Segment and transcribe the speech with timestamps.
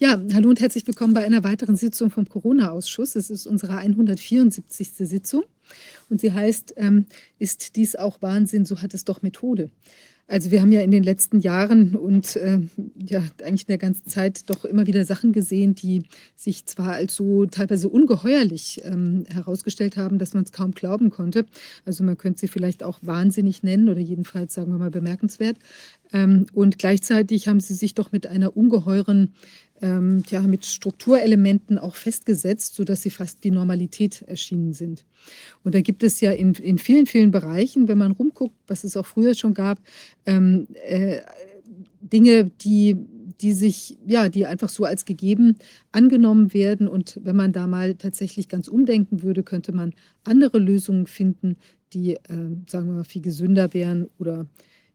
[0.00, 3.16] Ja, hallo und herzlich willkommen bei einer weiteren Sitzung vom Corona-Ausschuss.
[3.16, 4.90] Es ist unsere 174.
[4.96, 5.42] Sitzung
[6.08, 7.06] und sie heißt, ähm,
[7.40, 9.70] ist dies auch Wahnsinn, so hat es doch Methode.
[10.30, 12.60] Also wir haben ja in den letzten Jahren und äh,
[12.96, 16.02] ja eigentlich in der ganzen Zeit doch immer wieder Sachen gesehen, die
[16.36, 21.46] sich zwar als so teilweise ungeheuerlich ähm, herausgestellt haben, dass man es kaum glauben konnte.
[21.86, 25.56] Also man könnte sie vielleicht auch wahnsinnig nennen oder jedenfalls sagen wir mal bemerkenswert.
[26.12, 29.32] Ähm, und gleichzeitig haben sie sich doch mit einer ungeheuren
[29.82, 35.04] ähm, ja, mit Strukturelementen auch festgesetzt, sodass sie fast wie Normalität erschienen sind.
[35.62, 38.96] Und da gibt es ja in, in vielen, vielen Bereichen, wenn man rumguckt, was es
[38.96, 39.78] auch früher schon gab,
[40.26, 41.20] ähm, äh,
[42.00, 42.96] Dinge, die,
[43.40, 45.56] die sich, ja, die einfach so als gegeben
[45.92, 46.88] angenommen werden.
[46.88, 51.56] Und wenn man da mal tatsächlich ganz umdenken würde, könnte man andere Lösungen finden,
[51.92, 52.20] die, äh,
[52.68, 54.46] sagen wir mal, viel gesünder wären oder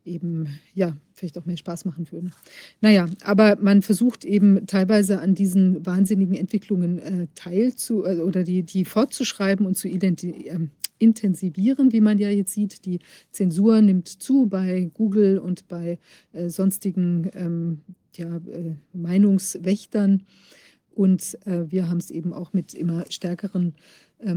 [0.05, 2.33] eben, ja, vielleicht auch mehr Spaß machen würden.
[2.81, 8.43] Naja, aber man versucht eben teilweise an diesen wahnsinnigen Entwicklungen äh, teil zu, äh, oder
[8.43, 10.59] die, die fortzuschreiben und zu identi äh,
[10.99, 12.85] intensivieren, wie man ja jetzt sieht.
[12.85, 12.99] Die
[13.31, 15.99] Zensur nimmt zu bei Google und bei
[16.31, 17.81] äh, sonstigen ähm,
[18.15, 20.23] ja, äh, Meinungswächtern.
[20.91, 23.73] Und äh, wir haben es eben auch mit immer stärkeren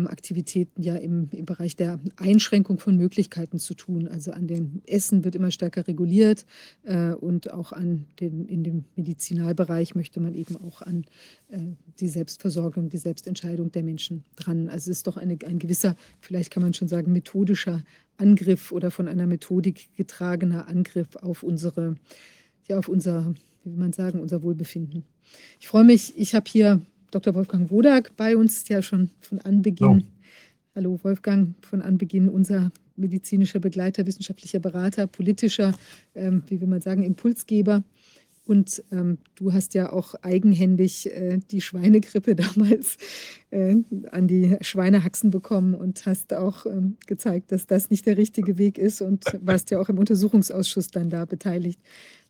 [0.07, 4.09] Aktivitäten ja im, im Bereich der Einschränkung von Möglichkeiten zu tun.
[4.09, 6.45] Also an dem Essen wird immer stärker reguliert
[6.85, 11.05] äh, und auch an den, in dem Medizinalbereich möchte man eben auch an
[11.49, 11.59] äh,
[12.01, 14.69] die Selbstversorgung, die Selbstentscheidung der Menschen dran.
[14.69, 17.83] Also es ist doch eine, ein gewisser, vielleicht kann man schon sagen, methodischer
[18.17, 21.97] Angriff oder von einer Methodik getragener Angriff auf unsere,
[22.69, 25.05] ja, auf unser, wie will man sagen, unser Wohlbefinden.
[25.61, 27.35] Ich freue mich, ich habe hier Dr.
[27.35, 30.05] Wolfgang Wodak bei uns, ja schon von Anbeginn.
[30.05, 30.17] Oh.
[30.75, 35.75] Hallo Wolfgang, von Anbeginn unser medizinischer Begleiter, wissenschaftlicher Berater, politischer,
[36.15, 37.83] ähm, wie will man sagen, Impulsgeber.
[38.45, 42.97] Und ähm, du hast ja auch eigenhändig äh, die Schweinegrippe damals
[43.51, 43.77] äh,
[44.13, 48.79] an die Schweinehaxen bekommen und hast auch ähm, gezeigt, dass das nicht der richtige Weg
[48.79, 51.81] ist und warst ja auch im Untersuchungsausschuss dann da beteiligt.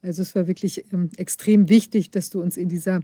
[0.00, 3.00] Also es war wirklich ähm, extrem wichtig, dass du uns in dieser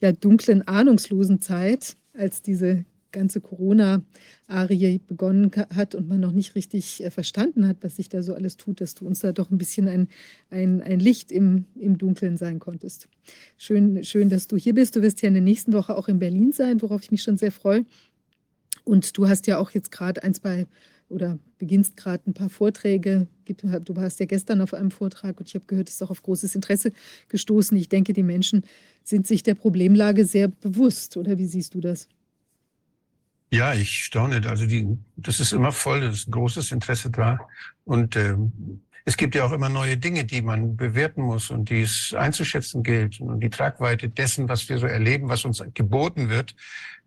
[0.00, 7.02] ja, dunklen, ahnungslosen Zeit, als diese ganze Corona-Arie begonnen hat und man noch nicht richtig
[7.02, 9.58] äh, verstanden hat, was sich da so alles tut, dass du uns da doch ein
[9.58, 10.08] bisschen ein,
[10.50, 13.08] ein, ein Licht im, im Dunkeln sein konntest.
[13.56, 14.94] Schön, schön, dass du hier bist.
[14.96, 17.38] Du wirst ja in der nächsten Woche auch in Berlin sein, worauf ich mich schon
[17.38, 17.86] sehr freue.
[18.84, 20.66] Und du hast ja auch jetzt gerade ein, zwei
[21.08, 23.26] oder beginnst gerade ein paar Vorträge.
[23.46, 26.22] Du warst ja gestern auf einem Vortrag und ich habe gehört, es ist auch auf
[26.22, 26.92] großes Interesse
[27.28, 27.76] gestoßen.
[27.76, 28.64] Ich denke, die Menschen
[29.04, 31.16] sind sich der Problemlage sehr bewusst.
[31.16, 32.08] Oder wie siehst du das?
[33.50, 34.46] Ja, ich staune.
[34.48, 34.86] Also die,
[35.16, 37.38] das ist immer voll, es ist ein großes Interesse da.
[37.84, 41.80] Und ähm, es gibt ja auch immer neue Dinge, die man bewerten muss und die
[41.80, 43.18] es einzuschätzen gilt.
[43.20, 46.54] Und die Tragweite dessen, was wir so erleben, was uns geboten wird,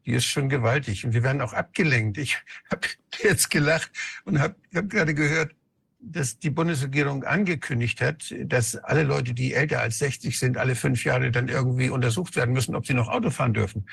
[0.06, 1.06] die ist schon gewaltig.
[1.06, 2.18] Und wir werden auch abgelenkt.
[2.18, 2.38] Ich
[2.72, 2.88] habe
[3.24, 3.92] jetzt gelacht
[4.26, 5.54] und habe hab gerade gehört,
[6.02, 11.04] dass die Bundesregierung angekündigt hat, dass alle Leute, die älter als 60 sind, alle fünf
[11.04, 13.86] Jahre dann irgendwie untersucht werden müssen, ob sie noch Auto fahren dürfen.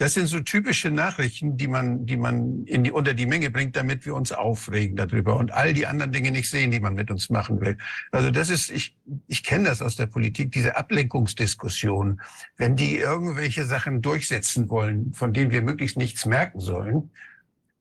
[0.00, 3.76] Das sind so typische Nachrichten, die man, die man in die, unter die Menge bringt,
[3.76, 7.10] damit wir uns aufregen darüber und all die anderen Dinge nicht sehen, die man mit
[7.10, 7.76] uns machen will.
[8.10, 8.96] Also das ist, ich,
[9.28, 12.22] ich kenne das aus der Politik, diese Ablenkungsdiskussion.
[12.56, 17.10] Wenn die irgendwelche Sachen durchsetzen wollen, von denen wir möglichst nichts merken sollen,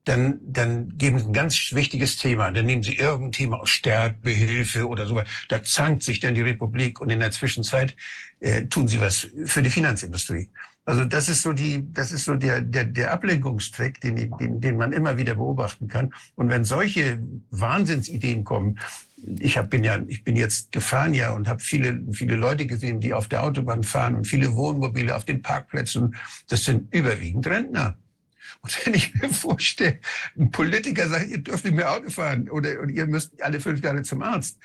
[0.03, 2.51] dann, dann geben Sie ein ganz wichtiges Thema.
[2.51, 5.21] Dann nehmen Sie irgendein Thema aus Sterbehilfe oder so.
[5.47, 7.95] Da zankt sich dann die Republik und in der Zwischenzeit
[8.41, 10.49] äh, tun Sie was für die Finanzindustrie.
[10.89, 14.75] Also das ist so die, das ist so der, der, der Ablenkungstrick, den, den, den
[14.75, 16.11] man immer wieder beobachten kann.
[16.33, 17.19] Und wenn solche
[17.51, 18.79] Wahnsinnsideen kommen,
[19.37, 23.01] ich hab, bin ja, ich bin jetzt gefahren ja und habe viele, viele Leute gesehen,
[23.01, 26.15] die auf der Autobahn fahren und viele Wohnmobile auf den Parkplätzen.
[26.47, 27.95] Das sind überwiegend Rentner.
[28.61, 29.99] Und wenn ich mir vorstelle,
[30.39, 33.83] ein Politiker sagt, ihr dürft nicht mehr Auto fahren oder und ihr müsst alle fünf
[33.83, 34.57] Jahre zum Arzt,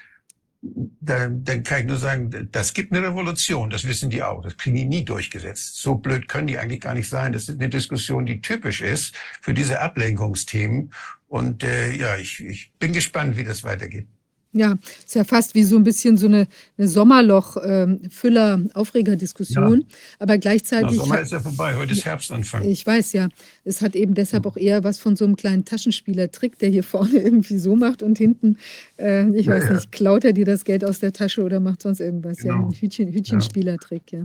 [1.01, 4.43] dann, dann kann ich nur sagen, das gibt eine Revolution, das wissen die auch.
[4.43, 5.77] Das kriegen die nie durchgesetzt.
[5.77, 7.33] So blöd können die eigentlich gar nicht sein.
[7.33, 10.93] Das ist eine Diskussion, die typisch ist für diese Ablenkungsthemen.
[11.29, 14.09] Und äh, ja, ich, ich bin gespannt, wie das weitergeht.
[14.57, 16.47] Ja, ist ja fast wie so ein bisschen so eine,
[16.79, 19.75] eine Sommerloch-Füller-Aufregerdiskussion.
[19.75, 19.87] Ähm, ja.
[20.21, 20.91] Aber gleichzeitig.
[20.91, 22.63] Der Sommer ist ja vorbei, heute ist Herbstanfang.
[22.63, 23.27] Ich weiß ja.
[23.65, 27.19] Es hat eben deshalb auch eher was von so einem kleinen Taschenspielertrick, der hier vorne
[27.19, 28.59] irgendwie so macht und hinten,
[28.97, 31.83] äh, ich ja, weiß nicht, klaut er dir das Geld aus der Tasche oder macht
[31.83, 32.39] sonst irgendwas.
[32.39, 32.55] Genau.
[32.55, 34.25] Ja, ein Hütchen, Hütchenspielertrick, ja.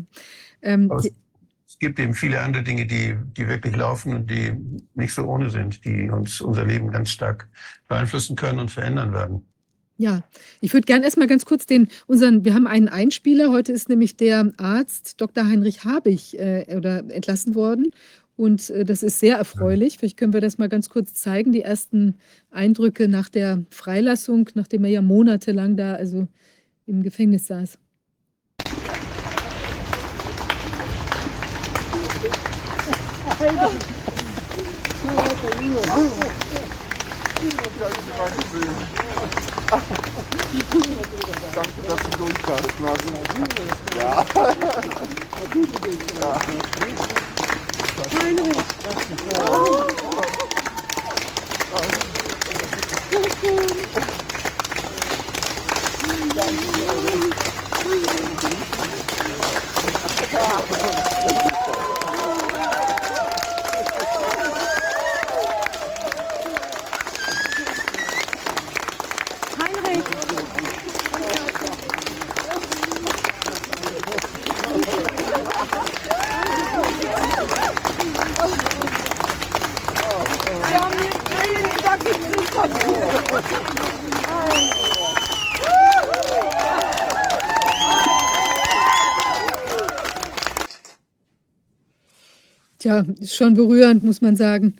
[0.62, 0.92] Ähm,
[1.70, 4.54] es gibt eben viele andere Dinge, die, die wirklich laufen und die
[4.96, 7.48] nicht so ohne sind, die uns unser Leben ganz stark
[7.88, 9.49] beeinflussen können und verändern werden.
[10.00, 10.24] Ja,
[10.62, 13.51] ich würde gerne erstmal ganz kurz den unseren wir haben einen Einspieler.
[13.51, 15.46] Heute ist nämlich der Arzt Dr.
[15.46, 17.92] Heinrich Habich äh, oder entlassen worden.
[18.38, 19.98] Und äh, das ist sehr erfreulich.
[19.98, 22.16] Vielleicht können wir das mal ganz kurz zeigen, die ersten
[22.50, 26.30] Eindrücke nach der Freilassung, nachdem er ja monatelang da also
[26.86, 27.78] im Gefängnis saß.
[39.71, 39.83] Danke,
[41.88, 43.13] dass du durchkast, Martin.
[44.00, 44.25] Ja.
[92.80, 94.76] Tja, ist schon berührend, muss man sagen.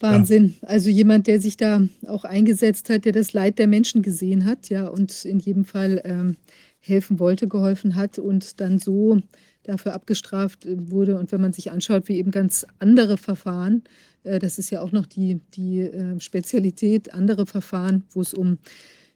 [0.00, 0.54] Wahnsinn.
[0.62, 0.68] Ja.
[0.68, 4.68] Also jemand, der sich da auch eingesetzt hat, der das Leid der Menschen gesehen hat,
[4.68, 6.36] ja, und in jedem Fall ähm,
[6.78, 9.18] helfen wollte, geholfen hat und dann so
[9.64, 11.18] dafür abgestraft äh, wurde.
[11.18, 14.07] Und wenn man sich anschaut, wie eben ganz andere Verfahren, äh,
[14.38, 18.58] das ist ja auch noch die, die äh, Spezialität, andere Verfahren, wo es um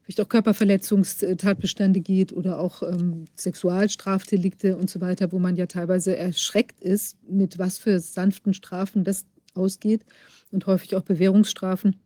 [0.03, 6.17] vielleicht auch Körperverletzungstatbestände geht oder auch ähm, Sexualstrafdelikte und so weiter, wo man ja teilweise
[6.17, 9.25] erschreckt ist, mit was für sanften Strafen das
[9.55, 10.05] ausgeht
[10.51, 11.97] und häufig auch Bewährungsstrafen,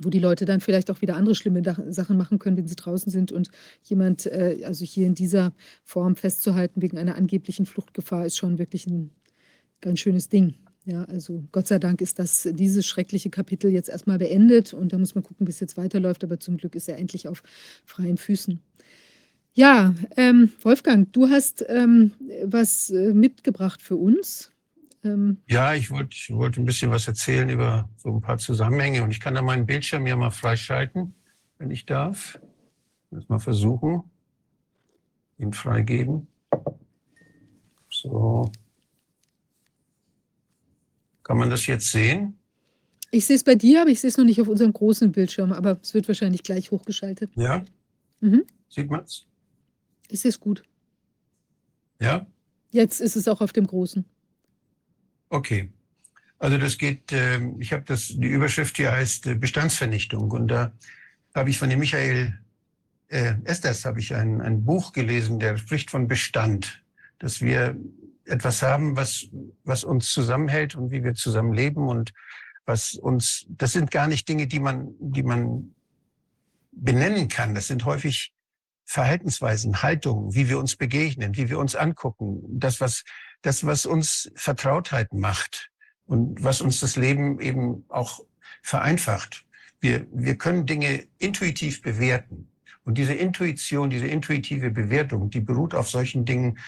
[0.00, 3.10] wo die Leute dann vielleicht auch wieder andere schlimme Sachen machen können, wenn sie draußen
[3.10, 3.48] sind und
[3.84, 5.52] jemand, äh, also hier in dieser
[5.84, 9.10] Form festzuhalten wegen einer angeblichen Fluchtgefahr, ist schon wirklich ein
[9.80, 10.54] ganz schönes Ding.
[10.86, 14.98] Ja, also Gott sei Dank ist das, dieses schreckliche Kapitel jetzt erstmal beendet und da
[14.98, 17.42] muss man gucken, wie es jetzt weiterläuft, aber zum Glück ist er endlich auf
[17.86, 18.60] freien Füßen.
[19.54, 22.12] Ja, ähm, Wolfgang, du hast ähm,
[22.44, 24.52] was äh, mitgebracht für uns.
[25.04, 29.10] Ähm, ja, ich wollte wollt ein bisschen was erzählen über so ein paar Zusammenhänge und
[29.10, 31.14] ich kann da meinen Bildschirm ja mal freischalten,
[31.58, 32.38] wenn ich darf.
[33.10, 34.02] Das mal versuchen,
[35.38, 36.26] ihn freigeben.
[37.88, 38.50] So.
[41.24, 42.38] Kann man das jetzt sehen?
[43.10, 45.52] Ich sehe es bei dir, aber ich sehe es noch nicht auf unserem großen Bildschirm,
[45.52, 47.30] aber es wird wahrscheinlich gleich hochgeschaltet.
[47.34, 47.64] Ja?
[48.20, 48.44] Mhm.
[48.68, 49.26] Sieht man es?
[50.10, 50.62] Ich sehe es gut.
[52.00, 52.26] Ja?
[52.70, 54.04] Jetzt ist es auch auf dem großen.
[55.30, 55.70] Okay.
[56.38, 60.72] Also das geht, ähm, ich habe das, die Überschrift hier heißt äh, Bestandsvernichtung und da
[61.34, 62.38] habe ich von dem Michael
[63.08, 66.82] äh, Estes habe ich ein, ein Buch gelesen, der spricht von Bestand,
[67.18, 67.76] dass wir
[68.26, 69.26] etwas haben, was,
[69.64, 72.12] was uns zusammenhält und wie wir zusammen leben und
[72.66, 75.74] was uns, das sind gar nicht Dinge, die man, die man
[76.72, 77.54] benennen kann.
[77.54, 78.32] Das sind häufig
[78.86, 82.42] Verhaltensweisen, Haltungen, wie wir uns begegnen, wie wir uns angucken.
[82.58, 83.04] Das, was,
[83.42, 85.70] das, was uns Vertrautheit macht
[86.06, 88.20] und was uns das Leben eben auch
[88.62, 89.44] vereinfacht.
[89.80, 92.48] Wir, wir können Dinge intuitiv bewerten.
[92.84, 96.58] Und diese Intuition, diese intuitive Bewertung, die beruht auf solchen Dingen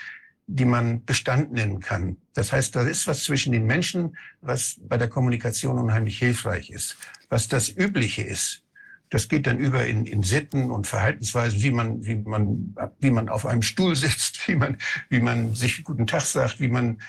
[0.47, 2.17] die man Bestand nennen kann.
[2.35, 6.97] Das heißt, da ist was zwischen den Menschen, was bei der Kommunikation unheimlich hilfreich ist.
[7.29, 8.63] Was das Übliche ist,
[9.11, 13.29] das geht dann über in, in Sitten und Verhaltensweisen, wie man, wie man, wie man
[13.29, 17.01] auf einem Stuhl sitzt, wie man, wie man sich guten Tag sagt, wie man,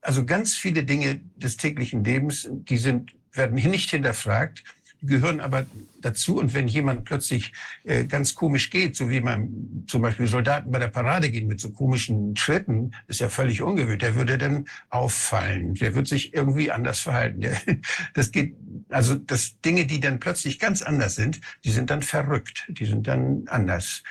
[0.00, 4.64] also ganz viele Dinge des täglichen Lebens, die sind, werden hier nicht hinterfragt
[5.02, 5.66] gehören aber
[6.00, 6.38] dazu.
[6.38, 7.52] Und wenn jemand plötzlich
[7.84, 11.60] äh, ganz komisch geht, so wie man zum Beispiel Soldaten bei der Parade gehen mit
[11.60, 14.00] so komischen Schritten, ist ja völlig ungewöhnlich.
[14.00, 15.74] Der würde dann auffallen.
[15.74, 17.40] Der wird sich irgendwie anders verhalten.
[17.40, 17.56] Der,
[18.14, 18.54] das geht,
[18.88, 22.66] also das Dinge, die dann plötzlich ganz anders sind, die sind dann verrückt.
[22.68, 24.02] Die sind dann anders.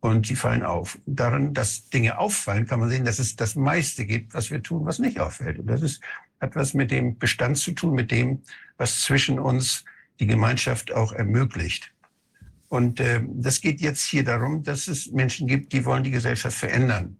[0.00, 0.96] Und die fallen auf.
[1.06, 4.86] Daran, dass Dinge auffallen, kann man sehen, dass es das meiste gibt, was wir tun,
[4.86, 5.58] was nicht auffällt.
[5.58, 6.00] Und das ist,
[6.40, 8.42] hat was mit dem Bestand zu tun, mit dem,
[8.76, 9.84] was zwischen uns
[10.20, 11.92] die Gemeinschaft auch ermöglicht.
[12.68, 16.56] Und äh, das geht jetzt hier darum, dass es Menschen gibt, die wollen die Gesellschaft
[16.56, 17.18] verändern.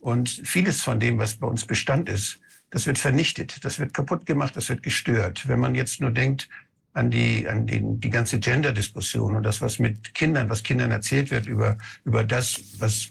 [0.00, 4.26] Und vieles von dem, was bei uns Bestand ist, das wird vernichtet, das wird kaputt
[4.26, 5.48] gemacht, das wird gestört.
[5.48, 6.48] Wenn man jetzt nur denkt
[6.92, 11.30] an die, an den, die ganze Gender-Diskussion und das, was mit Kindern, was Kindern erzählt
[11.30, 13.10] wird über, über das, was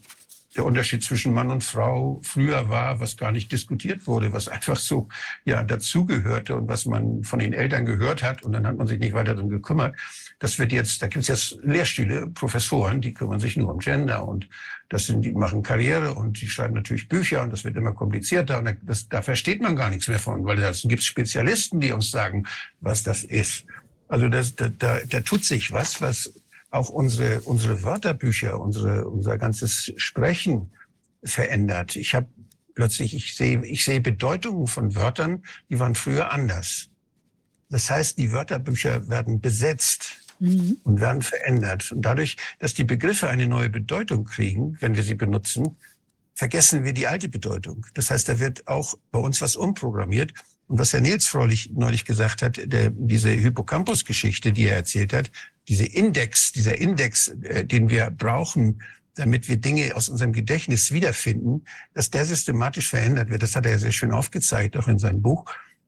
[0.58, 4.76] der Unterschied zwischen Mann und Frau früher war, was gar nicht diskutiert wurde, was einfach
[4.76, 5.08] so
[5.46, 9.00] ja dazugehörte und was man von den Eltern gehört hat und dann hat man sich
[9.00, 9.96] nicht weiter darum gekümmert.
[10.40, 14.28] Das wird jetzt, da gibt es jetzt Lehrstühle, Professoren, die kümmern sich nur um Gender
[14.28, 14.50] und
[14.90, 18.58] das sind, die machen Karriere und die schreiben natürlich Bücher und das wird immer komplizierter
[18.58, 22.10] und das, da versteht man gar nichts mehr von, weil da gibt Spezialisten, die uns
[22.10, 22.48] sagen,
[22.80, 23.66] was das ist.
[24.08, 26.34] Also das, da, da, da tut sich was, was
[26.70, 30.72] auch unsere, unsere Wörterbücher, unsere, unser ganzes Sprechen
[31.24, 31.96] verändert.
[31.96, 32.28] Ich habe
[32.76, 36.90] plötzlich, ich sehe, ich sehe Bedeutungen von Wörtern, die waren früher anders.
[37.70, 40.78] Das heißt, die Wörterbücher werden besetzt mhm.
[40.84, 41.92] und werden verändert.
[41.92, 45.78] Und dadurch, dass die Begriffe eine neue Bedeutung kriegen, wenn wir sie benutzen,
[46.36, 47.86] vergessen wir die alte Bedeutung.
[47.96, 50.34] Das heißt, da wird auch bei uns was umprogrammiert.
[50.68, 55.32] Und was Herr Nils Freulich neulich gesagt hat, der, diese Hippocampus-Geschichte, die er erzählt hat,
[55.68, 58.82] diese Index, dieser Index, äh, den wir brauchen,
[59.16, 63.44] damit wir Dinge aus unserem Gedächtnis wiederfinden, dass der systematisch verändert wird.
[63.44, 65.46] Das hat er ja sehr schön aufgezeigt, auch in seinem Buch.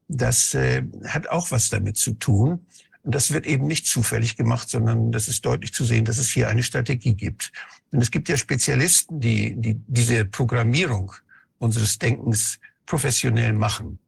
[0.08, 2.66] Das äh, hat auch was damit zu tun.
[3.02, 6.30] Und das wird eben nicht zufällig gemacht, sondern das ist deutlich zu sehen, dass es
[6.30, 7.52] hier eine Strategie gibt.
[7.92, 11.12] Und es gibt ja Spezialisten, die, die diese Programmierung
[11.58, 13.98] unseres Denkens professionell machen.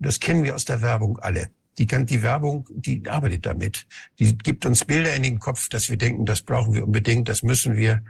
[0.00, 1.50] Das kennen wir aus der Werbung alle.
[1.78, 3.86] Die, die Werbung, die arbeitet damit.
[4.18, 7.42] Die gibt uns Bilder in den Kopf, dass wir denken, das brauchen wir unbedingt, das
[7.42, 8.02] müssen wir.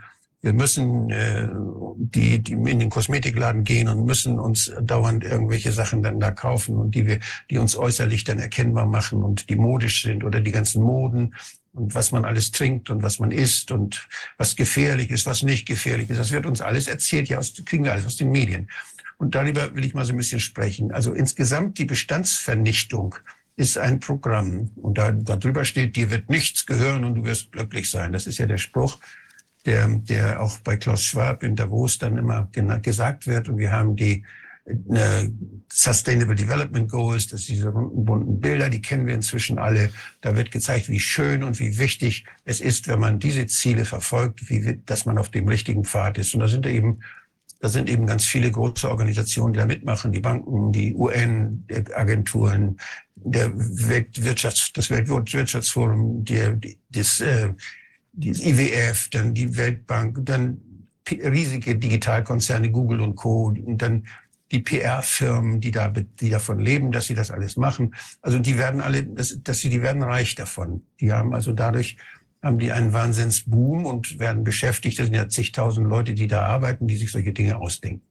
[0.42, 1.48] Wir müssen äh,
[1.96, 6.76] die, die in den Kosmetikladen gehen und müssen uns dauernd irgendwelche Sachen dann da kaufen
[6.76, 7.20] und die wir,
[7.50, 11.34] die uns äußerlich dann erkennbar machen und die modisch sind oder die ganzen Moden
[11.72, 15.66] und was man alles trinkt und was man isst und was gefährlich ist, was nicht
[15.66, 16.18] gefährlich ist.
[16.18, 18.70] Das wird uns alles erzählt, ja, aus, kriegen wir alles aus den Medien.
[19.20, 20.92] Und darüber will ich mal so ein bisschen sprechen.
[20.92, 23.16] Also insgesamt die Bestandsvernichtung
[23.54, 24.70] ist ein Programm.
[24.76, 28.14] Und da, darüber steht, dir wird nichts gehören und du wirst glücklich sein.
[28.14, 28.98] Das ist ja der Spruch,
[29.66, 32.48] der, der auch bei Klaus Schwab in Davos dann immer
[32.80, 33.50] gesagt wird.
[33.50, 34.24] Und wir haben die
[34.64, 35.28] äh,
[35.70, 39.90] Sustainable Development Goals, das sind diese runden, bunten Bilder, die kennen wir inzwischen alle.
[40.22, 44.48] Da wird gezeigt, wie schön und wie wichtig es ist, wenn man diese Ziele verfolgt,
[44.48, 46.32] wie, dass man auf dem richtigen Pfad ist.
[46.32, 47.00] Und da sind eben
[47.60, 52.78] da sind eben ganz viele große Organisationen, die da mitmachen, die Banken, die UN-Agenturen,
[53.14, 57.52] der Weltwirtschafts-, das Weltwirtschaftsforum, der, das, äh,
[58.12, 60.58] das IWF, dann die Weltbank, dann
[61.10, 64.06] riesige Digitalkonzerne, Google und Co., und dann
[64.52, 67.94] die PR-Firmen, die da, die davon leben, dass sie das alles machen.
[68.20, 70.82] Also die werden alle, dass, sie, die werden reich davon.
[71.00, 71.96] Die haben also dadurch
[72.42, 74.98] haben die einen Wahnsinnsboom und werden beschäftigt.
[74.98, 78.02] Das sind ja zigtausend Leute, die da arbeiten, die sich solche Dinge ausdenken.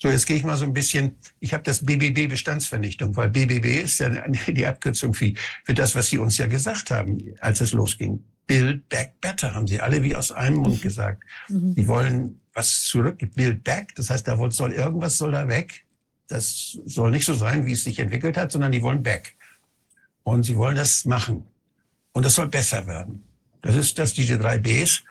[0.00, 3.82] So, jetzt gehe ich mal so ein bisschen, ich habe das BBB Bestandsvernichtung, weil BBB
[3.82, 4.10] ist ja
[4.46, 5.32] die Abkürzung für,
[5.64, 8.24] für das, was Sie uns ja gesagt haben, als es losging.
[8.46, 11.22] Build back better, haben Sie alle wie aus einem Mund gesagt.
[11.48, 11.74] Mhm.
[11.74, 15.84] Die wollen was zurück, build back, das heißt, da soll irgendwas soll da weg.
[16.28, 19.34] Das soll nicht so sein, wie es sich entwickelt hat, sondern die wollen back.
[20.22, 21.44] Und sie wollen das machen.
[22.12, 23.27] Und das soll besser werden.
[23.62, 25.02] Das ist das, diese drei Bs.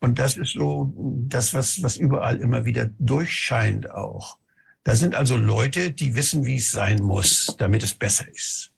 [0.00, 0.92] Und das ist so
[1.28, 4.36] das, was, was überall immer wieder durchscheint auch.
[4.84, 8.72] Da sind also Leute, die wissen, wie es sein muss, damit es besser ist.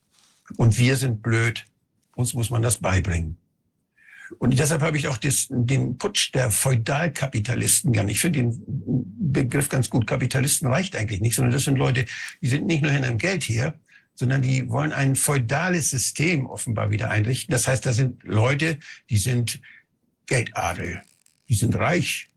[0.57, 1.65] Und wir sind blöd.
[2.15, 3.37] Uns muss man das beibringen.
[4.37, 8.09] Und deshalb habe ich auch das, den Putsch der Feudalkapitalisten gern.
[8.09, 8.63] Ich finde den
[9.33, 10.07] Begriff ganz gut.
[10.07, 12.05] Kapitalisten reicht eigentlich nicht, sondern das sind Leute,
[12.41, 13.73] die sind nicht nur hinter dem Geld hier,
[14.15, 17.51] sondern die wollen ein feudales System offenbar wieder einrichten.
[17.51, 18.79] Das heißt, da sind Leute,
[19.09, 19.61] die sind
[20.25, 21.01] Geldadel,
[21.49, 22.29] die sind reich.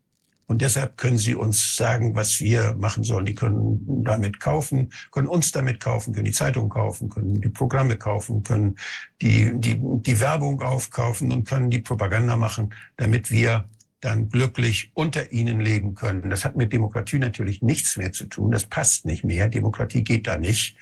[0.45, 3.27] Und deshalb können sie uns sagen, was wir machen sollen.
[3.27, 7.97] Die können damit kaufen, können uns damit kaufen, können die Zeitung kaufen, können die Programme
[7.97, 8.75] kaufen, können
[9.21, 13.65] die, die, die Werbung aufkaufen und können die Propaganda machen, damit wir
[14.01, 16.29] dann glücklich unter ihnen leben können.
[16.31, 18.49] Das hat mit Demokratie natürlich nichts mehr zu tun.
[18.49, 19.49] Das passt nicht mehr.
[19.49, 20.75] Demokratie geht da nicht.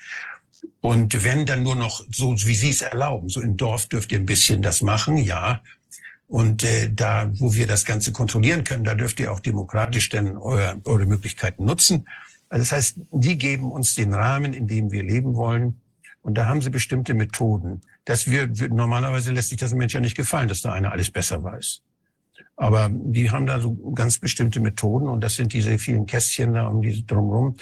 [0.80, 4.18] Und wenn dann nur noch so, wie Sie es erlauben, so im Dorf dürft ihr
[4.18, 5.60] ein bisschen das machen, ja.
[6.28, 10.36] Und äh, da, wo wir das Ganze kontrollieren können, da dürft ihr auch demokratisch dann
[10.36, 12.06] euer, eure Möglichkeiten nutzen.
[12.48, 15.80] Also das heißt, die geben uns den Rahmen, in dem wir leben wollen.
[16.22, 17.80] Und da haben sie bestimmte Methoden.
[18.04, 21.10] Das wir, normalerweise lässt sich das einem Menschen ja nicht gefallen, dass da einer alles
[21.10, 21.82] besser weiß.
[22.56, 26.66] Aber die haben da so ganz bestimmte Methoden und das sind diese vielen Kästchen da
[26.66, 27.56] um diese drumherum.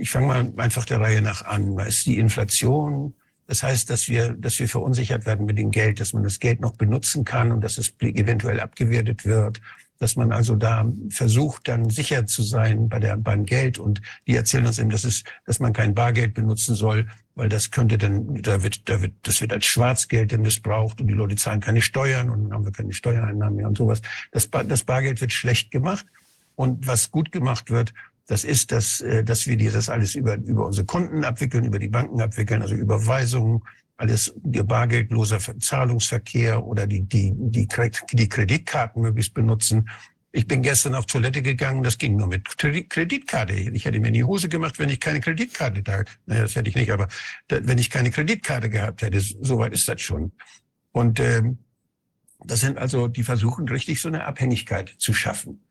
[0.00, 1.76] Ich fange mal einfach der Reihe nach an.
[1.76, 3.14] Da ist die Inflation.
[3.46, 6.60] Das heißt, dass wir, dass wir verunsichert werden mit dem Geld, dass man das Geld
[6.60, 9.60] noch benutzen kann und dass es eventuell abgewertet wird.
[9.98, 13.78] Dass man also da versucht, dann sicher zu sein bei der, beim Geld.
[13.78, 17.70] Und die erzählen uns eben, dass es, dass man kein Bargeld benutzen soll, weil das
[17.70, 21.36] könnte dann, da wird, da wird, das wird als Schwarzgeld dann missbraucht und die Leute
[21.36, 24.00] zahlen keine Steuern und dann haben wir keine Steuereinnahmen mehr und sowas.
[24.32, 26.06] Das, das Bargeld wird schlecht gemacht.
[26.54, 27.94] Und was gut gemacht wird,
[28.30, 31.88] das ist, dass, äh, dass wir das alles über, über unsere Konten abwickeln, über die
[31.88, 33.60] Banken abwickeln, also Überweisungen,
[33.96, 37.66] alles der bargeldloser Zahlungsverkehr oder die, die, die,
[38.12, 39.90] die Kreditkarten möglichst benutzen.
[40.30, 43.52] Ich bin gestern auf Toilette gegangen, das ging nur mit Kreditkarte.
[43.52, 46.70] Ich hätte mir in die Hose gemacht, wenn ich keine Kreditkarte da, naja, das hätte
[46.70, 47.08] ich nicht, aber
[47.48, 50.30] wenn ich keine Kreditkarte gehabt hätte, soweit ist das schon.
[50.92, 51.58] Und ähm,
[52.44, 55.64] das sind also, die versuchen richtig so eine Abhängigkeit zu schaffen.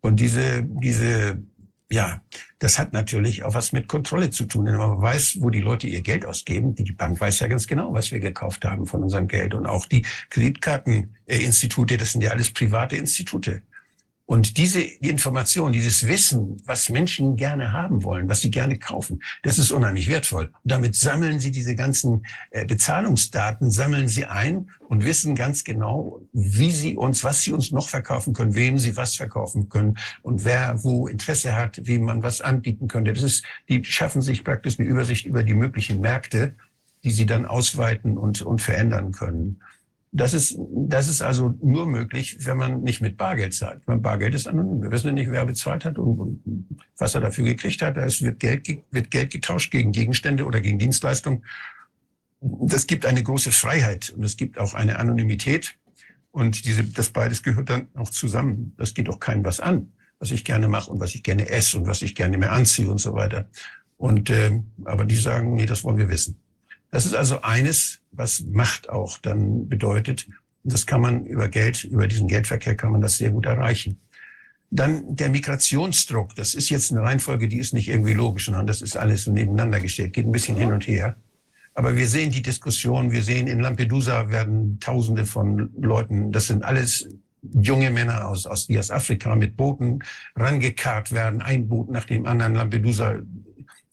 [0.00, 1.42] Und diese, diese,
[1.92, 2.20] ja,
[2.60, 4.66] das hat natürlich auch was mit Kontrolle zu tun.
[4.66, 7.92] Wenn man weiß, wo die Leute ihr Geld ausgeben, die Bank weiß ja ganz genau,
[7.92, 9.54] was wir gekauft haben von unserem Geld.
[9.54, 13.62] Und auch die Kreditkarteninstitute, das sind ja alles private Institute.
[14.30, 19.58] Und diese Information, dieses Wissen, was Menschen gerne haben wollen, was sie gerne kaufen, das
[19.58, 20.52] ist unheimlich wertvoll.
[20.62, 26.20] Und damit sammeln sie diese ganzen äh, Bezahlungsdaten, sammeln sie ein und wissen ganz genau,
[26.32, 30.44] wie sie uns, was sie uns noch verkaufen können, wem sie was verkaufen können und
[30.44, 33.12] wer wo Interesse hat, wie man was anbieten könnte.
[33.12, 36.54] Das ist, die schaffen sich praktisch eine Übersicht über die möglichen Märkte,
[37.02, 39.60] die sie dann ausweiten und, und verändern können.
[40.12, 43.86] Das ist, das ist also nur möglich, wenn man nicht mit Bargeld zahlt.
[43.86, 44.82] Man Bargeld ist anonym.
[44.82, 46.66] Wir wissen nicht, wer bezahlt hat und, und
[46.98, 47.96] was er dafür gekriegt hat.
[47.96, 51.44] Es wird Geld, wird Geld getauscht gegen Gegenstände oder gegen Dienstleistungen.
[52.40, 55.76] Das gibt eine große Freiheit und es gibt auch eine Anonymität.
[56.32, 58.74] Und diese, das beides gehört dann auch zusammen.
[58.78, 61.78] Das geht auch keinem was an, was ich gerne mache und was ich gerne esse
[61.78, 63.48] und was ich gerne mehr anziehe und so weiter.
[63.96, 66.40] Und äh, aber die sagen, nee, das wollen wir wissen.
[66.90, 70.26] Das ist also eines, was Macht auch dann bedeutet.
[70.64, 74.00] Das kann man über Geld, über diesen Geldverkehr kann man das sehr gut erreichen.
[74.70, 76.34] Dann der Migrationsdruck.
[76.36, 79.80] Das ist jetzt eine Reihenfolge, die ist nicht irgendwie logisch, sondern das ist alles nebeneinander
[79.80, 81.16] gestellt, geht ein bisschen hin und her.
[81.74, 86.64] Aber wir sehen die Diskussion, wir sehen in Lampedusa werden Tausende von Leuten, das sind
[86.64, 87.08] alles
[87.42, 90.00] junge Männer aus, aus, die aus Afrika mit Booten
[90.36, 92.54] rangekarrt werden, ein Boot nach dem anderen.
[92.54, 93.20] Lampedusa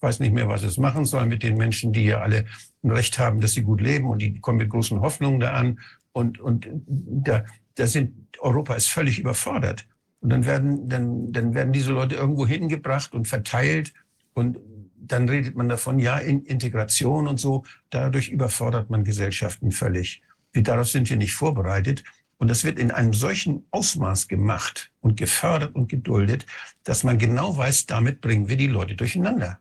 [0.02, 2.46] weiß nicht mehr, was es machen soll mit den Menschen, die ja alle
[2.84, 5.80] ein Recht haben, dass sie gut leben und die kommen mit großen Hoffnungen da an.
[6.12, 9.88] Und, und da, da sind, Europa ist völlig überfordert.
[10.22, 13.94] Und dann werden, dann, dann werden diese Leute irgendwo hingebracht und verteilt
[14.34, 14.58] und
[14.96, 17.64] dann redet man davon, ja, in Integration und so.
[17.90, 20.22] Dadurch überfordert man Gesellschaften völlig.
[20.54, 22.04] Darauf sind wir nicht vorbereitet.
[22.38, 26.46] Und das wird in einem solchen Ausmaß gemacht und gefördert und geduldet,
[26.84, 29.60] dass man genau weiß, damit bringen wir die Leute durcheinander.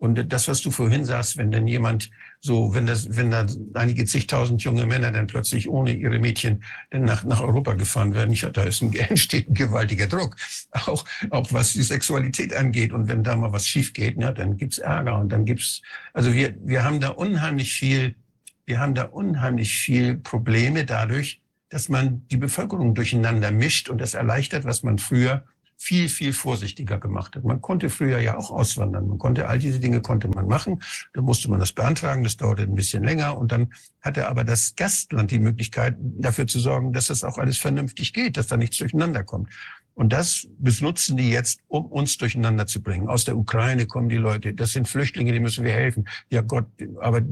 [0.00, 2.10] Und das, was du vorhin sagst, wenn denn jemand
[2.40, 7.04] so, wenn das, wenn da einige zigtausend junge Männer dann plötzlich ohne ihre Mädchen dann
[7.04, 10.36] nach, nach Europa gefahren werden, ich, da ist ein, entsteht ein gewaltiger Druck.
[10.70, 12.92] Auch, auch was die Sexualität angeht.
[12.92, 15.82] Und wenn da mal was schief geht, ja, dann gibt's Ärger und dann gibt's,
[16.14, 18.14] also wir, wir haben da unheimlich viel,
[18.64, 24.14] wir haben da unheimlich viel Probleme dadurch, dass man die Bevölkerung durcheinander mischt und das
[24.14, 25.44] erleichtert, was man früher
[25.82, 27.42] viel, viel vorsichtiger gemacht hat.
[27.42, 29.08] Man konnte früher ja auch auswandern.
[29.08, 30.82] Man konnte all diese Dinge konnte man machen.
[31.14, 32.22] Da musste man das beantragen.
[32.22, 33.38] Das dauerte ein bisschen länger.
[33.38, 37.56] Und dann hatte aber das Gastland die Möglichkeit, dafür zu sorgen, dass das auch alles
[37.56, 39.48] vernünftig geht, dass da nichts durcheinander kommt.
[39.94, 43.08] Und das benutzen die jetzt, um uns durcheinander zu bringen.
[43.08, 44.52] Aus der Ukraine kommen die Leute.
[44.52, 46.06] Das sind Flüchtlinge, die müssen wir helfen.
[46.28, 46.66] Ja Gott,
[47.00, 47.22] aber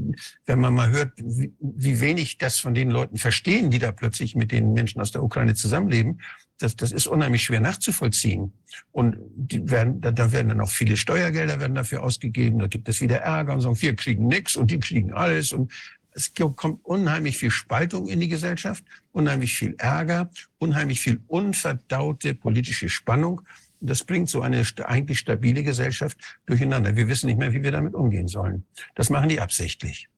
[0.47, 4.35] wenn man mal hört, wie, wie wenig das von den Leuten verstehen, die da plötzlich
[4.35, 6.21] mit den Menschen aus der Ukraine zusammenleben,
[6.59, 8.53] das, das ist unheimlich schwer nachzuvollziehen.
[8.91, 12.59] Und die werden, da, da werden dann auch viele Steuergelder werden dafür ausgegeben.
[12.59, 15.53] Da gibt es wieder Ärger und sagen, wir kriegen nichts und die kriegen alles.
[15.53, 15.71] Und
[16.11, 22.89] es kommt unheimlich viel Spaltung in die Gesellschaft, unheimlich viel Ärger, unheimlich viel unverdaute politische
[22.89, 23.41] Spannung.
[23.79, 26.97] Und das bringt so eine eigentlich stabile Gesellschaft durcheinander.
[26.97, 28.65] Wir wissen nicht mehr, wie wir damit umgehen sollen.
[28.95, 30.09] Das machen die absichtlich.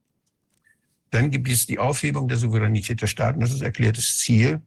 [1.12, 3.41] Dann gibt es die Aufhebung der Souveränität der Staaten.
[3.41, 4.62] Das ist erklärtes Ziel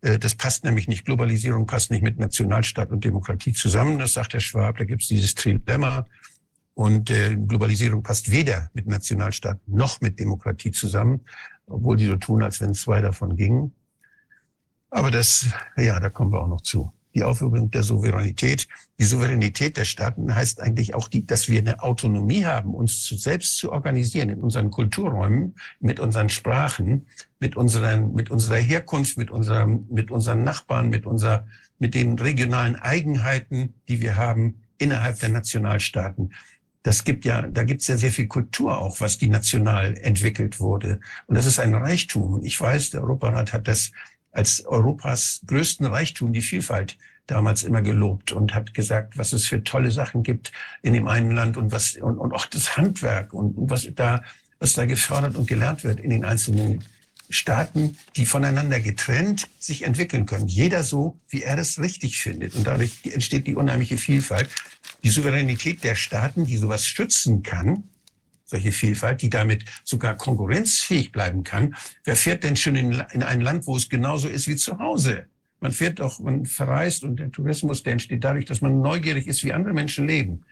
[0.00, 1.04] das passt nämlich nicht.
[1.04, 3.98] Globalisierung passt nicht mit Nationalstaat und Demokratie zusammen.
[3.98, 4.78] Das sagt Herr Schwab.
[4.78, 6.06] Da gibt es dieses Trilemma.
[6.74, 11.22] Und äh, Globalisierung passt weder mit Nationalstaat noch mit Demokratie zusammen,
[11.66, 13.74] obwohl die so tun, als wenn zwei davon gingen.
[14.90, 18.68] Aber das, ja, da kommen wir auch noch zu die Aufhebung der Souveränität.
[19.00, 23.16] Die Souveränität der Staaten heißt eigentlich auch, die, dass wir eine Autonomie haben, uns zu,
[23.16, 27.06] selbst zu organisieren in unseren Kulturräumen, mit unseren Sprachen,
[27.40, 31.46] mit, unseren, mit unserer Herkunft, mit, unserem, mit unseren Nachbarn, mit, unserer,
[31.78, 36.34] mit den regionalen Eigenheiten, die wir haben innerhalb der Nationalstaaten.
[36.82, 40.60] Das gibt ja, da gibt es ja sehr viel Kultur auch, was die national entwickelt
[40.60, 41.00] wurde.
[41.26, 42.44] Und das ist ein Reichtum.
[42.44, 43.90] Ich weiß, der Europarat hat das
[44.36, 46.96] als Europas größten Reichtum die Vielfalt
[47.26, 51.32] damals immer gelobt und hat gesagt, was es für tolle Sachen gibt in dem einen
[51.32, 54.22] Land und was und, und auch das Handwerk und, und was da
[54.58, 56.84] was da gefördert und gelernt wird in den einzelnen
[57.28, 60.46] Staaten, die voneinander getrennt sich entwickeln können.
[60.46, 62.54] Jeder so, wie er es richtig findet.
[62.54, 64.48] Und dadurch entsteht die unheimliche Vielfalt.
[65.02, 67.84] Die Souveränität der Staaten, die sowas stützen kann,
[68.46, 71.76] solche Vielfalt, die damit sogar konkurrenzfähig bleiben kann.
[72.04, 75.26] Wer fährt denn schon in, in ein Land, wo es genauso ist wie zu Hause?
[75.60, 79.42] Man fährt doch, man verreist und der Tourismus, der entsteht dadurch, dass man neugierig ist,
[79.44, 80.44] wie andere Menschen leben.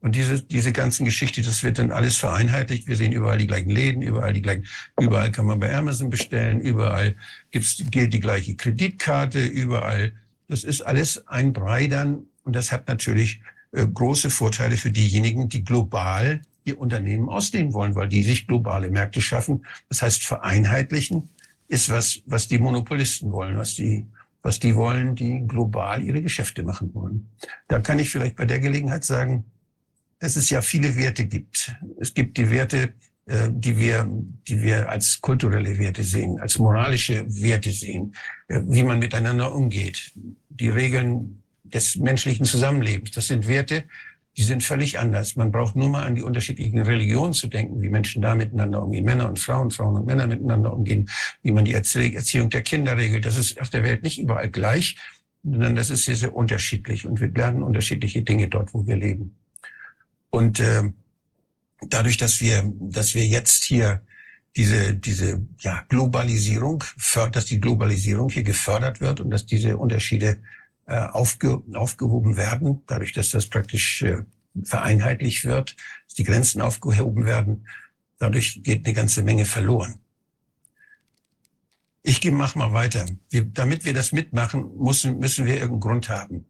[0.00, 2.88] Und diese, diese ganzen Geschichte, das wird dann alles vereinheitlicht.
[2.88, 4.66] Wir sehen überall die gleichen Läden, überall die gleichen,
[5.00, 7.14] überall kann man bei Amazon bestellen, überall
[7.52, 10.12] gibt's, gilt die gleiche Kreditkarte, überall.
[10.48, 12.24] Das ist alles ein Brei dann.
[12.42, 17.94] Und das hat natürlich äh, große Vorteile für diejenigen, die global ihr Unternehmen ausdehnen wollen,
[17.94, 19.66] weil die sich globale Märkte schaffen.
[19.88, 21.28] Das heißt, vereinheitlichen
[21.68, 24.06] ist was, was die Monopolisten wollen, was die,
[24.42, 27.28] was die wollen, die global ihre Geschäfte machen wollen.
[27.68, 29.44] Da kann ich vielleicht bei der Gelegenheit sagen,
[30.18, 31.74] dass es ja viele Werte gibt.
[31.98, 32.94] Es gibt die Werte,
[33.26, 34.08] äh, die wir,
[34.46, 38.14] die wir als kulturelle Werte sehen, als moralische Werte sehen,
[38.48, 40.12] äh, wie man miteinander umgeht,
[40.48, 43.12] die Regeln des menschlichen Zusammenlebens.
[43.12, 43.84] Das sind Werte,
[44.36, 45.36] die sind völlig anders.
[45.36, 49.04] Man braucht nur mal an die unterschiedlichen Religionen zu denken, wie Menschen da miteinander umgehen,
[49.04, 51.10] Männer und Frauen, Frauen und Männer miteinander umgehen,
[51.42, 53.26] wie man die Erziehung der Kinder regelt.
[53.26, 54.96] Das ist auf der Welt nicht überall gleich,
[55.42, 59.36] sondern das ist sehr, sehr unterschiedlich und wir lernen unterschiedliche Dinge dort, wo wir leben.
[60.30, 60.84] Und äh,
[61.88, 64.00] dadurch, dass wir, dass wir jetzt hier
[64.56, 66.84] diese, diese ja, Globalisierung,
[67.32, 70.38] dass die Globalisierung hier gefördert wird und dass diese Unterschiede
[70.86, 74.24] aufge, aufgehoben werden, dadurch, dass das praktisch äh,
[74.64, 77.66] vereinheitlicht wird, dass die Grenzen aufgehoben werden,
[78.18, 79.98] dadurch geht eine ganze Menge verloren.
[82.02, 83.06] Ich mach mal weiter.
[83.30, 86.46] Wir, damit wir das mitmachen, müssen, müssen wir irgendeinen Grund haben.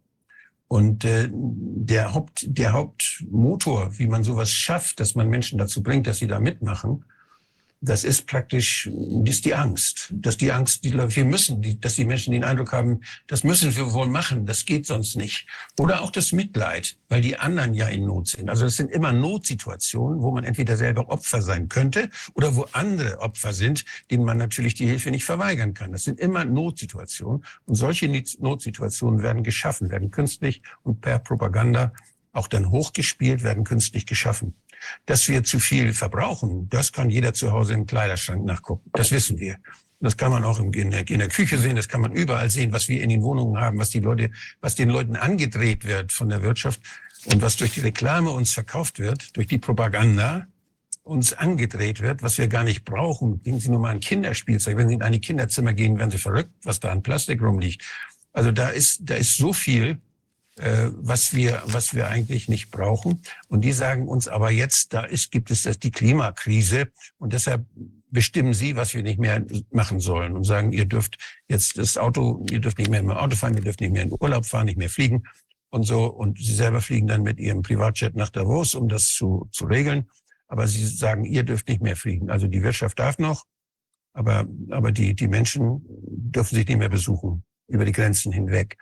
[0.67, 6.07] Und äh, der, Haupt, der Hauptmotor, wie man sowas schafft, dass man Menschen dazu bringt,
[6.07, 7.05] dass sie da mitmachen,
[7.85, 10.09] das ist praktisch, das ist die Angst.
[10.13, 13.75] Dass die Angst, die, wir müssen, die, dass die Menschen den Eindruck haben, das müssen
[13.75, 15.49] wir wohl machen, das geht sonst nicht.
[15.81, 18.49] Oder auch das Mitleid, weil die anderen ja in Not sind.
[18.49, 23.19] Also es sind immer Notsituationen, wo man entweder selber Opfer sein könnte oder wo andere
[23.19, 25.91] Opfer sind, denen man natürlich die Hilfe nicht verweigern kann.
[25.91, 27.45] Das sind immer Notsituationen.
[27.65, 31.93] Und solche Notsituationen werden geschaffen, werden künstlich und per Propaganda
[32.33, 34.55] auch dann hochgespielt, werden künstlich geschaffen.
[35.07, 38.91] Dass wir zu viel verbrauchen, das kann jeder zu Hause im Kleiderschrank nachgucken.
[38.93, 39.57] Das wissen wir.
[40.01, 42.73] Das kann man auch in der, in der Küche sehen, das kann man überall sehen,
[42.73, 46.29] was wir in den Wohnungen haben, was die Leute, was den Leuten angedreht wird von
[46.29, 46.81] der Wirtschaft
[47.27, 50.47] und was durch die Reklame uns verkauft wird, durch die Propaganda
[51.05, 53.43] uns angedreht wird, was wir gar nicht brauchen.
[53.43, 54.77] Gehen Sie nur mal ein Kinderspielzeug.
[54.77, 57.83] Wenn Sie in ein Kinderzimmer gehen, werden Sie verrückt, was da an Plastik rumliegt.
[58.33, 60.01] Also da ist, da ist so viel,
[60.57, 63.23] was wir, was wir eigentlich nicht brauchen.
[63.49, 66.89] Und die sagen uns aber jetzt, da ist, gibt es das, die Klimakrise
[67.19, 67.65] und deshalb
[68.11, 71.17] bestimmen sie, was wir nicht mehr machen sollen und sagen, ihr dürft
[71.49, 74.13] jetzt das Auto, ihr dürft nicht mehr im Auto fahren, ihr dürft nicht mehr in
[74.13, 75.23] Urlaub fahren, nicht mehr fliegen
[75.71, 76.05] und so.
[76.05, 80.09] Und sie selber fliegen dann mit ihrem Privatjet nach Davos, um das zu, zu regeln.
[80.47, 82.31] Aber sie sagen, ihr dürft nicht mehr fliegen.
[82.31, 83.47] Also die Wirtschaft darf noch,
[84.13, 88.77] aber, aber die, die Menschen dürfen sich nicht mehr besuchen über die Grenzen hinweg.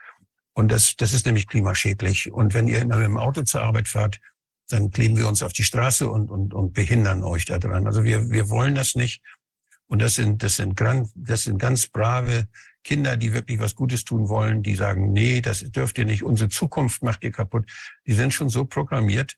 [0.53, 2.31] Und das, das ist nämlich klimaschädlich.
[2.31, 4.19] Und wenn ihr immer mit dem Auto zur Arbeit fahrt,
[4.69, 7.87] dann kleben wir uns auf die Straße und, und, und behindern euch daran.
[7.87, 9.21] Also wir, wir wollen das nicht.
[9.87, 12.47] Und das sind, das sind, gran, das sind ganz brave
[12.83, 16.49] Kinder, die wirklich was Gutes tun wollen, die sagen, nee, das dürft ihr nicht, unsere
[16.49, 17.69] Zukunft macht ihr kaputt.
[18.07, 19.35] Die sind schon so programmiert,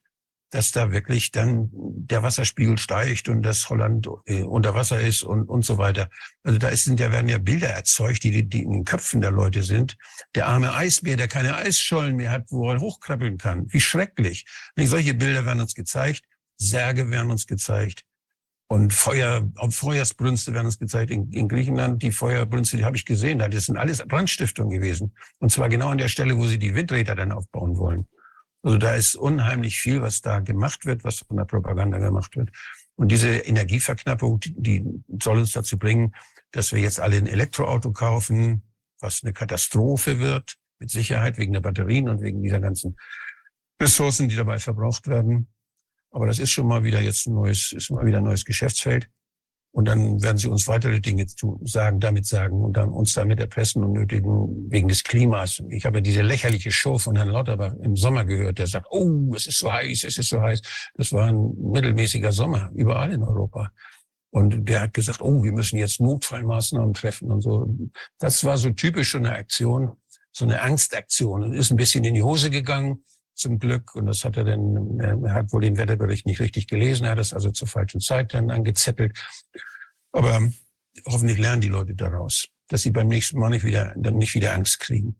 [0.54, 5.50] dass da wirklich dann der Wasserspiegel steigt und das Holland äh, unter Wasser ist und,
[5.50, 6.10] und so weiter.
[6.44, 9.64] Also da ist, da werden ja Bilder erzeugt, die, die in den Köpfen der Leute
[9.64, 9.98] sind.
[10.36, 13.66] Der arme Eisbär, der keine Eisschollen mehr hat, wo er hochkrabbeln kann.
[13.70, 14.46] Wie schrecklich.
[14.78, 16.24] Und solche Bilder werden uns gezeigt.
[16.58, 18.04] Särge werden uns gezeigt.
[18.68, 21.12] Und Feuer, Feuersbrünste werden uns gezeigt.
[21.12, 23.40] In, in Griechenland, die Feuerbrünste, die habe ich gesehen.
[23.40, 25.16] Das sind alles Brandstiftungen gewesen.
[25.40, 28.08] Und zwar genau an der Stelle, wo sie die Windräder dann aufbauen wollen.
[28.64, 32.50] Also da ist unheimlich viel, was da gemacht wird, was von der Propaganda gemacht wird.
[32.96, 34.86] Und diese Energieverknappung, die
[35.22, 36.16] soll uns dazu bringen,
[36.52, 38.64] dass wir jetzt alle ein Elektroauto kaufen,
[39.00, 42.96] was eine Katastrophe wird, mit Sicherheit wegen der Batterien und wegen dieser ganzen
[43.82, 45.50] Ressourcen, die dabei verbraucht werden.
[46.12, 49.10] Aber das ist schon mal wieder jetzt ein neues, ist mal wieder ein neues Geschäftsfeld.
[49.74, 53.40] Und dann werden sie uns weitere Dinge zu sagen, damit sagen und dann uns damit
[53.40, 55.64] erpressen und nötigen wegen des Klimas.
[55.70, 59.48] Ich habe diese lächerliche Show von Herrn Lauterbach im Sommer gehört, der sagt, oh, es
[59.48, 60.62] ist so heiß, es ist so heiß.
[60.94, 63.72] Das war ein mittelmäßiger Sommer überall in Europa.
[64.30, 67.68] Und der hat gesagt, oh, wir müssen jetzt Notfallmaßnahmen treffen und so.
[68.20, 69.94] Das war so typisch so eine Aktion,
[70.32, 73.04] so eine Angstaktion und ist ein bisschen in die Hose gegangen
[73.36, 73.96] zum Glück.
[73.96, 77.20] Und das hat er dann, er hat wohl den Wetterbericht nicht richtig gelesen, er hat
[77.20, 79.18] es also zur falschen Zeit dann angezettelt.
[80.12, 80.50] Aber
[81.06, 84.54] hoffentlich lernen die Leute daraus, dass sie beim nächsten Mal nicht wieder, dann nicht wieder
[84.54, 85.16] Angst kriegen.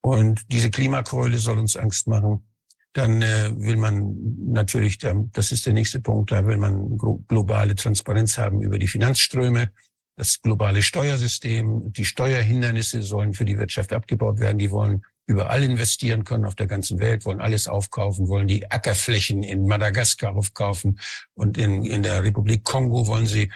[0.00, 2.46] Und diese Klimakeule soll uns Angst machen.
[2.92, 4.14] Dann äh, will man
[4.52, 9.70] natürlich, das ist der nächste Punkt, da will man globale Transparenz haben über die Finanzströme,
[10.16, 14.58] das globale Steuersystem, die Steuerhindernisse sollen für die Wirtschaft abgebaut werden.
[14.58, 19.42] Die wollen überall investieren können auf der ganzen Welt, wollen alles aufkaufen, wollen die Ackerflächen
[19.42, 21.00] in Madagaskar aufkaufen
[21.34, 23.50] und in, in der Republik Kongo wollen sie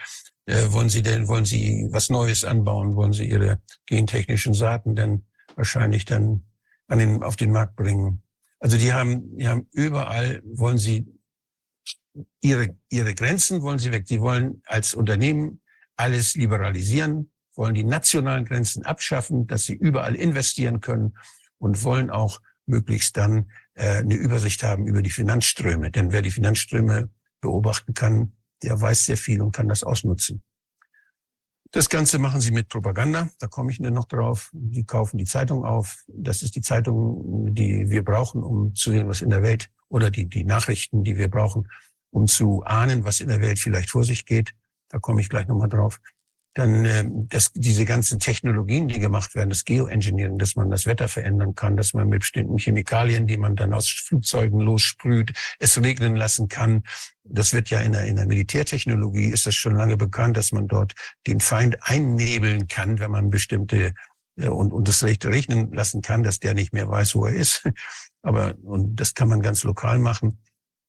[0.47, 5.25] äh, wollen sie denn wollen sie was Neues anbauen, wollen sie ihre gentechnischen Saaten denn
[5.55, 6.45] wahrscheinlich dann
[6.87, 8.23] an den auf den Markt bringen.
[8.59, 11.05] Also die haben die haben überall wollen sie
[12.41, 14.05] ihre ihre Grenzen wollen sie weg.
[14.07, 15.61] Die wollen als Unternehmen
[15.95, 21.13] alles liberalisieren, wollen die nationalen Grenzen abschaffen, dass sie überall investieren können
[21.59, 25.91] und wollen auch möglichst dann äh, eine Übersicht haben über die Finanzströme.
[25.91, 27.09] Denn wer die Finanzströme
[27.41, 30.43] beobachten kann, der weiß sehr viel und kann das ausnutzen.
[31.71, 34.49] Das Ganze machen sie mit Propaganda, da komme ich nur noch drauf.
[34.53, 36.03] Die kaufen die Zeitung auf.
[36.07, 40.09] Das ist die Zeitung, die wir brauchen, um zu sehen, was in der Welt oder
[40.09, 41.69] die, die Nachrichten, die wir brauchen,
[42.09, 44.55] um zu ahnen, was in der Welt vielleicht vor sich geht.
[44.89, 45.99] Da komme ich gleich nochmal drauf
[46.59, 51.07] dann äh, das, diese ganzen Technologien, die gemacht werden, das Geoengineering, dass man das Wetter
[51.07, 56.15] verändern kann, dass man mit bestimmten Chemikalien, die man dann aus Flugzeugen lossprüht, es regnen
[56.15, 56.83] lassen kann.
[57.23, 60.67] Das wird ja in der, in der Militärtechnologie ist das schon lange bekannt, dass man
[60.67, 60.93] dort
[61.25, 63.93] den Feind einnebeln kann, wenn man bestimmte
[64.37, 67.33] äh, und, und das Recht regnen lassen kann, dass der nicht mehr weiß, wo er
[67.33, 67.67] ist.
[68.21, 70.39] Aber und das kann man ganz lokal machen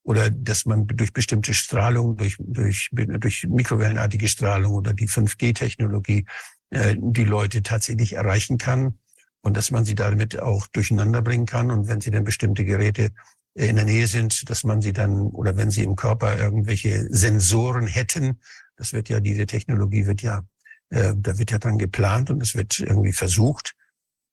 [0.02, 6.24] oder dass man durch bestimmte Strahlung, durch, durch, durch mikrowellenartige Strahlung oder die 5G-Technologie
[6.70, 8.98] äh, die Leute tatsächlich erreichen kann
[9.42, 11.70] und dass man sie damit auch durcheinander bringen kann.
[11.70, 13.10] Und wenn sie dann bestimmte Geräte
[13.54, 17.06] äh, in der Nähe sind, dass man sie dann oder wenn sie im Körper irgendwelche
[17.10, 18.40] Sensoren hätten,
[18.76, 20.42] das wird ja, diese Technologie wird ja,
[20.90, 23.74] äh, da wird ja dann geplant und es wird irgendwie versucht,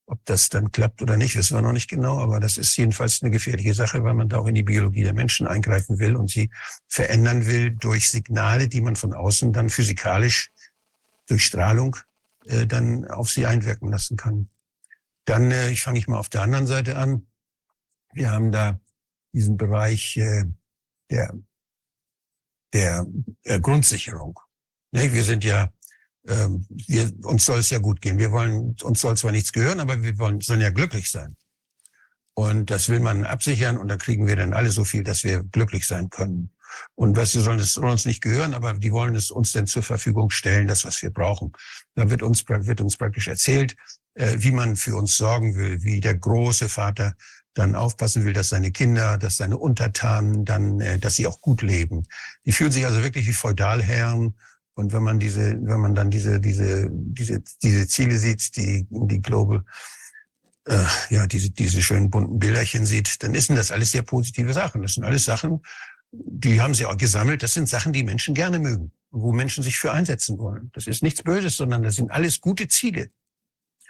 [0.08, 3.22] ob das dann klappt oder nicht, wissen wir noch nicht genau, aber das ist jedenfalls
[3.22, 6.32] eine gefährliche Sache, weil man da auch in die Biologie der Menschen eingreifen will und
[6.32, 6.50] sie
[6.88, 10.50] verändern will durch Signale, die man von außen dann physikalisch
[11.28, 11.98] durch Strahlung
[12.46, 14.50] äh, dann auf sie einwirken lassen kann.
[15.26, 17.28] Dann, äh, ich fange ich mal auf der anderen Seite an.
[18.13, 18.80] Wir haben da
[19.34, 20.46] diesen Bereich äh,
[21.12, 21.34] der,
[22.72, 23.06] der
[23.43, 24.39] äh, Grundsicherung.
[24.93, 25.70] Ne, wir sind ja
[26.28, 28.18] ähm, wir, uns soll es ja gut gehen.
[28.18, 31.36] Wir wollen, uns soll zwar nichts gehören, aber wir wollen, sollen ja glücklich sein.
[32.34, 35.44] Und das will man absichern und da kriegen wir dann alle so viel, dass wir
[35.44, 36.52] glücklich sein können.
[36.96, 39.66] Und was sie sollen, es soll uns nicht gehören, aber die wollen es uns denn
[39.66, 41.52] zur Verfügung stellen, das, was wir brauchen.
[41.96, 43.76] Da wird uns, wird uns praktisch erzählt,
[44.13, 47.16] äh, wie man für uns sorgen will, wie der große Vater
[47.54, 51.62] dann aufpassen will, dass seine Kinder, dass seine Untertanen dann, äh, dass sie auch gut
[51.62, 52.06] leben.
[52.46, 54.36] Die fühlen sich also wirklich wie Feudalherren
[54.78, 59.22] und wenn man diese, wenn man dann diese, diese, diese, diese Ziele sieht, die, die
[59.24, 59.63] Global,
[60.66, 64.84] äh, ja, diese, diese schönen bunten Bilderchen sieht, dann sind das alles sehr positive Sachen.
[64.84, 65.62] Das sind alles Sachen,
[66.12, 67.42] die haben sie auch gesammelt.
[67.42, 70.70] Das sind Sachen, die Menschen gerne mögen, wo Menschen sich für einsetzen wollen.
[70.74, 73.10] Das ist nichts Böses, sondern das sind alles gute Ziele.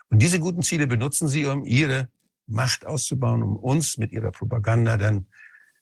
[0.10, 2.08] Und diese guten Ziele benutzen sie, um ihre
[2.46, 5.28] Macht auszubauen, um uns mit ihrer Propaganda dann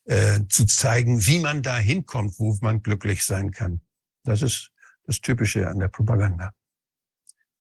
[0.06, 3.82] äh, zu zeigen, wie man da hinkommt, wo man glücklich sein kann.
[4.24, 4.72] Das ist
[5.06, 6.52] das Typische an der Propaganda.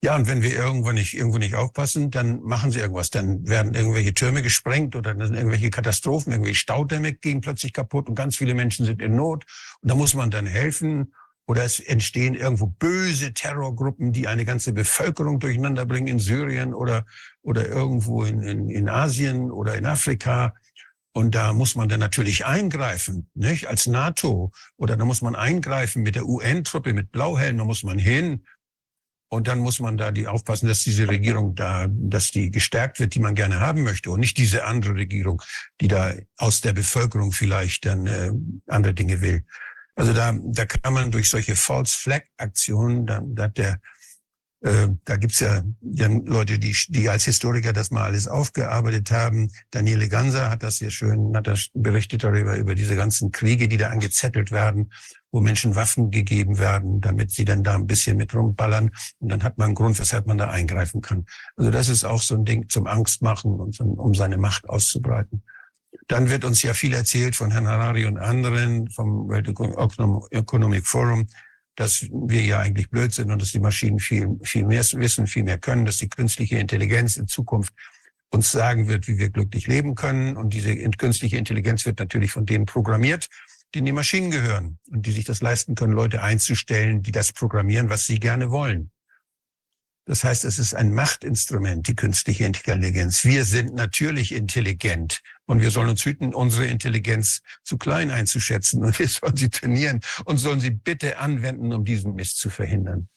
[0.05, 3.09] Ja, und wenn wir irgendwo nicht, irgendwo nicht aufpassen, dann machen sie irgendwas.
[3.09, 8.07] Dann werden irgendwelche Türme gesprengt oder dann sind irgendwelche Katastrophen, irgendwelche Staudämme gehen plötzlich kaputt
[8.07, 9.45] und ganz viele Menschen sind in Not.
[9.81, 11.13] Und da muss man dann helfen.
[11.47, 17.05] Oder es entstehen irgendwo böse Terrorgruppen, die eine ganze Bevölkerung durcheinander bringen in Syrien oder,
[17.41, 20.53] oder irgendwo in, in, in Asien oder in Afrika.
[21.17, 23.67] Und da muss man dann natürlich eingreifen, nicht?
[23.67, 24.51] Als NATO.
[24.75, 28.45] Oder da muss man eingreifen mit der UN-Truppe, mit Blauhelmen, da muss man hin.
[29.29, 33.15] Und dann muss man da die aufpassen, dass diese Regierung da, dass die gestärkt wird,
[33.15, 34.11] die man gerne haben möchte.
[34.11, 35.41] Und nicht diese andere Regierung,
[35.79, 38.31] die da aus der Bevölkerung vielleicht dann äh,
[38.67, 39.45] andere Dinge will.
[39.95, 43.79] Also da, da kann man durch solche False Flag Aktionen, da, da hat der
[44.65, 49.51] äh, da gibt's ja, ja Leute, die, die als Historiker das mal alles aufgearbeitet haben.
[49.69, 53.77] Daniele Ganser hat das sehr schön, hat das berichtet darüber, über diese ganzen Kriege, die
[53.77, 54.91] da angezettelt werden,
[55.31, 58.89] wo Menschen Waffen gegeben werden, damit sie dann da ein bisschen mit rumballern.
[59.19, 61.27] Und dann hat man einen Grund, weshalb man da eingreifen kann.
[61.57, 65.43] Also das ist auch so ein Ding zum Angstmachen und um seine Macht auszubreiten.
[66.07, 69.47] Dann wird uns ja viel erzählt von Herrn Harari und anderen vom World
[70.31, 71.27] Economic Forum,
[71.75, 75.43] dass wir ja eigentlich blöd sind und dass die Maschinen viel, viel mehr wissen, viel
[75.43, 77.73] mehr können, dass die künstliche Intelligenz in Zukunft
[78.29, 80.37] uns sagen wird, wie wir glücklich leben können.
[80.37, 83.27] Und diese künstliche Intelligenz wird natürlich von denen programmiert,
[83.73, 87.89] denen die Maschinen gehören und die sich das leisten können, Leute einzustellen, die das programmieren,
[87.89, 88.91] was sie gerne wollen.
[90.05, 93.25] Das heißt, es ist ein Machtinstrument, die künstliche Intelligenz.
[93.25, 98.97] Wir sind natürlich intelligent und wir sollen uns hüten, unsere Intelligenz zu klein einzuschätzen und
[98.99, 103.09] wir sollen sie trainieren und sollen sie bitte anwenden, um diesen Mist zu verhindern.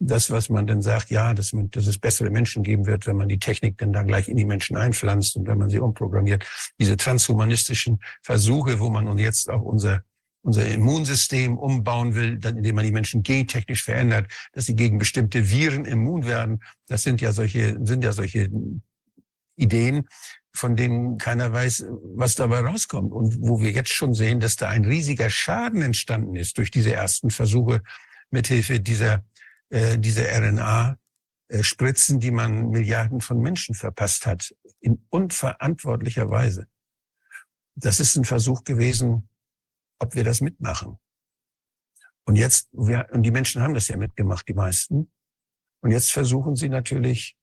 [0.00, 3.16] Das, was man dann sagt, ja, dass, man, dass es bessere Menschen geben wird, wenn
[3.16, 6.44] man die Technik dann da gleich in die Menschen einpflanzt und wenn man sie umprogrammiert.
[6.80, 10.02] Diese transhumanistischen Versuche, wo man jetzt auch unser
[10.42, 15.50] unser Immunsystem umbauen will, dann indem man die Menschen gentechnisch verändert, dass sie gegen bestimmte
[15.50, 16.62] Viren immun werden.
[16.88, 18.50] Das sind ja solche, sind ja solche
[19.56, 20.08] Ideen,
[20.52, 23.12] von denen keiner weiß, was dabei rauskommt.
[23.12, 26.92] Und wo wir jetzt schon sehen, dass da ein riesiger Schaden entstanden ist durch diese
[26.92, 27.82] ersten Versuche
[28.30, 29.24] mithilfe dieser,
[29.70, 30.98] äh, dieser RNA.
[31.60, 36.66] Spritzen, die man Milliarden von Menschen verpasst hat, in unverantwortlicher Weise.
[37.74, 39.28] Das ist ein Versuch gewesen,
[40.02, 40.98] ob wir das mitmachen.
[42.24, 45.10] Und jetzt, wir, und die Menschen haben das ja mitgemacht, die meisten.
[45.80, 47.36] Und jetzt versuchen sie natürlich,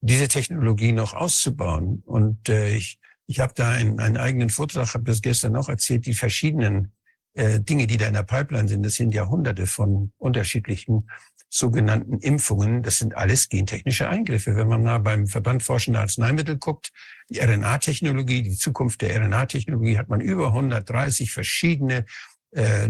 [0.00, 2.02] diese Technologie noch auszubauen.
[2.04, 6.04] Und äh, ich, ich habe da einen, einen eigenen Vortrag, habe das gestern auch erzählt,
[6.04, 6.92] die verschiedenen
[7.34, 8.84] äh, Dinge, die da in der Pipeline sind.
[8.84, 11.08] Das sind Jahrhunderte von unterschiedlichen
[11.54, 12.82] sogenannten Impfungen.
[12.82, 14.56] Das sind alles gentechnische Eingriffe.
[14.56, 16.90] Wenn man mal beim Verband Forschender Arzneimittel guckt,
[17.30, 22.06] die RNA-Technologie, die Zukunft der RNA-Technologie, hat man über 130 verschiedene
[22.50, 22.86] äh,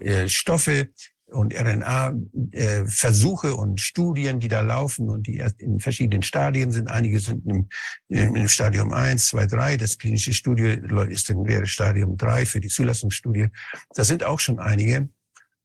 [0.00, 0.90] äh, Stoffe
[1.26, 6.90] und RNA-Versuche äh, und Studien, die da laufen und die in verschiedenen Stadien sind.
[6.90, 7.70] Einige sind im,
[8.08, 9.76] im Stadium 1, 2, 3.
[9.78, 13.48] Das klinische Studie ist in Stadium 3 für die Zulassungsstudie.
[13.94, 15.08] Das sind auch schon einige.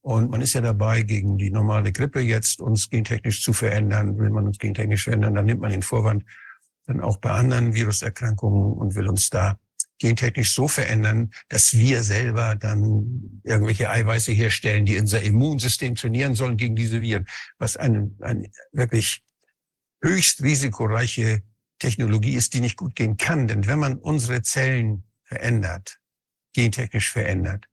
[0.08, 4.18] Und man ist ja dabei, gegen die normale Grippe jetzt uns gentechnisch zu verändern.
[4.18, 6.24] Will man uns gentechnisch verändern, dann nimmt man den Vorwand
[6.86, 9.60] dann auch bei anderen Viruserkrankungen und will uns da
[10.00, 16.56] gentechnisch so verändern, dass wir selber dann irgendwelche Eiweiße herstellen, die unser Immunsystem trainieren sollen
[16.56, 19.22] gegen diese Viren, was eine, eine wirklich
[20.02, 21.42] höchst risikoreiche
[21.80, 23.50] Technologie ist, die nicht gut gehen kann.
[23.50, 26.00] Denn wenn man unsere Zellen verändert,
[26.54, 27.68] gentechnisch verändert,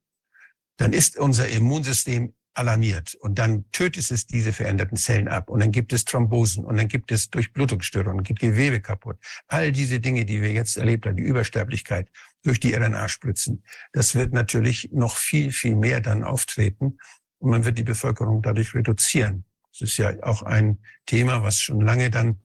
[0.77, 5.73] dann ist unser Immunsystem alarmiert und dann tötet es diese veränderten Zellen ab und dann
[5.73, 9.17] gibt es Thrombosen und dann gibt es Durchblutungsstörungen, gibt Gewebe kaputt.
[9.49, 12.09] All diese Dinge, die wir jetzt erlebt haben, die Übersterblichkeit
[12.45, 16.99] durch die RNA-Spritzen, das wird natürlich noch viel, viel mehr dann auftreten
[17.39, 19.45] und man wird die Bevölkerung dadurch reduzieren.
[19.73, 22.41] Das ist ja auch ein Thema, was schon lange dann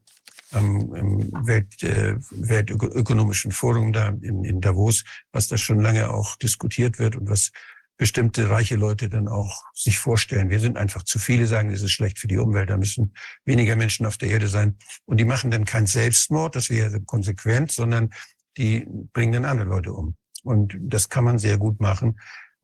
[0.51, 6.35] am im Welt, äh, Weltökonomischen Forum da in, in Davos, was da schon lange auch
[6.37, 7.51] diskutiert wird und was
[7.99, 10.49] bestimmte reiche Leute dann auch sich vorstellen.
[10.49, 13.75] Wir sind einfach zu viele, sagen, es ist schlecht für die Umwelt, da müssen weniger
[13.75, 14.77] Menschen auf der Erde sein.
[15.05, 18.11] Und die machen dann keinen Selbstmord, das wäre konsequent, sondern
[18.57, 20.15] die bringen dann andere Leute um.
[20.43, 22.19] Und das kann man sehr gut machen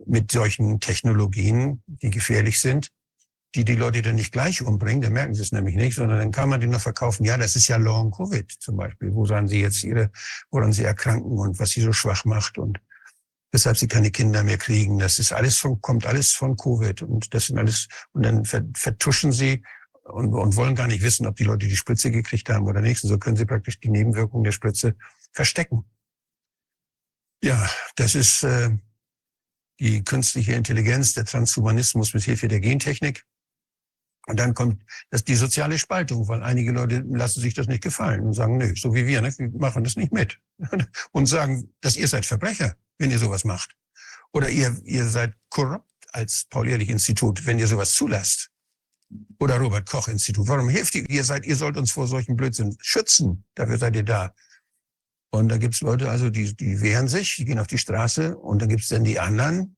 [0.05, 2.91] mit solchen Technologien, die gefährlich sind,
[3.55, 6.31] die die Leute dann nicht gleich umbringen, dann merken sie es nämlich nicht, sondern dann
[6.31, 7.25] kann man die noch verkaufen.
[7.25, 9.13] Ja, das ist ja Long Covid zum Beispiel.
[9.13, 10.11] Wo sagen sie jetzt ihre,
[10.49, 12.79] woran sie erkranken und was sie so schwach macht und
[13.51, 14.99] weshalb sie keine Kinder mehr kriegen.
[14.99, 19.31] Das ist alles von, kommt alles von Covid und das sind alles, und dann vertuschen
[19.31, 19.63] sie
[20.03, 23.03] und, und wollen gar nicht wissen, ob die Leute die Spritze gekriegt haben oder nicht.
[23.03, 24.95] Und so können sie praktisch die Nebenwirkungen der Spritze
[25.31, 25.85] verstecken.
[27.43, 28.71] Ja, das ist äh,
[29.79, 33.25] die künstliche Intelligenz, der Transhumanismus mit Hilfe der Gentechnik.
[34.27, 38.21] Und dann kommt das die soziale Spaltung, weil einige Leute lassen sich das nicht gefallen
[38.21, 40.39] und sagen, nö, so wie wir, ne, wir machen das nicht mit.
[41.11, 43.75] und sagen, dass ihr seid Verbrecher wenn ihr sowas macht.
[44.31, 48.49] Oder ihr, ihr seid korrupt als Paul-Ehrlich-Institut, wenn ihr sowas zulasst.
[49.39, 50.47] Oder Robert-Koch-Institut.
[50.47, 51.09] Warum hilft ihr?
[51.09, 53.45] Ihr seid, ihr sollt uns vor solchen Blödsinn schützen.
[53.55, 54.33] Dafür seid ihr da.
[55.29, 58.61] Und da gibt's Leute, also die, die wehren sich, die gehen auf die Straße und
[58.61, 59.75] dann gibt's dann die anderen,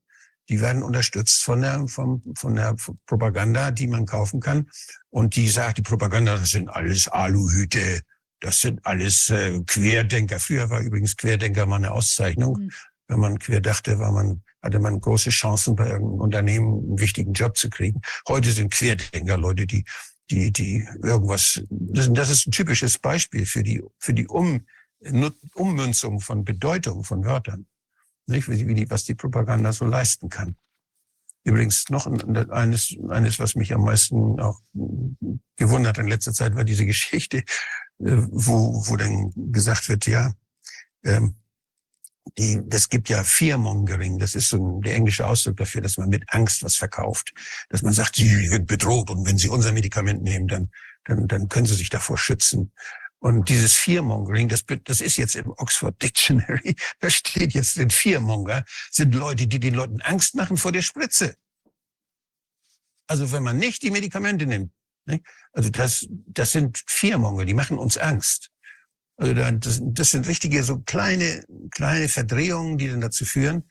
[0.50, 2.76] die werden unterstützt von der, von, von der
[3.06, 4.70] Propaganda, die man kaufen kann.
[5.10, 8.02] Und die sagt, die Propaganda, das sind alles Aluhüte,
[8.40, 10.40] das sind alles äh, Querdenker.
[10.40, 12.58] Früher war übrigens Querdenker mal eine Auszeichnung.
[12.60, 12.72] Mhm
[13.08, 17.34] wenn man quer dachte, war man, hatte man große Chancen, bei irgendeinem Unternehmen einen wichtigen
[17.34, 18.02] Job zu kriegen.
[18.28, 19.86] Heute sind Querdenker Leute, die,
[20.30, 24.66] die, die irgendwas, das, ist ein typisches Beispiel für die, für die um,
[25.54, 27.68] Ummünzung von Bedeutung von Wörtern.
[28.26, 28.50] Nicht?
[28.50, 30.56] Wie die, was die Propaganda so leisten kann.
[31.46, 34.60] Übrigens noch eines, eines, was mich am meisten auch
[35.56, 37.44] gewundert in letzter Zeit, war diese Geschichte, äh,
[38.00, 40.34] wo, wo dann gesagt wird, ja,
[41.06, 41.36] ähm,
[42.38, 46.24] die, das gibt ja Fearmongering, das ist so der englische Ausdruck dafür, dass man mit
[46.28, 47.34] Angst was verkauft.
[47.70, 50.70] Dass man sagt, sie wird bedroht und wenn sie unser Medikament nehmen, dann,
[51.06, 52.72] dann, dann können sie sich davor schützen.
[53.20, 58.64] Und dieses Fearmongering, das, das ist jetzt im Oxford Dictionary, da steht jetzt, sind Fearmonger,
[58.92, 61.36] sind Leute, die den Leuten Angst machen vor der Spritze.
[63.08, 64.72] Also wenn man nicht die Medikamente nimmt,
[65.06, 65.22] ne?
[65.54, 68.52] also das, das sind Fearmonger, die machen uns Angst.
[69.18, 73.64] Also das, das sind richtige so kleine, kleine Verdrehungen, die dann dazu führen,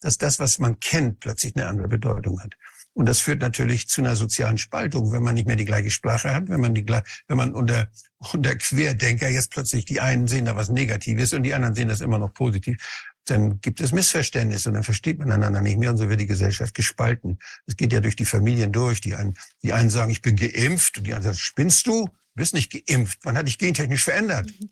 [0.00, 2.54] dass das, was man kennt, plötzlich eine andere Bedeutung hat.
[2.94, 6.34] Und das führt natürlich zu einer sozialen Spaltung, wenn man nicht mehr die gleiche Sprache
[6.34, 7.88] hat, wenn man die, wenn man unter,
[8.32, 12.00] unter Querdenker jetzt plötzlich die einen sehen da was Negatives und die anderen sehen das
[12.00, 12.76] immer noch positiv,
[13.24, 16.26] dann gibt es Missverständnisse und dann versteht man einander nicht mehr und so wird die
[16.26, 17.38] Gesellschaft gespalten.
[17.66, 19.00] Es geht ja durch die Familien durch.
[19.00, 22.06] Die einen, die einen sagen, ich bin geimpft und die anderen sagen, spinnst du?
[22.06, 23.24] Du bist nicht geimpft.
[23.24, 24.46] Man hat dich gentechnisch verändert.
[24.58, 24.70] Mhm.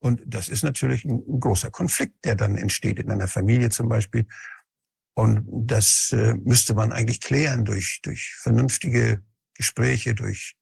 [0.00, 3.88] Und das ist natürlich ein, ein, großer Konflikt, der dann entsteht in einer Familie zum
[3.88, 4.26] Beispiel.
[5.14, 9.22] Und das äh, müsste man eigentlich klären durch, durch vernünftige
[9.54, 10.56] Gespräche, durch,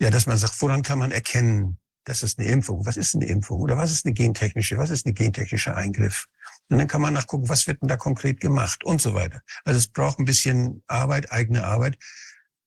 [0.00, 2.84] ja, dass man sagt, woran kann man erkennen, das ist eine Impfung.
[2.86, 3.60] Was ist eine Impfung?
[3.60, 4.76] Oder was ist eine gentechnische?
[4.76, 6.26] Was ist eine gentechnische Eingriff?
[6.68, 9.42] Und dann kann man nachgucken, was wird denn da konkret gemacht und so weiter.
[9.64, 11.98] Also es braucht ein bisschen Arbeit, eigene Arbeit.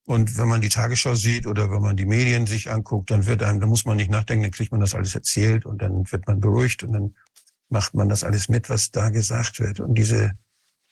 [0.08, 3.44] Und wenn man die Tagesschau sieht oder wenn man die Medien sich anguckt, dann wird
[3.44, 6.28] einem, da muss man nicht nachdenken, dann kriegt man das alles erzählt und dann wird
[6.28, 7.16] man beruhigt und dann
[7.70, 9.82] macht man das alles mit, was da gesagt wird.
[9.82, 10.32] Und diese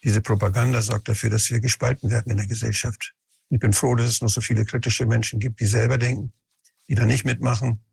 [0.06, 3.16] diese Propaganda sorgt dafür, dass wir gespalten werden in der Gesellschaft.
[3.50, 6.32] Ich bin froh, dass es noch so viele kritische Menschen gibt, die selber denken,
[6.88, 7.84] die da nicht mitmachen,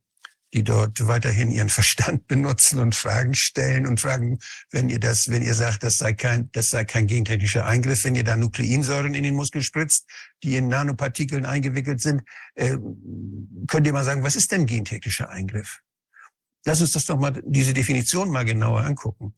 [0.53, 4.39] die dort weiterhin ihren Verstand benutzen und Fragen stellen und fragen,
[4.71, 8.15] wenn ihr das, wenn ihr sagt, das sei kein, das sei kein gentechnischer Eingriff, wenn
[8.15, 10.09] ihr da Nukleinsäuren in den Muskel spritzt,
[10.43, 12.23] die in Nanopartikeln eingewickelt sind,
[12.55, 12.77] äh,
[13.67, 15.81] könnt ihr mal sagen, was ist denn gentechnischer Eingriff?
[16.65, 19.35] Lass uns das doch mal, diese Definition mal genauer angucken.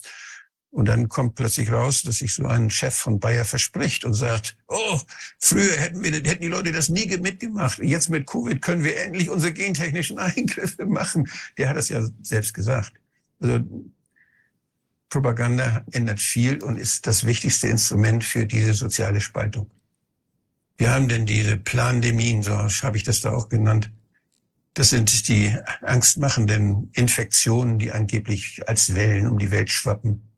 [0.75, 4.57] Und dann kommt plötzlich raus, dass sich so ein Chef von Bayer verspricht und sagt,
[4.67, 4.99] oh,
[5.39, 7.79] früher hätten, wir, hätten die Leute das nie mitgemacht.
[7.79, 11.31] Jetzt mit Covid können wir endlich unsere gentechnischen Eingriffe machen.
[11.59, 12.93] Der hat das ja selbst gesagt.
[13.39, 13.61] Also
[15.11, 19.71] Propaganda ändert viel und ist das wichtigste Instrument für diese soziale Spaltung.
[20.77, 23.93] Wir haben denn diese Plandemien, so habe ich das da auch genannt.
[24.73, 30.34] Das sind die angstmachenden Infektionen, die angeblich als Wellen um die Welt schwappen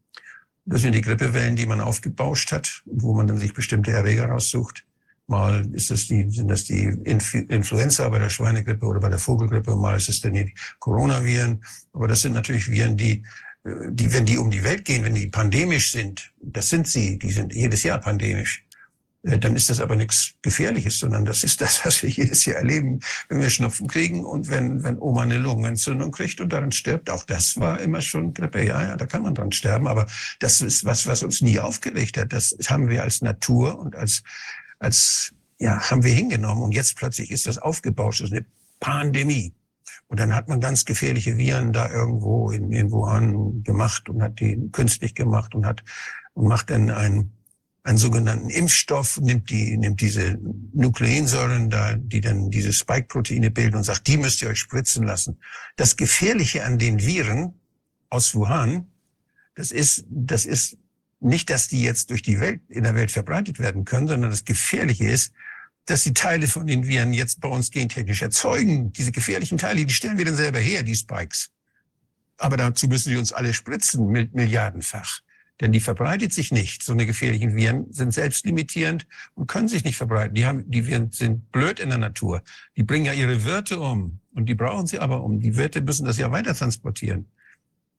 [0.67, 4.85] das sind die Grippewellen, die man aufgebauscht hat, wo man dann sich bestimmte Erreger raussucht.
[5.29, 9.75] Mal ist das die, sind das die Influenza bei der Schweinegrippe oder bei der Vogelgrippe,
[9.75, 11.65] mal ist es dann die Coronaviren.
[11.93, 13.25] Aber das sind natürlich Viren, die,
[13.65, 17.31] die, wenn die um die Welt gehen, wenn die pandemisch sind, das sind sie, die
[17.31, 18.66] sind jedes Jahr pandemisch.
[19.27, 22.57] Äh, dann ist das aber nichts Gefährliches, sondern das ist das, was wir jedes Jahr
[22.57, 27.11] erleben, wenn wir Schnupfen kriegen und wenn, wenn Oma eine Lungenentzündung kriegt und daran stirbt.
[27.11, 28.65] Auch das war immer schon Grippe.
[28.65, 30.07] Ja, ja, da kann man dran sterben, aber
[30.41, 32.33] das ist was, was uns nie aufgeregt hat.
[32.33, 34.23] Das haben wir als Natur und als,
[34.79, 38.21] als, ja, haben wir hingenommen und jetzt plötzlich ist das aufgebauscht.
[38.21, 38.47] Das ist eine
[38.81, 39.53] Pandemie.
[40.09, 44.39] Und dann hat man ganz gefährliche Viren da irgendwo in, in Wuhan gemacht und hat
[44.39, 45.83] die künstlich gemacht und hat
[46.35, 47.33] und macht dann ein
[47.87, 50.39] einen sogenannten Impfstoff, nimmt die, nimmt diese
[50.75, 55.39] Nukleinsäuren da, die dann diese Spike-Proteine bilden und sagt, die müsst ihr euch spritzen lassen.
[55.77, 57.55] Das Gefährliche an den Viren
[58.11, 58.89] aus Wuhan,
[59.55, 60.79] das ist, das ist
[61.21, 64.45] nicht, dass die jetzt durch die Welt, in der Welt verbreitet werden können, sondern das
[64.45, 65.33] Gefährliche ist,
[65.85, 68.93] dass die Teile von den Viren jetzt bei uns gentechnisch erzeugen.
[68.93, 71.51] Diese gefährlichen Teile, die stellen wir dann selber her, die Spikes.
[72.37, 75.21] Aber dazu müssen sie uns alle spritzen, milliardenfach.
[75.61, 76.83] Denn die verbreitet sich nicht.
[76.83, 80.35] So eine gefährlichen Viren sind selbstlimitierend und können sich nicht verbreiten.
[80.35, 82.43] Die, haben, die Viren sind blöd in der Natur.
[82.77, 84.21] Die bringen ja ihre Wirte um.
[84.35, 85.41] Und die brauchen sie aber um.
[85.41, 87.31] Die Wirte müssen das ja weiter transportieren.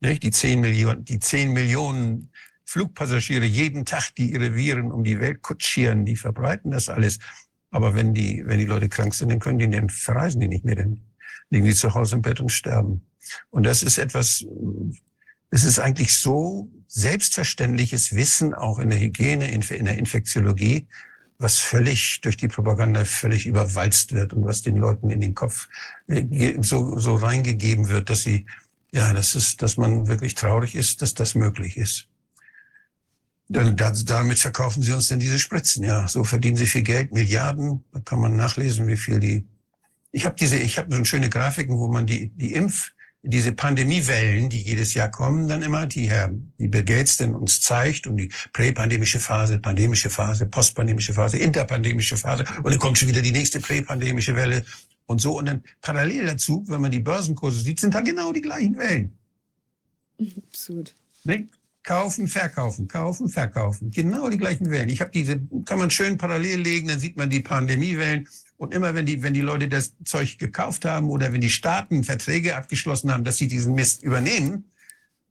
[0.01, 0.21] Nicht?
[0.21, 2.31] Die zehn Millionen, die zehn Millionen
[2.65, 7.17] Flugpassagiere jeden Tag, die ihre Viren um die Welt kutschieren, die verbreiten das alles.
[7.71, 10.65] Aber wenn die, wenn die Leute krank sind, dann können die, dann verreisen die nicht
[10.65, 10.75] mehr.
[10.75, 11.01] Dann
[11.49, 13.07] liegen die zu Hause im Bett und sterben.
[13.49, 14.45] Und das ist etwas,
[15.49, 20.87] es ist eigentlich so selbstverständliches Wissen auch in der Hygiene, in, der Infektiologie,
[21.37, 25.67] was völlig durch die Propaganda völlig überwalzt wird und was den Leuten in den Kopf
[26.07, 28.45] äh, so, so reingegeben wird, dass sie,
[28.91, 32.07] ja, das ist, dass man wirklich traurig ist, dass das möglich ist.
[33.49, 35.83] Dann, damit verkaufen sie uns denn diese Spritzen.
[35.83, 37.83] Ja, so verdienen sie viel Geld, Milliarden.
[37.93, 39.47] Da kann man nachlesen, wie viel die.
[40.11, 42.91] Ich habe diese, ich habe so schöne Grafiken, wo man die die Impf
[43.23, 47.61] diese Pandemiewellen, die jedes Jahr kommen, dann immer, die Herr die Bill Gates denn uns
[47.61, 53.09] zeigt und die präpandemische Phase, pandemische Phase, postpandemische Phase, interpandemische Phase und dann kommt schon
[53.09, 54.63] wieder die nächste präpandemische Welle
[55.07, 58.41] und so und dann parallel dazu, wenn man die Börsenkurse sieht, sind da genau die
[58.41, 59.17] gleichen Wellen.
[60.49, 60.95] Absurd.
[61.23, 61.47] Ne?
[61.83, 63.91] Kaufen, verkaufen, kaufen, verkaufen.
[63.91, 64.89] Genau die gleichen Wellen.
[64.89, 68.27] Ich habe diese, kann man schön parallel legen, dann sieht man die Pandemiewellen
[68.57, 72.03] Und immer wenn die, wenn die Leute das Zeug gekauft haben oder wenn die Staaten
[72.03, 74.71] Verträge abgeschlossen haben, dass sie diesen Mist übernehmen,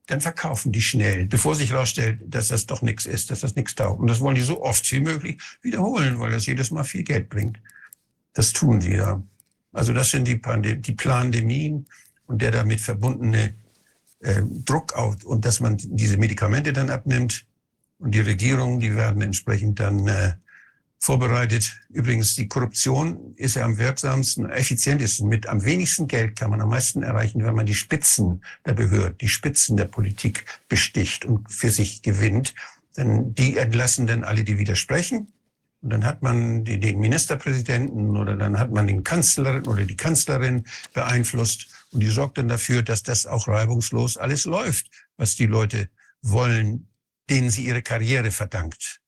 [0.07, 3.75] dann verkaufen die schnell, bevor sich herausstellt, dass das doch nichts ist, dass das nichts
[3.75, 4.01] taugt.
[4.01, 7.29] Und das wollen die so oft wie möglich wiederholen, weil das jedes Mal viel Geld
[7.29, 7.59] bringt.
[8.33, 9.21] Das tun die ja.
[9.73, 11.87] Also das sind die, Pandem die Plandemien
[12.27, 13.57] und der damit verbundene
[14.21, 17.45] äh, Druck auf und dass man diese Medikamente dann abnimmt
[17.99, 20.35] und die Regierungen, die werden entsprechend dann äh,
[21.07, 21.77] vorbereitet.
[21.89, 25.29] Übrigens, die Korruption ist ja am wirksamsten, effizientesten.
[25.29, 29.17] Mit am wenigsten Geld kann man am meisten erreichen, wenn man die Spitzen der Behörden,
[29.19, 32.55] die Spitzen der Politik besticht und für sich gewinnt.
[32.97, 35.33] Denn die entlassen dann alle, die widersprechen.
[35.81, 40.65] Und dann hat man den Ministerpräsidenten oder dann hat man den Kanzler oder die Kanzlerin
[40.93, 41.69] beeinflusst.
[41.93, 45.89] Und die sorgt dann dafür, dass das auch reibungslos alles läuft, was die Leute
[46.21, 46.89] wollen,
[47.31, 49.01] denen sie ihre Karriere verdankt.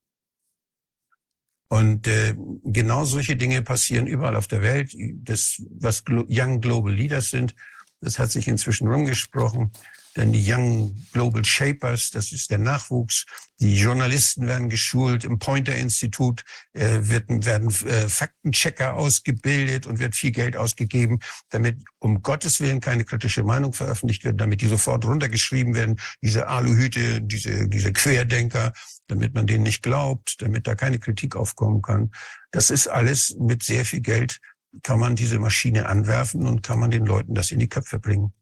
[1.69, 4.95] Und äh, genau solche Dinge passieren überall auf der Welt.
[5.25, 7.55] Das, was Young Global Leaders sind,
[8.01, 9.71] das hat sich inzwischen rumgesprochen.
[10.17, 13.25] Denn die Young Global Shapers, das ist der Nachwuchs.
[13.61, 15.25] Die Journalisten werden geschult.
[15.25, 16.43] Im Pointer-Institut
[16.73, 22.81] äh, werden, werden äh, Faktenchecker ausgebildet und wird viel Geld ausgegeben, damit um Gottes Willen
[22.81, 28.73] keine kritische Meinung veröffentlicht wird, damit die sofort runtergeschrieben werden, diese Aluhüte, diese, diese Querdenker,
[29.09, 32.11] damit man denen nicht glaubt, damit da keine Kritik aufkommen kann.
[32.51, 34.39] Das ist alles mit sehr viel Geld,
[34.83, 38.33] kann man diese Maschine anwerfen und kann man den Leuten das in die Köpfe bringen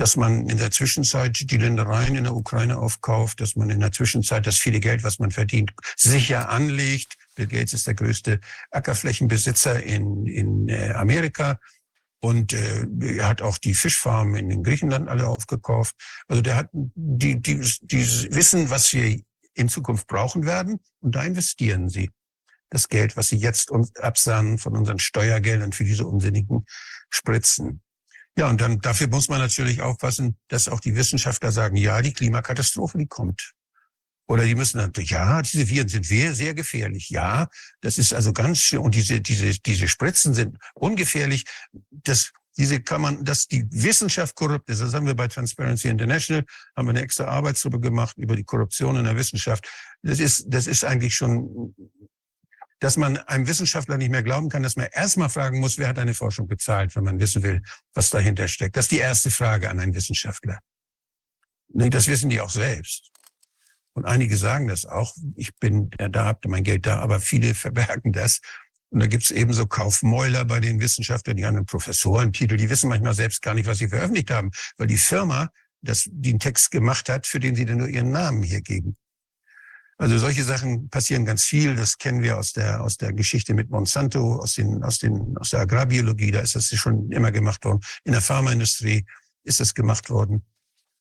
[0.00, 3.92] dass man in der Zwischenzeit die Ländereien in der Ukraine aufkauft, dass man in der
[3.92, 7.16] Zwischenzeit das viele Geld, was man verdient, sicher anlegt.
[7.34, 8.40] Bill Gates ist der größte
[8.70, 11.60] Ackerflächenbesitzer in, in äh, Amerika.
[12.22, 12.86] Und äh,
[13.16, 15.94] er hat auch die Fischfarmen in Griechenland alle aufgekauft.
[16.28, 19.20] Also der hat die, die, die wissen, was wir
[19.54, 20.80] in Zukunft brauchen werden.
[21.00, 22.10] Und da investieren sie
[22.70, 26.64] das Geld, was sie jetzt uns absahnen von unseren Steuergeldern für diese unsinnigen
[27.10, 27.82] Spritzen.
[28.38, 32.12] Ja, und dann dafür muss man natürlich aufpassen, dass auch die Wissenschaftler sagen, ja, die
[32.12, 33.52] Klimakatastrophe, die kommt.
[34.28, 37.10] Oder die müssen dann, ja, diese Viren sind sehr, sehr gefährlich.
[37.10, 37.48] Ja,
[37.80, 38.78] das ist also ganz schön.
[38.78, 41.46] Und diese, diese, diese Spritzen sind ungefährlich.
[41.90, 42.30] Das,
[42.60, 44.82] diese kann man, dass die Wissenschaft korrupt ist.
[44.82, 46.44] Das haben wir bei Transparency International,
[46.76, 49.66] haben wir eine extra Arbeitsgruppe gemacht über die Korruption in der Wissenschaft.
[50.02, 51.74] Das ist, das ist eigentlich schon
[52.82, 55.98] dass man einem Wissenschaftler nicht mehr glauben kann, dass man erstmal fragen muss, wer hat
[55.98, 58.74] eine Forschung bezahlt, wenn man wissen will, was dahinter steckt.
[58.74, 60.58] Das ist die erste Frage an einen Wissenschaftler.
[61.68, 63.10] Das wissen die auch selbst.
[63.92, 65.14] Und einige sagen das auch.
[65.36, 68.40] Ich bin ja da, habt mein Geld da, aber viele verbergen das.
[68.90, 72.88] Und da gibt's eben so Kaufmäuler bei den Wissenschaftlern, die haben einen Professorentitel, die wissen
[72.88, 77.08] manchmal selbst gar nicht, was sie veröffentlicht haben, weil die Firma, das, einen Text gemacht
[77.08, 78.96] hat, für den sie dann nur ihren Namen hier geben.
[80.00, 81.76] Also solche Sachen passieren ganz viel.
[81.76, 85.50] Das kennen wir aus der, aus der Geschichte mit Monsanto, aus, den, aus, den, aus
[85.50, 86.30] der Agrarbiologie.
[86.30, 87.80] Da ist das schon immer gemacht worden.
[88.04, 89.04] In der Pharmaindustrie
[89.44, 90.46] ist das gemacht worden.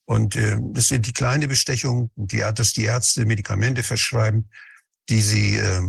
[0.03, 4.49] Und äh, das sind die kleine Bestechung, die, dass die Ärzte Medikamente verschreiben,
[5.09, 5.81] die sie, äh,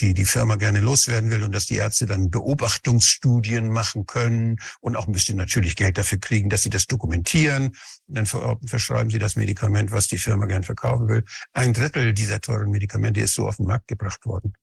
[0.00, 4.96] die die Firma gerne loswerden will und dass die Ärzte dann Beobachtungsstudien machen können und
[4.96, 7.76] auch ein bisschen natürlich Geld dafür kriegen, dass sie das dokumentieren.
[8.06, 11.24] Dann verschreiben sie das Medikament, was die Firma gern verkaufen will.
[11.52, 14.54] Ein Drittel dieser teuren Medikamente ist so auf den Markt gebracht worden.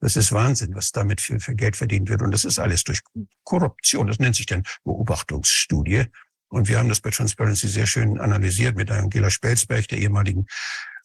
[0.00, 2.22] Das ist Wahnsinn, was damit für, für Geld verdient wird.
[2.22, 3.00] Und das ist alles durch
[3.44, 4.08] Korruption.
[4.08, 6.06] Das nennt sich dann Beobachtungsstudie.
[6.48, 10.46] Und wir haben das bei Transparency sehr schön analysiert mit Angela Spelsberg, der ehemaligen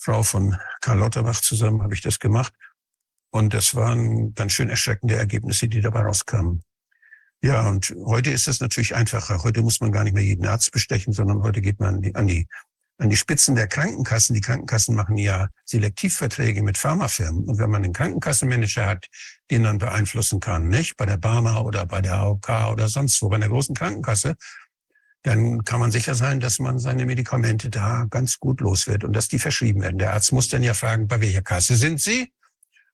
[0.02, 2.54] Frau von Karl Lauterbach zusammen habe ich das gemacht.
[3.30, 6.64] Und das waren ganz schön erschreckende Ergebnisse, die dabei rauskamen.
[7.44, 9.44] Ja, und heute ist das natürlich einfacher.
[9.44, 12.16] Heute muss man gar nicht mehr jeden Arzt bestechen, sondern heute geht man an die,
[12.16, 12.48] an die,
[12.98, 14.34] an die Spitzen der Krankenkassen.
[14.34, 17.46] Die Krankenkassen machen ja Selektivverträge mit Pharmafirmen.
[17.46, 19.08] Und wenn man einen Krankenkassenmanager hat,
[19.52, 20.98] den man beeinflussen kann, nicht?
[20.98, 24.36] Bei der Barmer oder bei der AOK oder sonst wo, bei einer großen Krankenkasse,
[25.24, 29.14] dann kann man sicher sein, dass man seine Medikamente da ganz gut los wird und
[29.14, 30.00] dass die verschrieben werden.
[30.00, 32.34] Der Arzt muss dann ja fragen, bei welcher Kasse sind Sie?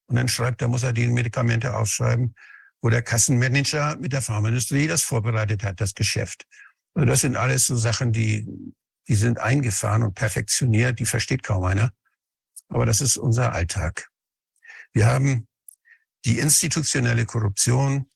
[0.07, 2.35] Und dann schreibt er, muss er die Medikamente aufschreiben,
[2.81, 6.45] wo der Kassenmanager mit der Pharmaindustrie das vorbereitet hat, das Geschäft.
[6.93, 8.47] Also das sind alles so Sachen, die,
[9.07, 11.91] die sind eingefahren und perfektioniert, die versteht kaum einer.
[12.69, 14.09] Aber das ist unser Alltag.
[14.93, 15.47] Wir haben
[16.25, 18.09] die institutionelle Korruption,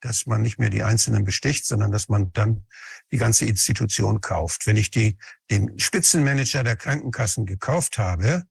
[0.00, 2.66] dass man nicht mehr die Einzelnen besticht, sondern dass man dann
[3.12, 4.66] die ganze Institution kauft.
[4.66, 5.16] Wenn ich die,
[5.50, 8.44] den Spitzenmanager der Krankenkassen gekauft habe,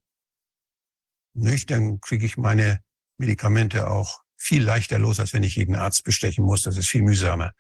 [1.34, 2.82] nicht, dann kriege ich meine
[3.18, 6.64] Medikamente auch viel leichter los, als wenn ich jeden Arzt bestechen muss.
[6.64, 7.53] Das ist viel mühsamer.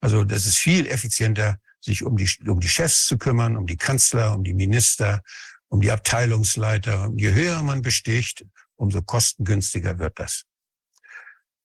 [0.00, 3.76] Also das ist viel effizienter, sich um die, um die Chefs zu kümmern, um die
[3.76, 5.22] Kanzler, um die Minister,
[5.68, 7.10] um die Abteilungsleiter.
[7.16, 8.44] Je höher man besticht,
[8.76, 10.44] umso kostengünstiger wird das.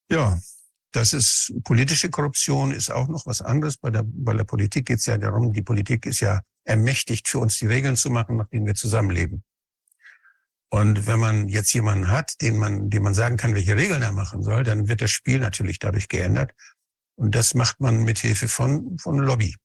[0.10, 0.40] Ja,
[0.92, 3.78] Das ist politische Korruption ist auch noch was anderes.
[3.78, 7.40] Bei der, bei der Politik geht es ja darum, die Politik ist ja ermächtigt, für
[7.40, 9.44] uns die Regeln zu machen, nach denen wir zusammenleben.
[10.70, 14.14] Und wenn man jetzt jemanden hat, den man, dem man sagen kann, welche Regeln er
[14.14, 16.54] machen soll, dann wird das Spiel natürlich dadurch geändert.
[17.16, 19.56] Und das macht man mit Hilfe von, von Lobby.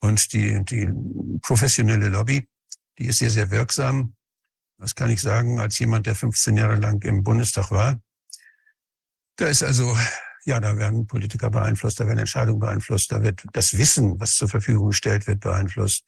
[0.00, 0.88] Und die, die
[1.40, 2.48] professionelle Lobby,
[2.98, 4.14] die ist sehr, sehr wirksam.
[4.78, 8.00] Das kann ich sagen, als jemand, der 15 Jahre lang im Bundestag war.
[9.36, 9.96] Da ist also
[10.44, 14.48] ja, da werden Politiker beeinflusst, da werden Entscheidungen beeinflusst, da wird das Wissen, was zur
[14.48, 16.04] Verfügung gestellt wird, beeinflusst.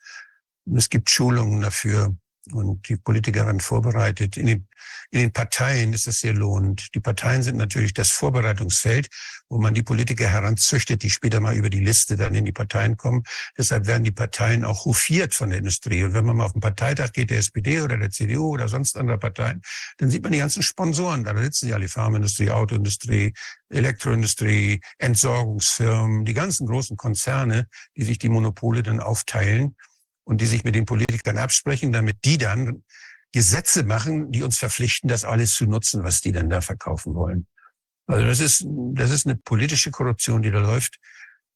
[0.75, 2.17] es gibt Schulungen dafür
[2.53, 4.37] und die Politiker werden vorbereitet.
[4.37, 4.69] In den,
[5.11, 6.95] in den Parteien ist es sehr lohnend.
[6.95, 9.09] Die Parteien sind natürlich das Vorbereitungsfeld,
[9.49, 12.97] wo man die Politiker heranzüchtet, die später mal über die Liste dann in die Parteien
[12.97, 13.23] kommen.
[13.57, 16.05] Deshalb werden die Parteien auch hofiert von der Industrie.
[16.05, 18.97] Und wenn man mal auf den Parteitag geht, der SPD oder der CDU oder sonst
[18.97, 19.63] anderer Parteien,
[19.99, 21.25] dann sieht man die ganzen Sponsoren.
[21.25, 23.33] Da sitzen ja die Pharmaindustrie, Autoindustrie,
[23.71, 29.77] Elektroindustrie, Entsorgungsfirmen, die ganzen großen Konzerne, die sich die Monopole dann aufteilen
[30.25, 32.83] und die sich mit den Politikern absprechen, damit die dann
[33.33, 37.47] Gesetze machen, die uns verpflichten, das alles zu nutzen, was die dann da verkaufen wollen.
[38.07, 40.99] Also das ist, das ist eine politische Korruption, die da läuft.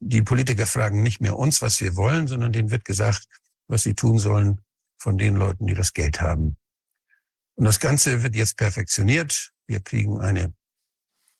[0.01, 3.27] Die Politiker fragen nicht mehr uns, was wir wollen, sondern denen wird gesagt,
[3.69, 4.61] was sie tun sollen
[4.99, 6.57] von den Leuten, die das Geld haben.
[7.55, 9.53] Und das Ganze wird jetzt perfektioniert.
[9.66, 10.55] Wir kriegen eine,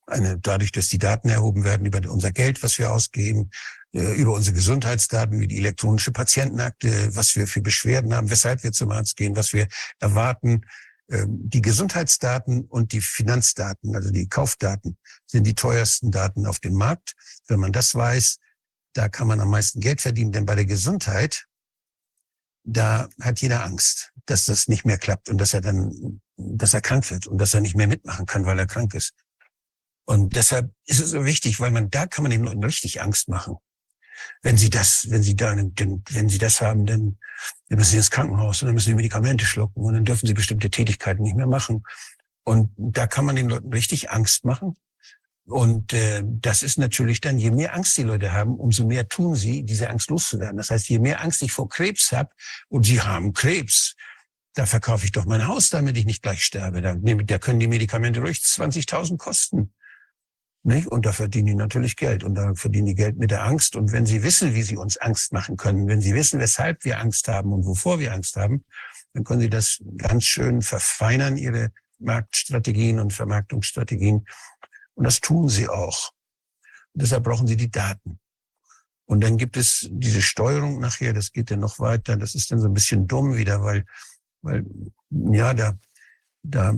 [0.07, 3.51] eine, dadurch, dass die Daten erhoben werden über unser Geld, was wir ausgeben,
[3.93, 8.91] über unsere Gesundheitsdaten, wie die elektronische Patientenakte, was wir für Beschwerden haben, weshalb wir zum
[8.91, 9.67] Arzt gehen, was wir
[9.99, 10.63] erwarten.
[11.11, 16.75] Ähm, die Gesundheitsdaten und die Finanzdaten, also die Kaufdaten, sind die teuersten Daten auf dem
[16.75, 17.15] Markt.
[17.47, 18.39] Wenn man das weiß,
[18.93, 21.47] da kann man am meisten Geld verdienen, denn bei der Gesundheit,
[22.65, 26.83] da hat jeder Angst, dass das nicht mehr klappt und dass er dann, dass er
[26.83, 29.15] krank wird und dass er nicht mehr mitmachen kann, weil er krank ist.
[30.05, 33.29] Und deshalb ist es so wichtig, weil man da kann man den Leuten richtig Angst
[33.29, 33.57] machen
[34.43, 37.19] wenn Sie das, wenn Sie da, denn, wenn Sie das haben, dann,
[37.69, 40.35] dann müssen Sie ins Krankenhaus und dann müssen Sie Medikamente schlucken und dann dürfen Sie
[40.35, 41.83] bestimmte Tätigkeiten nicht mehr machen.
[42.45, 44.77] Und da kann man den Leuten richtig Angst machen.
[45.49, 49.35] Und äh, das ist natürlich dann, je mehr Angst die Leute haben, umso mehr tun
[49.35, 50.59] sie, diese Angst loszuwerden.
[50.59, 52.31] Das heißt, je mehr Angst ich vor Krebs habe
[52.69, 53.97] und sie haben Krebs,
[54.55, 56.83] da verkaufe ich doch mein Haus, damit ich nicht gleich sterbe.
[56.83, 59.73] Da, da können die Medikamente ruhig 20.000 kosten.
[60.69, 60.87] Nicht?
[60.87, 62.23] Und da verdienen die natürlich Geld.
[62.23, 63.75] Und da verdienen die Geld mit der Angst.
[63.75, 67.01] Und wenn sie wissen, wie sie uns Angst machen können, wenn sie wissen, weshalb wir
[67.01, 68.67] Angst haben und wovor wir Angst haben,
[69.15, 74.27] dann können sie das ganz schön verfeinern, ihre Marktstrategien und Vermarktungsstrategien.
[74.93, 76.11] Und das tun sie auch.
[76.93, 78.21] Und deshalb brauchen sie die Daten.
[79.07, 82.19] Und dann gibt es diese Steuerung nachher, das geht dann noch weiter.
[82.19, 83.87] Das ist dann so ein bisschen dumm wieder, weil,
[84.43, 84.67] weil,
[85.09, 85.79] ja, da,
[86.43, 86.75] da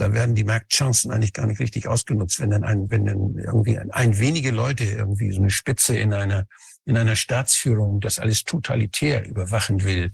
[0.00, 3.78] da werden die Marktchancen eigentlich gar nicht richtig ausgenutzt, wenn dann ein, wenn dann irgendwie
[3.78, 6.46] ein, ein wenige Leute irgendwie so eine Spitze in einer,
[6.86, 10.12] in einer Staatsführung das alles totalitär überwachen will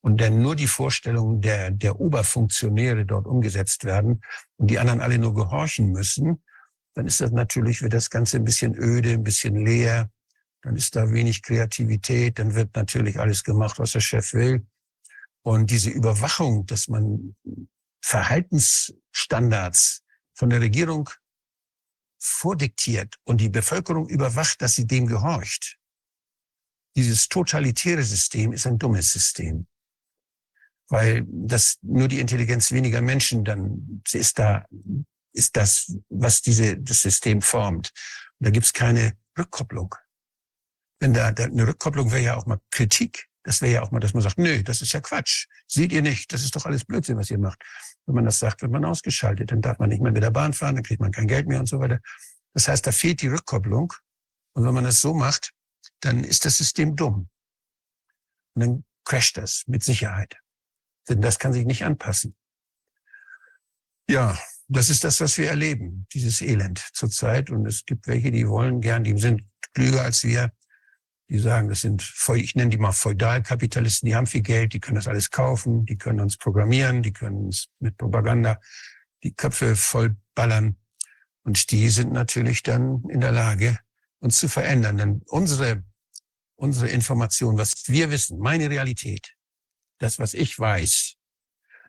[0.00, 4.22] und dann nur die Vorstellungen der, der Oberfunktionäre dort umgesetzt werden
[4.56, 6.42] und die anderen alle nur gehorchen müssen,
[6.94, 10.10] dann ist das natürlich, wird das Ganze ein bisschen öde, ein bisschen leer,
[10.62, 14.66] dann ist da wenig Kreativität, dann wird natürlich alles gemacht, was der Chef will.
[15.42, 17.36] Und diese Überwachung, dass man
[19.18, 20.02] Verhaltensstandards
[20.34, 21.10] von der Regierung
[22.20, 25.78] vordiktiert und die Bevölkerung überwacht, dass sie dem gehorcht.
[26.96, 29.66] Dieses totalitäre System ist ein dummes System,
[30.88, 34.64] weil das nur die Intelligenz weniger Menschen dann ist da
[35.32, 37.92] ist das, was diese das System formt.
[38.38, 39.94] Und da gibt's keine Rückkopplung.
[41.00, 43.28] Wenn da, da eine Rückkopplung wäre ja auch mal Kritik.
[43.44, 45.46] Das wäre ja auch mal, dass man sagt, nö, das ist ja Quatsch.
[45.68, 47.62] Seht ihr nicht, das ist doch alles Blödsinn, was ihr macht.
[48.08, 49.52] Wenn man das sagt, wird man ausgeschaltet.
[49.52, 51.60] Dann darf man nicht mehr mit der Bahn fahren, dann kriegt man kein Geld mehr
[51.60, 52.00] und so weiter.
[52.54, 53.92] Das heißt, da fehlt die Rückkopplung.
[54.54, 55.52] Und wenn man das so macht,
[56.00, 57.28] dann ist das System dumm.
[58.54, 60.38] Und dann crasht das mit Sicherheit.
[61.06, 62.34] Denn das kann sich nicht anpassen.
[64.08, 64.38] Ja,
[64.68, 67.50] das ist das, was wir erleben, dieses Elend zurzeit.
[67.50, 69.42] Und es gibt welche, die wollen gern, die sind
[69.74, 70.50] klüger als wir,
[71.30, 74.96] die sagen, das sind, ich nenne die mal Feudalkapitalisten, die haben viel Geld, die können
[74.96, 78.58] das alles kaufen, die können uns programmieren, die können uns mit Propaganda
[79.22, 80.76] die Köpfe voll ballern.
[81.42, 83.78] Und die sind natürlich dann in der Lage,
[84.20, 84.96] uns zu verändern.
[84.96, 85.84] Denn unsere,
[86.56, 89.34] unsere Information, was wir wissen, meine Realität,
[89.98, 91.14] das, was ich weiß,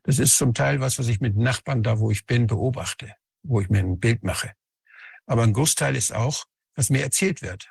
[0.04, 3.62] das ist zum Teil was, was ich mit Nachbarn da, wo ich bin, beobachte, wo
[3.62, 4.54] ich mir ein Bild mache.
[5.28, 7.70] Aber ein Großteil ist auch, was mir erzählt wird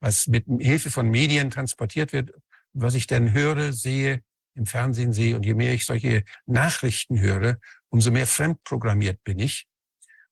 [0.00, 2.32] was mit Hilfe von Medien transportiert wird,
[2.72, 4.22] was ich dann höre, sehe,
[4.54, 5.36] im Fernsehen sehe.
[5.36, 9.66] Und je mehr ich solche Nachrichten höre, umso mehr fremdprogrammiert bin ich.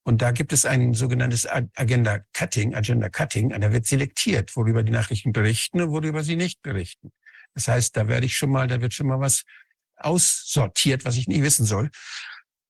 [0.02, 3.48] Und da gibt es ein sogenanntes Agenda Cutting, Agenda Cutting.
[3.58, 7.10] Da wird selektiert, worüber die Nachrichten berichten und worüber sie nicht berichten.
[7.54, 9.44] Das heißt, da werde ich schon mal, da wird schon mal was
[9.96, 11.90] aussortiert, was ich nicht wissen soll.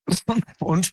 [0.61, 0.93] Und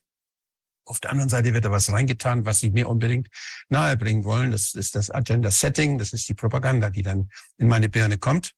[0.91, 3.29] auf der anderen Seite wird da was reingetan, was sie mir unbedingt
[3.69, 4.51] nahebringen wollen.
[4.51, 8.51] Das ist das Agenda Setting, das ist die Propaganda, die dann in meine Birne kommt.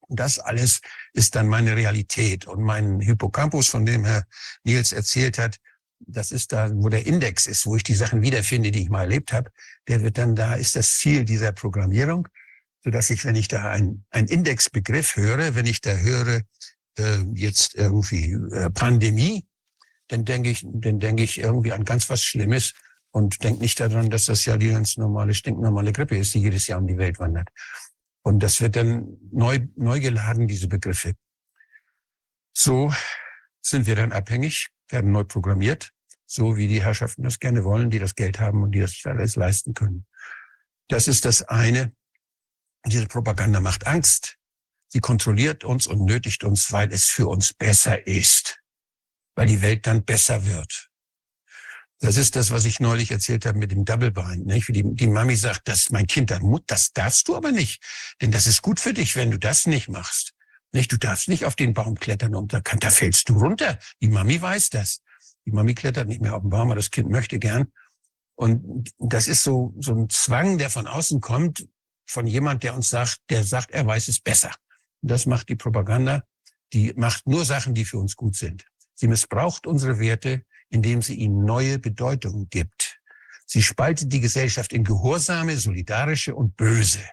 [0.00, 0.82] Und das alles
[1.14, 2.46] ist dann meine Realität.
[2.46, 4.24] Und mein Hippocampus, von dem Herr
[4.64, 5.56] Nils erzählt hat,
[6.00, 9.04] das ist da, wo der Index ist, wo ich die Sachen wiederfinde, die ich mal
[9.04, 9.50] erlebt habe,
[9.88, 12.28] der wird dann da, ist das Ziel dieser Programmierung,
[12.84, 16.42] so dass ich, wenn ich da ein, ein Indexbegriff höre, wenn ich da höre,
[16.98, 19.45] äh, jetzt irgendwie äh, Pandemie,
[20.08, 22.74] dann denke ich, dann denke ich irgendwie an ganz was Schlimmes
[23.10, 26.66] und denke nicht daran, dass das ja die ganz normale, stinknormale Grippe ist, die jedes
[26.66, 27.48] Jahr um die Welt wandert.
[28.22, 31.14] Und das wird dann neu, neu geladen, diese Begriffe.
[32.52, 32.92] So
[33.62, 35.92] sind wir dann abhängig, werden neu programmiert,
[36.26, 39.36] so wie die Herrschaften das gerne wollen, die das Geld haben und die das alles
[39.36, 40.06] leisten können.
[40.88, 41.92] Das ist das eine.
[42.84, 44.36] Diese Propaganda macht Angst.
[44.88, 48.60] Sie kontrolliert uns und nötigt uns, weil es für uns besser ist,
[49.36, 50.90] weil die Welt dann besser wird.
[52.00, 54.46] Das ist das, was ich neulich erzählt habe mit dem Double Bind.
[54.46, 54.68] Nicht?
[54.68, 57.82] Wie die, die Mami sagt, das mein Kind, dann Mut, das darfst du aber nicht.
[58.20, 60.34] Denn das ist gut für dich, wenn du das nicht machst.
[60.72, 60.92] Nicht?
[60.92, 63.78] Du darfst nicht auf den Baum klettern und da, kann, da fällst du runter.
[64.02, 65.00] Die Mami weiß das.
[65.46, 67.72] Die Mami klettert nicht mehr auf den Baum, aber das Kind möchte gern.
[68.34, 71.66] Und das ist so, so ein Zwang, der von außen kommt,
[72.06, 74.54] von jemand, der uns sagt, der sagt, er weiß es besser.
[75.00, 76.24] Und das macht die Propaganda.
[76.74, 78.66] Die macht nur Sachen, die für uns gut sind.
[78.96, 83.00] Sie missbraucht unsere Werte, indem sie ihnen neue Bedeutung gibt.
[83.46, 87.08] Sie spaltet die Gesellschaft in Gehorsame, Solidarische und Böse.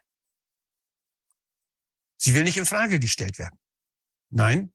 [2.18, 3.60] Sie will nicht in Frage gestellt werden.
[4.30, 4.74] Nein,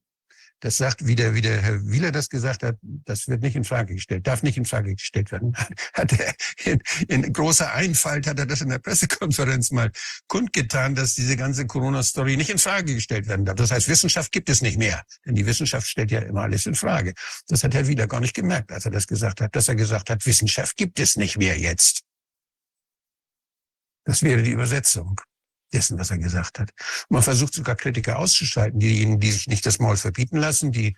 [0.61, 3.65] das sagt, wie der, wie der Herr Wieler das gesagt hat, das wird nicht in
[3.65, 5.55] Frage gestellt, darf nicht in Frage gestellt werden.
[5.95, 6.35] Hat er
[6.65, 9.91] in, in großer Einfalt hat er das in der Pressekonferenz mal
[10.27, 13.57] kundgetan, dass diese ganze Corona-Story nicht in Frage gestellt werden darf.
[13.57, 16.75] Das heißt, Wissenschaft gibt es nicht mehr, denn die Wissenschaft stellt ja immer alles in
[16.75, 17.15] Frage.
[17.49, 20.11] Das hat Herr Wieler gar nicht gemerkt, als er das gesagt hat, dass er gesagt
[20.11, 22.03] hat, Wissenschaft gibt es nicht mehr jetzt.
[24.05, 25.21] Das wäre die Übersetzung
[25.73, 26.71] dessen, was er gesagt hat.
[27.09, 30.95] Man versucht sogar Kritiker auszuschalten, diejenigen, die sich nicht das Maul verbieten lassen, die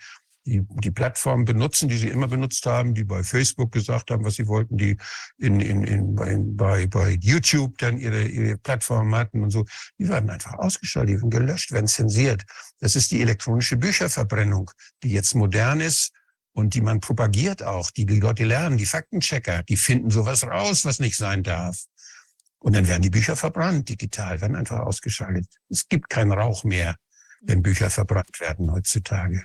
[0.46, 4.36] die, die Plattform benutzen, die sie immer benutzt haben, die bei Facebook gesagt haben, was
[4.36, 4.96] sie wollten, die
[5.38, 9.64] in, in, in, bei, bei, bei YouTube dann ihre, ihre Plattform hatten und so,
[9.98, 12.44] die werden einfach ausgeschaltet, die werden gelöscht, werden zensiert.
[12.78, 14.70] Das ist die elektronische Bücherverbrennung,
[15.02, 16.12] die jetzt modern ist
[16.52, 20.84] und die man propagiert auch, die die Leute lernen, die Faktenchecker, die finden sowas raus,
[20.84, 21.84] was nicht sein darf.
[22.60, 25.48] Und dann werden die Bücher verbrannt, digital, werden einfach ausgeschaltet.
[25.68, 26.96] Es gibt keinen Rauch mehr,
[27.40, 29.44] wenn Bücher verbrannt werden heutzutage.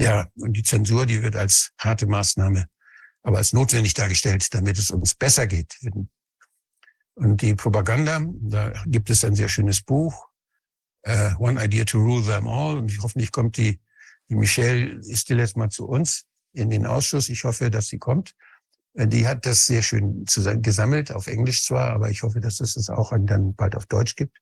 [0.00, 2.68] Ja, und die Zensur, die wird als harte Maßnahme,
[3.24, 5.76] aber als notwendig dargestellt, damit es uns besser geht.
[7.14, 10.28] Und die Propaganda, da gibt es ein sehr schönes Buch,
[11.08, 12.78] uh, One Idea to Rule Them All.
[12.78, 13.80] Und hoffentlich kommt die,
[14.28, 17.28] die Michelle ist jetzt mal zu uns in den Ausschuss.
[17.28, 18.36] Ich hoffe, dass sie kommt.
[19.00, 20.24] Die hat das sehr schön
[20.60, 24.16] gesammelt, auf Englisch zwar, aber ich hoffe, dass es das auch dann bald auf Deutsch
[24.16, 24.38] gibt.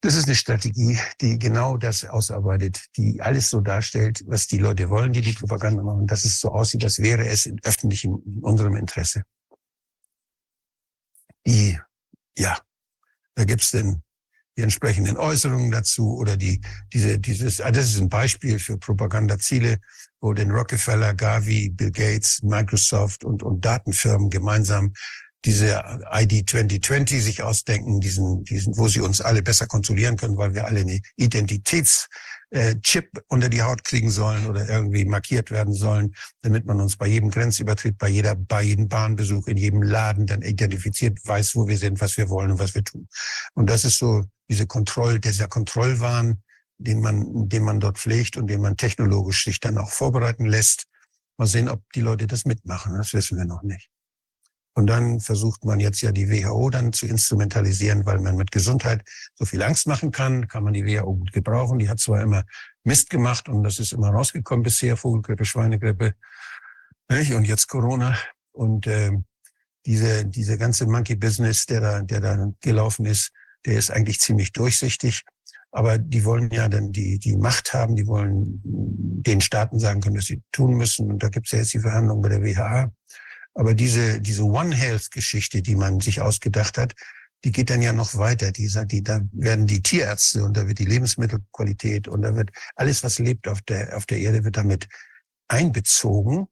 [0.00, 4.90] Das ist eine Strategie, die genau das ausarbeitet, die alles so darstellt, was die Leute
[4.90, 8.42] wollen, die die Propaganda machen, dass es so aussieht, als wäre es in öffentlichem, in
[8.42, 9.24] unserem Interesse.
[11.44, 11.80] Die,
[12.38, 12.58] ja,
[13.34, 14.02] da gibt's denn
[14.56, 16.60] die entsprechenden Äußerungen dazu oder die,
[16.92, 19.78] diese, dieses, ah, das ist ein Beispiel für Propagandaziele,
[20.20, 24.92] wo den Rockefeller, Gavi, Bill Gates, Microsoft und, und Datenfirmen gemeinsam
[25.44, 25.82] diese
[26.12, 30.66] ID 2020 sich ausdenken, diesen, diesen, wo sie uns alle besser kontrollieren können, weil wir
[30.66, 32.08] alle eine Identitätschip
[32.50, 37.08] äh, unter die Haut kriegen sollen oder irgendwie markiert werden sollen, damit man uns bei
[37.08, 41.76] jedem Grenzübertritt, bei jeder, bei jedem Bahnbesuch, in jedem Laden dann identifiziert, weiß, wo wir
[41.76, 43.08] sind, was wir wollen und was wir tun.
[43.54, 46.42] Und das ist so diese Kontroll, dieser Kontrollwahn,
[46.76, 50.84] den man, den man dort pflegt und den man technologisch sich dann auch vorbereiten lässt.
[51.38, 52.94] Mal sehen, ob die Leute das mitmachen.
[52.98, 53.88] Das wissen wir noch nicht.
[54.74, 59.02] Und dann versucht man jetzt ja die WHO dann zu instrumentalisieren, weil man mit Gesundheit
[59.34, 61.78] so viel Angst machen kann, kann man die WHO gut gebrauchen.
[61.78, 62.44] Die hat zwar immer
[62.84, 66.14] Mist gemacht und das ist immer rausgekommen bisher, Vogelgrippe, Schweinegrippe
[67.08, 67.32] nicht?
[67.32, 68.18] und jetzt Corona.
[68.52, 69.12] Und äh,
[69.86, 73.32] diese, diese ganze Monkey-Business, der da, der da gelaufen ist,
[73.66, 75.22] der ist eigentlich ziemlich durchsichtig.
[75.70, 80.16] Aber die wollen ja dann die, die Macht haben, die wollen den Staaten sagen können,
[80.16, 81.10] dass sie tun müssen.
[81.10, 82.92] Und da gibt es ja jetzt die Verhandlungen bei der WHA.
[83.54, 86.94] Aber diese, diese One Health Geschichte, die man sich ausgedacht hat,
[87.44, 88.52] die geht dann ja noch weiter.
[88.52, 93.02] Die, die, da werden die Tierärzte und da wird die Lebensmittelqualität und da wird alles,
[93.02, 94.88] was lebt auf der, auf der Erde, wird damit
[95.48, 96.46] einbezogen.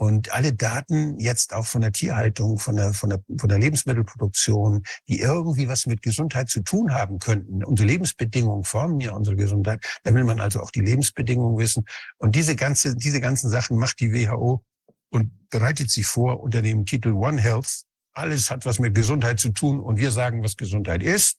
[0.00, 4.84] Und alle Daten jetzt auch von der Tierhaltung, von der, von der, von der Lebensmittelproduktion,
[5.08, 7.64] die irgendwie was mit Gesundheit zu tun haben könnten.
[7.64, 9.84] Unsere Lebensbedingungen formen ja unsere Gesundheit.
[10.04, 11.84] Da will man also auch die Lebensbedingungen wissen.
[12.18, 14.64] Und diese ganze, diese ganzen Sachen macht die WHO
[15.10, 17.82] und bereitet sie vor unter dem Titel One Health.
[18.12, 21.38] Alles hat was mit Gesundheit zu tun und wir sagen, was Gesundheit ist.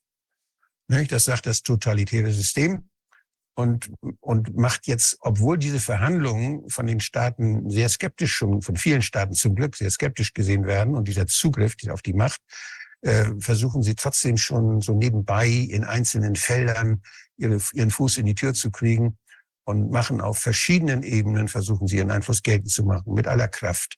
[0.90, 2.90] Das sagt das totalitäre System
[3.60, 3.92] und,
[4.22, 9.34] und macht jetzt, obwohl diese Verhandlungen von den Staaten sehr skeptisch schon, von vielen Staaten
[9.34, 12.40] zum Glück sehr skeptisch gesehen werden und dieser Zugriff auf die Macht,
[13.02, 17.02] äh, versuchen sie trotzdem schon so nebenbei in einzelnen Feldern
[17.36, 19.18] ihre, ihren Fuß in die Tür zu kriegen
[19.66, 23.98] und machen auf verschiedenen Ebenen, versuchen sie ihren Einfluss geltend zu machen, mit aller Kraft.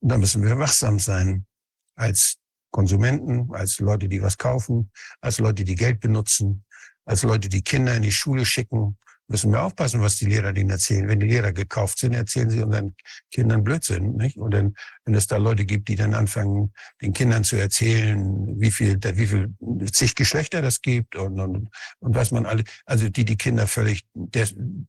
[0.00, 1.46] Und da müssen wir wachsam sein
[1.94, 2.38] als
[2.72, 6.64] Konsumenten, als Leute, die was kaufen, als Leute, die Geld benutzen,
[7.10, 8.96] als Leute, die Kinder in die Schule schicken,
[9.26, 11.08] müssen wir aufpassen, was die Lehrer denen erzählen.
[11.08, 12.94] Wenn die Lehrer gekauft sind, erzählen sie unseren
[13.32, 14.16] Kindern Blödsinn.
[14.16, 14.36] Nicht?
[14.36, 18.70] Und dann, wenn es da Leute gibt, die dann anfangen, den Kindern zu erzählen, wie
[18.70, 19.52] viel, wie viel
[19.92, 24.06] zig Geschlechter das gibt und, und, und was man alle, also die die Kinder völlig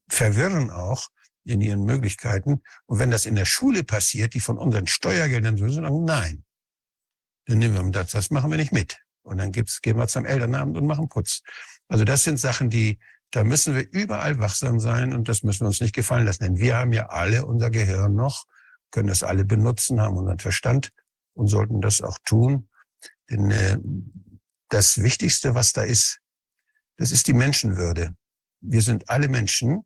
[0.07, 1.07] verwirren auch
[1.43, 2.61] in ihren Möglichkeiten.
[2.85, 6.43] Und wenn das in der Schule passiert, die von unseren Steuergeldern so sagen, nein,
[7.47, 8.99] dann nehmen wir das, das machen wir nicht mit.
[9.23, 11.41] Und dann gibt's, gehen wir zum Elternabend und machen Putz.
[11.91, 12.99] Also das sind Sachen, die,
[13.31, 16.43] da müssen wir überall wachsam sein und das müssen wir uns nicht gefallen lassen.
[16.43, 18.45] Denn wir haben ja alle unser Gehirn noch,
[18.91, 20.91] können das alle benutzen, haben unseren Verstand
[21.33, 22.69] und sollten das auch tun.
[23.29, 23.77] Denn äh,
[24.69, 26.21] das Wichtigste, was da ist,
[26.95, 28.15] das ist die Menschenwürde.
[28.61, 29.83] Wir sind alle Menschen,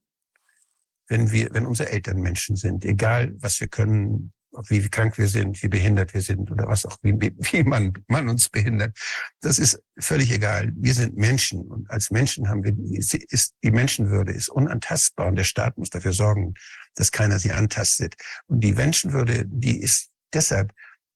[1.08, 4.32] wenn wir, wenn unsere Eltern Menschen sind, egal was wir können,
[4.68, 8.30] wie krank wir sind, wie behindert wir sind oder was auch, wie, wie man, man
[8.30, 8.98] uns behindert.
[9.42, 10.72] Das ist völlig egal.
[10.76, 15.44] Wir sind Menschen und als Menschen haben wir, ist, die Menschenwürde ist unantastbar und der
[15.44, 16.54] Staat muss dafür sorgen,
[16.96, 18.16] dass keiner sie antastet.
[18.48, 20.72] Und die Menschenwürde, die ist deshalb,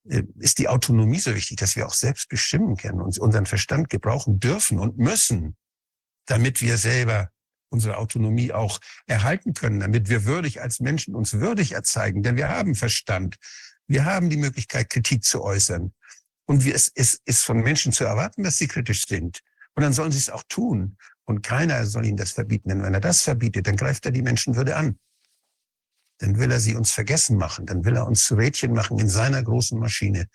[0.10, 3.90] äh, ist die Autonomie so wichtig, dass wir auch selbst bestimmen können und unseren Verstand
[3.90, 5.56] gebrauchen dürfen und müssen,
[6.26, 7.30] damit wir selber
[7.70, 12.24] unsere Autonomie auch erhalten können, damit wir würdig als Menschen uns würdig erzeigen.
[12.24, 13.38] Denn wir haben Verstand.
[13.88, 15.94] Wir haben die Möglichkeit, Kritik zu äußern.
[16.46, 19.40] Und es ist von Menschen zu erwarten, dass sie kritisch sind.
[19.76, 20.98] Und dann sollen sie es auch tun.
[21.26, 22.70] Und keiner soll ihnen das verbieten.
[22.70, 24.98] Denn wenn er das verbietet, dann greift er die Menschenwürde an.
[26.18, 27.66] Dann will er sie uns vergessen machen.
[27.66, 30.28] Dann will er uns zu Rädchen machen in seiner großen Maschine.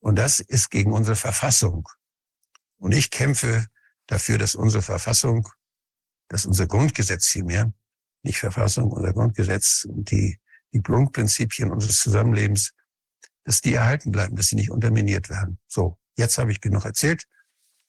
[0.00, 1.88] Und das ist gegen unsere Verfassung.
[2.78, 3.66] Und ich kämpfe
[4.06, 5.48] dafür, dass unsere Verfassung
[6.32, 7.72] dass unser Grundgesetz vielmehr,
[8.22, 10.38] nicht Verfassung, unser Grundgesetz und die,
[10.72, 12.72] die Grundprinzipien unseres Zusammenlebens,
[13.44, 15.58] dass die erhalten bleiben, dass sie nicht unterminiert werden.
[15.68, 17.24] So, jetzt habe ich genug erzählt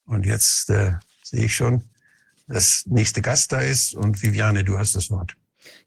[0.06, 1.84] und jetzt äh, sehe ich schon,
[2.48, 5.36] dass nächste Gast da ist und Viviane, du hast das Wort.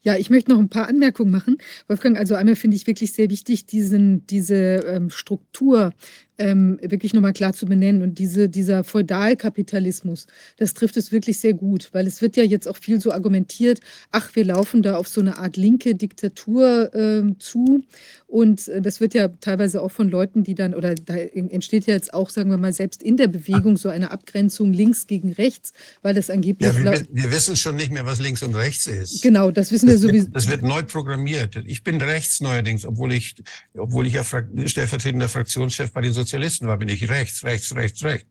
[0.00, 1.58] Ja, ich möchte noch ein paar Anmerkungen machen.
[1.88, 5.92] Wolfgang, also einmal finde ich wirklich sehr wichtig, diesen, diese ähm, Struktur
[6.38, 8.02] ähm, wirklich nochmal klar zu benennen.
[8.02, 10.26] Und diese, dieser Feudalkapitalismus,
[10.56, 13.80] das trifft es wirklich sehr gut, weil es wird ja jetzt auch viel so argumentiert,
[14.10, 17.84] ach, wir laufen da auf so eine Art linke Diktatur äh, zu.
[18.26, 21.94] Und äh, das wird ja teilweise auch von Leuten, die dann, oder da entsteht ja
[21.94, 25.72] jetzt auch, sagen wir mal, selbst in der Bewegung so eine Abgrenzung links gegen rechts,
[26.02, 26.72] weil das angeblich.
[26.72, 29.22] Ja, wir, wir wissen schon nicht mehr, was links und rechts ist.
[29.22, 30.28] Genau, das wissen das wir sowieso.
[30.30, 31.56] das wird neu programmiert.
[31.66, 33.36] Ich bin rechts neuerdings, obwohl ich,
[33.76, 38.02] obwohl ich ja stellvertretender Fraktionschef bei den Sozialisten Sozialisten war, bin ich rechts, rechts, rechts,
[38.02, 38.28] rechts.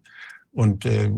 [0.51, 1.09] Und äh,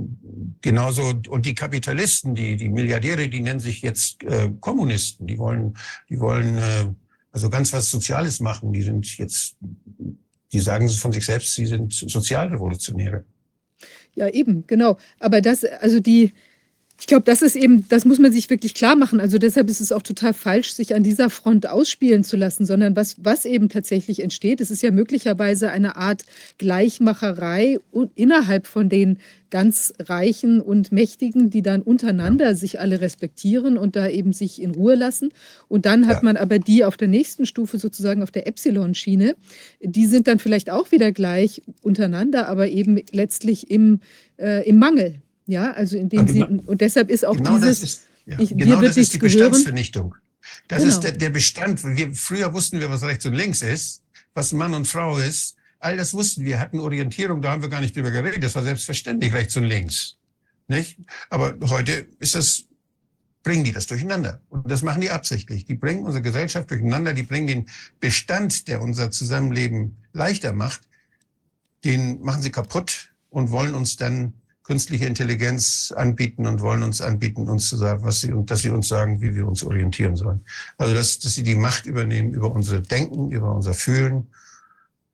[0.62, 5.28] genauso, und die Kapitalisten, die, die Milliardäre, die nennen sich jetzt äh, Kommunisten.
[5.28, 5.76] Die wollen,
[6.10, 6.86] die wollen äh,
[7.32, 8.74] also ganz was Soziales machen.
[8.74, 9.56] Die sind jetzt,
[10.52, 13.26] die sagen von sich selbst, sie sind Sozialrevolutionäre.
[14.16, 14.98] Ja, eben, genau.
[15.20, 16.34] Aber das, also die,
[17.00, 19.20] ich glaube, das ist eben, das muss man sich wirklich klar machen.
[19.20, 22.96] Also deshalb ist es auch total falsch, sich an dieser Front ausspielen zu lassen, sondern
[22.96, 26.24] was, was eben tatsächlich entsteht, es ist ja möglicherweise eine Art
[26.58, 27.80] Gleichmacherei
[28.16, 29.20] innerhalb von den
[29.52, 34.72] ganz Reichen und Mächtigen, die dann untereinander sich alle respektieren und da eben sich in
[34.72, 35.32] Ruhe lassen.
[35.68, 36.24] Und dann hat ja.
[36.24, 39.36] man aber die auf der nächsten Stufe, sozusagen auf der Epsilon-Schiene,
[39.82, 44.00] die sind dann vielleicht auch wieder gleich untereinander, aber eben letztlich im,
[44.38, 45.22] äh, im Mangel.
[45.48, 48.98] Ja, also indem sie, und deshalb ist auch genau dieses, ist, ja, ich, genau das
[48.98, 49.52] ist die gehören.
[49.52, 50.16] Bestandsvernichtung.
[50.68, 50.94] Das genau.
[50.94, 51.84] ist der, der Bestand.
[51.84, 55.56] Wir, früher wussten wir, was rechts und links ist, was Mann und Frau ist.
[55.80, 58.44] All das wussten wir, hatten Orientierung, da haben wir gar nicht drüber geredet.
[58.44, 60.18] Das war selbstverständlich rechts und links.
[60.68, 61.00] Nicht?
[61.30, 62.66] Aber heute ist das,
[63.44, 64.42] bringen die das durcheinander.
[64.50, 65.64] Und das machen die absichtlich.
[65.64, 67.66] Die bringen unsere Gesellschaft durcheinander, die bringen den
[68.02, 70.82] Bestand, der unser Zusammenleben leichter macht,
[71.86, 74.34] den machen sie kaputt und wollen uns dann
[74.68, 78.90] künstliche Intelligenz anbieten und wollen uns anbieten, uns zu sagen, was sie, dass sie uns
[78.90, 80.42] sagen, wie wir uns orientieren sollen.
[80.78, 84.28] Also, dass, dass sie die Macht übernehmen über unser Denken, über unser Fühlen.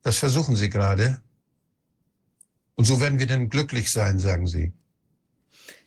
[0.02, 1.20] Das versuchen sie gerade.
[2.74, 4.72] Und so werden wir dann glücklich sein, sagen sie.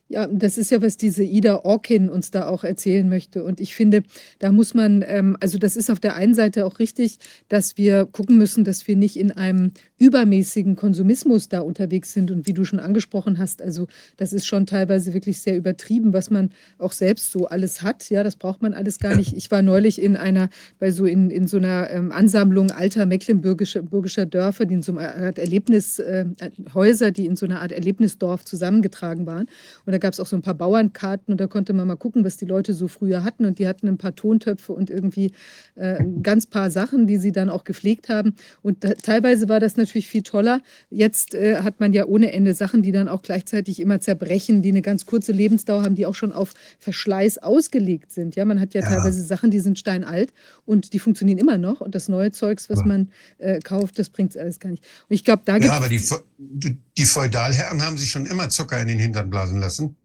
[0.10, 3.44] Ja, das ist ja, was diese Ida Orkin uns da auch erzählen möchte.
[3.44, 4.04] Und ich finde,
[4.40, 7.18] da muss man, ähm, also das ist auf der einen Seite auch richtig,
[7.50, 12.30] dass wir gucken müssen, dass wir nicht in einem übermäßigen Konsumismus da unterwegs sind.
[12.30, 13.88] Und wie du schon angesprochen hast, also
[14.18, 18.10] das ist schon teilweise wirklich sehr übertrieben, was man auch selbst so alles hat.
[18.10, 19.36] Ja, das braucht man alles gar nicht.
[19.36, 24.26] Ich war neulich in einer, bei so in, in so einer ähm, Ansammlung alter mecklenburgischer
[24.26, 26.26] Dörfer, die in so einer Art Erlebnis, äh,
[26.74, 29.48] Häuser, die in so einer Art Erlebnisdorf zusammengetragen waren.
[29.86, 32.24] Und da gab es auch so ein paar Bauernkarten und da konnte man mal gucken,
[32.24, 33.46] was die Leute so früher hatten.
[33.46, 35.32] Und die hatten ein paar Tontöpfe und irgendwie
[35.76, 38.36] äh, ganz paar Sachen, die sie dann auch gepflegt haben.
[38.62, 40.62] Und da, teilweise war das natürlich natürlich viel toller.
[40.90, 44.70] Jetzt äh, hat man ja ohne Ende Sachen, die dann auch gleichzeitig immer zerbrechen, die
[44.70, 48.36] eine ganz kurze Lebensdauer haben, die auch schon auf Verschleiß ausgelegt sind.
[48.36, 48.88] Ja, man hat ja, ja.
[48.88, 50.34] teilweise Sachen, die sind steinalt
[50.66, 51.82] und die funktionieren immer noch.
[51.82, 52.86] Und das neue Zeugs, was ja.
[52.86, 54.84] man äh, kauft, das bringt es alles gar nicht.
[55.10, 58.80] Und ich glaube, da gibt Ja, aber die, die Feudalherren haben sich schon immer Zucker
[58.82, 59.96] in den Hintern blasen lassen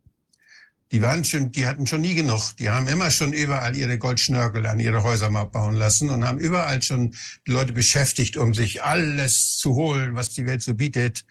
[0.92, 2.54] die waren schon, die hatten schon nie genug.
[2.58, 6.38] Die haben immer schon überall ihre Goldschnörkel an ihre Häuser mal bauen lassen und haben
[6.38, 7.14] überall schon
[7.46, 11.24] Leute beschäftigt, um sich alles zu holen, was die Welt so bietet.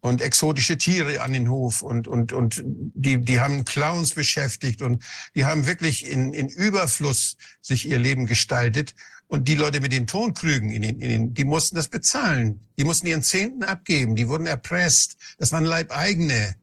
[0.00, 5.02] Und exotische Tiere an den Hof und, und, und die, die haben Clowns beschäftigt und
[5.34, 8.94] die haben wirklich in, in Überfluss sich ihr Leben gestaltet.
[9.26, 12.68] Und die Leute mit den Tonkrügen, in den, in den, die mussten das bezahlen.
[12.78, 14.14] Die mussten ihren Zehnten abgeben.
[14.14, 15.16] Die wurden erpresst.
[15.38, 16.56] Das waren Leibeigene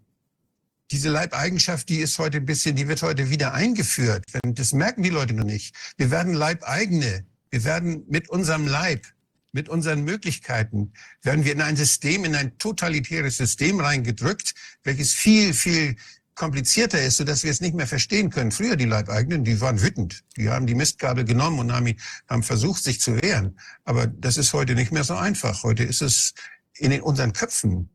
[0.92, 4.26] diese Leibeigenschaft, die ist heute ein bisschen, die wird heute wieder eingeführt.
[4.44, 5.76] Das merken die Leute noch nicht.
[5.98, 7.26] Wir werden Leibeigene.
[7.52, 9.06] Wir werden mit unserem Leib,
[9.52, 15.54] mit unseren Möglichkeiten, werden wir in ein System, in ein totalitäres System reingedrückt, welches viel,
[15.54, 15.96] viel
[16.36, 18.52] komplizierter ist, sodass wir es nicht mehr verstehen können.
[18.52, 20.24] Früher die Leibeigenen, die waren wütend.
[20.38, 21.96] Die haben die Mistgabel genommen und haben,
[22.30, 23.60] haben versucht, sich zu wehren.
[23.84, 25.64] Aber das ist heute nicht mehr so einfach.
[25.64, 26.34] Heute ist es
[26.76, 27.90] in unseren Köpfen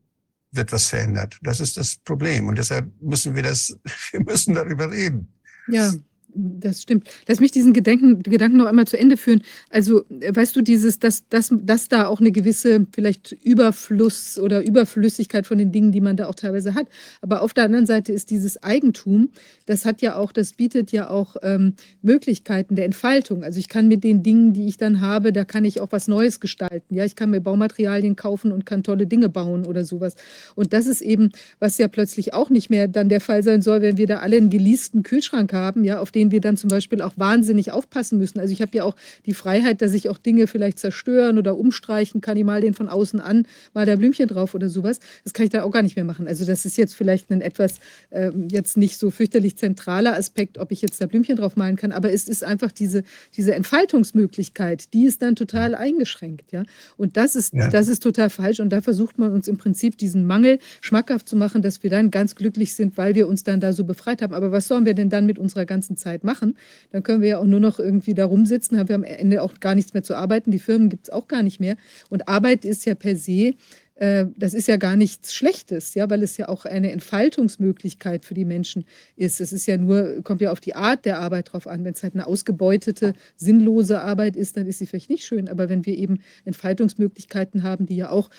[0.55, 1.37] wird was verändert.
[1.41, 2.47] Das ist das Problem.
[2.47, 3.77] Und deshalb müssen wir das,
[4.11, 5.33] wir müssen darüber reden.
[5.67, 5.91] Ja,
[6.35, 7.09] das stimmt.
[7.27, 9.41] Lass mich diesen Gedanken, Gedanken noch einmal zu Ende führen.
[9.69, 14.63] Also, äh, weißt du, dieses, dass, dass, dass da auch eine gewisse vielleicht Überfluss oder
[14.63, 16.87] Überflüssigkeit von den Dingen, die man da auch teilweise hat.
[17.21, 19.29] Aber auf der anderen Seite ist dieses Eigentum,
[19.65, 23.43] das hat ja auch, das bietet ja auch ähm, Möglichkeiten der Entfaltung.
[23.43, 26.07] Also ich kann mit den Dingen, die ich dann habe, da kann ich auch was
[26.07, 26.93] Neues gestalten.
[26.93, 30.15] Ja, ich kann mir Baumaterialien kaufen und kann tolle Dinge bauen oder sowas.
[30.55, 31.29] Und das ist eben,
[31.59, 34.37] was ja plötzlich auch nicht mehr dann der Fall sein soll, wenn wir da alle
[34.37, 38.17] einen geleasten Kühlschrank haben, ja, auf den denen wir dann zum Beispiel auch wahnsinnig aufpassen
[38.17, 38.39] müssen.
[38.39, 38.95] Also ich habe ja auch
[39.25, 42.89] die Freiheit, dass ich auch Dinge vielleicht zerstören oder umstreichen kann, ich mal den von
[42.89, 44.99] außen an, mal da Blümchen drauf oder sowas.
[45.23, 46.27] Das kann ich da auch gar nicht mehr machen.
[46.27, 50.71] Also das ist jetzt vielleicht ein etwas äh, jetzt nicht so fürchterlich zentraler Aspekt, ob
[50.71, 53.03] ich jetzt da Blümchen drauf malen kann, aber es ist einfach diese,
[53.35, 56.51] diese Entfaltungsmöglichkeit, die ist dann total eingeschränkt.
[56.51, 56.63] Ja?
[56.97, 57.69] Und das ist, ja.
[57.69, 61.35] das ist total falsch und da versucht man uns im Prinzip diesen Mangel schmackhaft zu
[61.35, 64.33] machen, dass wir dann ganz glücklich sind, weil wir uns dann da so befreit haben.
[64.33, 66.57] Aber was sollen wir denn dann mit unserer ganzen Zeit Zeit machen.
[66.91, 69.59] Dann können wir ja auch nur noch irgendwie da rumsitzen, haben wir am Ende auch
[69.59, 70.51] gar nichts mehr zu arbeiten.
[70.51, 71.75] Die Firmen gibt es auch gar nicht mehr.
[72.09, 73.53] Und Arbeit ist ja per se
[73.95, 78.33] äh, das ist ja gar nichts Schlechtes, ja, weil es ja auch eine Entfaltungsmöglichkeit für
[78.33, 78.85] die Menschen
[79.15, 79.39] ist.
[79.39, 81.85] Es ist ja nur, kommt ja auf die Art der Arbeit drauf an.
[81.85, 85.47] Wenn es halt eine ausgebeutete, sinnlose Arbeit ist, dann ist sie vielleicht nicht schön.
[85.47, 88.29] Aber wenn wir eben Entfaltungsmöglichkeiten haben, die ja auch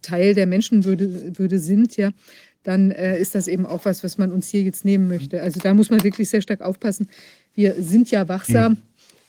[0.00, 2.10] Teil der Menschenwürde Würde sind, ja,
[2.62, 5.42] dann äh, ist das eben auch was, was man uns hier jetzt nehmen möchte.
[5.42, 7.08] Also da muss man wirklich sehr stark aufpassen.
[7.54, 8.78] Wir sind ja wachsam mhm.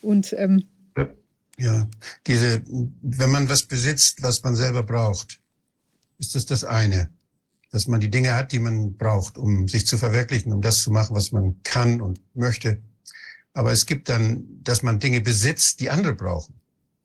[0.01, 0.63] und ähm,
[1.59, 1.87] ja,
[2.25, 2.63] diese,
[3.01, 5.39] wenn man was besitzt, was man selber braucht,
[6.17, 7.09] ist das das eine,
[7.71, 10.91] dass man die Dinge hat, die man braucht, um sich zu verwirklichen, um das zu
[10.91, 12.81] machen, was man kann und möchte.
[13.53, 16.55] Aber es gibt dann, dass man Dinge besitzt, die andere brauchen.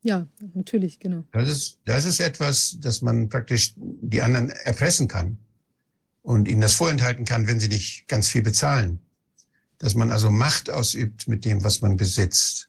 [0.03, 1.25] Ja, natürlich, genau.
[1.33, 5.37] Das ist, das ist etwas, dass man praktisch die anderen erpressen kann
[6.29, 9.01] und ihnen das vorenthalten kann, wenn sie nicht ganz viel bezahlen.
[9.79, 12.69] Dass man also Macht ausübt mit dem, was man besitzt.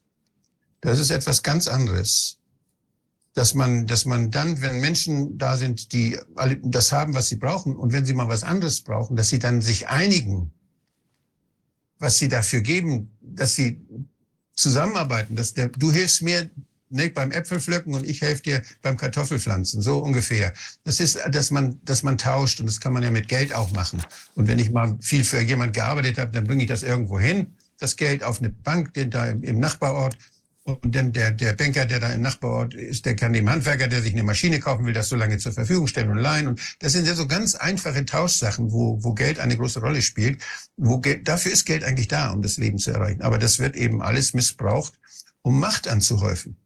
[0.79, 2.37] Das ist etwas ganz anderes.
[3.33, 6.17] Dass man, dass man dann, wenn Menschen da sind, die
[6.63, 9.61] das haben, was sie brauchen, und wenn sie mal was anderes brauchen, dass sie dann
[9.61, 10.53] sich einigen,
[11.97, 13.81] was sie dafür geben, dass sie
[14.55, 16.49] zusammenarbeiten, dass der, du hilfst mir,
[16.89, 20.53] ne, beim Äpfelpflücken und ich helfe dir beim Kartoffelpflanzen, so ungefähr.
[20.83, 23.71] Das ist, dass man, dass man tauscht und das kann man ja mit Geld auch
[23.71, 24.01] machen.
[24.35, 27.55] Und wenn ich mal viel für jemand gearbeitet habe, dann bringe ich das irgendwo hin,
[27.79, 30.17] das Geld auf eine Bank da im, im Nachbarort
[30.63, 34.01] Und dann der, der Banker, der da im Nachbarort ist, der kann dem Handwerker, der
[34.01, 36.47] sich eine Maschine kaufen will, das so lange zur Verfügung stellen und leihen.
[36.47, 40.41] Und das sind ja so ganz einfache Tauschsachen, wo, wo Geld eine große Rolle spielt.
[40.77, 43.21] Wo Geld, dafür ist Geld eigentlich da, um das Leben zu erreichen.
[43.21, 44.93] Aber das wird eben alles missbraucht,
[45.41, 46.57] um Macht anzuhäufen,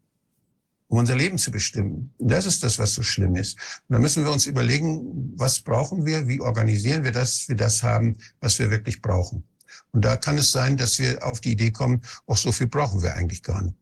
[0.94, 2.14] um unser Leben zu bestimmen.
[2.20, 3.58] Und das ist das, was so schlimm ist.
[3.88, 7.82] Und da müssen wir uns überlegen, was brauchen wir, wie organisieren wir das, wir das
[7.82, 9.44] haben, was wir wirklich brauchen.
[9.92, 13.02] Und da kann es sein, dass wir auf die Idee kommen, auch so viel brauchen
[13.02, 13.76] wir eigentlich gar nicht.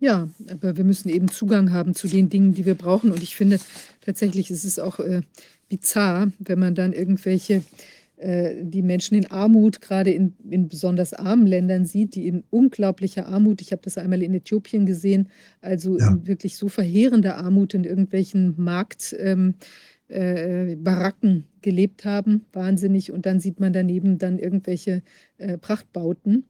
[0.00, 3.12] Ja, aber wir müssen eben Zugang haben zu den Dingen, die wir brauchen.
[3.12, 3.60] Und ich finde
[4.00, 5.22] tatsächlich, es ist auch äh,
[5.68, 7.62] bizarr, wenn man dann irgendwelche,
[8.20, 13.60] die Menschen in Armut, gerade in, in besonders armen Ländern sieht, die in unglaublicher Armut,
[13.60, 15.28] ich habe das einmal in Äthiopien gesehen,
[15.60, 16.08] also Ja.
[16.08, 19.54] in wirklich so verheerender Armut in irgendwelchen Marktbaracken
[20.08, 23.12] äh, Baracken gelebt haben, wahnsinnig.
[23.12, 25.02] Und dann sieht man daneben dann irgendwelche
[25.36, 26.44] äh, Prachtbauten.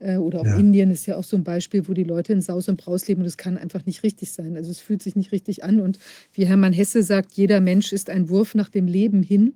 [0.00, 0.56] Äh, Oder auch Ja.
[0.58, 3.20] Indien ist ja auch so ein Beispiel, wo die Leute in Saus und Braus leben
[3.20, 4.56] und das kann einfach nicht richtig sein.
[4.56, 5.80] Also es fühlt sich nicht richtig an.
[5.80, 5.98] Und
[6.32, 9.54] wie Hermann Hesse sagt, jeder Mensch ist ein Wurf nach dem Leben hin.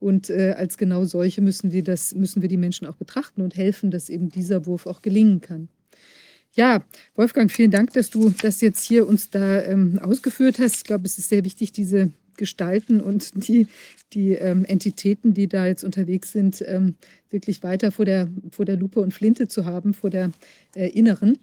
[0.00, 3.56] Und äh, als genau solche müssen wir das, müssen wir die Menschen auch betrachten und
[3.56, 5.68] helfen, dass eben dieser Wurf auch gelingen kann.
[6.54, 6.82] Ja,
[7.14, 10.76] Wolfgang, vielen Dank, dass du das jetzt hier uns da ähm, ausgeführt hast.
[10.76, 13.66] Ich glaube, es ist sehr wichtig, diese Gestalten und die,
[14.12, 16.94] die ähm, Entitäten, die da jetzt unterwegs sind, ähm,
[17.30, 20.30] wirklich weiter vor der, vor der Lupe und Flinte zu haben, vor der
[20.74, 21.38] äh, inneren.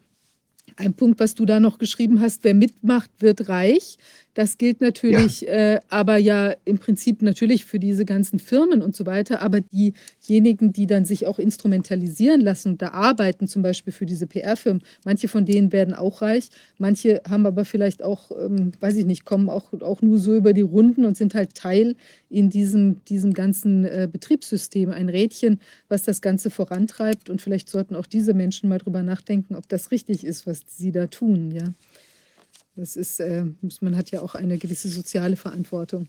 [0.78, 3.98] Ein Punkt, was du da noch geschrieben hast, wer mitmacht, wird reich.
[4.36, 9.06] Das gilt natürlich, äh, aber ja im Prinzip natürlich für diese ganzen Firmen und so
[9.06, 9.42] weiter.
[9.42, 14.28] Aber diejenigen, die dann sich auch instrumentalisieren lassen und da arbeiten, zum Beispiel für diese
[14.28, 16.50] PR-Firmen, manche von denen werden auch reich.
[16.78, 20.52] Manche haben aber vielleicht auch, ähm, weiß ich nicht, kommen auch, auch nur so über
[20.52, 21.96] die Runden und sind halt Teil
[22.30, 27.30] in diesem, diesem ganzen äh, Betriebssystem, ein Rädchen, was das Ganze vorantreibt.
[27.30, 30.92] Und vielleicht sollten auch diese Menschen mal drüber nachdenken, ob das richtig ist, was sie
[30.92, 31.52] da tun.
[31.52, 31.74] Ja,
[32.76, 33.46] das ist, äh,
[33.82, 36.08] man hat ja auch eine gewisse soziale Verantwortung.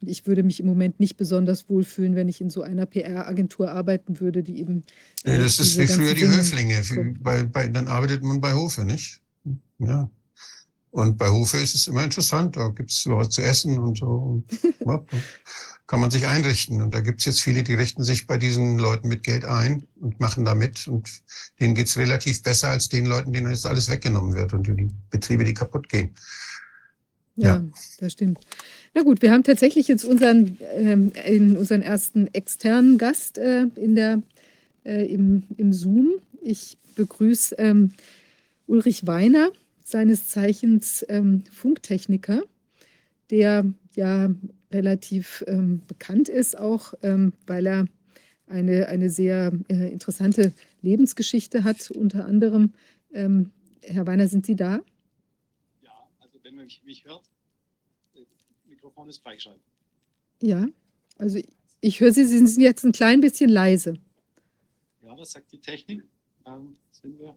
[0.00, 3.70] Und ich würde mich im Moment nicht besonders wohlfühlen, wenn ich in so einer PR-Agentur
[3.72, 4.84] arbeiten würde, die eben.
[5.24, 6.84] Ja, äh, das ist diese wie ganzen früher die Höflinge.
[6.84, 9.20] Für- Bei, bei, dann arbeitet man bei Hofe, nicht?
[9.78, 10.08] Ja.
[10.90, 12.56] Und bei Hofe ist es immer interessant.
[12.56, 14.06] Da gibt es was zu essen und so.
[14.06, 15.06] Und,
[15.88, 16.82] kann man sich einrichten.
[16.82, 19.86] Und da gibt es jetzt viele, die richten sich bei diesen Leuten mit Geld ein
[20.00, 20.86] und machen da mit.
[20.86, 21.08] Und
[21.60, 24.90] denen geht es relativ besser als den Leuten, denen jetzt alles weggenommen wird und die
[25.10, 26.14] Betriebe, die kaputt gehen.
[27.36, 27.64] Ja, Ja.
[28.00, 28.40] das stimmt.
[28.94, 33.94] Na gut, wir haben tatsächlich jetzt unseren, ähm, in unseren ersten externen Gast äh, in
[33.94, 34.22] der,
[34.84, 36.10] äh, im, im Zoom.
[36.42, 37.92] Ich begrüße ähm,
[38.66, 39.50] Ulrich Weiner,
[39.88, 42.42] seines Zeichens ähm, Funktechniker,
[43.30, 43.64] der
[43.94, 44.28] ja
[44.70, 47.86] relativ ähm, bekannt ist, auch ähm, weil er
[48.48, 52.74] eine, eine sehr äh, interessante Lebensgeschichte hat, unter anderem.
[53.14, 54.82] Ähm, Herr Weiner, sind Sie da?
[55.80, 57.24] Ja, also wenn man mich, mich hört,
[58.12, 58.26] das
[58.66, 59.62] Mikrofon ist freigeschaltet.
[60.42, 60.68] Ja,
[61.16, 61.40] also
[61.80, 63.94] ich höre Sie, Sie sind jetzt ein klein bisschen leise.
[65.00, 66.04] Ja, das sagt die Technik.
[66.44, 67.34] Ähm, sind wir.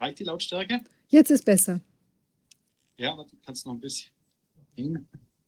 [0.00, 0.80] Reicht die Lautstärke?
[1.08, 1.80] Jetzt ist besser.
[2.96, 4.10] Ja, aber du kannst noch ein bisschen.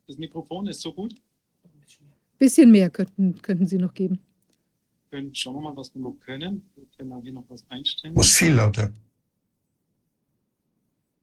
[0.07, 1.15] Das Mikrofon ist so gut.
[2.39, 4.21] Bisschen mehr könnten, könnten Sie noch geben.
[5.11, 6.69] Können, schauen wir mal, was wir noch können.
[6.75, 8.15] Wir können auch hier noch was einstellen.
[8.15, 8.93] Muss viel lauter.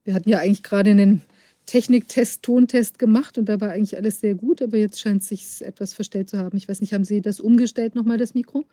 [0.06, 1.22] Wir hatten ja eigentlich gerade einen
[1.66, 5.62] Techniktest, Tontest gemacht und da war eigentlich alles sehr gut, aber jetzt scheint es sich
[5.62, 6.58] etwas verstellt zu haben.
[6.58, 8.66] Ich weiß nicht, haben Sie das umgestellt nochmal, das Mikro?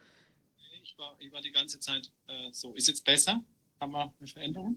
[0.82, 2.72] Ich war, ich war die ganze Zeit äh, so.
[2.72, 3.44] Ist jetzt besser?
[3.80, 4.76] Haben wir eine Veränderung?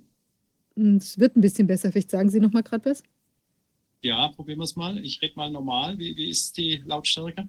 [0.76, 1.92] Hm, Es wird ein bisschen besser.
[1.92, 3.04] Vielleicht sagen Sie nochmal gerade was?
[4.02, 4.98] Ja, probieren wir es mal.
[5.04, 5.98] Ich rede mal normal.
[5.98, 7.48] Wie, wie ist die Lautstärke?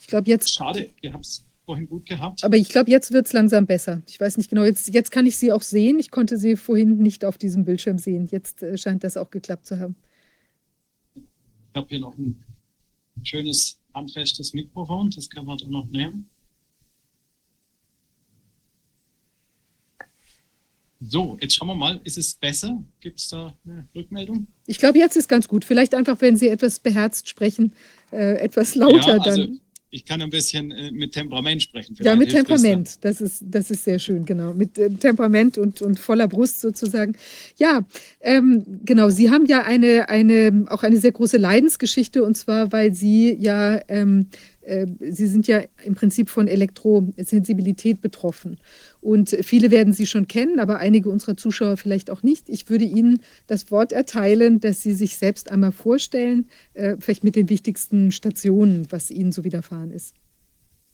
[0.00, 2.42] Ich glaube jetzt, Schade, ihr habt es vorhin gut gehabt.
[2.44, 4.02] aber ich glaube, jetzt wird es langsam besser.
[4.08, 5.98] Ich weiß nicht genau, jetzt, jetzt kann ich Sie auch sehen.
[5.98, 8.26] Ich konnte Sie vorhin nicht auf diesem Bildschirm sehen.
[8.30, 9.94] Jetzt äh, scheint das auch geklappt zu haben.
[11.14, 11.22] Ich
[11.74, 12.42] habe hier noch ein
[13.22, 16.28] schönes handfestes Mikrofon, das kann man dann noch nehmen.
[21.00, 22.82] So, jetzt schauen wir mal, ist es besser?
[23.00, 24.48] Gibt es da eine Rückmeldung?
[24.66, 25.64] Ich glaube, jetzt ist ganz gut.
[25.64, 27.72] Vielleicht einfach, wenn Sie etwas beherzt sprechen,
[28.10, 29.60] äh, etwas lauter ja, also dann.
[29.90, 31.94] ich kann ein bisschen äh, mit Temperament sprechen.
[31.94, 33.04] Ja, Vielleicht mit hilft das Temperament.
[33.04, 34.54] Das ist, das ist sehr schön, genau.
[34.54, 37.16] Mit äh, Temperament und, und voller Brust sozusagen.
[37.58, 37.86] Ja,
[38.20, 39.08] ähm, genau.
[39.08, 43.80] Sie haben ja eine, eine, auch eine sehr große Leidensgeschichte und zwar, weil Sie ja,
[43.86, 44.57] ähm, äh,
[45.00, 48.58] Sie sind ja im Prinzip von Elektrosensibilität betroffen.
[49.00, 52.48] Und viele werden Sie schon kennen, aber einige unserer Zuschauer vielleicht auch nicht.
[52.48, 57.36] Ich würde Ihnen das Wort erteilen, dass Sie sich selbst einmal vorstellen, äh, vielleicht mit
[57.36, 60.14] den wichtigsten Stationen, was Ihnen so widerfahren ist.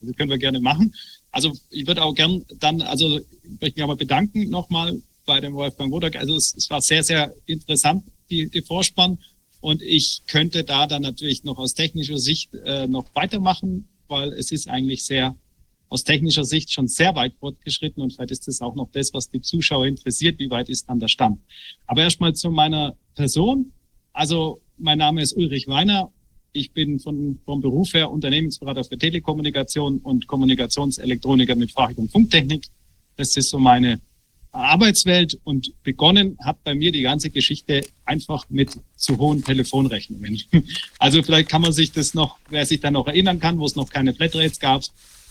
[0.01, 0.94] Das können wir gerne machen.
[1.30, 5.55] Also ich würde auch gern dann, also ich möchte mich aber bedanken nochmal bei dem
[5.55, 6.16] Wolfgang Wodak.
[6.16, 9.18] Also es, es, war sehr, sehr interessant, die, die Vorspann.
[9.65, 14.53] Und ich könnte da dann natürlich noch aus technischer Sicht äh, noch weitermachen, weil es
[14.53, 15.36] ist eigentlich sehr
[15.89, 19.31] aus technischer Sicht schon sehr weit fortgeschritten und vielleicht ist das auch noch das, was
[19.31, 21.41] die Zuschauer interessiert, wie weit ist dann der Stand.
[21.86, 23.73] Aber erstmal zu meiner Person.
[24.12, 26.12] Also mein Name ist Ulrich Weiner.
[26.53, 32.66] Ich bin von, vom Beruf her Unternehmensberater für Telekommunikation und Kommunikationselektroniker mit Fach- und Funktechnik.
[33.16, 33.99] Das ist so meine
[34.55, 40.43] Arbeitswelt und begonnen hat bei mir die ganze Geschichte einfach mit zu hohen Telefonrechnungen.
[40.98, 43.76] Also vielleicht kann man sich das noch, wer sich da noch erinnern kann, wo es
[43.76, 44.82] noch keine Flatrates gab,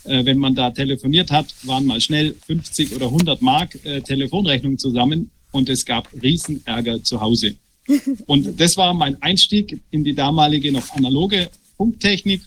[0.03, 4.77] äh, wenn man da telefoniert hat, waren mal schnell 50 oder 100 Mark äh, Telefonrechnungen
[4.77, 7.55] zusammen und es gab Riesenärger zu Hause.
[8.27, 12.41] Und das war mein Einstieg in die damalige noch analoge Funktechnik.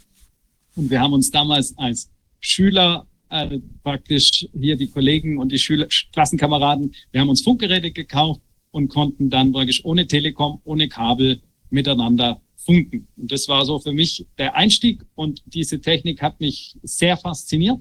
[0.74, 2.08] Und wir haben uns damals als
[2.40, 3.06] Schüler
[3.44, 8.40] äh, praktisch hier die Kollegen und die Schüler, Klassenkameraden, wir haben uns Funkgeräte gekauft
[8.70, 11.40] und konnten dann praktisch ohne Telekom, ohne Kabel
[11.70, 13.06] miteinander funken.
[13.16, 17.78] Und das war so für mich der Einstieg und diese Technik hat mich sehr fasziniert.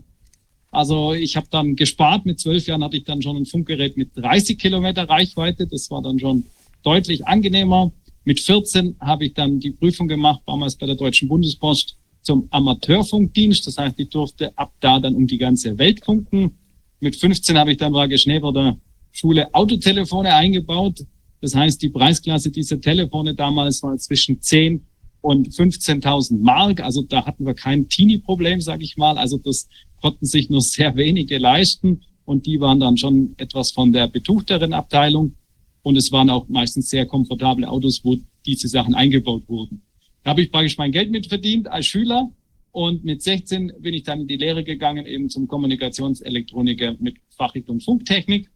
[0.71, 2.25] Also ich habe dann gespart.
[2.25, 5.67] Mit zwölf Jahren hatte ich dann schon ein Funkgerät mit 30 Kilometer Reichweite.
[5.67, 6.45] Das war dann schon
[6.83, 7.91] deutlich angenehmer.
[8.25, 11.95] Mit 14 habe ich dann die Prüfung gemacht, damals bei der Deutschen Bundespost
[12.25, 13.65] zum Amateurfunkdienst.
[13.67, 16.57] Das heißt, ich durfte ab da dann um die ganze Welt funken.
[16.99, 18.77] Mit 15 habe ich dann war Schneeber der
[19.11, 21.05] Schule Autotelefone eingebaut.
[21.41, 24.83] Das heißt, die Preisklasse dieser Telefone damals war zwischen 10
[25.21, 26.81] und 15.000 Mark.
[26.81, 29.17] Also da hatten wir kein Teenie-Problem, sage ich mal.
[29.17, 29.67] Also das
[30.01, 32.01] konnten sich nur sehr wenige leisten.
[32.25, 35.35] Und die waren dann schon etwas von der betuchteren Abteilung.
[35.83, 39.84] Und es waren auch meistens sehr komfortable Autos, wo diese Sachen eingebaut wurden.
[40.25, 42.31] Da habe ich praktisch mein Geld mit verdient als Schüler.
[42.71, 47.79] Und mit 16 bin ich dann in die Lehre gegangen, eben zum Kommunikationselektroniker mit Fachrichtung
[47.79, 48.49] Funktechnik.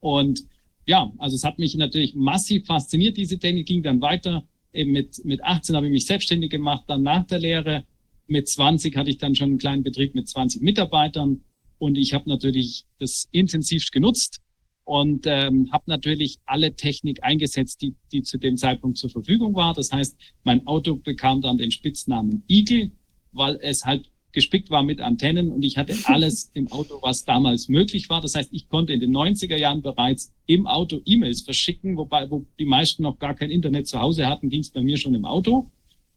[0.00, 0.44] Und
[0.84, 4.46] ja, also es hat mich natürlich massiv fasziniert, diese Technik ging dann weiter.
[4.74, 7.84] Eben mit, mit 18 habe ich mich selbstständig gemacht, dann nach der Lehre.
[8.26, 11.40] Mit 20 hatte ich dann schon einen kleinen Betrieb mit 20 Mitarbeitern
[11.78, 14.42] und ich habe natürlich das intensivst genutzt
[14.86, 19.74] und ähm, habe natürlich alle Technik eingesetzt, die, die zu dem Zeitpunkt zur Verfügung war.
[19.74, 22.92] Das heißt, mein Auto bekam dann den Spitznamen Eagle,
[23.32, 27.68] weil es halt gespickt war mit Antennen und ich hatte alles im Auto, was damals
[27.68, 28.20] möglich war.
[28.20, 32.46] Das heißt, ich konnte in den 90er Jahren bereits im Auto E-Mails verschicken, wobei wo
[32.60, 35.24] die meisten noch gar kein Internet zu Hause hatten, ging es bei mir schon im
[35.24, 35.68] Auto.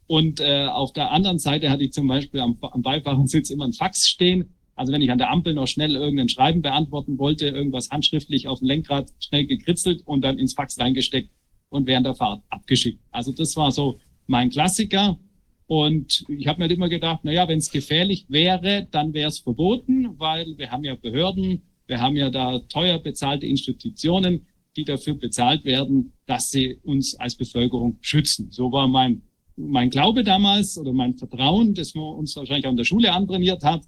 [0.05, 3.73] Und äh, auf der anderen Seite hatte ich zum Beispiel am, am Beifahrersitz immer ein
[3.73, 4.53] Fax stehen.
[4.79, 8.59] Also wenn ich an der Ampel noch schnell irgendein Schreiben beantworten wollte, irgendwas handschriftlich auf
[8.59, 11.29] dem Lenkrad schnell gekritzelt und dann ins Fax reingesteckt
[11.67, 13.01] und während der Fahrt abgeschickt.
[13.11, 15.19] Also das war so mein Klassiker.
[15.67, 19.27] Und ich habe mir halt immer gedacht, na ja, wenn es gefährlich wäre, dann wäre
[19.27, 24.47] es verboten, weil wir haben ja Behörden, wir haben ja da teuer bezahlte Institutionen,
[24.77, 28.47] die dafür bezahlt werden, dass sie uns als Bevölkerung schützen.
[28.51, 29.23] So war mein,
[29.57, 33.61] mein Glaube damals oder mein Vertrauen, das man uns wahrscheinlich auch in der Schule antrainiert
[33.65, 33.83] hat.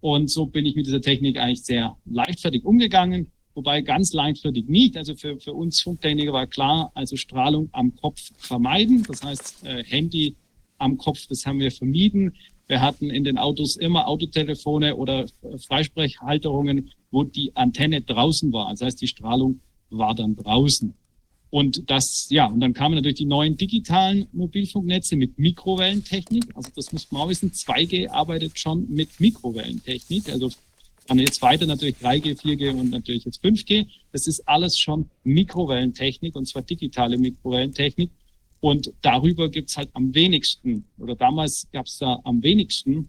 [0.00, 4.96] Und so bin ich mit dieser Technik eigentlich sehr leichtfertig umgegangen, wobei ganz leichtfertig nicht.
[4.96, 9.04] Also für, für uns Funktechniker war klar, also Strahlung am Kopf vermeiden.
[9.06, 10.36] Das heißt, äh, Handy
[10.78, 11.26] am Kopf.
[11.28, 12.34] Das haben wir vermieden.
[12.66, 15.26] Wir hatten in den Autos immer Autotelefone oder
[15.66, 18.70] Freisprechhalterungen, wo die Antenne draußen war.
[18.70, 19.60] Das heißt, die Strahlung
[19.90, 20.94] war dann draußen.
[21.50, 26.44] Und das, ja, und dann kamen natürlich die neuen digitalen Mobilfunknetze mit Mikrowellentechnik.
[26.54, 27.50] Also das muss man auch wissen.
[27.50, 30.28] 2G arbeitet schon mit Mikrowellentechnik.
[30.28, 30.50] Also
[31.08, 33.86] dann jetzt weiter natürlich 3G, 4G und natürlich jetzt 5G.
[34.12, 38.10] Das ist alles schon Mikrowellentechnik und zwar digitale Mikrowellentechnik.
[38.60, 43.08] Und darüber gibt's halt am wenigsten, oder damals gab's da am wenigsten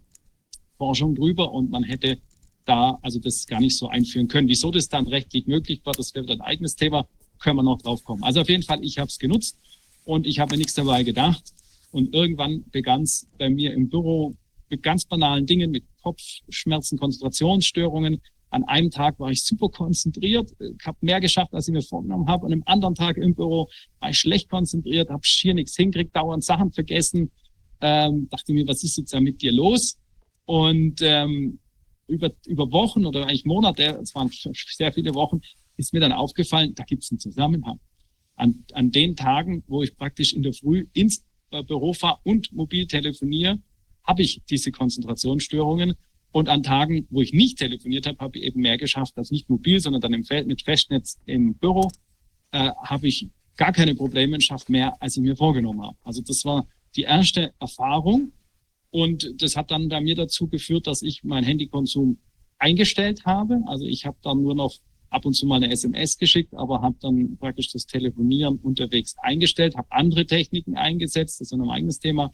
[0.78, 2.18] Forschung drüber und man hätte
[2.64, 4.48] da also das gar nicht so einführen können.
[4.48, 7.06] Wieso das dann rechtlich möglich war, das wäre ein eigenes Thema,
[7.42, 8.22] können wir noch drauf kommen.
[8.22, 9.58] Also auf jeden Fall, ich habe es genutzt
[10.04, 11.42] und ich habe mir nichts dabei gedacht.
[11.90, 14.34] Und irgendwann begann es bei mir im Büro
[14.70, 18.20] mit ganz banalen Dingen, mit Kopfschmerzen, Konzentrationsstörungen,
[18.52, 20.54] an einem Tag war ich super konzentriert,
[20.84, 22.44] habe mehr geschafft, als ich mir vorgenommen habe.
[22.44, 26.44] Und am anderen Tag im Büro war ich schlecht konzentriert, habe schier nichts hingekriegt, dauernd
[26.44, 27.30] Sachen vergessen.
[27.80, 29.96] Ähm, dachte mir, was ist jetzt da mit dir los?
[30.44, 31.58] Und ähm,
[32.06, 35.40] über, über Wochen oder eigentlich Monate, es waren sehr viele Wochen,
[35.86, 37.80] ist mir dann aufgefallen, da gibt es einen Zusammenhang.
[38.36, 42.52] An, an den Tagen, wo ich praktisch in der Früh ins äh, Büro fahre und
[42.52, 43.58] mobil telefoniere,
[44.04, 45.94] habe ich diese Konzentrationsstörungen
[46.32, 49.50] und an Tagen, wo ich nicht telefoniert habe, habe ich eben mehr geschafft, als nicht
[49.50, 51.90] mobil, sondern dann im Feld mit Festnetz im Büro,
[52.52, 55.96] äh, habe ich gar keine Probleme und schafft mehr, als ich mir vorgenommen habe.
[56.02, 58.32] Also das war die erste Erfahrung.
[58.90, 62.18] Und das hat dann bei mir dazu geführt, dass ich meinen Handykonsum
[62.58, 63.60] eingestellt habe.
[63.66, 64.74] Also ich habe dann nur noch
[65.12, 69.76] ab und zu mal eine SMS geschickt, aber habe dann praktisch das Telefonieren unterwegs eingestellt,
[69.76, 72.30] habe andere Techniken eingesetzt, das ist ein eigenes Thema,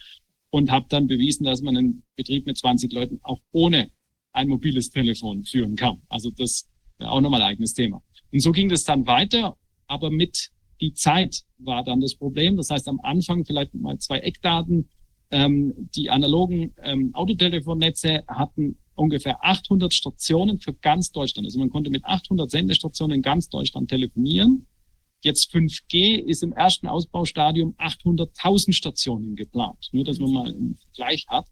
[0.50, 3.90] und habe dann bewiesen, dass man einen Betrieb mit 20 Leuten auch ohne
[4.32, 6.00] ein mobiles Telefon führen kann.
[6.08, 6.68] Also das
[6.98, 8.02] wäre auch nochmal ein eigenes Thema.
[8.32, 9.56] Und so ging das dann weiter,
[9.86, 10.50] aber mit
[10.80, 12.56] die Zeit war dann das Problem.
[12.56, 14.88] Das heißt, am Anfang vielleicht mal zwei Eckdaten.
[15.30, 21.46] Ähm, die analogen ähm, Autotelefonnetze hatten ungefähr 800 Stationen für ganz Deutschland.
[21.46, 24.66] Also man konnte mit 800 Sendestationen in ganz Deutschland telefonieren.
[25.22, 29.88] Jetzt 5G ist im ersten Ausbaustadium 800.000 Stationen geplant.
[29.92, 31.46] Nur, dass man mal einen Vergleich hat,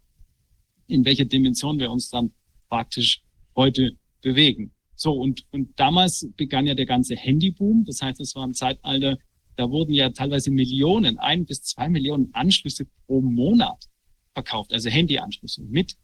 [0.86, 2.32] in welcher Dimension wir uns dann
[2.68, 3.22] praktisch
[3.56, 4.72] heute bewegen.
[4.94, 7.84] So, und, und damals begann ja der ganze Handyboom.
[7.84, 9.18] Das heißt, es war ein Zeitalter,
[9.56, 13.88] da wurden ja teilweise Millionen, ein bis zwei Millionen Anschlüsse pro Monat
[14.34, 15.62] verkauft, also Handyanschlüsse.
[15.62, 15.96] Mit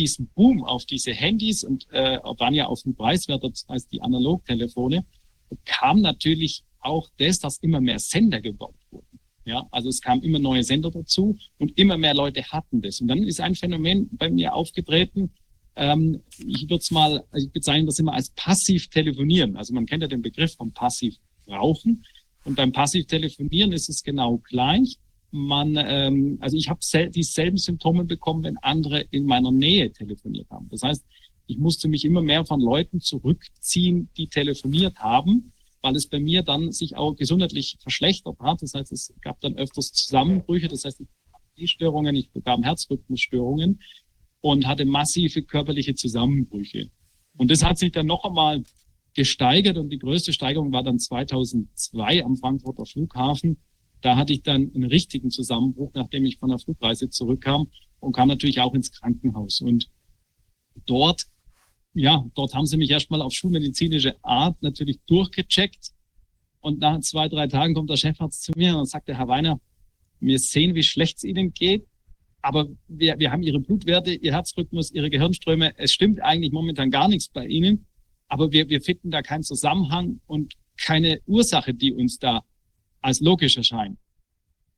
[0.00, 5.04] diesem Boom auf diese Handys und äh, waren ja auf dem preiswerter als die Analogtelefone,
[5.64, 9.18] kam natürlich auch das, dass immer mehr Sender gebaut wurden.
[9.44, 13.00] Ja, also es kamen immer neue Sender dazu und immer mehr Leute hatten das.
[13.00, 15.30] Und dann ist ein Phänomen bei mir aufgetreten.
[15.76, 19.56] Ähm, ich würde es mal, ich bezeichne das immer als passiv telefonieren.
[19.56, 21.16] Also man kennt ja den Begriff vom passiv
[21.48, 22.04] rauchen.
[22.44, 24.98] Und beim passiv telefonieren ist es genau gleich
[25.30, 30.50] man, ähm, also ich habe sel dieselben Symptome bekommen, wenn andere in meiner Nähe telefoniert
[30.50, 30.68] haben.
[30.70, 31.04] Das heißt,
[31.46, 35.52] ich musste mich immer mehr von Leuten zurückziehen, die telefoniert haben,
[35.82, 38.62] weil es bei mir dann sich auch gesundheitlich verschlechtert hat.
[38.62, 41.02] Das heißt, es gab dann öfters Zusammenbrüche, das heißt,
[41.56, 43.80] ich Störungen, ich bekam Herzrhythmusstörungen
[44.40, 46.90] und hatte massive körperliche Zusammenbrüche.
[47.36, 48.62] Und das hat sich dann noch einmal
[49.14, 53.58] gesteigert und die größte Steigerung war dann 2002 am Frankfurter Flughafen
[54.00, 57.68] da hatte ich dann einen richtigen Zusammenbruch, nachdem ich von der Flugreise zurückkam
[58.00, 59.60] und kam natürlich auch ins Krankenhaus.
[59.60, 59.88] Und
[60.86, 61.24] dort,
[61.94, 65.92] ja, dort haben sie mich erstmal auf schulmedizinische Art natürlich durchgecheckt.
[66.60, 69.60] Und nach zwei, drei Tagen kommt der Chefarzt zu mir und sagt, Herr Weiner,
[70.20, 71.86] wir sehen, wie schlecht es Ihnen geht.
[72.42, 75.72] Aber wir, wir haben Ihre Blutwerte, Ihr Herzrhythmus, Ihre Gehirnströme.
[75.78, 77.86] Es stimmt eigentlich momentan gar nichts bei Ihnen.
[78.28, 82.42] Aber wir, wir finden da keinen Zusammenhang und keine Ursache, die uns da
[83.00, 83.98] als logisch erscheint.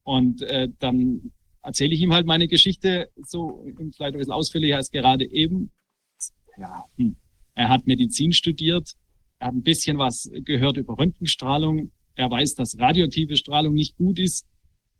[0.04, 1.32] Und äh, dann
[1.62, 5.70] erzähle ich ihm halt meine Geschichte so vielleicht ein bisschen ausführlicher als gerade eben.
[6.58, 7.16] Ja, hm.
[7.54, 8.92] er hat Medizin studiert,
[9.38, 14.18] er hat ein bisschen was gehört über Röntgenstrahlung, er weiß, dass radioaktive Strahlung nicht gut
[14.18, 14.46] ist,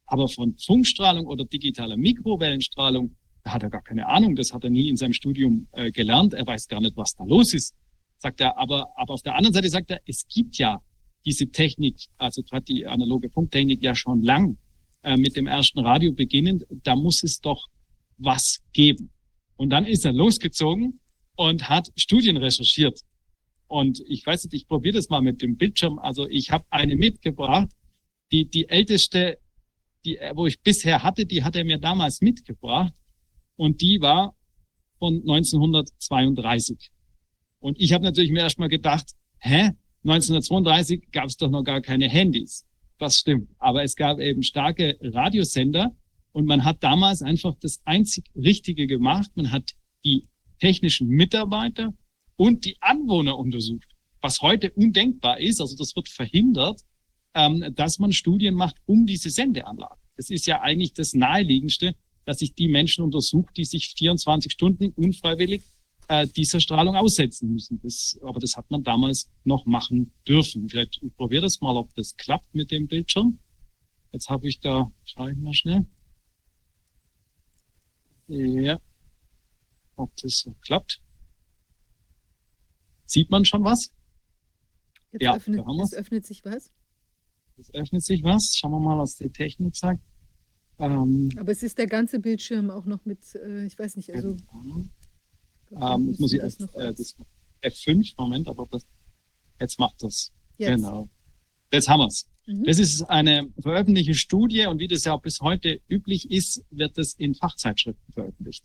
[0.07, 4.71] aber von Funkstrahlung oder digitaler Mikrowellenstrahlung, da hat er gar keine Ahnung, das hat er
[4.71, 7.75] nie in seinem Studium äh, gelernt, er weiß gar nicht, was da los ist.
[8.19, 10.81] Sagt er, aber, aber auf der anderen Seite sagt er, es gibt ja
[11.25, 14.59] diese Technik, also gerade die analoge Funktechnik ja schon lang
[15.03, 17.69] äh, mit dem ersten Radio beginnend, da muss es doch
[18.19, 19.11] was geben.
[19.57, 21.01] Und dann ist er losgezogen
[21.37, 23.01] und hat Studien recherchiert.
[23.69, 25.99] Und ich weiß nicht, ich probiere das mal mit dem Bildschirm.
[25.99, 27.71] Also ich habe eine mitgebracht,
[28.31, 29.39] die die älteste,
[30.05, 32.93] die wo ich bisher hatte, die hat er mir damals mitgebracht
[33.57, 34.35] und die war
[34.99, 36.91] von 1932.
[37.61, 39.71] Und ich habe natürlich mir erstmal gedacht, hä,
[40.05, 42.67] 1932 gab es doch noch gar keine Handys.
[42.99, 43.51] Das stimmt.
[43.59, 45.95] Aber es gab eben starke Radiosender
[46.33, 49.31] und man hat damals einfach das einzig Richtige gemacht.
[49.35, 49.73] Man hat
[50.05, 50.27] die
[50.59, 51.95] technischen Mitarbeiter
[52.37, 53.89] und die Anwohner untersucht,
[54.21, 55.61] was heute undenkbar ist.
[55.61, 56.81] Also das wird verhindert,
[57.35, 59.97] ähm, dass man Studien macht um diese Sendeanlage.
[60.17, 64.91] Das ist ja eigentlich das Naheliegendste, dass sich die Menschen untersucht, die sich 24 Stunden
[64.91, 65.63] unfreiwillig
[66.13, 67.81] äh, dieser Strahlung aussetzen müssen.
[67.83, 70.69] Das, aber das hat man damals noch machen dürfen.
[70.69, 73.39] Vielleicht probiere das mal, ob das klappt mit dem Bildschirm.
[74.13, 75.87] Jetzt habe ich da, schaue ich mal schnell.
[78.29, 78.79] Ja,
[79.97, 81.01] ob das so klappt.
[83.07, 83.91] Sieht man schon was?
[85.13, 86.71] Jetzt ja, öffnet, es öffnet sich was.
[87.57, 88.55] Es öffnet sich was.
[88.57, 90.03] Schauen wir mal, was die Technik sagt.
[90.79, 94.35] Ähm, Aber es ist der ganze Bildschirm auch noch mit, äh, ich weiß nicht, also.
[94.35, 94.85] Genau.
[95.81, 97.17] Ähm, jetzt muss ich erst äh, das
[97.63, 98.87] F5, Moment, aber das,
[99.61, 100.33] jetzt macht das.
[100.59, 100.77] Jetzt.
[100.77, 101.09] Genau.
[101.73, 102.29] Jetzt haben wir's.
[102.47, 102.65] Mhm.
[102.65, 106.99] Das ist eine veröffentlichte Studie und wie das ja auch bis heute üblich ist, wird
[106.99, 108.65] das in Fachzeitschriften veröffentlicht.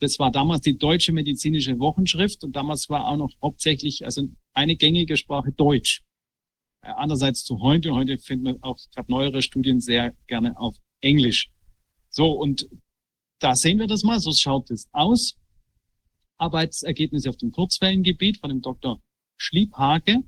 [0.00, 4.76] Das war damals die Deutsche Medizinische Wochenschrift und damals war auch noch hauptsächlich, also eine
[4.76, 6.02] gängige Sprache Deutsch.
[6.82, 11.50] Äh, andererseits zu heute, heute finden wir auch gerade neuere Studien sehr gerne auf Englisch.
[12.10, 12.68] So, und
[13.38, 15.36] da sehen wir das mal, so schaut es aus.
[16.38, 19.00] Arbeitsergebnisse auf dem Kurzwellengebiet von dem Dr.
[19.36, 20.22] Schliebhake.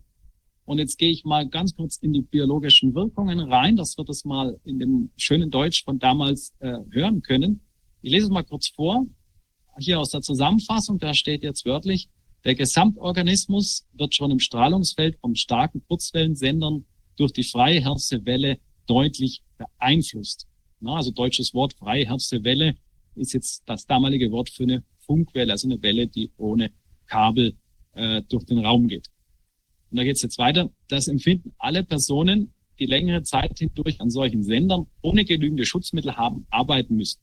[0.65, 4.25] Und jetzt gehe ich mal ganz kurz in die biologischen Wirkungen rein, dass wir das
[4.25, 7.63] mal in dem schönen Deutsch von damals äh, hören können.
[8.03, 9.07] Ich lese es mal kurz vor.
[9.79, 12.09] Hier aus der Zusammenfassung, da steht jetzt wörtlich,
[12.45, 16.85] Der Gesamtorganismus wird schon im Strahlungsfeld vom starken Kurzwellensendern
[17.17, 20.47] durch die freiherze Welle deutlich beeinflusst.
[20.81, 22.77] Na, also deutsches Wort freiherze Welle
[23.17, 26.71] ist jetzt das damalige Wort für eine Funkwelle, also eine Welle, die ohne
[27.07, 27.55] Kabel
[27.95, 29.09] äh, durch den Raum geht.
[29.91, 30.71] Und da geht es jetzt weiter.
[30.89, 36.47] Das empfinden alle Personen, die längere Zeit hindurch an solchen Sendern ohne genügende Schutzmittel haben
[36.51, 37.21] arbeiten müssen.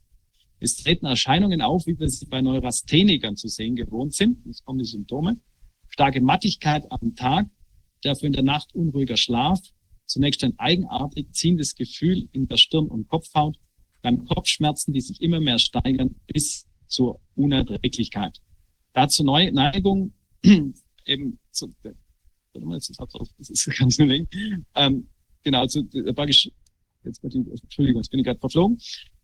[0.60, 4.40] Es treten Erscheinungen auf, wie wir sie bei Neurasthenikern zu sehen gewohnt sind.
[4.46, 5.38] Jetzt kommen die Symptome.
[5.90, 7.48] Starke Mattigkeit am Tag,
[8.02, 9.60] dafür in der Nacht unruhiger Schlaf,
[10.06, 13.58] zunächst ein eigenartig ziehendes Gefühl in der Stirn und Kopfhaut,
[14.02, 18.40] dann Kopfschmerzen, die sich immer mehr steigern bis zur Unerträglichkeit.
[18.94, 20.14] Dazu Neigung
[21.06, 24.30] eben zu, das ist ganz link,
[24.76, 25.08] ähm,
[25.44, 26.50] genau, zu, praktisch,
[27.04, 28.80] jetzt, Entschuldigung, jetzt bin ich gerade verflogen.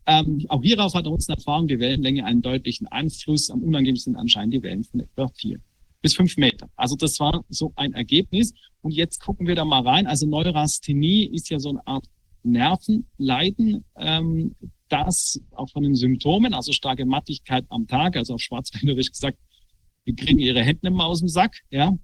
[0.08, 3.50] Ähm, auch hierauf hat uns eine Erfahrung die Wellenlänge einen deutlichen Einfluss.
[3.50, 5.60] Am unangenehmsten anscheinend die Wellen von etwa vier
[6.02, 6.70] bis fünf Meter.
[6.76, 8.54] Also das war so ein Ergebnis.
[8.82, 10.08] Und jetzt gucken wir da mal rein.
[10.08, 12.06] Also Neurasthenie ist ja so eine Art
[12.44, 14.56] Nervenleiden, ähm,
[14.92, 19.38] das auch von den Symptomen, also starke Mattigkeit am Tag, also auf Schwarzwälderisch gesagt,
[20.06, 21.98] die kriegen ihre Hände immer aus dem Sack, ja.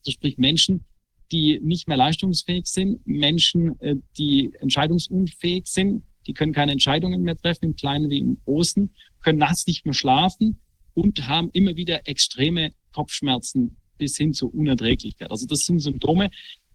[0.00, 0.84] Also sprich Menschen,
[1.32, 7.36] die nicht mehr leistungsfähig sind, Menschen, äh, die entscheidungsunfähig sind, die können keine Entscheidungen mehr
[7.36, 8.90] treffen, im Kleinen wie im Großen,
[9.22, 10.60] können nachts nicht mehr schlafen
[10.94, 15.30] und haben immer wieder extreme Kopfschmerzen bis hin zur Unerträglichkeit.
[15.30, 16.30] Also das sind Symptome,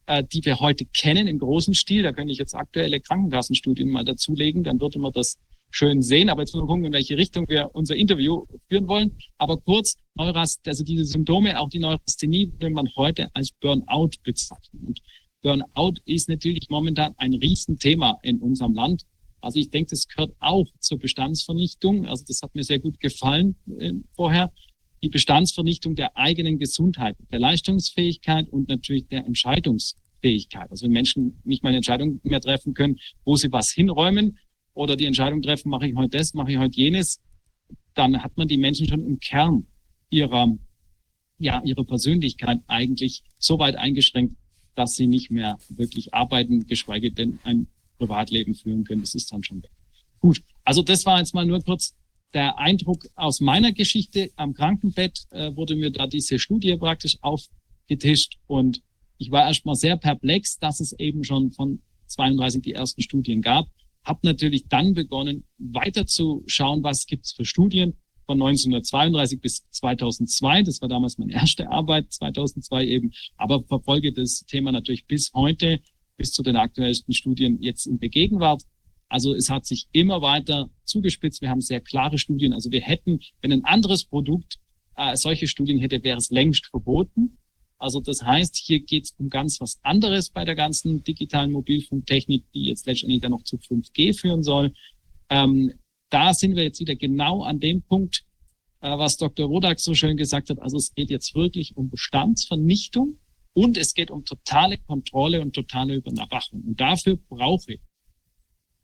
[0.06, 2.04] äh, die wir heute kennen im großen Stil.
[2.04, 5.38] Da könnte ich jetzt aktuelle Krankenkassenstudien mal dazulegen, dann würde man das
[5.72, 6.30] schön sehen.
[6.30, 9.18] Aber jetzt müssen wir gucken, in welche Richtung wir unser Interview führen wollen.
[9.38, 14.86] Aber kurz, Neurast, also diese Symptome, auch die Neurasthenie, würde man heute als Burnout bezeichnen.
[14.88, 15.02] Und
[15.42, 19.04] Burnout ist natürlich momentan ein Riesenthema in unserem Land.
[19.42, 22.08] Also ich denke, das gehört auch zur Bestandsvernichtung.
[22.08, 24.52] Also das hat mir sehr gut gefallen äh, vorher
[25.04, 30.72] die Bestandsvernichtung der eigenen Gesundheit, der Leistungsfähigkeit und natürlich der Entscheidungsfähigkeit.
[30.72, 34.40] Also wenn Menschen nicht mal eine Entscheidung mehr treffen können, wo sie was hinräumen
[34.74, 37.22] oder die Entscheidung treffen, mache ich heute das, mache ich heute jenes,
[37.96, 39.68] dann hat man die Menschen schon im Kern
[40.10, 40.58] ihrer,
[41.38, 44.38] ja, ihrer Persönlichkeit eigentlich so weit eingeschränkt,
[44.74, 47.68] dass sie nicht mehr wirklich arbeiten, geschweige denn ein
[47.98, 49.02] Privatleben führen können.
[49.02, 49.72] Das ist dann schon weg.
[50.20, 51.94] Gut, also das war jetzt mal nur kurz
[52.34, 58.38] der Eindruck aus meiner Geschichte am Krankenbett äh, wurde mir da diese Studie praktisch aufgetischt
[58.48, 58.82] und
[59.18, 63.68] ich war erstmal sehr perplex, dass es eben schon von 32 die ersten Studien gab.
[64.04, 67.94] Hab natürlich dann begonnen, weiter zu schauen, was gibt's für Studien
[68.26, 70.64] von 1932 bis 2002.
[70.64, 73.12] Das war damals meine erste Arbeit, 2002 eben.
[73.38, 75.80] Aber verfolge das Thema natürlich bis heute,
[76.18, 78.64] bis zu den aktuellsten Studien jetzt in der Gegenwart.
[79.14, 81.42] Also es hat sich immer weiter zugespitzt.
[81.42, 82.52] Wir haben sehr klare Studien.
[82.52, 84.58] Also wir hätten, wenn ein anderes Produkt
[84.96, 87.38] äh, solche Studien hätte, wäre es längst verboten.
[87.78, 92.46] Also das heißt, hier geht es um ganz was anderes bei der ganzen digitalen Mobilfunktechnik,
[92.56, 94.74] die jetzt letztendlich dann noch zu 5G führen soll.
[95.30, 95.74] Ähm,
[96.10, 98.26] da sind wir jetzt wieder genau an dem Punkt,
[98.82, 99.46] äh, was Dr.
[99.46, 100.60] Rodak so schön gesagt hat.
[100.60, 103.20] Also es geht jetzt wirklich um Bestandsvernichtung
[103.54, 106.64] und es geht um totale Kontrolle und totale Überwachung.
[106.64, 107.80] Und dafür brauche ich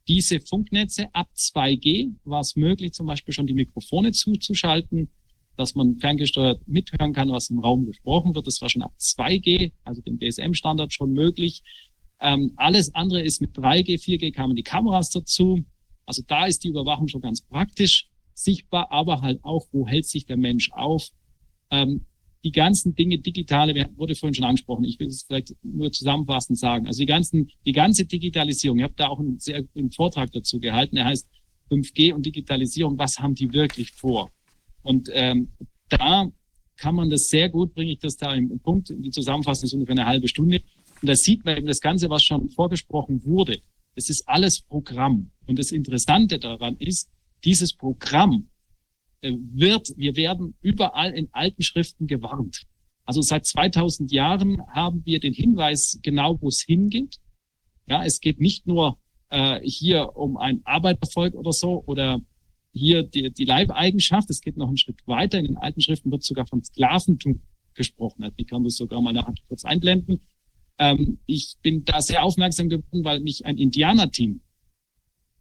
[0.09, 5.07] diese Funknetze ab 2G war es möglich, zum Beispiel schon die Mikrofone zuzuschalten,
[5.55, 8.47] dass man ferngesteuert mithören kann, was im Raum gesprochen wird.
[8.47, 11.61] Das war schon ab 2G, also dem DSM-Standard schon möglich.
[12.19, 15.63] Ähm, alles andere ist mit 3G, 4G kamen die Kameras dazu.
[16.07, 20.25] Also da ist die Überwachung schon ganz praktisch sichtbar, aber halt auch, wo hält sich
[20.25, 21.09] der Mensch auf?
[21.69, 22.05] Ähm,
[22.43, 26.87] die ganzen Dinge digitale, wurde vorhin schon angesprochen, ich will es vielleicht nur zusammenfassend sagen.
[26.87, 30.59] Also die ganzen, die ganze Digitalisierung, ich habe da auch einen sehr einen Vortrag dazu
[30.59, 31.27] gehalten, der heißt
[31.69, 34.31] 5G und Digitalisierung, was haben die wirklich vor?
[34.83, 35.49] Und ähm,
[35.89, 36.31] da
[36.77, 39.95] kann man das sehr gut, bringe ich das da im Punkt, die Zusammenfassung ist ungefähr
[39.95, 40.61] eine halbe Stunde.
[41.01, 43.59] Und da sieht man eben das Ganze, was schon vorgesprochen wurde.
[43.95, 45.31] Das ist alles Programm.
[45.45, 47.09] Und das Interessante daran ist,
[47.43, 48.48] dieses Programm
[49.21, 52.63] wird, wir werden überall in alten Schriften gewarnt.
[53.05, 57.17] Also seit 2000 Jahren haben wir den Hinweis genau, wo es hingeht.
[57.87, 62.21] Ja, es geht nicht nur äh, hier um ein Arbeitervolk oder so oder
[62.71, 64.29] hier die, die Leibeigenschaft.
[64.29, 65.39] Es geht noch einen Schritt weiter.
[65.39, 67.41] In den alten Schriften wird sogar von Sklaventum
[67.73, 68.31] gesprochen.
[68.35, 70.21] Ich kann das sogar mal nachher kurz einblenden.
[70.77, 74.41] Ähm, ich bin da sehr aufmerksam geworden, weil mich ein Indianerteam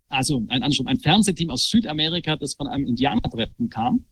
[0.08, 4.04] also ein, ein Fernsehteam aus Südamerika, das von einem Indianertreffen kam,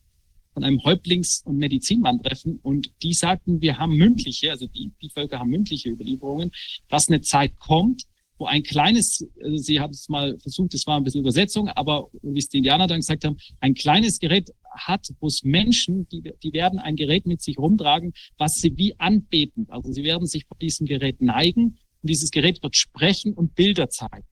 [0.52, 2.60] von einem Häuptlings- und Medizinmann-Treffen.
[2.62, 6.50] Und die sagten, wir haben mündliche, also die, die Völker haben mündliche Überlieferungen,
[6.88, 8.04] dass eine Zeit kommt,
[8.38, 12.08] wo ein kleines, also sie haben es mal versucht, es war ein bisschen Übersetzung, aber
[12.22, 16.22] wie es die Indianer dann gesagt haben, ein kleines Gerät hat, wo es Menschen, die,
[16.42, 19.66] die werden ein Gerät mit sich rumtragen, was sie wie anbeten.
[19.70, 23.88] Also sie werden sich vor diesem Gerät neigen und dieses Gerät wird sprechen und Bilder
[23.88, 24.26] zeigen.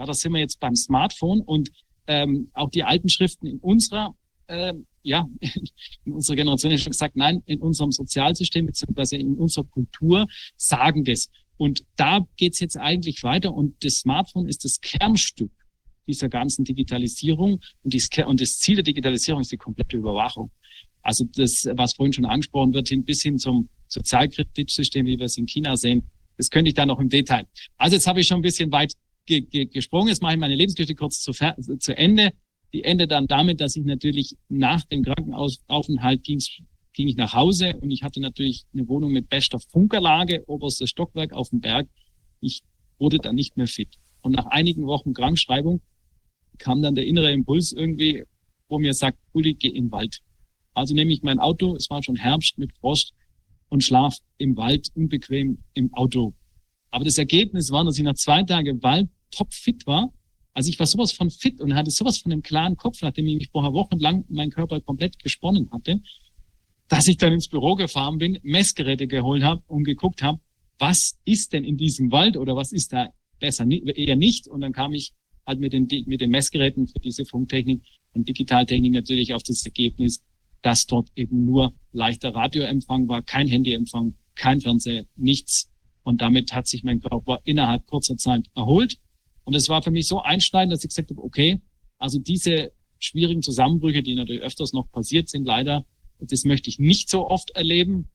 [0.00, 1.70] Ja, das sind wir jetzt beim Smartphone und
[2.06, 4.14] ähm, auch die alten Schriften in unserer,
[4.46, 4.72] äh,
[5.02, 5.28] ja,
[6.06, 11.04] in unserer Generation ist schon gesagt, nein, in unserem Sozialsystem beziehungsweise in unserer Kultur sagen
[11.04, 11.28] das.
[11.58, 15.52] Und da geht's jetzt eigentlich weiter und das Smartphone ist das Kernstück
[16.08, 20.50] dieser ganzen Digitalisierung und, dies, und das Ziel der Digitalisierung ist die komplette Überwachung.
[21.02, 25.36] Also das, was vorhin schon angesprochen wird, hin, bis hin zum Sozialkreditsystem, wie wir es
[25.36, 26.04] in China sehen,
[26.38, 27.46] das könnte ich da noch im Detail.
[27.76, 28.94] Also jetzt habe ich schon ein bisschen weit
[29.30, 30.08] ge ge gesprungen.
[30.08, 32.32] Jetzt mache ich meine Lebensgeschichte kurz zu, zu Ende.
[32.72, 36.42] Die endet dann damit, dass ich natürlich nach dem Krankenaufenthalt ging,
[36.92, 41.32] ging ich nach Hause und ich hatte natürlich eine Wohnung mit bester Funkerlage, oberstes Stockwerk
[41.32, 41.88] auf dem Berg.
[42.40, 42.62] Ich
[42.98, 43.96] wurde dann nicht mehr fit.
[44.22, 45.80] Und nach einigen Wochen Krankschreibung
[46.58, 48.24] kam dann der innere Impuls irgendwie,
[48.68, 50.20] wo mir sagt, Uli, geh in den Wald.
[50.74, 53.12] Also nehme ich mein Auto, es war schon Herbst mit Frost
[53.68, 56.34] und schlaf im Wald unbequem im Auto.
[56.90, 60.12] Aber das Ergebnis war, dass ich nach zwei Tagen Wald topfit war.
[60.52, 63.36] Also ich war sowas von fit und hatte sowas von einem klaren Kopf, nachdem ich
[63.36, 66.00] mich vorher wochenlang mein Körper komplett gesponnen hatte,
[66.88, 70.40] dass ich dann ins Büro gefahren bin, Messgeräte geholt habe und geguckt habe,
[70.78, 74.48] was ist denn in diesem Wald oder was ist da besser eher nicht.
[74.48, 75.12] Und dann kam ich
[75.46, 77.82] halt mit den, mit den Messgeräten für diese Funktechnik
[78.12, 80.22] und Digitaltechnik natürlich auf das Ergebnis,
[80.62, 85.70] dass dort eben nur leichter Radioempfang war, kein Handyempfang, kein Fernseher, nichts.
[86.02, 88.98] Und damit hat sich mein Körper innerhalb kurzer Zeit erholt.
[89.44, 91.60] Und es war für mich so einschneidend, dass ich gesagt habe, okay,
[91.98, 95.84] also diese schwierigen Zusammenbrüche, die natürlich öfters noch passiert sind, leider,
[96.18, 98.08] das möchte ich nicht so oft erleben.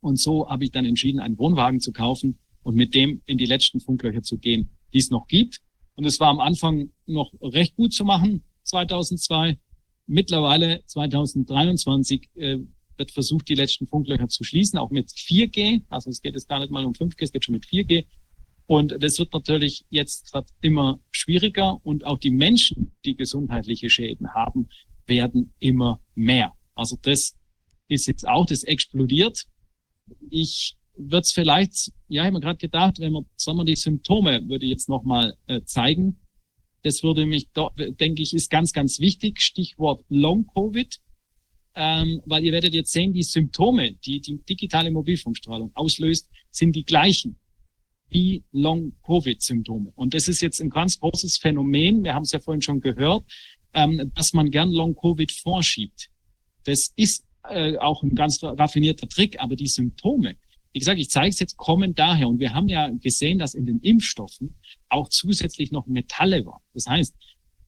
[0.00, 3.46] Und so habe ich dann entschieden, einen Wohnwagen zu kaufen und mit dem in die
[3.46, 5.60] letzten Funklöcher zu gehen, die es noch gibt.
[5.94, 9.58] Und es war am Anfang noch recht gut zu machen, 2002.
[10.06, 12.58] Mittlerweile 2023 äh,
[12.96, 15.82] wird versucht, die letzten Funklöcher zu schließen, auch mit 4G.
[15.88, 18.04] Also es geht jetzt gar nicht mal um 5G, es geht schon mit 4G.
[18.66, 24.32] Und das wird natürlich jetzt grad immer schwieriger und auch die Menschen, die gesundheitliche Schäden
[24.32, 24.68] haben,
[25.06, 26.54] werden immer mehr.
[26.74, 27.36] Also das
[27.88, 29.44] ist jetzt auch, das explodiert.
[30.30, 33.76] Ich wird es vielleicht, ja, ich habe mir gerade gedacht, wenn man, sagen wir, die
[33.76, 36.20] Symptome würde ich jetzt nochmal äh, zeigen.
[36.82, 39.40] Das würde mich, denke ich, ist ganz, ganz wichtig.
[39.40, 41.00] Stichwort Long-Covid.
[41.76, 46.84] Ähm, weil ihr werdet jetzt sehen, die Symptome, die die digitale Mobilfunkstrahlung auslöst, sind die
[46.84, 47.36] gleichen
[48.14, 49.92] wie Long-Covid-Symptome.
[49.96, 52.04] Und das ist jetzt ein ganz großes Phänomen.
[52.04, 53.24] Wir haben es ja vorhin schon gehört,
[53.74, 56.10] ähm, dass man gern Long-Covid vorschiebt.
[56.62, 60.36] Das ist äh, auch ein ganz raffinierter Trick, aber die Symptome,
[60.72, 62.28] wie gesagt, ich zeige es jetzt, kommen daher.
[62.28, 64.54] Und wir haben ja gesehen, dass in den Impfstoffen
[64.88, 66.62] auch zusätzlich noch Metalle waren.
[66.72, 67.16] Das heißt,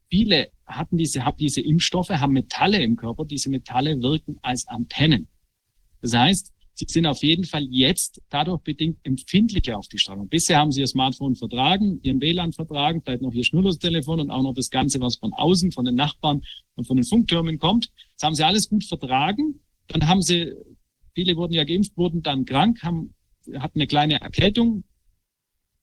[0.09, 3.25] viele hatten diese, haben diese Impfstoffe, haben Metalle im Körper.
[3.25, 5.27] Diese Metalle wirken als Antennen.
[6.03, 10.29] Das heißt, sie sind auf jeden Fall jetzt dadurch bedingt empfindlicher auf die Strahlung.
[10.29, 14.43] Bisher haben sie ihr Smartphone vertragen, ihren WLAN vertragen, vielleicht noch ihr Schnurlostelefon und auch
[14.43, 16.43] noch das Ganze, was von außen, von den Nachbarn
[16.75, 17.91] und von den Funktürmen kommt.
[18.15, 19.61] Das haben sie alles gut vertragen.
[19.89, 20.55] Dann haben sie
[21.17, 23.15] Viele wurden ja geimpft, wurden dann krank, haben,
[23.55, 24.85] hatten eine kleine Erkältung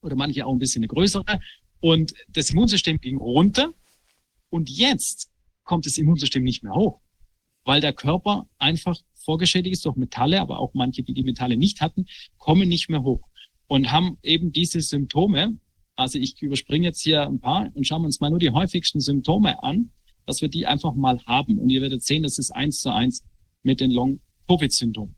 [0.00, 1.40] oder manche auch ein bisschen eine größere.
[1.80, 3.74] Und das Immunsystem ging runter.
[4.48, 5.32] Und jetzt
[5.64, 7.00] kommt das Immunsystem nicht mehr hoch,
[7.64, 11.80] weil der Körper einfach vorgeschädigt ist durch Metalle, aber auch manche, die die Metalle nicht
[11.80, 12.06] hatten,
[12.38, 13.20] kommen nicht mehr hoch
[13.66, 15.58] und haben eben diese Symptome.
[15.96, 19.62] Also ich überspringe jetzt hier ein paar und schauen uns mal nur die häufigsten Symptome
[19.62, 19.90] an,
[20.26, 21.58] dass wir die einfach mal haben.
[21.58, 23.22] Und ihr werdet sehen, das ist eins zu eins
[23.62, 25.14] mit den Long-Covid-Symptomen.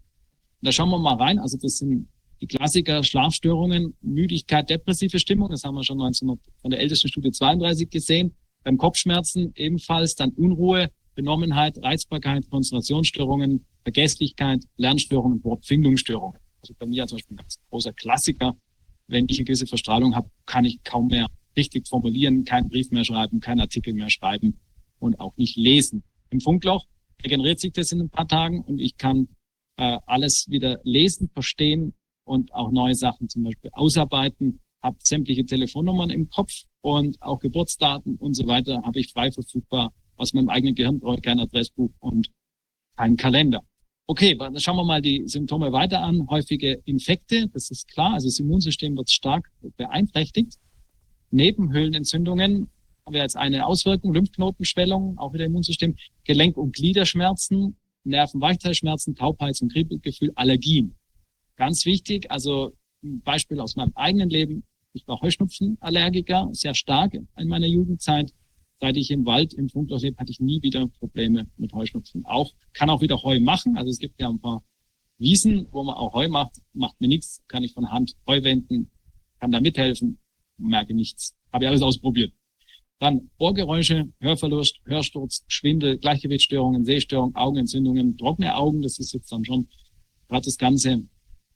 [0.62, 1.38] Da schauen wir mal rein.
[1.38, 2.08] Also das sind
[2.40, 5.50] die Klassiker Schlafstörungen, Müdigkeit, depressive Stimmung.
[5.50, 8.34] Das haben wir schon 1900, von der ältesten Studie 32 gesehen.
[8.62, 16.40] Beim Kopfschmerzen ebenfalls dann Unruhe, Benommenheit, Reizbarkeit, Konzentrationsstörungen, Vergesslichkeit, Lernstörungen, Wortfindungsstörungen.
[16.60, 18.56] Also bei mir zum Beispiel ein ganz großer Klassiker.
[19.06, 23.04] Wenn ich eine gewisse Verstrahlung habe, kann ich kaum mehr richtig formulieren, keinen Brief mehr
[23.04, 24.58] schreiben, keinen Artikel mehr schreiben
[24.98, 26.02] und auch nicht lesen.
[26.30, 26.84] Im Funkloch
[27.22, 29.28] regeneriert sich das in ein paar Tagen und ich kann
[29.76, 31.94] äh, alles wieder lesen, verstehen
[32.24, 34.58] und auch neue Sachen zum Beispiel ausarbeiten.
[34.82, 39.92] Habe sämtliche Telefonnummern im Kopf und auch Geburtsdaten und so weiter habe ich frei verfügbar
[40.16, 42.32] aus meinem eigenen Gehirn, brauche kein Adressbuch und
[42.96, 43.62] keinen Kalender.
[44.08, 46.28] Okay, dann schauen wir mal die Symptome weiter an.
[46.30, 50.58] Häufige Infekte, das ist klar, also das Immunsystem wird stark beeinträchtigt.
[51.32, 52.70] Nebenhöhlenentzündungen
[53.04, 59.72] haben wir jetzt eine Auswirkung, Lymphknotenschwellung, auch wieder Immunsystem, Gelenk- und Gliederschmerzen, Nervenweichteilschmerzen, Taubheits- und
[59.72, 60.94] Kribbelgefühl, Allergien.
[61.56, 62.72] Ganz wichtig, also
[63.02, 64.62] ein Beispiel aus meinem eigenen Leben.
[64.92, 68.32] Ich war Heuschnupfenallergiker, sehr stark in meiner Jugendzeit.
[68.80, 72.24] Seit ich im Wald im Funkloch lebe, hatte ich nie wieder Probleme mit Heuschnupfen.
[72.26, 73.76] Auch, kann auch wieder Heu machen.
[73.76, 74.62] Also es gibt ja ein paar
[75.18, 78.90] Wiesen, wo man auch Heu macht, macht mir nichts, kann ich von Hand Heu wenden,
[79.40, 80.18] kann da mithelfen,
[80.58, 81.34] merke nichts.
[81.52, 82.32] Habe ich alles ausprobiert.
[82.98, 89.68] Dann Ohrgeräusche, Hörverlust, Hörsturz, Schwindel, Gleichgewichtsstörungen, Sehstörungen, Augenentzündungen, trockene Augen, das ist jetzt dann schon
[90.28, 91.02] gerade das ganze,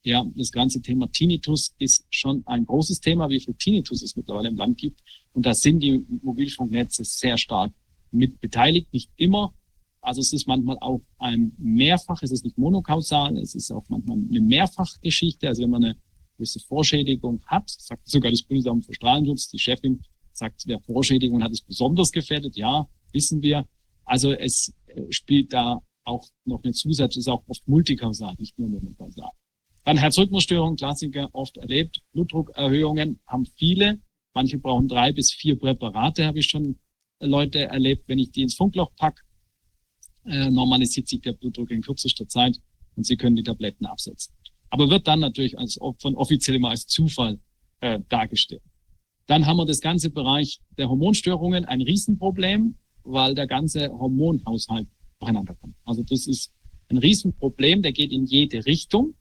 [0.03, 4.49] ja, das ganze Thema Tinnitus ist schon ein großes Thema, wie viel Tinnitus es mittlerweile
[4.49, 5.01] im Land gibt.
[5.33, 7.73] Und da sind die Mobilfunknetze sehr stark
[8.11, 9.55] mit beteiligt, nicht immer.
[10.01, 14.17] Also es ist manchmal auch ein Mehrfach, es ist nicht monokausal, es ist auch manchmal
[14.17, 15.47] eine Mehrfachgeschichte.
[15.47, 15.97] Also wenn man eine
[16.37, 20.01] gewisse Vorschädigung hat, sagt sogar das Bundesamt für Strahlenschutz, die Chefin
[20.33, 22.57] sagt, wer Vorschädigung hat, ist besonders gefährdet.
[22.57, 23.67] Ja, wissen wir.
[24.05, 28.69] Also es äh, spielt da auch noch eine Zusatz, ist auch oft multikausal, nicht nur
[28.69, 29.31] monokausal.
[29.85, 32.01] Dann Herzrhythmusstörungen, Klassiker, oft erlebt.
[32.13, 33.99] Blutdruckerhöhungen haben viele.
[34.35, 36.79] Manche brauchen drei bis vier Präparate, habe ich schon
[37.21, 38.05] Leute erlebt.
[38.07, 39.25] Wenn ich die ins Funkloch pack,
[40.25, 42.59] äh, normalisiert sich der Blutdruck in kürzester Zeit
[42.97, 44.35] und Sie können die Tabletten absetzen.
[44.71, 47.41] Aber wird dann natürlich als von offiziell immer als Zufall
[47.81, 48.63] äh, dargestellt.
[49.27, 54.89] Dann haben wir das ganze Bereich der Hormonstörungen, ein Riesenproblem, weil der ganze Hormonhaushalt
[55.19, 55.77] durcheinander kommt.
[55.85, 56.53] Also das ist
[56.89, 59.15] ein Riesenproblem, der geht in jede Richtung.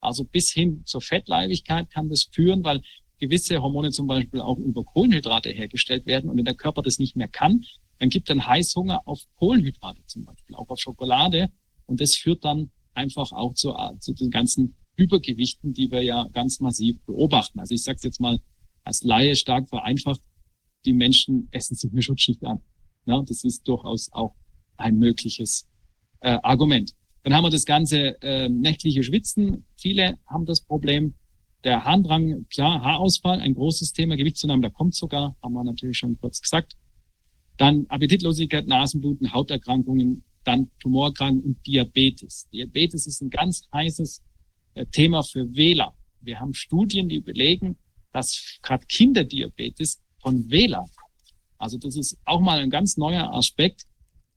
[0.00, 2.82] Also bis hin zur Fettleibigkeit kann das führen, weil
[3.26, 6.30] gewisse Hormone zum Beispiel auch über Kohlenhydrate hergestellt werden.
[6.30, 7.64] Und wenn der Körper das nicht mehr kann,
[7.98, 11.50] dann gibt einen Heißhunger auf Kohlenhydrate zum Beispiel, auch auf Schokolade.
[11.86, 16.60] Und das führt dann einfach auch zu, zu den ganzen Übergewichten, die wir ja ganz
[16.60, 17.58] massiv beobachten.
[17.60, 18.38] Also ich sage es jetzt mal
[18.84, 20.20] als Laie stark vereinfacht,
[20.84, 22.60] die Menschen essen sich eine Schutzschicht an.
[23.06, 24.34] Ja, das ist durchaus auch
[24.76, 25.66] ein mögliches
[26.20, 26.92] äh, Argument.
[27.22, 29.64] Dann haben wir das ganze äh, nächtliche Schwitzen.
[29.76, 31.14] Viele haben das Problem.
[31.64, 34.16] Der Harndrang, klar, Haarausfall, ein großes Thema.
[34.16, 36.76] Gewichtszunahme, da kommt sogar, haben wir natürlich schon kurz gesagt.
[37.56, 42.48] Dann Appetitlosigkeit, Nasenbluten, Hauterkrankungen, dann Tumorerkrankungen und Diabetes.
[42.52, 44.22] Diabetes ist ein ganz heißes
[44.74, 45.94] äh, Thema für Wähler.
[46.20, 47.78] Wir haben Studien, die belegen,
[48.12, 51.34] dass gerade Kinderdiabetes von WLAN kommt.
[51.56, 53.86] Also das ist auch mal ein ganz neuer Aspekt.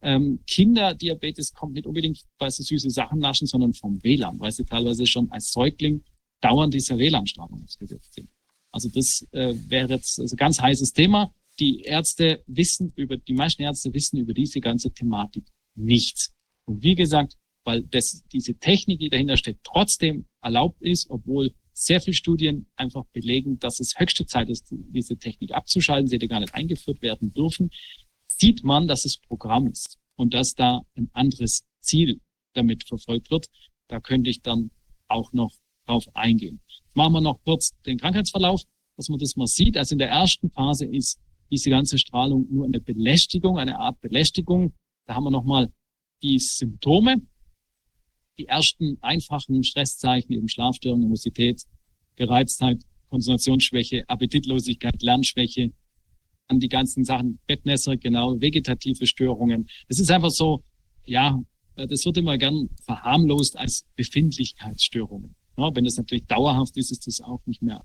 [0.01, 4.63] Ähm, Kinderdiabetes kommt nicht unbedingt, weil sie süße Sachen naschen, sondern vom WLAN, weil sie
[4.63, 6.03] teilweise schon als Säugling
[6.41, 8.29] dauernd dieser WLAN-Strahlung ausgesetzt sind.
[8.71, 11.33] Also das äh, wäre jetzt also ganz heißes Thema.
[11.59, 15.45] Die Ärzte wissen über, die meisten Ärzte wissen über diese ganze Thematik
[15.75, 16.33] nichts.
[16.65, 22.01] Und wie gesagt, weil das, diese Technik, die dahinter steht, trotzdem erlaubt ist, obwohl sehr
[22.01, 26.07] viele Studien einfach belegen, dass es höchste Zeit ist, diese Technik abzuschalten.
[26.07, 27.71] Sie hätte gar nicht eingeführt werden dürfen.
[28.27, 32.19] Sieht man, dass es Programm ist und dass da ein anderes Ziel
[32.53, 33.47] damit verfolgt wird.
[33.87, 34.71] Da könnte ich dann
[35.07, 35.53] auch noch
[35.87, 36.59] drauf eingehen.
[36.93, 38.61] Machen wir noch kurz den Krankheitsverlauf,
[38.95, 39.77] dass man das mal sieht.
[39.77, 41.19] Also in der ersten Phase ist
[41.49, 44.73] diese ganze Strahlung nur eine Belästigung, eine Art Belästigung.
[45.05, 45.71] Da haben wir nochmal
[46.21, 47.21] die Symptome
[48.37, 51.63] die ersten einfachen Stresszeichen, eben Schlafstörungen, Nervosität,
[52.15, 55.71] Gereiztheit, Konzentrationsschwäche, Appetitlosigkeit, Lernschwäche,
[56.47, 59.67] an die ganzen Sachen, Bettnässer, genau, vegetative Störungen.
[59.87, 60.63] Es ist einfach so,
[61.05, 61.41] ja,
[61.75, 65.35] das wird immer gern verharmlost als Befindlichkeitsstörungen.
[65.57, 67.83] Ja, wenn das natürlich dauerhaft ist, ist das auch nicht mehr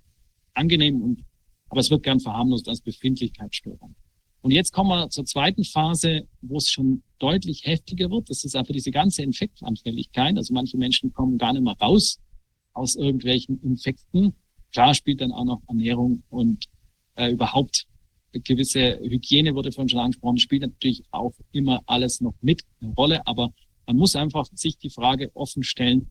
[0.54, 1.24] angenehm und,
[1.68, 3.94] aber es wird gern verharmlost als Befindlichkeitsstörung.
[4.42, 8.28] Und jetzt kommen wir zur zweiten Phase, wo es schon deutlich heftiger wird.
[8.28, 10.36] Das ist einfach diese ganze Infektanfälligkeit.
[10.36, 12.18] Also manche Menschen kommen gar nicht mehr raus
[12.72, 14.34] aus irgendwelchen Infekten.
[14.72, 16.64] Klar spielt dann auch noch Ernährung und
[17.14, 17.86] äh, überhaupt
[18.32, 23.26] gewisse Hygiene wurde von schon angesprochen, spielt natürlich auch immer alles noch mit eine Rolle.
[23.26, 23.52] Aber
[23.86, 26.10] man muss einfach sich die Frage offen stellen,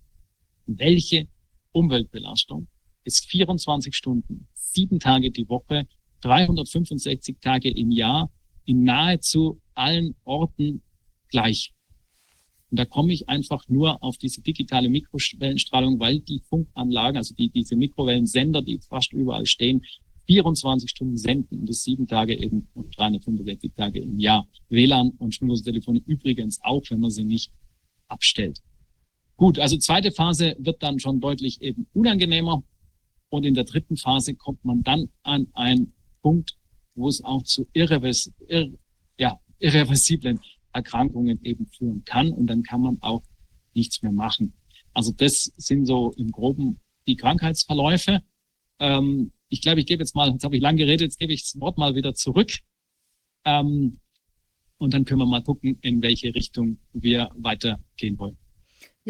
[0.67, 1.27] welche
[1.71, 2.67] Umweltbelastung
[3.03, 5.87] ist 24 Stunden, sieben Tage die Woche
[6.21, 8.31] 365 Tage im Jahr
[8.65, 10.81] in nahezu allen Orten
[11.29, 11.73] gleich.
[12.69, 17.49] Und da komme ich einfach nur auf diese digitale Mikrowellenstrahlung, weil die Funkanlagen, also die,
[17.49, 19.83] diese Mikrowellensender, die fast überall stehen,
[20.27, 24.47] 24 Stunden senden und das sieben Tage eben und 365 Tage im Jahr.
[24.69, 27.51] WLAN und Schnurlostelefone übrigens auch, wenn man sie nicht
[28.07, 28.61] abstellt.
[29.41, 32.63] Gut, also zweite Phase wird dann schon deutlich eben unangenehmer.
[33.29, 36.59] Und in der dritten Phase kommt man dann an ein Punkt,
[36.93, 38.77] wo es auch zu irrevers irre,
[39.17, 40.39] ja, irreversiblen
[40.73, 42.31] Erkrankungen eben führen kann.
[42.31, 43.23] Und dann kann man auch
[43.73, 44.53] nichts mehr machen.
[44.93, 48.21] Also das sind so im Groben die Krankheitsverläufe.
[48.77, 51.41] Ähm, ich glaube, ich gebe jetzt mal, jetzt habe ich lang geredet, jetzt gebe ich
[51.41, 52.51] das Wort mal wieder zurück.
[53.45, 54.01] Ähm,
[54.77, 58.37] und dann können wir mal gucken, in welche Richtung wir weitergehen wollen.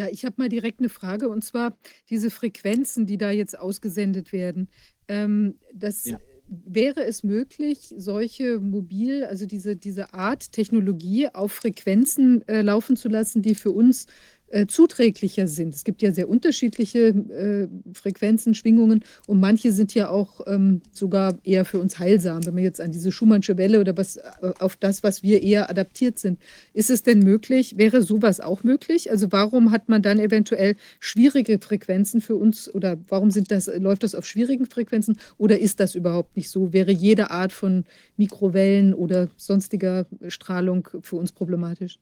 [0.02, 1.78] Ja, ich habe mal direkt eine Frage und zwar
[2.10, 4.68] diese Frequenzen, die da jetzt ausgesendet werden.
[5.08, 6.18] Ähm, das Ja
[6.52, 13.08] wäre es möglich, solche mobil, also diese, diese Art Technologie auf Frequenzen äh, laufen zu
[13.08, 14.08] lassen, die für uns
[14.52, 15.76] äh, zuträglicher sind.
[15.76, 21.38] Es gibt ja sehr unterschiedliche äh, Frequenzen, Schwingungen und manche sind ja auch ähm, sogar
[21.44, 24.76] eher für uns heilsam, wenn man jetzt an diese Schumannsche Welle oder was äh, auf
[24.76, 26.40] das, was wir eher adaptiert sind.
[26.74, 29.10] Ist es denn möglich, wäre sowas auch möglich?
[29.12, 34.04] Also warum hat man dann eventuell schwierige Frequenzen für uns oder warum sind das, läuft
[34.04, 36.74] das auf schwierigen Frequenzen oder ist das überhaupt nicht so?
[36.74, 37.86] Wäre jede Art von
[38.18, 41.98] Mikrowellen oder sonstiger Strahlung für uns problematisch?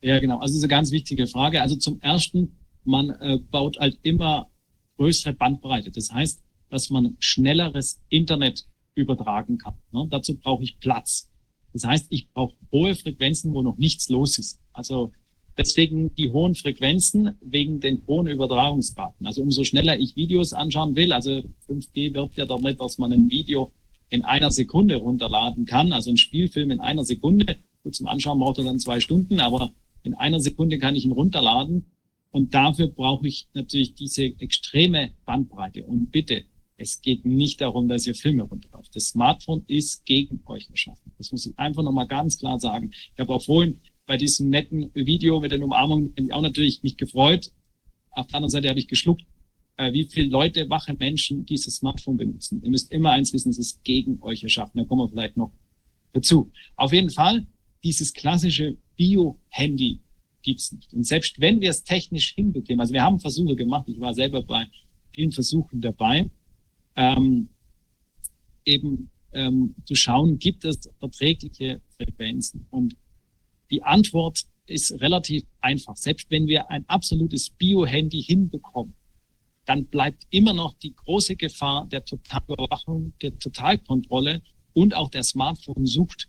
[0.00, 0.38] Ja, genau.
[0.38, 1.62] Also das ist eine ganz wichtige Frage.
[1.62, 4.50] Also zum ersten, man äh, baut halt immer
[4.96, 5.90] größere Bandbreite.
[5.90, 9.74] Das heißt, dass man schnelleres Internet übertragen kann.
[9.92, 10.06] Ne?
[10.10, 11.28] Dazu brauche ich Platz.
[11.72, 14.60] Das heißt, ich brauche hohe Frequenzen, wo noch nichts los ist.
[14.72, 15.12] Also
[15.58, 19.26] deswegen die hohen Frequenzen wegen den hohen Übertragungsraten.
[19.26, 23.30] Also umso schneller ich Videos anschauen will, also 5G wirbt ja damit, dass man ein
[23.30, 23.72] Video
[24.08, 27.56] in einer Sekunde runterladen kann, also ein Spielfilm in einer Sekunde.
[27.82, 29.72] Gut, zum Anschauen braucht er dann zwei Stunden, aber
[30.06, 31.86] in einer Sekunde kann ich ihn runterladen.
[32.30, 35.84] Und dafür brauche ich natürlich diese extreme Bandbreite.
[35.84, 36.44] Und bitte,
[36.76, 38.94] es geht nicht darum, dass ihr Filme runterlauft.
[38.94, 41.12] Das Smartphone ist gegen euch erschaffen.
[41.18, 42.90] Das muss ich einfach nochmal ganz klar sagen.
[42.92, 47.50] Ich habe auch vorhin bei diesem netten Video mit den Umarmungen auch natürlich mich gefreut.
[48.10, 49.24] Auf der anderen Seite habe ich geschluckt,
[49.78, 52.62] äh, wie viele Leute, wache Menschen dieses Smartphone benutzen.
[52.62, 54.78] Ihr müsst immer eins wissen, es ist gegen euch erschaffen.
[54.78, 55.52] Da kommen wir vielleicht noch
[56.12, 56.52] dazu.
[56.76, 57.46] Auf jeden Fall,
[57.82, 60.00] dieses klassische Bio-Handy
[60.42, 60.92] gibt's nicht.
[60.92, 64.42] Und selbst wenn wir es technisch hinbekämen, also wir haben Versuche gemacht, ich war selber
[64.42, 64.66] bei
[65.12, 66.30] vielen Versuchen dabei,
[66.94, 67.48] ähm,
[68.64, 72.66] eben ähm, zu schauen, gibt es verträgliche Frequenzen?
[72.70, 72.96] Und
[73.70, 75.96] die Antwort ist relativ einfach.
[75.96, 78.94] Selbst wenn wir ein absolutes Bio-Handy hinbekommen,
[79.64, 84.42] dann bleibt immer noch die große Gefahr der Totalüberwachung, der Totalkontrolle
[84.72, 86.28] und auch der Smartphone-Sucht,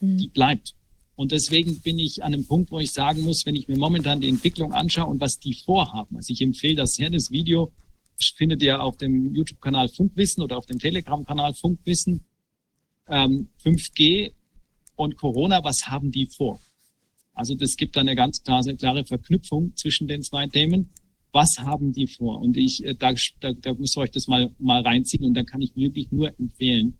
[0.00, 0.18] mhm.
[0.18, 0.74] die bleibt.
[1.16, 4.20] Und deswegen bin ich an einem Punkt, wo ich sagen muss, wenn ich mir momentan
[4.20, 7.72] die Entwicklung anschaue und was die vorhaben, also ich empfehle das sehr, das Video
[8.36, 12.24] findet ihr auf dem YouTube-Kanal Funkwissen oder auf dem Telegram-Kanal Funkwissen,
[13.08, 14.32] ähm, 5G
[14.96, 16.60] und Corona, was haben die vor?
[17.34, 20.90] Also das gibt eine ganz klare, klare Verknüpfung zwischen den zwei Themen.
[21.32, 22.40] Was haben die vor?
[22.40, 25.42] Und ich, äh, da, da, da müsst ihr euch das mal, mal reinziehen und da
[25.42, 26.96] kann ich wirklich nur empfehlen,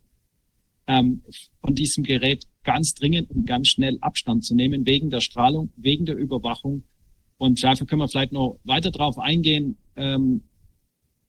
[0.87, 1.23] ähm,
[1.61, 6.07] von diesem Gerät ganz dringend und ganz schnell Abstand zu nehmen, wegen der Strahlung, wegen
[6.07, 6.85] der Überwachung.
[7.37, 9.77] Und dafür können wir vielleicht noch weiter drauf eingehen.
[9.97, 10.43] Ähm,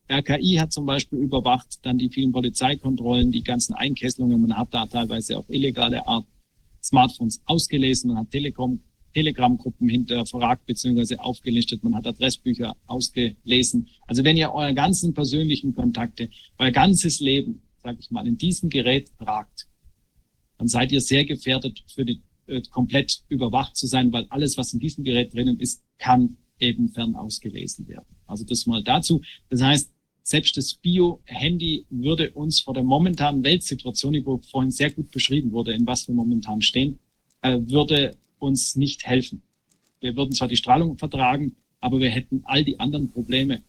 [0.10, 4.42] RKI hat zum Beispiel überwacht dann die vielen Polizeikontrollen, die ganzen Einkesselungen.
[4.42, 6.26] Man hat da teilweise auf illegale Art
[6.84, 8.80] Smartphones ausgelesen, man hat Telekom,
[9.16, 11.18] Telegram-Gruppen hinterfragt bzw.
[11.18, 13.88] aufgelistet, man hat Adressbücher ausgelesen.
[14.06, 16.30] Also wenn ihr eure ganzen persönlichen Kontakte,
[16.60, 19.68] euer ganzes Leben sage ich mal, in diesem Gerät tragt,
[20.58, 24.74] dann seid ihr sehr gefährdet, für die äh, komplett überwacht zu sein, weil alles, was
[24.74, 28.06] in diesem Gerät drinnen ist, kann eben fern ausgelesen werden.
[28.28, 29.22] Also das mal dazu.
[29.50, 29.92] Das heißt,
[30.24, 35.74] selbst das Bio-Handy würde uns vor der momentanen Weltsituation, die vorhin sehr gut beschrieben wurde,
[35.74, 37.00] in was wir momentan stehen,
[37.42, 39.44] äh, würde uns nicht helfen.
[40.00, 43.64] Wir würden zwar die Strahlung vertragen, aber wir hätten all die anderen Probleme.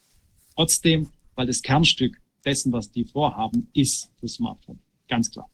[0.55, 4.79] Trotzdem, weil das Kernstück dessen, was die vorhaben, ist das Smartphone.
[5.09, 5.49] Ganz klar.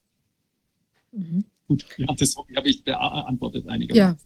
[1.12, 1.44] Mhm.
[1.68, 3.94] Gut, ja, das habe ich beantwortet einige.
[3.94, 4.16] Ja,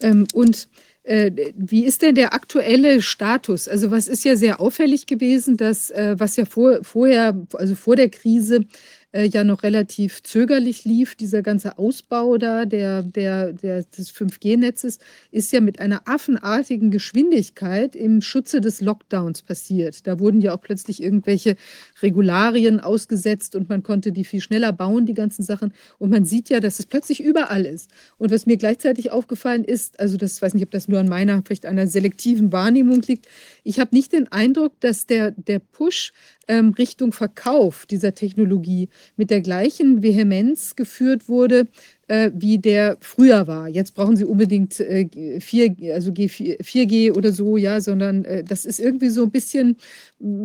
[0.00, 0.68] ähm, und
[1.04, 3.66] äh, wie ist denn der aktuelle Status?
[3.66, 7.96] Also was ist ja sehr auffällig gewesen, dass äh, was ja vor, vorher, also vor
[7.96, 8.66] der Krise
[9.12, 11.14] äh, ja noch relativ zögerlich lief.
[11.14, 14.98] Dieser ganze Ausbau da der, der, der, des 5G-Netzes
[15.30, 20.06] ist ja mit einer affenartigen Geschwindigkeit im Schutze des Lockdowns passiert.
[20.06, 21.56] Da wurden ja auch plötzlich irgendwelche
[22.02, 25.72] Regularien ausgesetzt und man konnte die viel schneller bauen, die ganzen Sachen.
[25.98, 27.90] Und man sieht ja, dass es plötzlich überall ist.
[28.18, 31.42] Und was mir gleichzeitig aufgefallen ist, also das weiß nicht, ob das nur an meiner,
[31.44, 33.26] vielleicht einer selektiven Wahrnehmung liegt,
[33.64, 36.12] ich habe nicht den Eindruck, dass der, der Push
[36.48, 38.88] ähm, Richtung Verkauf dieser Technologie.
[39.16, 41.68] Mit der gleichen Vehemenz geführt wurde,
[42.12, 43.68] äh, wie der früher war.
[43.68, 48.66] Jetzt brauchen Sie unbedingt äh, 4, also G4, 4G oder so, ja, sondern äh, das
[48.66, 49.78] ist irgendwie so ein bisschen,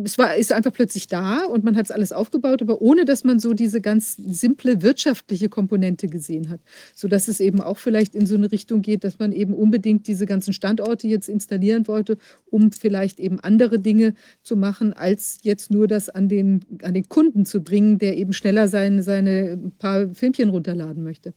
[0.02, 3.22] es war, ist einfach plötzlich da und man hat es alles aufgebaut, aber ohne dass
[3.22, 6.60] man so diese ganz simple wirtschaftliche Komponente gesehen hat.
[6.94, 10.24] Sodass es eben auch vielleicht in so eine Richtung geht, dass man eben unbedingt diese
[10.24, 12.16] ganzen Standorte jetzt installieren wollte,
[12.46, 17.10] um vielleicht eben andere Dinge zu machen, als jetzt nur das an den, an den
[17.10, 21.34] Kunden zu bringen, der eben schneller seine, seine paar Filmchen runterladen möchte.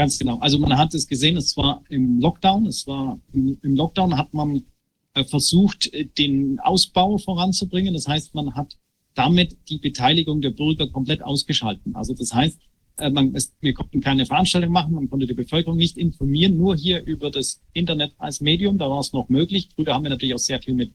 [0.00, 0.38] Ganz genau.
[0.38, 4.32] Also man hat es gesehen, es war im Lockdown, es war im, im Lockdown hat
[4.32, 4.64] man
[5.12, 7.92] äh, versucht, äh, den Ausbau voranzubringen.
[7.92, 8.78] Das heißt, man hat
[9.14, 11.94] damit die Beteiligung der Bürger komplett ausgeschalten.
[11.94, 12.58] Also das heißt,
[12.96, 16.76] äh, man, es, wir konnten keine Veranstaltung machen, man konnte die Bevölkerung nicht informieren, nur
[16.76, 19.68] hier über das Internet als Medium, da war es noch möglich.
[19.74, 20.94] Früher haben wir natürlich auch sehr viel mit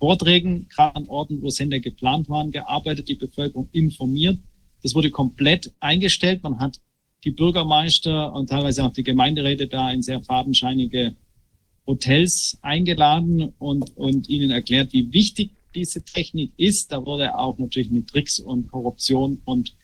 [0.00, 4.40] Vorträgen, gerade an Orten, wo Sender geplant waren, gearbeitet, die Bevölkerung informiert.
[4.82, 6.42] Das wurde komplett eingestellt.
[6.42, 6.80] Man hat
[7.24, 11.14] die Bürgermeister und teilweise auch die Gemeinderäte da in sehr fadenscheinige
[11.86, 16.92] Hotels eingeladen und, und ihnen erklärt, wie wichtig diese Technik ist.
[16.92, 19.74] Da wurde auch natürlich mit Tricks und Korruption und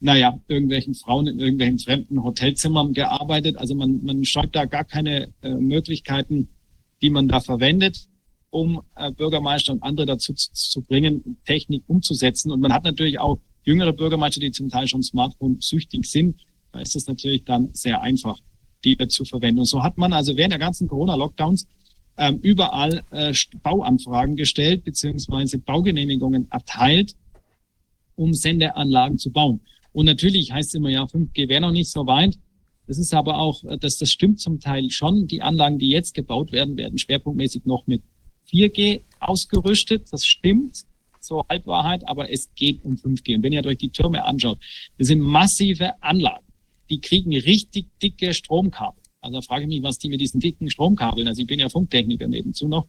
[0.00, 3.56] naja, irgendwelchen Frauen in irgendwelchen fremden Hotelzimmern gearbeitet.
[3.56, 6.48] Also man, man scheut da gar keine äh, Möglichkeiten,
[7.00, 8.06] die man da verwendet,
[8.50, 12.52] um äh, Bürgermeister und andere dazu zu, zu, bringen, Technik umzusetzen.
[12.52, 16.38] Und man hat natürlich auch jüngere Bürgermeister, die zum Teil schon Smartphone-süchtig sind.
[16.74, 18.38] Da ist es natürlich dann sehr einfach,
[18.84, 19.60] die zu verwenden.
[19.60, 21.68] Und so hat man also während der ganzen Corona-Lockdowns
[22.16, 23.32] ähm, überall äh,
[23.62, 27.14] Bauanfragen gestellt, beziehungsweise Baugenehmigungen erteilt,
[28.16, 29.60] um Sendeanlagen zu bauen.
[29.92, 32.36] Und natürlich heißt es immer, ja, 5G wäre noch nicht so weit.
[32.88, 35.28] Das ist aber auch, äh, das, das stimmt zum Teil schon.
[35.28, 38.02] Die Anlagen, die jetzt gebaut werden, werden schwerpunktmäßig noch mit
[38.52, 40.12] 4G ausgerüstet.
[40.12, 40.84] Das stimmt,
[41.20, 43.36] so Halbwahrheit, aber es geht um 5G.
[43.36, 44.58] Und wenn ihr euch die Türme anschaut,
[44.98, 46.43] das sind massive Anlagen.
[46.90, 49.02] Die kriegen richtig dicke Stromkabel.
[49.24, 51.68] Also da frage ich mich, was die mit diesen dicken Stromkabeln, also ich bin ja
[51.68, 52.86] Funktechniker nebenzu noch,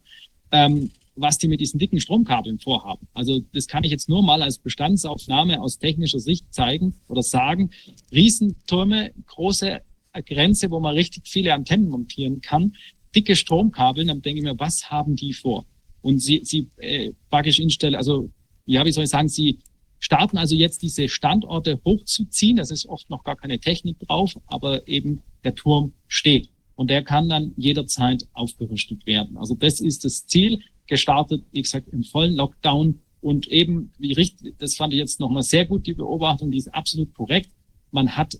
[0.52, 3.08] ähm, was die mit diesen dicken Stromkabeln vorhaben.
[3.14, 7.70] Also das kann ich jetzt nur mal als Bestandsaufnahme aus technischer Sicht zeigen oder sagen.
[8.12, 9.80] Riesentürme, große
[10.26, 12.76] Grenze, wo man richtig viele Antennen montieren kann,
[13.14, 15.64] dicke Stromkabel, dann denke ich mir, was haben die vor?
[16.02, 18.30] Und sie, sie äh, praktisch instellen, also
[18.66, 19.58] ja, wie soll ich sagen, sie
[19.98, 22.56] starten also jetzt diese Standorte hochzuziehen.
[22.56, 26.50] Das ist oft noch gar keine Technik drauf, aber eben der Turm steht.
[26.74, 29.36] Und der kann dann jederzeit aufgerüstet werden.
[29.38, 33.00] Also das ist das Ziel gestartet, wie gesagt, im vollen Lockdown.
[33.20, 36.72] Und eben, wie richtig, das fand ich jetzt nochmal sehr gut, die Beobachtung, die ist
[36.72, 37.50] absolut korrekt.
[37.90, 38.38] Man hat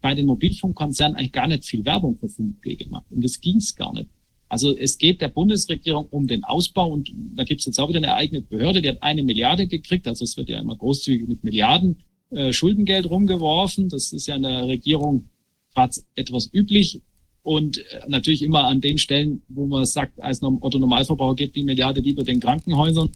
[0.00, 3.06] bei den Mobilfunkkonzernen eigentlich gar nicht viel Werbung für 5G gemacht.
[3.10, 4.10] Und das ging es gar nicht.
[4.52, 8.00] Also es geht der Bundesregierung um den Ausbau und da gibt es jetzt auch wieder
[8.00, 10.06] eine eigene Behörde, die hat eine Milliarde gekriegt.
[10.06, 13.88] Also es wird ja immer großzügig mit Milliarden äh, Schuldengeld rumgeworfen.
[13.88, 15.30] Das ist ja in der Regierung
[15.74, 17.00] gerade etwas üblich.
[17.42, 21.62] Und äh, natürlich immer an den Stellen, wo man sagt, als Otto Normalverbraucher geht die
[21.62, 23.08] Milliarde lieber den Krankenhäusern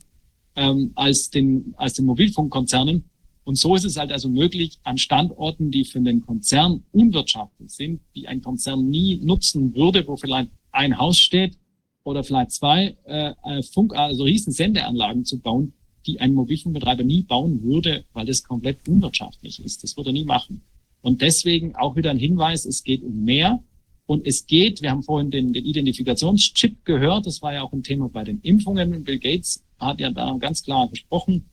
[0.54, 3.04] ähm, als, den, als den Mobilfunkkonzernen.
[3.44, 8.00] Und so ist es halt also möglich, an Standorten, die für den Konzern unwirtschaftlich sind,
[8.14, 11.59] die ein Konzern nie nutzen würde, wo vielleicht ein Haus steht
[12.05, 15.73] oder vielleicht zwei, äh, äh Funk, also riesen Sendeanlagen zu bauen,
[16.07, 19.82] die ein Mobilfunkbetreiber nie bauen würde, weil das komplett unwirtschaftlich ist.
[19.82, 20.62] Das würde er nie machen.
[21.03, 23.62] Und deswegen auch wieder ein Hinweis, es geht um mehr.
[24.07, 27.82] Und es geht, wir haben vorhin den, den Identifikationschip gehört, das war ja auch ein
[27.82, 29.03] Thema bei den Impfungen.
[29.03, 31.47] Bill Gates hat ja da ganz klar gesprochen,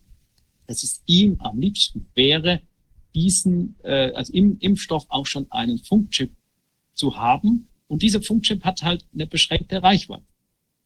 [0.68, 2.62] dass es ihm am liebsten wäre,
[3.16, 6.32] diesen, äh, also im Impfstoff auch schon einen Funkchip
[6.94, 7.68] zu haben.
[7.88, 10.23] Und dieser Funkchip hat halt eine beschränkte Reichweite.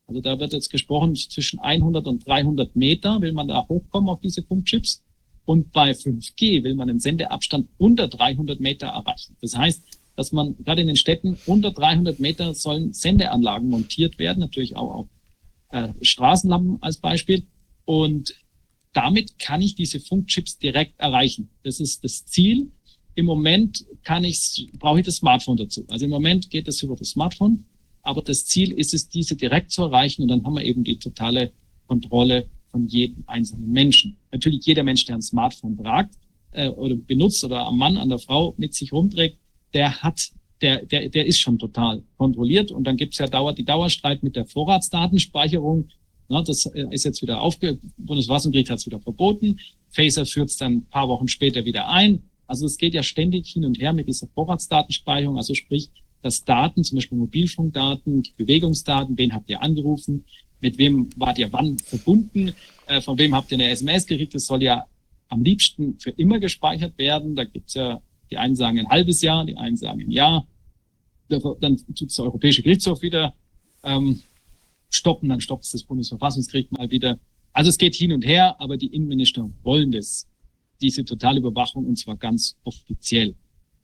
[0.07, 4.21] Also da wird jetzt gesprochen, zwischen 100 und 300 Meter will man da hochkommen auf
[4.21, 5.03] diese Funkchips.
[5.45, 9.37] Und bei 5G will man einen Sendeabstand unter 300 Meter erreichen.
[9.41, 9.83] Das heißt,
[10.15, 14.93] dass man gerade in den Städten unter 300 Meter sollen Sendeanlagen montiert werden, natürlich auch
[14.93, 15.07] auf
[15.69, 17.45] äh, Straßenlampen als Beispiel.
[17.85, 18.35] Und
[18.93, 21.49] damit kann ich diese Funkchips direkt erreichen.
[21.63, 22.71] Das ist das Ziel.
[23.17, 25.83] Im Moment kann ich, brauche ich das Smartphone dazu.
[25.89, 27.65] Also im Moment geht es über das Smartphone,
[28.03, 30.99] aber das Ziel ist es, diese direkt zu erreichen und dann haben wir eben die
[30.99, 31.51] totale
[31.87, 34.17] Kontrolle von jedem einzelnen Menschen.
[34.31, 36.13] Natürlich jeder Mensch, der ein Smartphone tragt
[36.51, 39.39] äh, oder benutzt oder am Mann, an der Frau mit sich rumträgt,
[39.73, 40.29] der hat,
[40.61, 42.69] der, der, der ist schon total kontrolliert.
[42.71, 45.87] Und dann gibt's ja Dauer, die Dauerstreit mit der Vorratsdatenspeicherung.
[46.29, 49.57] Na, das äh, ist jetzt wieder aufge, Bundesverfassungsgericht hat es wieder verboten.
[49.89, 52.21] Führt es dann ein paar Wochen später wieder ein.
[52.47, 55.37] Also es geht ja ständig hin und her mit dieser Vorratsdatenspeicherung.
[55.37, 55.89] Also sprich,
[56.21, 60.25] dass Daten, zum Beispiel Mobilfunkdaten, Bewegungsdaten, wen habt ihr angerufen,
[60.59, 62.53] mit wem wart ihr wann verbunden,
[62.87, 64.85] äh, von wem habt ihr eine SMS gekriegt, das soll ja
[65.29, 67.35] am liebsten für immer gespeichert werden.
[67.35, 68.01] Da gibt's ja
[68.31, 70.47] die einen sagen ein halbes Jahr, die einen sagen ein Jahr.
[71.29, 73.33] Dann tut der Europäische Gerichtshof wieder
[73.83, 74.21] ähm,
[74.89, 77.19] stoppen, dann stoppt es das Bundesverfassungsgericht mal wieder.
[77.53, 80.27] Also es geht hin und her, aber die Innenminister wollen das,
[80.81, 83.35] diese Totalüberwachung und zwar ganz offiziell.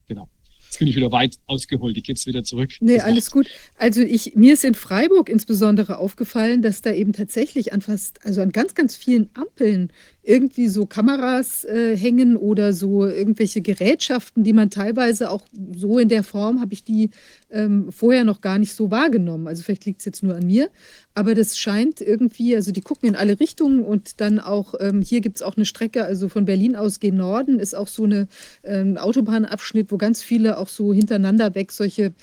[0.07, 0.29] Genau.
[0.73, 1.95] Jetzt bin ich wieder weit ausgeholt.
[1.97, 2.71] Ich gebe es wieder zurück.
[2.79, 3.47] Nee, alles gut.
[3.77, 8.41] Also ich, mir ist in Freiburg insbesondere aufgefallen, dass da eben tatsächlich an fast, also
[8.41, 9.91] an ganz, ganz vielen Ampeln
[10.25, 15.43] irgendwie so Kameras äh, hängen oder so irgendwelche Gerätschaften, die man teilweise auch
[15.75, 17.09] so in der Form, habe ich die
[17.51, 19.47] ähm, vorher noch gar nicht so wahrgenommen.
[19.47, 20.69] Also vielleicht liegt es jetzt nur an mir,
[21.13, 25.19] aber das scheint irgendwie, also die gucken in alle Richtungen und dann auch, ähm, hier
[25.19, 28.29] gibt es auch eine Strecke, also von Berlin aus gen Norden ist auch so eine
[28.63, 32.13] ähm, Autobahnabschnitt, wo ganz viele auch so hintereinander weg solche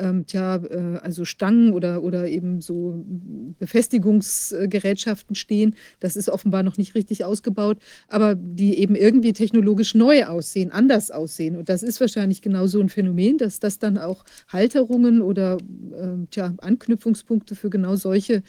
[0.00, 3.04] ähm, tja, äh, also Stangen oder, oder eben so
[3.58, 5.76] Befestigungsgerätschaften stehen.
[6.00, 7.78] Das ist offenbar noch nicht richtig ausgebaut,
[8.08, 11.56] aber die eben irgendwie technologisch neu aussehen, anders aussehen.
[11.56, 16.26] Und das ist wahrscheinlich genau so ein Phänomen, dass das dann auch Halterungen oder äh,
[16.30, 18.42] tja, Anknüpfungspunkte für genau solche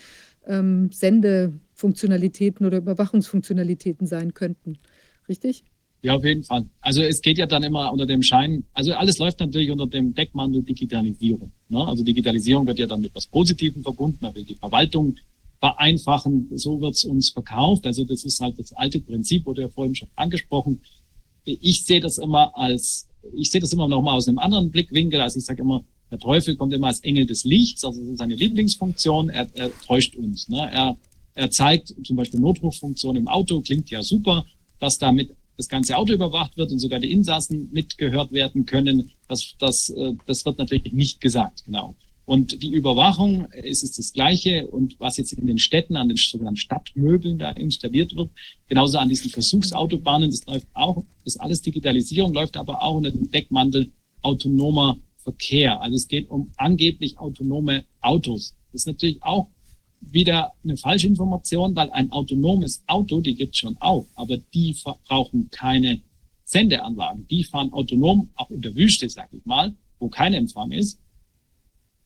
[0.45, 4.79] ähm, Sendefunktionalitäten oder Überwachungsfunktionalitäten sein könnten.
[5.29, 5.65] Richtig?
[6.03, 6.65] Ja, auf jeden Fall.
[6.79, 10.15] Also es geht ja dann immer unter dem Schein, also alles läuft natürlich unter dem
[10.15, 11.51] Deckmantel Digitalisierung.
[11.69, 11.87] Ne?
[11.87, 15.15] Also Digitalisierung wird ja dann mit was Positivem verbunden, man will die Verwaltung
[15.59, 17.85] vereinfachen, so wird's uns verkauft.
[17.85, 20.81] Also das ist halt das alte Prinzip, wurde ja vorhin schon angesprochen.
[21.45, 25.21] Ich sehe das immer als, ich sehe das immer noch mal aus einem anderen Blickwinkel.
[25.21, 28.17] Also ich sage immer, der Teufel kommt immer als Engel des Lichts, also das ist
[28.17, 30.49] seine Lieblingsfunktion, er, er täuscht uns.
[30.49, 30.67] Ne?
[30.71, 30.97] Er,
[31.35, 34.45] er zeigt zum Beispiel Notruffunktion im Auto, klingt ja super,
[34.79, 39.55] dass damit das ganze Auto überwacht wird und sogar die Insassen mitgehört werden können, das,
[39.59, 41.95] das, äh, das wird natürlich nicht gesagt, genau.
[42.25, 44.67] Und die Überwachung ist es das Gleiche.
[44.67, 48.29] Und was jetzt in den Städten, an den sogenannten Stadtmöbeln da installiert wird,
[48.67, 53.29] genauso an diesen Versuchsautobahnen, das läuft auch, ist alles Digitalisierung, läuft aber auch unter dem
[53.31, 53.91] Deckmantel
[54.21, 55.81] autonomer Verkehr.
[55.81, 58.55] Also es geht um angeblich autonome Autos.
[58.71, 59.47] Das ist natürlich auch
[60.01, 64.75] wieder eine falsche Information, weil ein autonomes Auto, die gibt schon auch, aber die
[65.07, 66.01] brauchen keine
[66.43, 67.27] Sendeanlagen.
[67.29, 70.99] Die fahren autonom, auch in der Wüste, sag ich mal, wo kein Empfang ist.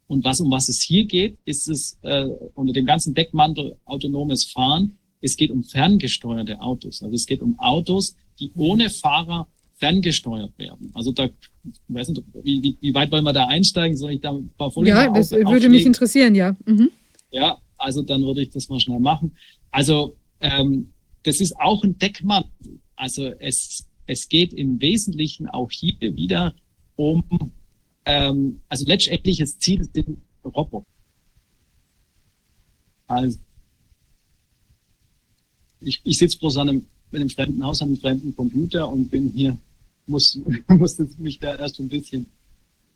[0.08, 4.46] Und was um was es hier geht, ist es äh, unter dem ganzen Deckmantel autonomes
[4.46, 4.98] Fahren.
[5.22, 7.02] Es geht um ferngesteuerte Autos.
[7.02, 9.48] Also es geht um Autos, die ohne Fahrer
[9.78, 10.92] ferngesteuert werden.
[10.94, 11.28] Also da,
[11.88, 13.98] weiß nicht, wie, wie, wie weit wollen wir da einsteigen?
[13.98, 16.56] Soll ich da ein paar Folien Ja, das würde mich interessieren, ja.
[16.66, 16.92] Mhm.
[17.32, 19.38] Ja, also dann würde ich das mal schnell machen.
[19.70, 20.92] Also ähm,
[21.22, 22.80] das ist auch ein Deckmantel.
[22.96, 26.56] Also es, es geht im Wesentlichen auch hier wieder
[26.96, 27.24] um,
[28.06, 30.88] ähm, also letztendliches Ziel sind Roboter.
[33.08, 33.38] Also
[35.82, 39.12] ich, ich sitze bloß an einem, mit einem fremden Haus, an einem fremden Computer und
[39.12, 39.56] bin hier,
[40.08, 40.40] muss,
[40.70, 42.26] muss mich da erst ein bisschen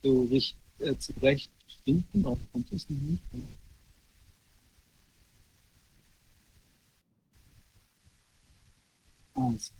[0.01, 2.23] so richtig äh, zurechtfinden.
[2.23, 3.21] Kommt das nicht?
[9.39, 9.73] Aus.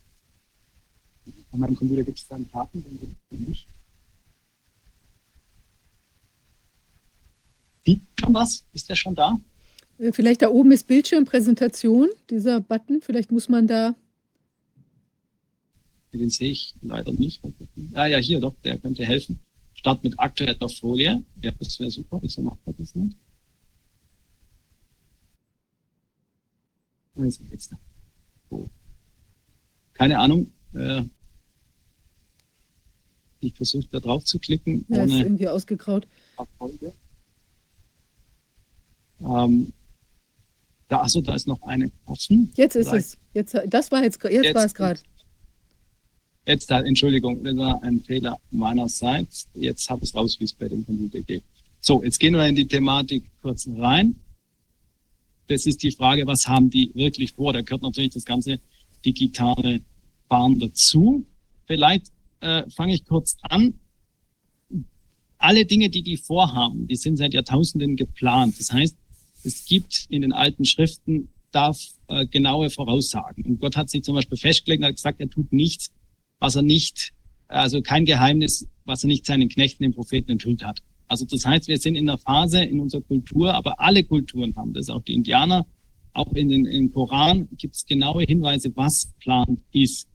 [1.51, 3.67] Bei meinem Computer gibt es da einen Haken, den gibt es nicht.
[7.85, 8.65] Sieht schon was?
[8.73, 9.39] Ist der schon da?
[9.97, 13.01] Äh, vielleicht da oben ist Bildschirmpräsentation, dieser Button.
[13.01, 13.95] Vielleicht muss man da.
[16.13, 17.41] Den sehe ich leider nicht.
[17.93, 19.39] Ah ja, hier doch, der könnte helfen.
[19.73, 21.23] Start mit aktueller Folie.
[21.41, 22.19] Ja, das wäre super.
[22.21, 23.15] Wieso macht man das nicht?
[27.15, 27.73] Also jetzt.
[28.49, 28.69] So
[29.99, 30.51] keine Ahnung.
[30.73, 31.03] Äh,
[33.41, 34.85] ich versuche da drauf zu klicken.
[34.87, 36.07] Ja, ist irgendwie ausgegraut.
[39.21, 39.73] Ähm,
[40.87, 42.51] da, achso, da ist noch eine offen.
[42.55, 43.07] Jetzt ist Vielleicht.
[43.07, 43.17] es.
[43.33, 44.99] Jetzt, das war jetzt, jetzt, jetzt war es gerade.
[46.47, 49.49] Jetzt, Entschuldigung, das war ein Fehler meinerseits.
[49.53, 51.43] Jetzt habe ich es raus, wie es bei dem Computer geht.
[51.81, 54.15] So, jetzt gehen wir in die Thematik kurz rein.
[55.47, 57.51] Das ist die Frage, was haben die wirklich vor?
[57.51, 58.59] Da gehört natürlich das ganze
[59.05, 59.81] digitale
[60.27, 61.25] Fahren dazu.
[61.65, 62.07] Vielleicht
[62.41, 63.75] äh, fange ich kurz an.
[65.37, 68.59] Alle Dinge, die die vorhaben, die sind seit Jahrtausenden geplant.
[68.59, 68.95] Das heißt,
[69.43, 73.45] es gibt in den alten Schriften darf äh, genaue Voraussagen.
[73.45, 75.91] Und Gott hat sich zum Beispiel festgelegt und hat gesagt, er tut nichts,
[76.39, 77.13] was er nicht,
[77.47, 80.79] also kein Geheimnis, was er nicht seinen Knechten, den Propheten enthüllt hat.
[81.07, 84.73] Also das heißt, wir sind in der Phase in unserer Kultur, aber alle Kulturen haben
[84.73, 85.65] das, auch die Indianer,
[86.13, 90.07] auch in den, im Koran gibt es genaue Hinweise, was Plan ist.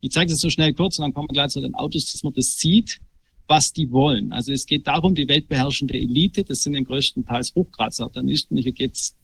[0.00, 2.22] Ich zeige es so schnell kurz und dann kommen wir gleich zu den Autos, dass
[2.22, 3.00] man das sieht,
[3.46, 4.32] was die wollen.
[4.32, 8.56] Also es geht darum, die weltbeherrschende Elite, das sind den größten Teils Hochgrad-Satanisten.
[8.56, 9.16] Hier geht's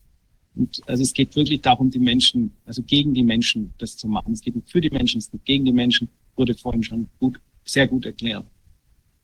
[0.55, 4.33] und also es geht wirklich darum, die Menschen, also gegen die Menschen das zu machen.
[4.33, 7.39] Es geht nicht für die Menschen, es geht gegen die Menschen, wurde vorhin schon gut,
[7.63, 8.45] sehr gut erklärt.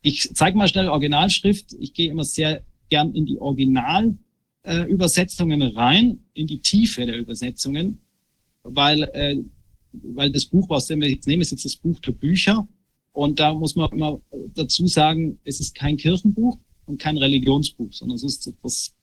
[0.00, 1.74] Ich zeige mal schnell Originalschrift.
[1.78, 4.27] Ich gehe immer sehr gern in die Originalübersetzungen
[4.68, 8.00] äh, rein, in die Tiefe der Übersetzungen,
[8.62, 9.36] weil äh,
[9.92, 12.68] weil das Buch, was wir jetzt nehmen, ist jetzt das Buch der Bücher.
[13.12, 14.20] Und da muss man immer
[14.54, 18.94] dazu sagen, es ist kein Kirchenbuch und kein Religionsbuch, sondern es ist das,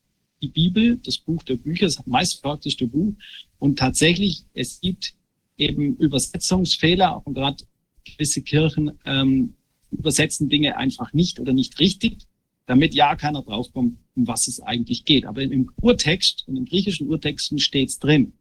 [0.41, 3.13] die Bibel, das Buch der Bücher, das meistverkaufte Buch.
[3.59, 5.15] Und tatsächlich, es gibt
[5.57, 7.63] eben Übersetzungsfehler und gerade
[8.03, 9.55] gewisse Kirchen ähm,
[9.91, 12.19] übersetzen Dinge einfach nicht oder nicht richtig,
[12.65, 15.25] damit ja keiner draufkommt, um was es eigentlich geht.
[15.25, 18.33] Aber im Urtext, in den griechischen Urtexten steht's drin.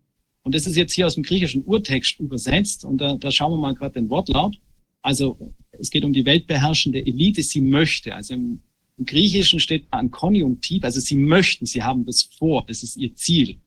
[0.43, 3.59] Und das ist jetzt hier aus dem griechischen Urtext übersetzt und da, da schauen wir
[3.59, 4.57] mal gerade den Wortlaut.
[5.01, 8.15] Also es geht um die weltbeherrschende Elite, sie möchte.
[8.15, 8.61] Also im,
[8.99, 13.15] im Griechischen steht ein Konjunktiv, also sie möchten, sie haben das vor, das ist ihr
[13.15, 13.59] Ziel.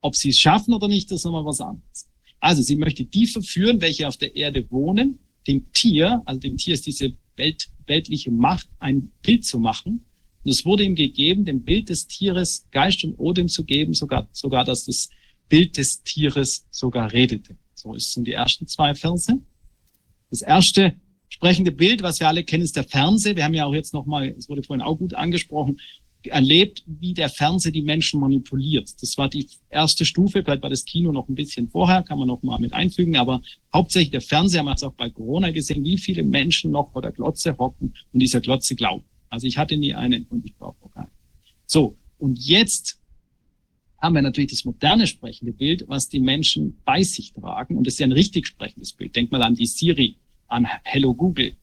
[0.00, 2.08] Ob sie es schaffen oder nicht, das ist nochmal was anderes.
[2.40, 5.18] Also sie möchte die verführen, welche auf der Erde wohnen,
[5.48, 10.04] dem Tier, also dem Tier ist diese Welt, weltliche Macht, ein Bild zu machen.
[10.44, 14.28] Und es wurde ihm gegeben, dem Bild des Tieres Geist und Odem zu geben, sogar,
[14.32, 15.08] sogar, dass das
[15.48, 17.56] Bild des Tieres sogar redete.
[17.74, 19.40] So ist sind die ersten zwei Verse.
[20.30, 20.94] Das erste
[21.28, 23.36] sprechende Bild, was wir alle kennen, ist der Fernseher.
[23.36, 25.80] Wir haben ja auch jetzt nochmal, es wurde vorhin auch gut angesprochen,
[26.28, 28.90] erlebt, wie der Fernseher die Menschen manipuliert.
[29.02, 32.28] Das war die erste Stufe, vielleicht war das Kino noch ein bisschen vorher, kann man
[32.28, 33.42] noch mal mit einfügen, aber
[33.74, 37.02] hauptsächlich der Fernseher, man hat es auch bei Corona gesehen, wie viele Menschen noch vor
[37.02, 39.04] der Glotze hocken und dieser Glotze glauben.
[39.30, 41.10] Also ich hatte nie eine und ich brauche auch keine.
[41.66, 42.98] So, und jetzt
[44.00, 47.76] haben wir natürlich das moderne sprechende Bild, was die Menschen bei sich tragen.
[47.76, 49.14] Und das ist ja ein richtig sprechendes Bild.
[49.16, 51.54] Denk mal an die Siri, an Hello Google.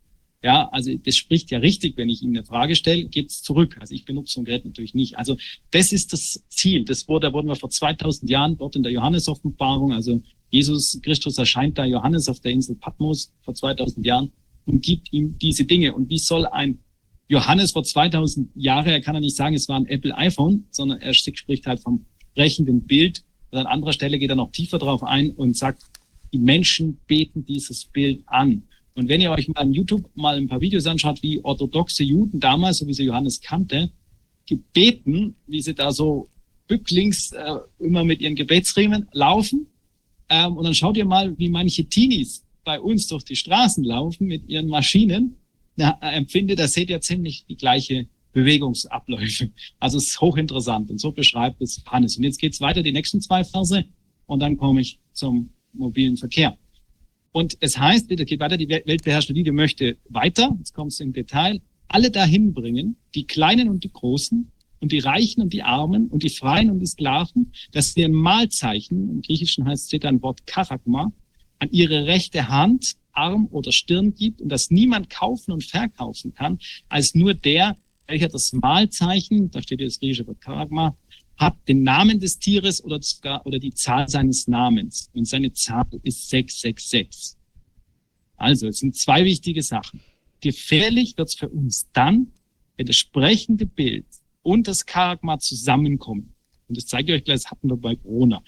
[0.46, 3.78] Ja, also das spricht ja richtig, wenn ich Ihnen eine Frage stelle, geht's zurück.
[3.80, 5.18] Also ich benutze so ein Gerät natürlich nicht.
[5.18, 5.38] Also
[5.72, 6.86] das ist das Ziel.
[6.86, 11.40] Das wurde, da wurden wir vor 2000 Jahren dort in der Johannes-Offenbarung, also Jesus Christus
[11.40, 14.32] erscheint da Johannes auf der Insel Patmos vor 2000 Jahren
[14.68, 15.96] und gibt ihm diese Dinge.
[15.96, 16.78] Und wie soll ein
[17.28, 21.02] Johannes vor 2000 Jahren, er kann ja nicht sagen, es war ein Apple iPhone, sondern
[21.02, 23.24] er spricht halt vom sprechenden Bild.
[23.50, 25.82] Und an anderer Stelle geht er noch tiefer drauf ein und sagt,
[26.32, 28.62] die Menschen beten dieses Bild an.
[28.96, 32.40] Und wenn ihr euch mal im YouTube mal ein paar Videos anschaut, wie orthodoxe Juden
[32.40, 33.92] damals, so wie sie Johannes kannte,
[34.48, 36.30] gebeten, wie sie da so
[36.68, 39.68] bücklings äh, immer mit ihren Gebetsriemen laufen.
[40.30, 44.28] Ähm, und dann schaut ihr mal, wie manche Teenies bei uns durch die Straßen laufen
[44.28, 45.36] mit ihren Maschinen.
[45.76, 49.52] Da äh, empfindet, da seht ihr ziemlich die gleiche Bewegungsabläufe.
[49.80, 52.18] Also es ist hochinteressant und so beschreibt es Hannes.
[52.18, 53.86] Und jetzt geht's weiter, die nächsten zwei Verse,
[54.26, 56.58] und dann komme ich zum mobilen Verkehr.
[57.36, 61.12] Und es heißt, bitte geht weiter, die weltbeherrschende Linie möchte weiter, jetzt kommt es im
[61.12, 61.60] Detail,
[61.90, 64.50] alle dahin bringen, die Kleinen und die Großen
[64.80, 68.14] und die Reichen und die Armen und die Freien und die Sklaven, dass sie ein
[68.14, 71.12] Mahlzeichen, im Griechischen heißt steht ein Wort Karagma,
[71.60, 76.60] an ihre rechte Hand, Arm oder Stirn gibt und dass niemand kaufen und verkaufen kann,
[76.88, 77.76] als nur der,
[78.08, 80.96] welcher das Mahlzeichen, da steht hier das griechische Wort Karagma,
[81.38, 85.10] hat den Namen des Tieres oder, sogar, oder die Zahl seines Namens.
[85.14, 87.38] Und seine Zahl ist 666.
[88.38, 90.02] Also, es sind zwei wichtige Sachen.
[90.42, 92.32] Gefährlich wird es für uns dann,
[92.78, 94.06] wenn das sprechende Bild
[94.44, 96.34] und das Karagma zusammenkommen.
[96.68, 98.44] Und das zeige ich euch gleich, das hatten wir bei Corona.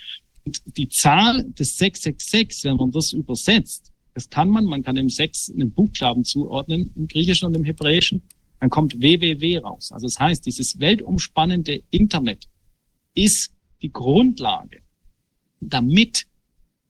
[0.45, 5.09] Und die Zahl des 666, wenn man das übersetzt, das kann man, man kann dem
[5.09, 8.22] 6 einen Buchstaben zuordnen, im Griechischen und im Hebräischen,
[8.59, 9.91] dann kommt www raus.
[9.91, 12.47] Also das heißt, dieses weltumspannende Internet,
[13.18, 14.81] ist die Grundlage,
[15.60, 16.26] damit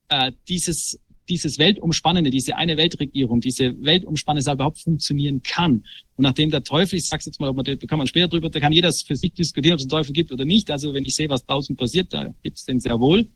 [0.10, 1.00] äh, dieses
[1.30, 5.84] dieses weltumspannende, diese eine Weltregierung, diese weltumspannende überhaupt funktionieren kann.
[6.16, 8.72] Und nachdem der Teufel, ich sag's jetzt mal, da kann man später drüber, da kann
[8.72, 10.72] jeder für sich diskutieren, ob es einen Teufel gibt oder nicht.
[10.72, 13.28] Also wenn ich sehe, was draußen passiert, da gibt es den sehr wohl.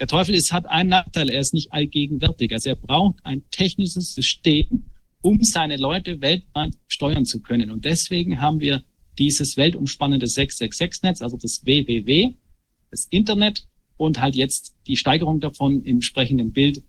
[0.00, 2.52] Der Teufel ist, hat einen Nachteil, er ist nicht allgegenwärtig.
[2.52, 4.84] Also er braucht ein technisches System,
[5.20, 7.70] um seine Leute weltweit steuern zu können.
[7.70, 8.82] Und deswegen haben wir
[9.18, 12.34] dieses weltumspannende 666-Netz, also das WWW,
[12.90, 13.66] das Internet
[13.96, 16.82] und halt jetzt die Steigerung davon im sprechenden Bild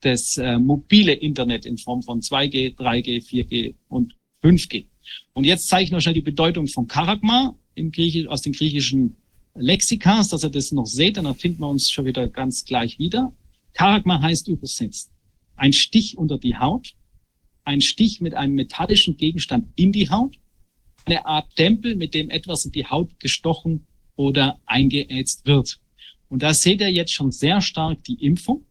[0.00, 4.86] das äh, mobile Internet in Form von 2G, 3G, 4G und 5G.
[5.34, 9.16] Und jetzt zeige ich noch schnell die Bedeutung von Karagma im Griechisch, aus den griechischen
[9.54, 13.32] Lexikas, dass ihr das noch seht, dann finden wir uns schon wieder ganz gleich wieder.
[13.74, 15.10] Karagma heißt übersetzt
[15.56, 16.94] ein Stich unter die Haut,
[17.64, 20.38] ein Stich mit einem metallischen Gegenstand in die Haut,
[21.04, 23.86] eine Art Tempel, mit dem etwas in die Haut gestochen
[24.16, 25.78] oder eingeätzt wird.
[26.28, 28.64] Und da seht ihr jetzt schon sehr stark die Impfung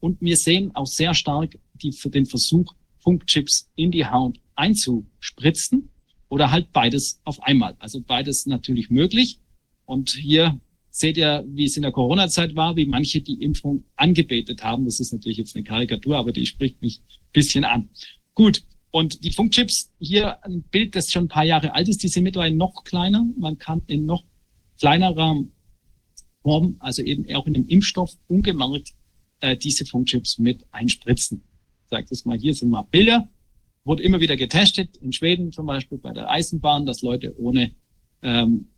[0.00, 5.90] und wir sehen auch sehr stark die, für den Versuch, Funkchips in die Haut einzuspritzen
[6.28, 7.76] oder halt beides auf einmal.
[7.78, 9.38] Also beides natürlich möglich.
[9.84, 10.58] Und hier
[10.90, 14.84] seht ihr, wie es in der Corona-Zeit war, wie manche die Impfung angebetet haben.
[14.84, 17.90] Das ist natürlich jetzt eine Karikatur, aber die spricht mich ein bisschen an.
[18.34, 18.62] Gut,
[18.92, 22.24] und die Funkchips, hier ein Bild, das schon ein paar Jahre alt ist, die sind
[22.24, 23.26] mittlerweile noch kleiner.
[23.38, 24.22] Man kann in noch
[24.78, 25.42] kleinerer
[26.42, 28.92] Form, also eben auch in dem Impfstoff, ungemerkt
[29.40, 31.42] äh, diese Funkchips mit einspritzen.
[31.84, 33.28] Ich sage das mal, hier sind mal Bilder.
[33.84, 37.72] Wurde immer wieder getestet, in Schweden zum Beispiel bei der Eisenbahn, dass Leute ohne,
[38.20, 38.68] ähm,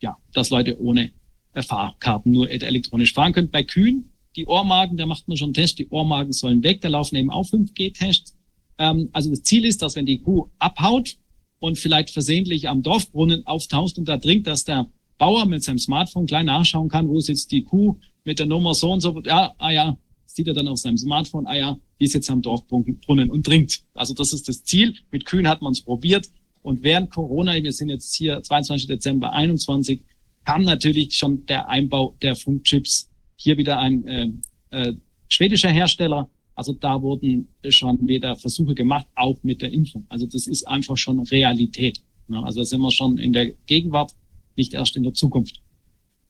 [0.00, 1.12] ja, dass Leute ohne
[1.54, 3.50] Fahrkarten nur elektronisch fahren können.
[3.50, 6.88] Bei Kühen Die Ohrmarken, da macht man schon einen Test, die Ohrmarken sollen weg, da
[6.88, 8.34] laufen eben auch 5G-Tests.
[8.82, 11.16] Ähm, also das Ziel ist, dass wenn die Kuh abhaut
[11.60, 14.88] und vielleicht versehentlich am Dorfbrunnen auftaucht und da trinkt, dass der
[15.18, 18.90] Bauer mit seinem Smartphone klein nachschauen kann, wo sitzt die Kuh mit der Nummer so
[18.90, 19.20] und so.
[19.24, 19.96] Ja, ah ja,
[20.26, 23.84] sieht er dann auf seinem Smartphone, ah ja, die ist jetzt am Dorfbrunnen und trinkt.
[23.94, 24.96] Also das ist das Ziel.
[25.12, 26.28] Mit Kühen hat man es probiert.
[26.62, 28.88] Und während Corona, wir sind jetzt hier 22.
[28.88, 30.00] Dezember 21,
[30.44, 33.08] kam natürlich schon der Einbau der Funkchips.
[33.36, 34.30] Hier wieder ein äh,
[34.70, 34.94] äh,
[35.28, 36.28] schwedischer Hersteller.
[36.54, 40.06] Also da wurden schon wieder Versuche gemacht, auch mit der Impfung.
[40.08, 42.02] Also das ist einfach schon Realität.
[42.30, 44.14] Also da sind wir schon in der Gegenwart,
[44.56, 45.60] nicht erst in der Zukunft.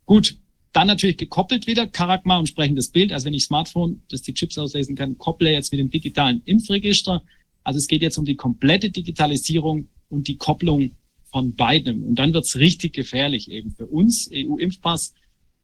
[0.07, 0.37] Gut,
[0.73, 3.13] dann natürlich gekoppelt wieder Charakma und sprechendes Bild.
[3.13, 7.23] Also wenn ich Smartphone, das die Chips auslesen kann, kopple jetzt mit dem digitalen Impfregister.
[7.63, 10.93] Also es geht jetzt um die komplette Digitalisierung und die Kopplung
[11.31, 12.03] von beidem.
[12.05, 15.15] Und dann wird's richtig gefährlich eben für uns, EU-Impfpass.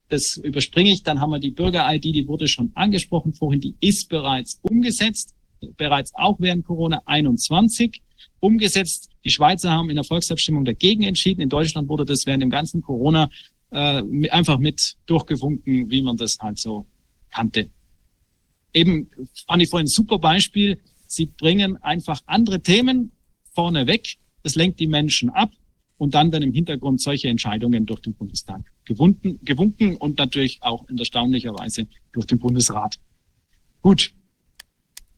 [0.08, 1.02] Das überspringe ich.
[1.02, 5.34] Dann haben wir die Bürger-ID, die wurde schon angesprochen vorhin, die ist bereits umgesetzt,
[5.76, 8.00] bereits auch während Corona 21
[8.40, 9.10] umgesetzt.
[9.24, 11.40] Die Schweizer haben in der Volksabstimmung dagegen entschieden.
[11.40, 13.28] In Deutschland wurde das während dem ganzen Corona
[13.70, 16.86] äh, einfach mit durchgewunken, wie man das halt so
[17.30, 17.68] kannte.
[18.72, 19.10] Eben
[19.46, 20.80] fand ich vorhin ein super Beispiel.
[21.06, 23.12] Sie bringen einfach andere Themen
[23.54, 25.50] vorne weg das lenkt die Menschen ab
[25.98, 30.88] und dann dann im Hintergrund solche Entscheidungen durch den Bundestag gewunken, gewunken und natürlich auch
[30.88, 32.96] in erstaunlicher Weise durch den Bundesrat.
[33.82, 34.12] Gut.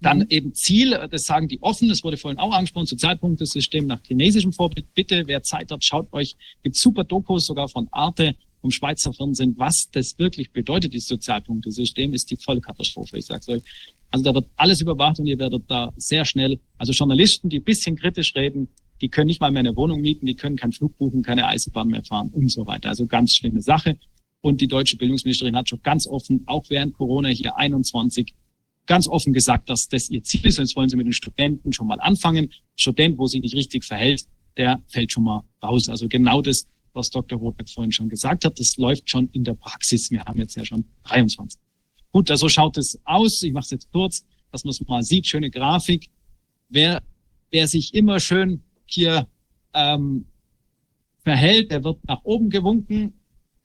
[0.03, 0.27] Dann mhm.
[0.31, 4.87] eben Ziel, das sagen die offen, das wurde vorhin auch angesprochen, Sozialpunktesystem nach chinesischem Vorbild.
[4.95, 9.55] Bitte, wer Zeit hat, schaut euch, gibt super Dokus sogar von Arte, vom Schweizer Fernsehen,
[9.59, 13.19] was das wirklich bedeutet, dieses Sozialpunktesystem, ist die Vollkatastrophe.
[13.19, 13.63] Ich sage euch.
[14.11, 17.65] Also da wird alles überwacht und ihr werdet da sehr schnell, also Journalisten, die ein
[17.65, 18.69] bisschen kritisch reden,
[19.01, 21.89] die können nicht mal mehr eine Wohnung mieten, die können keinen Flug buchen, keine Eisenbahn
[21.89, 22.89] mehr fahren und so weiter.
[22.91, 23.99] Also ganz schlimme Sache.
[24.43, 28.35] Und die deutsche Bildungsministerin hat schon ganz offen, auch während Corona hier 21,
[28.87, 30.59] ganz offen gesagt, dass das ihr Ziel ist.
[30.59, 32.51] Und jetzt wollen sie mit den Studenten schon mal anfangen.
[32.77, 34.25] Student, wo sich nicht richtig verhält,
[34.57, 35.89] der fällt schon mal raus.
[35.89, 37.39] Also genau das, was Dr.
[37.39, 40.11] Rothberg vorhin schon gesagt hat, das läuft schon in der Praxis.
[40.11, 41.61] Wir haben jetzt ja schon 23.
[42.13, 43.43] Gut, also schaut es aus.
[43.43, 45.27] Ich mache es jetzt kurz, dass man es mal sieht.
[45.27, 46.09] Schöne Grafik.
[46.69, 47.03] Wer,
[47.51, 48.63] wer sich immer schön
[48.93, 49.27] hier
[49.75, 50.27] ähm,
[51.23, 53.13] verhält, der wird nach oben gewunken,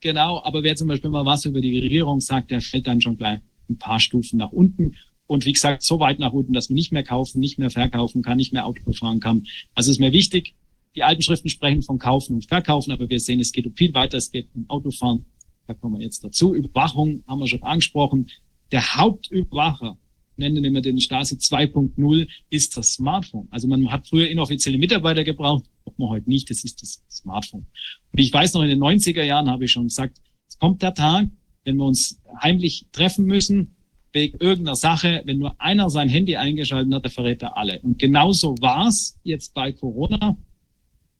[0.00, 3.16] genau, aber wer zum Beispiel mal was über die Regierung sagt, der fällt dann schon
[3.16, 4.94] gleich ein paar Stufen nach unten.
[5.26, 8.22] Und wie gesagt, so weit nach unten, dass man nicht mehr kaufen, nicht mehr verkaufen
[8.22, 9.46] kann, nicht mehr Auto fahren kann.
[9.74, 10.54] Also ist mir wichtig,
[10.94, 14.18] die alten Schriften sprechen von Kaufen und Verkaufen, aber wir sehen, es geht viel weiter,
[14.18, 15.26] es geht um Autofahren.
[15.66, 16.54] Da kommen wir jetzt dazu.
[16.54, 18.28] Überwachung haben wir schon angesprochen.
[18.70, 19.98] Der Hauptüberwacher
[20.36, 23.48] nennen immer den Stasi 2.0, ist das Smartphone.
[23.50, 27.66] Also man hat früher inoffizielle Mitarbeiter gebraucht, braucht man heute nicht, das ist das Smartphone.
[28.12, 30.94] Und ich weiß noch, in den 90er Jahren habe ich schon gesagt, es kommt der
[30.94, 31.28] Tag,
[31.64, 33.76] wenn wir uns heimlich treffen müssen,
[34.12, 37.80] wegen irgendeiner Sache, wenn nur einer sein Handy eingeschaltet hat, der verrät er alle.
[37.80, 40.36] Und genauso war es jetzt bei Corona.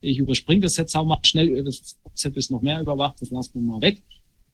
[0.00, 3.72] Ich überspringe das jetzt auch mal schnell, das ist noch mehr überwacht, das lassen wir
[3.72, 4.02] mal weg.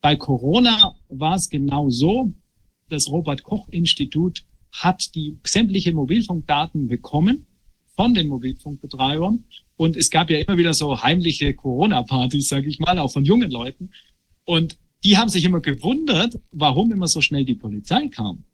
[0.00, 2.32] Bei Corona war es genau so,
[2.88, 7.46] das Robert Koch Institut hat die sämtliche Mobilfunkdaten bekommen
[7.94, 9.44] von den Mobilfunkbetreibern.
[9.76, 13.50] Und es gab ja immer wieder so heimliche Corona-Partys, sage ich mal, auch von jungen
[13.50, 13.90] Leuten.
[14.44, 18.44] Und die haben sich immer gewundert, warum immer so schnell die Polizei kam.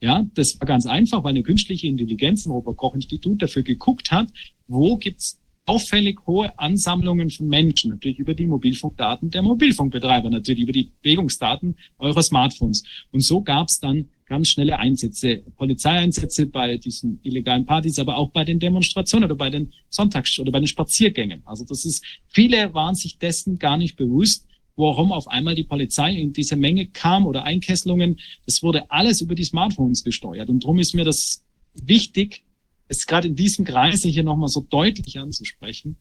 [0.00, 4.28] Ja, das war ganz einfach, weil eine künstliche Intelligenz im Robert-Koch-Institut dafür geguckt hat,
[4.66, 10.72] wo gibt's auffällig hohe Ansammlungen von Menschen, natürlich über die Mobilfunkdaten der Mobilfunkbetreiber, natürlich über
[10.72, 12.84] die Bewegungsdaten eurer Smartphones.
[13.12, 18.44] Und so gab's dann ganz schnelle Einsätze, Polizeieinsätze bei diesen illegalen Partys, aber auch bei
[18.44, 21.42] den Demonstrationen oder bei den Sonntags- oder bei den Spaziergängen.
[21.44, 24.46] Also das ist, viele waren sich dessen gar nicht bewusst,
[24.76, 28.18] warum auf einmal die Polizei in diese Menge kam oder Einkesselungen.
[28.46, 30.48] Das wurde alles über die Smartphones gesteuert.
[30.48, 31.44] Und darum ist mir das
[31.74, 32.42] wichtig,
[32.88, 35.96] es gerade in diesem Kreise hier nochmal so deutlich anzusprechen.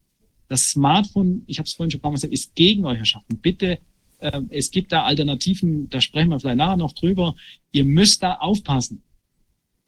[0.47, 3.39] Das Smartphone, ich habe es vorhin schon ein gesagt, ist gegen euch erschaffen.
[3.39, 3.79] Bitte
[4.23, 7.35] ähm, es gibt da Alternativen, da sprechen wir vielleicht nachher noch drüber.
[7.71, 9.03] Ihr müsst da aufpassen.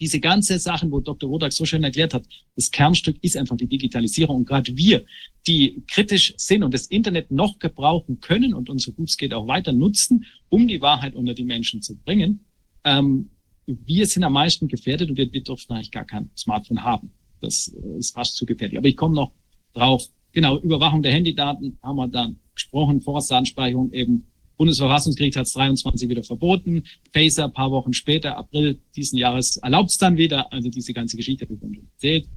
[0.02, 1.30] Diese ganze Sachen, wo Dr.
[1.30, 2.26] Rodak so schön erklärt hat,
[2.57, 4.38] das Kernstück ist einfach die Digitalisierung.
[4.38, 5.06] Und gerade wir,
[5.48, 9.34] die kritisch sind und das Internet noch gebrauchen können und uns so gut es geht
[9.34, 12.41] auch weiter nutzen, um die Wahrheit unter die Menschen zu bringen,
[12.84, 13.30] ähm,
[13.66, 17.12] wir sind am meisten gefährdet und wir, wir dürfen eigentlich gar kein Smartphone haben.
[17.40, 18.78] Das äh, ist fast zu gefährlich.
[18.78, 19.32] Aber ich komme noch
[19.74, 20.06] drauf.
[20.34, 24.27] Genau, Überwachung der Handydaten haben wir dann gesprochen, Vorratsdatenspeicherung eben.
[24.57, 26.84] Bundesverfassungsgericht hat es 23 wieder verboten.
[27.14, 30.52] Phaser, paar Wochen später, April diesen Jahres, erlaubt es dann wieder.
[30.52, 32.27] Also diese ganze Geschichte habe ich schon erzählt.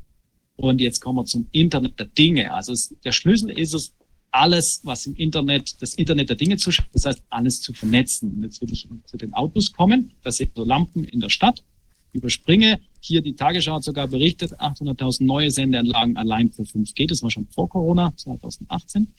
[0.56, 2.52] Und jetzt kommen wir zum Internet der Dinge.
[2.52, 3.94] Also es, der Schlüssel ist es,
[4.30, 8.30] alles, was im Internet, das Internet der Dinge zu schaffen, das heißt, alles zu vernetzen.
[8.32, 10.12] Und jetzt will ich zu den Autos kommen.
[10.22, 11.64] Das sind so Lampen in der Stadt.
[12.12, 12.80] Überspringe.
[13.00, 17.08] Hier die Tagesschau hat sogar berichtet, 800.000 neue Sendeanlagen allein für 5G.
[17.08, 19.12] Das war schon vor Corona, 2018.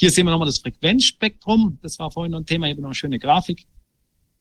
[0.00, 1.78] Hier sehen wir nochmal das Frequenzspektrum.
[1.82, 2.66] Das war vorhin noch ein Thema.
[2.66, 3.66] Ich habe noch eine schöne Grafik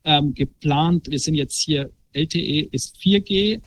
[0.06, 1.12] ähm, geplant.
[1.12, 3.62] Wir sind jetzt hier, LTE ist 4G.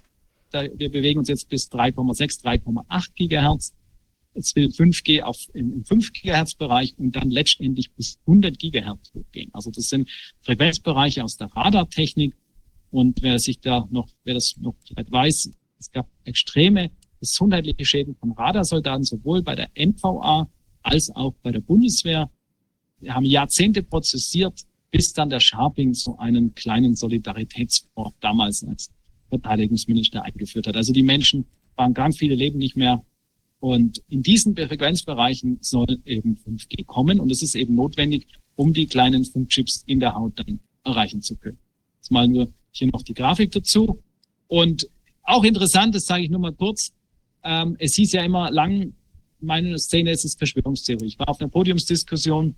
[0.49, 3.75] Da, wir bewegen uns jetzt bis 3,6, 3,8 Gigahertz.
[4.33, 9.13] Es will 5G auf, im, im 5 Gigahertz Bereich und dann letztendlich bis 100 Gigahertz
[9.13, 9.51] hochgehen.
[9.53, 10.09] Also das sind
[10.41, 12.35] Frequenzbereiche aus der Radartechnik.
[12.91, 16.91] Und wer sich da noch, wer das noch weiß, es gab extreme
[17.21, 20.49] gesundheitliche Schäden von Radarsoldaten, sowohl bei der NVA
[20.83, 22.31] als auch bei der Bundeswehr.
[23.01, 28.91] Wir haben Jahrzehnte prozessiert, bis dann der Sharping so einen kleinen Solidaritätsfonds damals als
[29.29, 30.77] Verteidigungsminister eingeführt hat.
[30.77, 31.47] Also die Menschen
[31.77, 33.03] waren krank, viele leben nicht mehr.
[33.61, 37.21] Und in diesen Frequenzbereichen soll eben 5G kommen.
[37.21, 38.27] Und es ist eben notwendig,
[38.57, 41.59] um die kleinen Funkchips in der Haut dann erreichen zu können.
[41.97, 44.03] Jetzt mal nur hier noch die Grafik dazu.
[44.49, 44.89] Und
[45.23, 46.93] auch interessant, das sage ich nur mal kurz,
[47.45, 48.95] ähm, es hieß ja immer lang,
[49.43, 51.07] meine Szene ist es Verschwörungstheorie.
[51.07, 52.55] Ich war auf einer Podiumsdiskussion,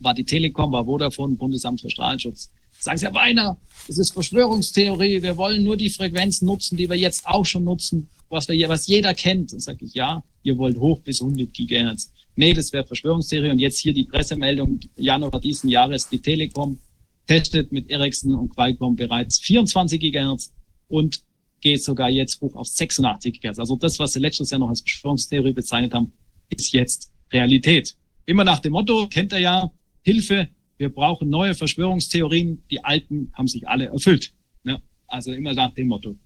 [0.00, 2.50] war die Telekom, war Vodafone, Bundesamt für Strahlenschutz.
[2.78, 3.56] Sagen Sie, Herr Weiner,
[3.86, 5.22] das ist Verschwörungstheorie.
[5.22, 8.86] Wir wollen nur die Frequenzen nutzen, die wir jetzt auch schon nutzen, was, wir, was
[8.86, 9.52] jeder kennt.
[9.52, 12.12] Dann sage ich, ja, ihr wollt hoch bis 100 Gigahertz.
[12.36, 13.50] Nee, das wäre Verschwörungstheorie.
[13.50, 16.78] Und jetzt hier die Pressemeldung, Januar diesen Jahres, die Telekom
[17.26, 20.52] testet mit Ericsson und Qualcomm bereits 24 Gigahertz
[20.88, 21.22] und
[21.60, 23.58] geht sogar jetzt hoch auf 86 GHz.
[23.58, 26.12] Also das, was Sie letztes Jahr noch als Verschwörungstheorie bezeichnet haben,
[26.48, 27.96] ist jetzt Realität.
[28.26, 29.70] Immer nach dem Motto, kennt er ja,
[30.02, 30.48] Hilfe,
[30.78, 34.32] wir brauchen neue Verschwörungstheorien, die alten haben sich alle erfüllt.
[34.64, 36.16] Ja, also immer nach dem Motto.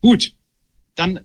[0.00, 0.34] Gut,
[0.96, 1.20] dann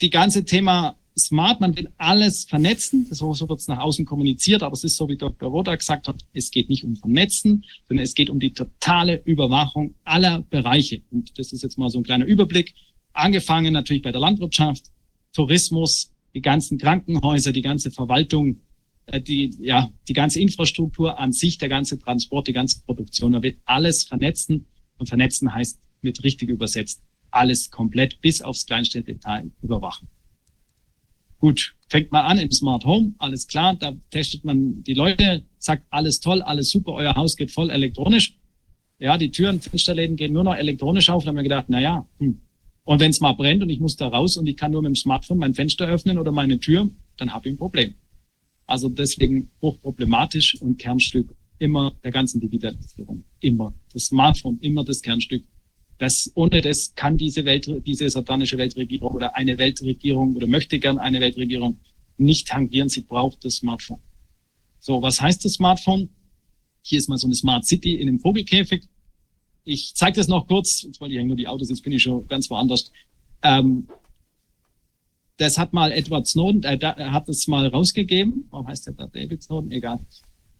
[0.00, 4.62] die ganze Thema Smart, man will alles vernetzen, so, so wird es nach außen kommuniziert,
[4.62, 5.50] aber es ist so, wie Dr.
[5.50, 9.94] Roda gesagt hat, es geht nicht um Vernetzen, sondern es geht um die totale Überwachung
[10.04, 11.02] aller Bereiche.
[11.10, 12.74] Und das ist jetzt mal so ein kleiner Überblick
[13.12, 14.84] angefangen natürlich bei der Landwirtschaft,
[15.32, 18.60] Tourismus, die ganzen Krankenhäuser, die ganze Verwaltung,
[19.06, 23.32] äh, die, ja, die ganze Infrastruktur an sich, der ganze Transport, die ganze Produktion.
[23.32, 24.66] Da wird alles vernetzen
[24.98, 29.04] und vernetzen heißt mit richtig übersetzt alles komplett bis aufs kleinste
[29.62, 30.08] überwachen.
[31.38, 35.86] Gut, fängt mal an im Smart Home, alles klar, da testet man die Leute, sagt
[35.90, 38.36] alles toll, alles super, euer Haus geht voll elektronisch.
[38.98, 41.24] Ja, die Türen, Fensterläden gehen nur noch elektronisch auf.
[41.24, 42.42] Da haben wir gedacht, na ja, hm,
[42.90, 44.88] und wenn es mal brennt und ich muss da raus und ich kann nur mit
[44.88, 47.94] dem Smartphone mein Fenster öffnen oder meine Tür, dann habe ich ein Problem.
[48.66, 53.22] Also deswegen hochproblematisch und Kernstück immer der ganzen Digitalisierung.
[53.38, 53.72] Immer.
[53.92, 55.44] Das Smartphone, immer das Kernstück.
[55.98, 60.98] Das, ohne das kann diese Welt, diese satanische Weltregierung oder eine Weltregierung oder möchte gern
[60.98, 61.78] eine Weltregierung
[62.18, 62.88] nicht tangieren.
[62.88, 64.00] Sie braucht das Smartphone.
[64.80, 66.08] So, was heißt das Smartphone?
[66.82, 68.82] Hier ist mal so eine Smart City in einem Vogelkäfig.
[69.64, 72.26] Ich zeige das noch kurz, jetzt wollte ich nur die Autos, jetzt bin ich schon
[72.28, 72.90] ganz woanders.
[73.42, 73.88] Ähm,
[75.36, 78.46] das hat mal Edward Snowden, äh, er hat es mal rausgegeben.
[78.50, 79.70] Warum heißt der da David Snowden?
[79.70, 80.00] Egal.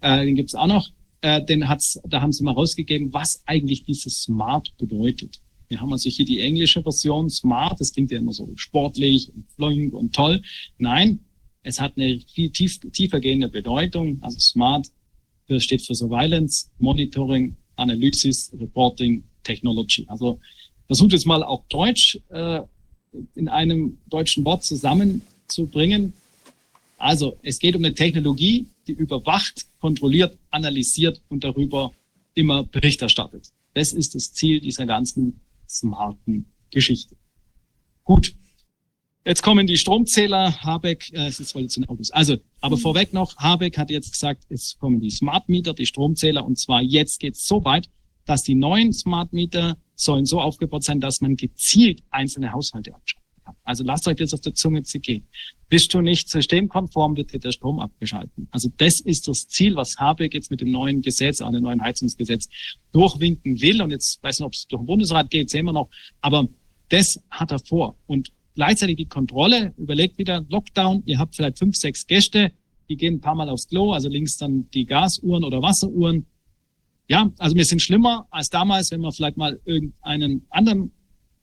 [0.00, 0.90] Äh, den gibt's auch noch.
[1.20, 5.40] Äh, den hat's, da haben sie mal rausgegeben, was eigentlich dieses Smart bedeutet.
[5.68, 7.78] Wir haben also hier die englische Version Smart.
[7.78, 10.42] Das klingt ja immer so sportlich und flink und toll.
[10.78, 11.20] Nein,
[11.62, 14.18] es hat eine viel tief, tiefer gehende Bedeutung.
[14.22, 14.90] Also Smart
[15.58, 20.04] steht für Surveillance, Monitoring, Analysis, Reporting, Technology.
[20.08, 20.38] Also
[20.86, 22.60] versucht jetzt mal auch Deutsch äh,
[23.34, 26.12] in einem deutschen Wort zusammenzubringen.
[26.96, 31.92] Also es geht um eine Technologie, die überwacht, kontrolliert, analysiert und darüber
[32.34, 33.48] immer Bericht erstattet.
[33.74, 37.16] Das ist das Ziel dieser ganzen smarten Geschichte.
[38.04, 38.34] Gut,
[39.24, 40.62] Jetzt kommen die Stromzähler.
[40.62, 42.10] Habeck, äh, jetzt wollte zu den Autos.
[42.10, 42.80] Also, aber mhm.
[42.80, 46.44] vorweg noch, Habeck hat jetzt gesagt, es kommen die Smart Meter, die Stromzähler.
[46.44, 47.90] Und zwar jetzt geht es so weit,
[48.24, 53.28] dass die neuen Smart Meter sollen so aufgebaut sein, dass man gezielt einzelne Haushalte abschalten
[53.44, 53.56] kann.
[53.64, 55.26] Also lasst euch das auf der Zunge zergehen.
[55.68, 58.48] Bist du nicht systemkonform, wird dir der Strom abgeschalten.
[58.50, 61.82] Also das ist das Ziel, was Habeck jetzt mit dem neuen Gesetz, an dem neuen
[61.82, 62.48] Heizungsgesetz
[62.92, 63.82] durchwinken will.
[63.82, 65.90] Und jetzt weiß nicht, ob es durch den Bundesrat geht, sehen wir noch.
[66.22, 66.48] Aber
[66.88, 67.96] das hat er vor.
[68.06, 72.52] Und gleichzeitig die Kontrolle, überlegt wieder Lockdown, ihr habt vielleicht fünf, sechs Gäste,
[72.90, 76.26] die gehen ein paar Mal aufs Klo, also links dann die Gasuhren oder Wasseruhren.
[77.08, 80.92] Ja, also wir sind schlimmer als damals, wenn man vielleicht mal irgendeinen anderen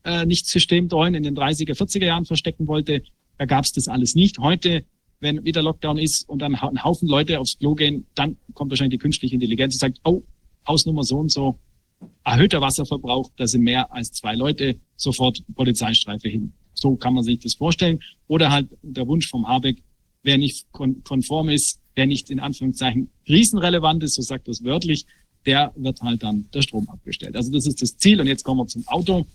[0.03, 3.01] äh, nicht systemtreuen in den 30er, 40er Jahren verstecken wollte.
[3.39, 4.37] Da gab es das alles nicht.
[4.37, 4.85] Heute,
[5.19, 8.99] wenn wieder Lockdown ist und dann ein Haufen Leute aufs Klo gehen, dann kommt wahrscheinlich
[8.99, 10.21] die künstliche Intelligenz und sagt, oh,
[10.67, 11.57] Hausnummer so und so,
[12.23, 16.53] erhöhter Wasserverbrauch, da sind mehr als zwei Leute, sofort Polizeistreife hin.
[16.79, 17.99] So kann man sich das vorstellen.
[18.27, 19.83] Oder halt der Wunsch vom Habeck,
[20.23, 25.05] wer nicht konform ist, der nicht in Anführungszeichen krisenrelevant ist, so sagt das wörtlich,
[25.45, 27.35] der wird halt dann der Strom abgestellt.
[27.35, 28.19] Also das ist das Ziel.
[28.21, 29.25] Und jetzt kommen wir zum Auto.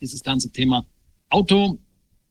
[0.00, 0.86] Dieses ganze Thema
[1.28, 1.78] Auto.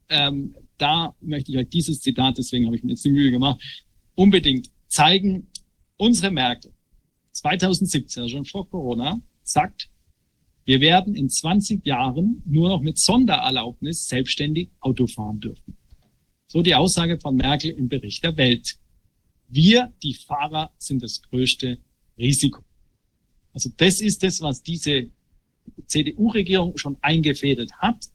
[0.10, 3.62] Ähm, da möchte ich euch dieses Zitat, deswegen habe ich mir jetzt die Mühe gemacht,
[4.16, 5.48] unbedingt zeigen.
[5.98, 6.74] Unsere Märkte
[7.32, 9.90] 2017, also schon vor Corona, sagt,
[10.66, 15.76] wir werden in 20 Jahren nur noch mit Sondererlaubnis selbstständig Auto fahren dürfen.
[16.48, 18.78] So die Aussage von Merkel im Bericht der Welt.
[19.50, 21.78] Wir, die Fahrer, sind das größte
[22.18, 22.64] Risiko.
[23.54, 25.10] Also das ist das, was diese
[25.88, 28.06] CDU-Regierung schon eingefädelt hat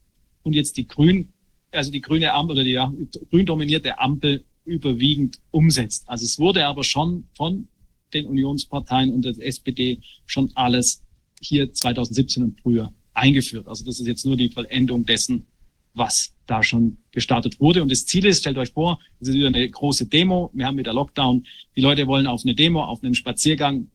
[0.43, 1.33] und jetzt die Grünen,
[1.71, 2.93] also die grüne Ampel oder die ja,
[3.31, 6.09] grün dominierte Ampel überwiegend umsetzt.
[6.09, 7.69] Also es wurde aber schon von
[8.13, 11.03] den Unionsparteien und der SPD schon alles
[11.41, 13.67] hier 2017 und früher eingeführt.
[13.67, 15.47] Also das ist jetzt nur die Vollendung dessen,
[15.95, 17.83] was da schon gestartet wurde.
[17.83, 20.51] Und das Ziel ist, stellt euch vor, es ist wieder eine große Demo.
[20.55, 21.45] Wir haben wieder Lockdown.
[21.77, 23.89] Die Leute wollen auf eine Demo, auf einen Spaziergang.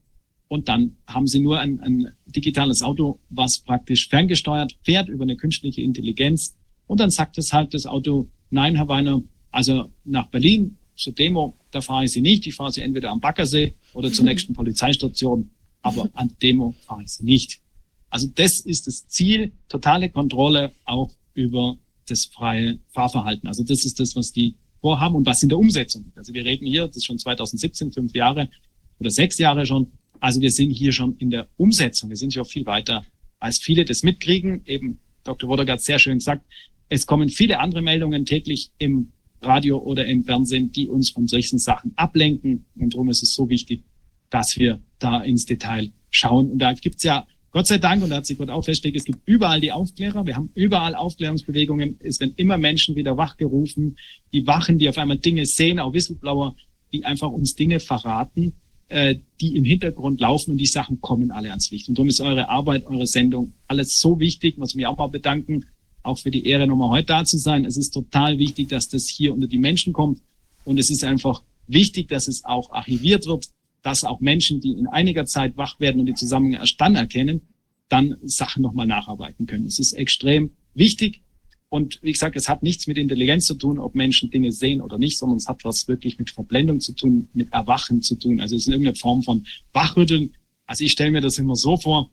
[0.48, 5.36] Und dann haben sie nur ein, ein digitales Auto, was praktisch ferngesteuert fährt über eine
[5.36, 6.56] künstliche Intelligenz.
[6.86, 11.56] Und dann sagt es halt das Auto, nein, Herr Weiner, also nach Berlin zur Demo,
[11.72, 12.45] da fahre ich Sie nicht.
[12.45, 15.49] Ich fahre Sie entweder am Baggersee oder zur nächsten Polizeistation.
[15.84, 17.60] Aber an Demo fahre ich Sie nicht.
[18.10, 21.77] Also das ist das Ziel, totale Kontrolle auch über
[22.07, 23.47] das freie Fahrverhalten.
[23.47, 26.11] Also das ist das, was die vorhaben und was in der Umsetzung.
[26.15, 28.49] Also wir reden hier, das ist schon 2017, fünf Jahre
[28.99, 29.91] oder sechs Jahre schon.
[30.19, 32.10] Also wir sind hier schon in der Umsetzung.
[32.10, 33.05] Wir sind auch viel weiter,
[33.39, 34.61] als viele das mitkriegen.
[34.65, 35.57] Eben Dr.
[35.68, 36.45] Hat sehr schön gesagt,
[36.89, 39.11] es kommen viele andere Meldungen täglich im
[39.41, 42.65] Radio oder im Fernsehen, die uns von solchen Sachen ablenken.
[42.76, 43.84] Und darum ist es so wichtig,
[44.30, 46.51] dass wir da ins Detail schauen.
[46.51, 49.05] Und da gibt's ja Gott sei Dank, und da hat sich Gott auch festgelegt, es
[49.05, 50.25] gibt überall die Aufklärer.
[50.25, 51.99] Wir haben überall Aufklärungsbewegungen.
[51.99, 53.97] Es werden immer Menschen wieder wachgerufen,
[54.34, 56.55] die Wachen, die auf einmal Dinge sehen, auch Whistleblower,
[56.91, 58.53] die einfach uns Dinge verraten,
[58.89, 61.88] äh, die im Hintergrund laufen und die Sachen kommen alle ans Licht.
[61.89, 64.57] Und darum ist eure Arbeit, eure Sendung alles so wichtig.
[64.57, 65.65] Muss mich auch mal bedanken,
[66.01, 67.65] auch für die Ehre, nochmal heute da zu sein.
[67.65, 70.21] Es ist total wichtig, dass das hier unter die Menschen kommt.
[70.63, 73.47] Und es ist einfach wichtig, dass es auch archiviert wird,
[73.84, 77.41] dass auch Menschen, die in einiger Zeit wach werden und die Zusammenhänge erst dann erkennen,
[77.89, 79.65] dann Sachen nochmal nacharbeiten können.
[79.65, 81.22] Es ist extrem wichtig.
[81.69, 84.97] Und wie gesagt, es hat nichts mit Intelligenz zu tun, ob Menschen Dinge sehen oder
[84.97, 88.39] nicht, sondern es hat was wirklich mit Verblendung zu tun, mit Erwachen zu tun.
[88.39, 90.34] Also es ist irgendeine Form von Wachrütteln.
[90.65, 92.10] Also ich stelle mir das immer so vor,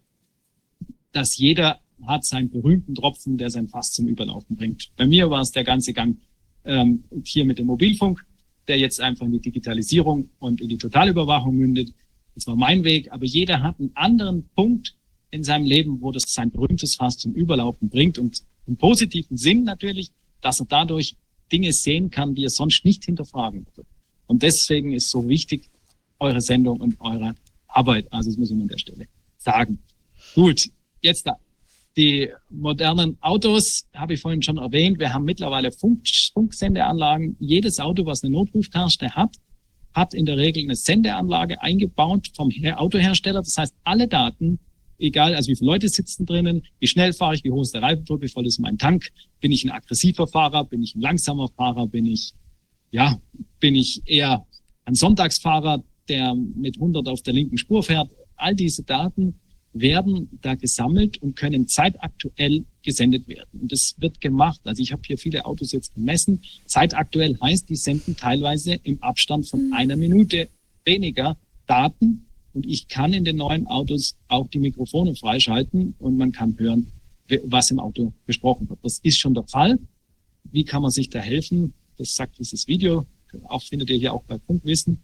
[1.13, 4.91] dass jeder hat seinen berühmten Tropfen, der sein Fass zum Überlaufen bringt.
[4.97, 6.17] Bei mir war es der ganze Gang
[6.65, 8.25] ähm, hier mit dem Mobilfunk
[8.71, 11.93] der jetzt einfach in die Digitalisierung und in die Totalüberwachung mündet.
[12.37, 14.95] Das war mein Weg, aber jeder hat einen anderen Punkt
[15.33, 19.65] in seinem Leben, wo das sein berühmtes Fass zum Überlaufen bringt und im positiven Sinn
[19.65, 21.17] natürlich, dass er dadurch
[21.51, 23.89] Dinge sehen kann, die er sonst nicht hinterfragen würde.
[24.29, 25.69] Und deswegen ist so wichtig
[26.21, 27.35] eure Sendung und eure
[27.67, 28.07] Arbeit.
[28.13, 29.81] Also das muss ich an der Stelle sagen.
[30.37, 30.71] Gut,
[31.03, 31.37] jetzt da.
[31.97, 34.99] Die modernen Autos habe ich vorhin schon erwähnt.
[34.99, 37.37] Wir haben mittlerweile Funk, Funksendeanlagen.
[37.41, 39.37] Jedes Auto, was eine Notruftaste hat,
[39.93, 43.43] hat in der Regel eine Sendeanlage eingebaut vom Autohersteller.
[43.43, 44.61] Das heißt, alle Daten,
[44.99, 47.83] egal, also wie viele Leute sitzen drinnen, wie schnell fahre ich, wie hoch ist der
[47.83, 49.11] Reifendruck, wie voll ist mein Tank,
[49.41, 52.33] bin ich ein aggressiver Fahrer, bin ich ein langsamer Fahrer, bin ich,
[52.93, 53.21] ja,
[53.59, 54.47] bin ich eher
[54.85, 58.11] ein Sonntagsfahrer, der mit 100 auf der linken Spur fährt.
[58.37, 59.40] All diese Daten
[59.73, 63.61] werden da gesammelt und können zeitaktuell gesendet werden.
[63.61, 64.61] Und das wird gemacht.
[64.65, 66.43] Also ich habe hier viele Autos jetzt gemessen.
[66.67, 69.73] Zeitaktuell heißt, die senden teilweise im Abstand von mhm.
[69.73, 70.49] einer Minute
[70.85, 71.37] weniger
[71.67, 72.27] Daten.
[72.53, 76.91] Und ich kann in den neuen Autos auch die Mikrofone freischalten und man kann hören,
[77.45, 78.81] was im Auto besprochen wird.
[78.83, 79.79] Das ist schon der Fall.
[80.45, 81.75] Wie kann man sich da helfen?
[81.97, 83.07] Das sagt dieses Video.
[83.45, 85.01] Auch findet ihr hier auch bei Punktwissen.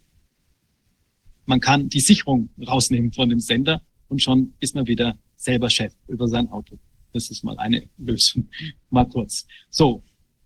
[1.45, 5.93] Man kann die Sicherung rausnehmen von dem Sender und schon ist man wieder selber Chef
[6.07, 6.77] über sein Auto.
[7.13, 8.49] Das ist mal eine Lösung.
[8.89, 9.47] mal kurz.
[9.69, 10.03] So.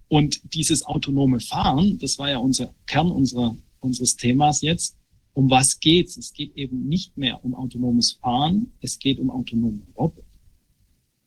[0.07, 4.97] Und dieses autonome Fahren, das war ja unser Kern unserer, unseres Themas jetzt.
[5.33, 6.17] Um was geht's?
[6.17, 8.73] Es geht eben nicht mehr um autonomes Fahren.
[8.81, 10.27] Es geht um autonome Roboter.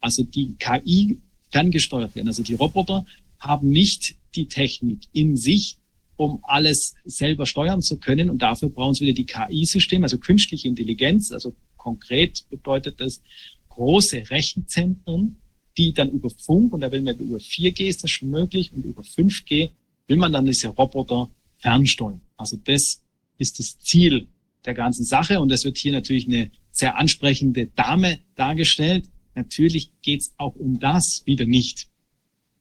[0.01, 1.19] Also die KI
[1.51, 2.29] kann gesteuert werden.
[2.29, 3.07] Also die Roboter
[3.39, 5.79] haben nicht die Technik in sich,
[6.17, 8.29] um alles selber steuern zu können.
[8.29, 11.55] Und dafür brauchen sie wieder die KI-Systeme, also künstliche Intelligenz, also
[11.85, 13.21] Konkret bedeutet das
[13.69, 15.37] große Rechenzentren,
[15.77, 18.85] die dann über Funk, und da will man über 4G ist das schon möglich, und
[18.85, 19.71] über 5G
[20.09, 22.21] will man dann diese Roboter fernsteuern.
[22.37, 23.03] Also das
[23.39, 24.29] ist das Ziel
[24.65, 25.41] der ganzen Sache.
[25.41, 29.05] Und es wird hier natürlich eine sehr ansprechende Dame dargestellt.
[29.35, 31.89] Natürlich geht es auch um das wieder nicht.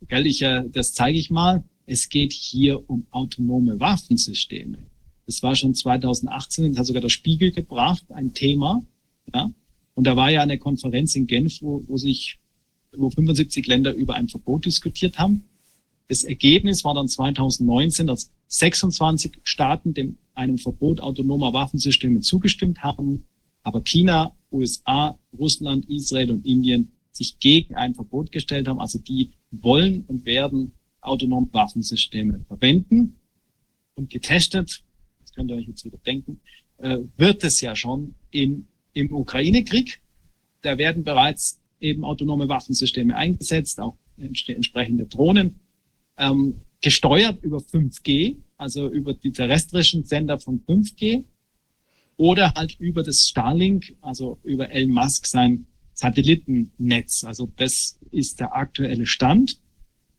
[0.07, 1.63] Gell, ich, äh, das zeige ich mal.
[1.85, 4.77] Es geht hier um autonome Waffensysteme.
[5.25, 8.83] Das war schon 2018, das hat sogar der Spiegel gebracht, ein Thema.
[9.33, 9.51] Ja?
[9.95, 12.39] Und da war ja eine Konferenz in Genf, wo, wo sich
[12.95, 15.45] wo 75 Länder über ein Verbot diskutiert haben.
[16.07, 23.25] Das Ergebnis war dann 2019, dass 26 Staaten dem einem Verbot autonomer Waffensysteme zugestimmt haben,
[23.63, 28.79] aber China, USA, Russland, Israel und Indien sich gegen ein Verbot gestellt haben.
[28.79, 33.15] Also die wollen und werden autonome Waffensysteme verwenden
[33.95, 34.83] und getestet,
[35.21, 36.41] das könnt ihr euch jetzt wieder denken,
[36.77, 40.01] äh, wird es ja schon in, im Ukraine-Krieg.
[40.61, 45.59] Da werden bereits eben autonome Waffensysteme eingesetzt, auch entsprechende Drohnen,
[46.17, 51.23] ähm, gesteuert über 5G, also über die terrestrischen Sender von 5G
[52.17, 57.23] oder halt über das Starlink, also über Elon Musk sein Satellitennetz.
[57.23, 59.59] Also das ist der aktuelle Stand.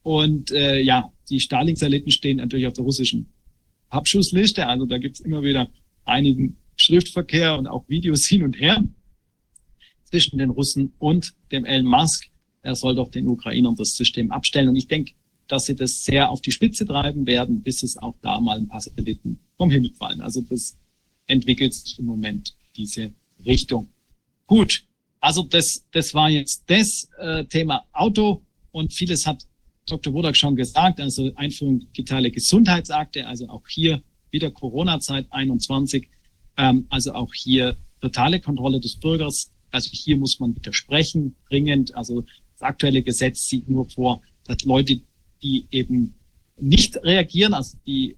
[0.03, 3.33] Und äh, ja, die Starlink-Satelliten stehen natürlich auf der russischen
[3.89, 4.67] Abschussliste.
[4.67, 5.69] Also da gibt's immer wieder
[6.05, 8.85] einigen Schriftverkehr und auch Videos hin und her
[10.05, 12.27] zwischen den Russen und dem Elon Musk.
[12.63, 14.69] Er soll doch den Ukrainern das System abstellen.
[14.69, 15.13] Und ich denke,
[15.49, 18.69] dass sie das sehr auf die Spitze treiben werden, bis es auch da mal ein
[18.69, 20.21] paar Satelliten vom Himmel fallen.
[20.21, 20.77] Also das
[21.27, 23.13] entwickelt sich im Moment diese
[23.45, 23.89] Richtung.
[24.47, 24.85] Gut,
[25.21, 28.43] also das, das war jetzt das äh, Thema Auto
[28.73, 29.47] und vieles hat
[29.87, 30.13] Dr.
[30.13, 36.09] Wodak schon gesagt, also Einführung digitale Gesundheitsakte, also auch hier wieder Corona-Zeit 21,
[36.57, 41.95] ähm, also auch hier totale Kontrolle des Bürgers, also hier muss man widersprechen, dringend.
[41.97, 45.01] Also das aktuelle Gesetz sieht nur vor, dass Leute,
[45.43, 46.15] die eben
[46.59, 48.17] nicht reagieren, also die,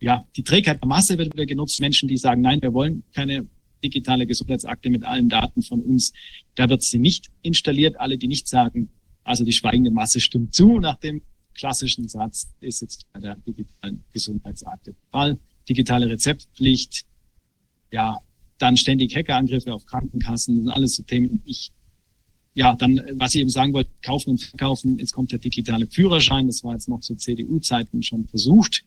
[0.00, 3.46] ja, die Trägheit der Masse wird wieder genutzt, Menschen, die sagen, nein, wir wollen keine
[3.82, 6.12] digitale Gesundheitsakte mit allen Daten von uns,
[6.56, 7.98] da wird sie nicht installiert.
[7.98, 8.90] Alle, die nicht sagen,
[9.24, 11.22] also die schweigende Masse stimmt zu, nach dem
[11.54, 15.38] klassischen Satz ist jetzt bei der digitalen Gesundheitsakte der Fall.
[15.68, 17.04] Digitale Rezeptpflicht,
[17.90, 18.18] ja,
[18.58, 21.42] dann ständig Hackerangriffe auf Krankenkassen, sind alles so Themen.
[21.44, 21.70] Ich,
[22.54, 24.98] ja, dann, was ich eben sagen wollte, kaufen und verkaufen.
[24.98, 26.46] Jetzt kommt der digitale Führerschein.
[26.46, 28.84] Das war jetzt noch zu CDU-Zeiten schon versucht.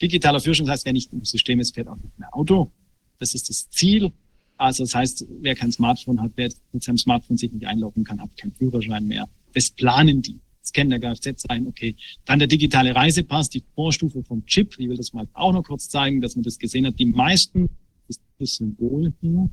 [0.00, 2.72] Digitaler Führerschein das heißt, wer nicht im System ist, fährt auch nicht mehr Auto.
[3.18, 4.12] Das ist das Ziel.
[4.56, 8.20] Also das heißt, wer kein Smartphone hat, wer mit seinem Smartphone sich nicht einloggen kann,
[8.20, 9.28] hat keinen Führerschein mehr.
[9.52, 10.40] Das planen die.
[10.62, 11.66] Das kennen der Kfz sein.
[11.66, 11.96] Okay.
[12.24, 14.76] Dann der digitale Reisepass, die Vorstufe vom Chip.
[14.78, 16.98] Ich will das mal auch noch kurz zeigen, dass man das gesehen hat.
[16.98, 17.68] Die meisten
[18.08, 19.50] ist das Symbol hier.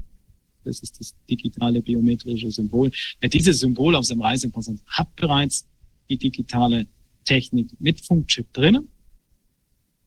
[0.64, 2.92] Das ist das digitale biometrische Symbol.
[3.22, 5.66] Ja, dieses Symbol aus dem Reisepass hat bereits
[6.10, 6.86] die digitale
[7.24, 8.90] Technik mit Funkchip drinnen.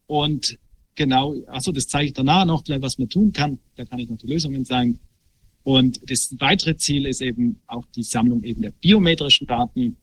[0.06, 0.58] Und
[0.94, 3.58] genau, also das zeige ich danach noch gleich, was man tun kann.
[3.76, 4.98] Da kann ich noch die Lösungen sagen.
[5.64, 9.96] Und das weitere Ziel ist eben auch die Sammlung eben der biometrischen Daten.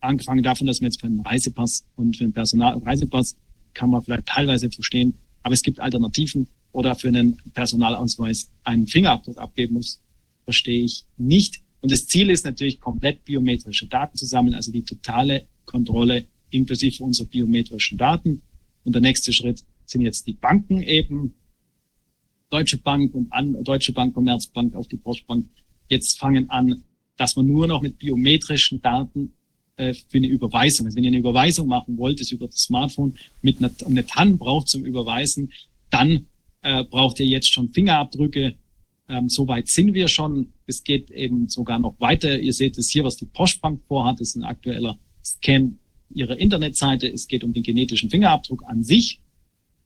[0.00, 3.36] Angefangen davon, dass man jetzt für einen Reisepass und für einen Personal Reisepass
[3.74, 9.38] kann man vielleicht teilweise verstehen, aber es gibt Alternativen oder für einen Personalausweis einen Fingerabdruck
[9.38, 10.00] abgeben muss,
[10.44, 11.62] verstehe ich nicht.
[11.80, 17.02] Und das Ziel ist natürlich komplett biometrische Daten zu sammeln, also die totale Kontrolle inklusive
[17.02, 18.42] unserer biometrischen Daten.
[18.84, 21.34] Und der nächste Schritt sind jetzt die Banken eben,
[22.50, 25.46] Deutsche Bank und an, Deutsche Bank, Commerzbank, auf die Postbank,
[25.88, 26.82] jetzt fangen an,
[27.16, 29.34] dass man nur noch mit biometrischen Daten
[29.76, 33.16] äh, für eine Überweisung, also wenn ihr eine Überweisung machen wollt, ist über das Smartphone
[33.40, 35.52] mit einer, eine TAN braucht zum Überweisen,
[35.90, 36.26] dann
[36.62, 38.54] äh, braucht ihr jetzt schon Fingerabdrücke.
[39.08, 40.52] Ähm, Soweit sind wir schon.
[40.66, 42.38] Es geht eben sogar noch weiter.
[42.38, 44.20] Ihr seht es hier, was die Postbank vorhat.
[44.20, 45.78] Das ist ein aktueller Scan
[46.10, 47.08] ihrer Internetseite.
[47.08, 49.20] Es geht um den genetischen Fingerabdruck an sich,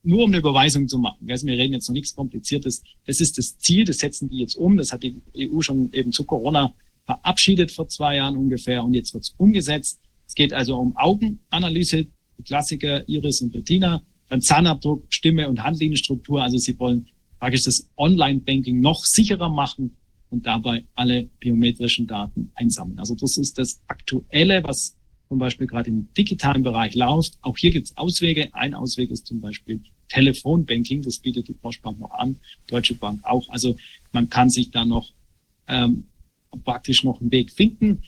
[0.02, 1.26] nur um eine Überweisung zu machen.
[1.26, 2.82] Wir reden jetzt noch nichts Kompliziertes.
[3.06, 4.76] Das ist das Ziel, das setzen die jetzt um.
[4.76, 6.74] Das hat die EU schon eben zu Corona
[7.06, 10.00] verabschiedet vor zwei Jahren ungefähr und jetzt wird es umgesetzt.
[10.26, 12.06] Es geht also um Augenanalyse,
[12.38, 14.00] die Klassiker Iris und dann
[14.40, 16.42] Zahnabdruck, Stimme und Handlinienstruktur.
[16.42, 19.96] Also sie wollen praktisch das Online-Banking noch sicherer machen
[20.30, 22.98] und dabei alle biometrischen Daten einsammeln.
[22.98, 24.96] Also das ist das Aktuelle, was
[25.28, 27.38] zum Beispiel gerade im digitalen Bereich läuft.
[27.42, 28.54] Auch hier gibt es Auswege.
[28.54, 31.02] Ein Ausweg ist zum Beispiel Telefonbanking.
[31.02, 32.36] Das bietet die Postbank noch an,
[32.66, 33.48] Deutsche Bank auch.
[33.48, 33.76] Also
[34.12, 35.12] man kann sich da noch
[35.66, 36.06] ähm,
[36.64, 38.02] praktisch noch einen Weg finden.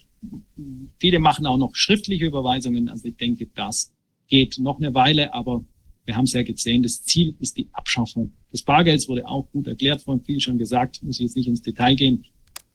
[0.99, 2.89] Viele machen auch noch schriftliche Überweisungen.
[2.89, 3.93] Also ich denke, das
[4.29, 5.65] geht noch eine Weile, aber
[6.07, 9.67] wir haben es ja gesehen, das Ziel ist die Abschaffung des Bargelds, wurde auch gut
[9.67, 12.25] erklärt, von vielen schon gesagt, muss ich jetzt nicht ins Detail gehen.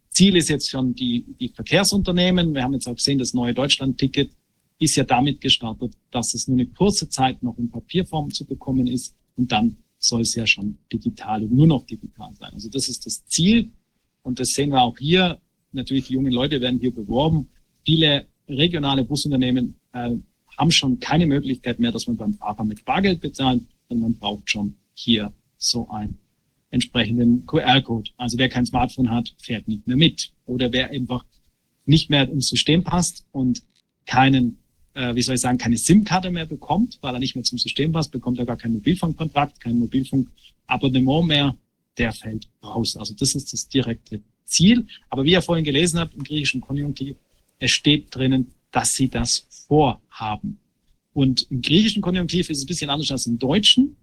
[0.09, 2.53] Ziel ist jetzt schon die, die Verkehrsunternehmen.
[2.53, 4.31] Wir haben jetzt auch gesehen, das neue Deutschland-Ticket
[4.79, 8.87] ist ja damit gestartet, dass es nur eine kurze Zeit noch in Papierform zu bekommen
[8.87, 12.51] ist und dann soll es ja schon digital und nur noch digital sein.
[12.53, 13.71] Also das ist das Ziel
[14.23, 15.39] und das sehen wir auch hier.
[15.71, 17.49] Natürlich, die jungen Leute werden hier beworben.
[17.85, 20.15] Viele regionale Busunternehmen äh,
[20.61, 24.47] haben schon keine Möglichkeit mehr, dass man beim Fahrer mit Bargeld bezahlt, sondern man braucht
[24.47, 26.19] schon hier so einen
[26.69, 28.11] entsprechenden QR-Code.
[28.17, 30.31] Also wer kein Smartphone hat, fährt nicht mehr mit.
[30.45, 31.25] Oder wer einfach
[31.87, 33.63] nicht mehr ins System passt und
[34.05, 34.59] keinen,
[34.93, 37.91] äh, wie soll ich sagen, keine SIM-Karte mehr bekommt, weil er nicht mehr zum System
[37.91, 41.55] passt, bekommt er gar keinen Mobilfunkkontrakt, kein Mobilfunkabonnement mehr,
[41.97, 42.95] der fällt raus.
[42.97, 44.85] Also das ist das direkte Ziel.
[45.09, 47.17] Aber wie ihr vorhin gelesen habt im griechischen Konjunktiv,
[47.57, 50.59] es steht drinnen, dass sie das vorhaben.
[51.13, 53.97] Und im griechischen Konjunktiv ist es ein bisschen anders als im deutschen.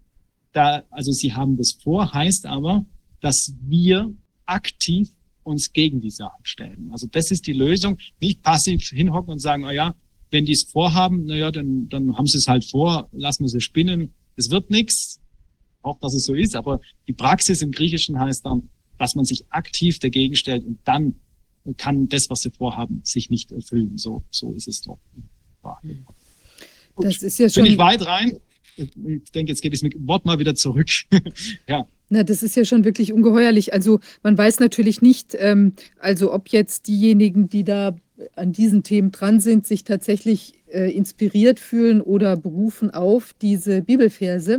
[0.53, 2.85] Da, also sie haben das vor, heißt aber,
[3.21, 4.13] dass wir
[4.47, 5.11] aktiv
[5.43, 6.91] uns gegen die Sachen stellen.
[6.93, 7.99] Also das ist die Lösung.
[8.21, 9.95] Nicht passiv hinhocken und sagen, na ja,
[10.31, 13.49] wenn die es vorhaben, na ja, dann, dann haben sie es halt vor, lassen wir
[13.49, 14.13] sie spinnen.
[14.37, 15.21] Es wird nichts.
[15.81, 16.55] Auch, dass es so ist.
[16.55, 18.69] Aber die Praxis im Griechischen heißt dann,
[18.99, 21.15] dass man sich aktiv dagegen stellt und dann
[21.77, 23.99] kann das, was sie vorhaben, sich nicht erfüllen.
[23.99, 24.99] So, so ist es doch.
[26.97, 27.65] Das ist ja schon.
[27.65, 28.39] Bin ich weit rein?
[28.77, 30.89] Ich denke, jetzt geht es mit Wort mal wieder zurück.
[31.69, 31.87] ja.
[32.11, 33.73] Na, das ist ja schon wirklich ungeheuerlich.
[33.73, 37.97] Also man weiß natürlich nicht, ähm, also ob jetzt diejenigen, die da
[38.35, 44.59] an diesen Themen dran sind, sich tatsächlich äh, inspiriert fühlen oder berufen auf diese Bibelverse.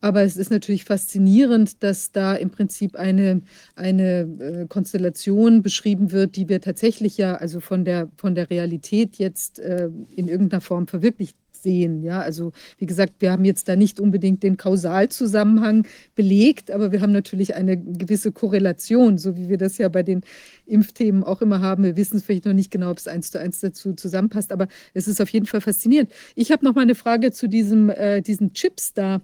[0.00, 3.42] Aber es ist natürlich faszinierend, dass da im Prinzip eine,
[3.74, 9.16] eine äh, Konstellation beschrieben wird, die wir tatsächlich ja also von der, von der Realität
[9.16, 12.02] jetzt äh, in irgendeiner Form verwirklicht sehen.
[12.02, 17.00] Ja, also wie gesagt, wir haben jetzt da nicht unbedingt den Kausalzusammenhang belegt, aber wir
[17.00, 20.22] haben natürlich eine gewisse Korrelation, so wie wir das ja bei den
[20.66, 21.84] Impfthemen auch immer haben.
[21.84, 25.08] Wir wissen vielleicht noch nicht genau, ob es eins zu eins dazu zusammenpasst, aber es
[25.08, 26.10] ist auf jeden Fall faszinierend.
[26.34, 29.20] Ich habe noch mal eine Frage zu diesem, äh, diesen Chips da.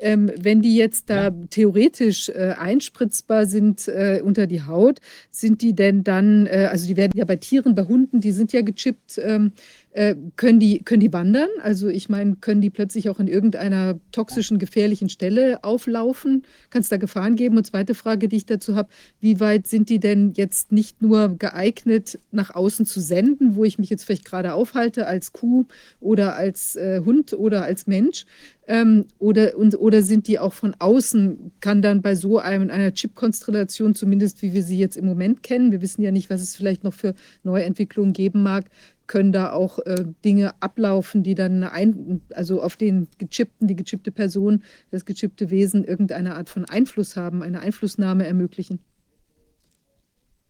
[0.00, 1.34] Ähm, wenn die jetzt da ja.
[1.50, 5.00] theoretisch äh, einspritzbar sind äh, unter die Haut,
[5.30, 8.52] sind die denn dann, äh, also die werden ja bei Tieren, bei Hunden, die sind
[8.52, 9.52] ja gechippt, ähm,
[9.92, 11.48] äh, können, die, können die wandern?
[11.62, 16.44] Also ich meine, können die plötzlich auch an irgendeiner toxischen, gefährlichen Stelle auflaufen?
[16.70, 17.56] Kann es da Gefahren geben?
[17.56, 18.88] Und zweite Frage, die ich dazu habe,
[19.20, 23.78] wie weit sind die denn jetzt nicht nur geeignet, nach außen zu senden, wo ich
[23.78, 25.66] mich jetzt vielleicht gerade aufhalte als Kuh
[26.00, 28.26] oder als äh, Hund oder als Mensch?
[28.68, 32.92] Ähm, oder, und, oder sind die auch von außen, kann dann bei so einem, einer
[32.92, 36.54] Chip-Konstellation, zumindest wie wir sie jetzt im Moment kennen, wir wissen ja nicht, was es
[36.54, 38.66] vielleicht noch für Neuentwicklungen geben mag,
[39.08, 44.12] können da auch äh, Dinge ablaufen, die dann ein, also auf den gechippten, die gechippte
[44.12, 48.78] Person, das gechippte Wesen irgendeine Art von Einfluss haben, eine Einflussnahme ermöglichen.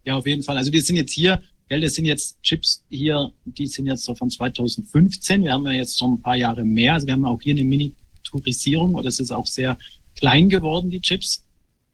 [0.05, 0.57] Ja, auf jeden Fall.
[0.57, 4.15] Also wir sind jetzt hier, gell, das sind jetzt Chips hier, die sind jetzt so
[4.15, 5.45] von 2015.
[5.45, 6.95] Wir haben ja jetzt schon ein paar Jahre mehr.
[6.95, 9.79] Also wir haben auch hier eine Miniaturisierung oder es ist auch sehr
[10.17, 11.45] klein geworden, die Chips.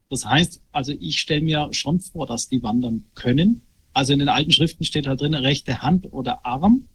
[0.09, 3.62] Das heißt, also ich stelle mir schon vor, dass die wandern können.
[3.95, 6.89] Also in den alten Schriften steht halt drin, rechte Hand oder Arm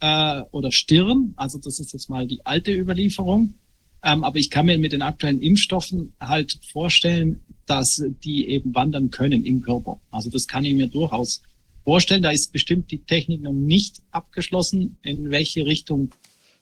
[0.00, 1.32] äh, oder Stirn.
[1.36, 3.54] Also das ist jetzt mal die alte Überlieferung.
[4.02, 9.10] Ähm, aber ich kann mir mit den aktuellen Impfstoffen halt vorstellen, dass die eben wandern
[9.10, 9.98] können im Körper.
[10.10, 11.42] Also das kann ich mir durchaus
[11.84, 12.22] vorstellen.
[12.22, 16.10] Da ist bestimmt die Technik noch nicht abgeschlossen, in welche Richtung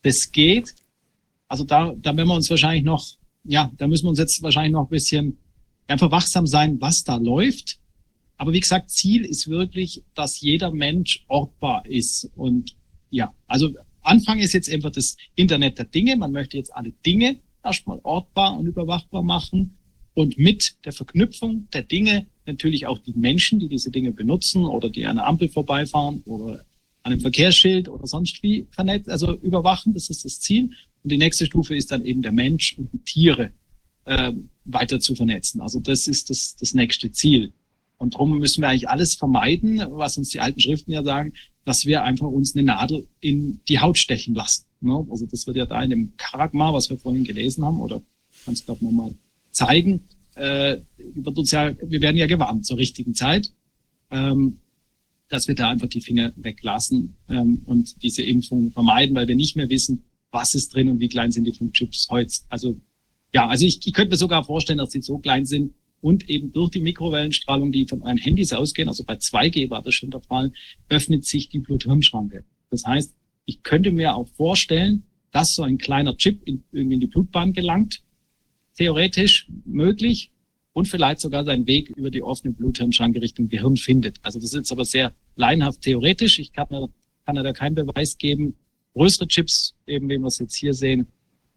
[0.03, 0.75] das geht.
[1.49, 3.05] Also da, da werden wir uns wahrscheinlich noch,
[3.45, 5.37] ja, da müssen wir uns jetzt wahrscheinlich noch ein bisschen
[5.89, 7.79] einfach wachsam sein, was da läuft.
[8.43, 12.29] Aber wie gesagt, Ziel ist wirklich, dass jeder Mensch ortbar ist.
[12.35, 12.75] Und
[13.09, 16.17] ja, also Anfang ist jetzt einfach das Internet der Dinge.
[16.17, 19.79] Man möchte jetzt alle Dinge erstmal ortbar und überwachbar machen.
[20.15, 24.91] Und mit der Verknüpfung der Dinge natürlich auch die Menschen, die diese Dinge benutzen oder
[24.91, 26.65] die an der Ampel vorbeifahren oder
[27.05, 30.65] an einem Verkehrsschild oder sonst wie vernetzt, also überwachen, das ist das Ziel.
[31.05, 33.53] Und die nächste Stufe ist dann eben der Mensch und die Tiere
[34.05, 34.33] äh,
[34.65, 35.61] weiter zu vernetzen.
[35.61, 37.53] Also das ist das, das nächste Ziel.
[38.03, 41.87] Und darum müssen wir eigentlich alles vermeiden, was uns die alten Schriften ja sagen, dass
[41.87, 44.65] wir einfach uns eine Nadel in die Haut stechen lassen.
[44.81, 45.07] Ne?
[45.09, 48.03] Also das wird ja da in dem Karagma, was wir vorhin gelesen haben, oder
[48.45, 49.15] kannst du nochmal
[49.53, 50.01] zeigen,
[50.35, 50.79] äh,
[51.15, 53.53] wird uns ja, wir werden ja gewarnt zur richtigen Zeit,
[54.11, 54.59] ähm,
[55.29, 59.55] dass wir da einfach die Finger weglassen ähm, und diese Impfung vermeiden, weil wir nicht
[59.55, 62.35] mehr wissen, was ist drin und wie klein sind die Funkchips heute.
[62.49, 62.81] Also
[63.33, 65.73] ja, also ich, ich könnte mir sogar vorstellen, dass sie so klein sind,
[66.03, 69.95] und eben durch die Mikrowellenstrahlung, die von euren Handys ausgehen, also bei 2G war das
[69.95, 70.53] schon der Fall,
[70.89, 72.45] öffnet sich die Blut-Hirn-Schranke.
[72.71, 73.15] Das heißt,
[73.47, 77.53] ich könnte mir auch vorstellen, dass so ein kleiner Chip in, irgendwie in die Blutbahn
[77.53, 78.03] gelangt,
[78.77, 80.31] theoretisch möglich
[80.73, 84.19] und vielleicht sogar seinen Weg über die offene Blut-Hirn-Schranke Richtung Gehirn findet.
[84.23, 86.41] Also das ist aber sehr laienhaft theoretisch.
[86.41, 86.67] Ich kann,
[87.25, 88.57] kann da keinen Beweis geben.
[88.95, 91.07] Größere Chips, eben wie wir es jetzt hier sehen,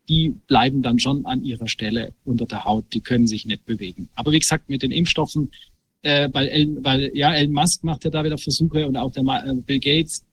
[0.07, 4.09] die bleiben dann schon an ihrer Stelle unter der Haut, die können sich nicht bewegen.
[4.15, 5.51] Aber wie gesagt, mit den Impfstoffen,
[6.03, 9.23] äh, weil, Elon, weil ja, Elon Musk macht ja da wieder Versuche und auch der
[9.23, 10.23] äh, Bill Gates.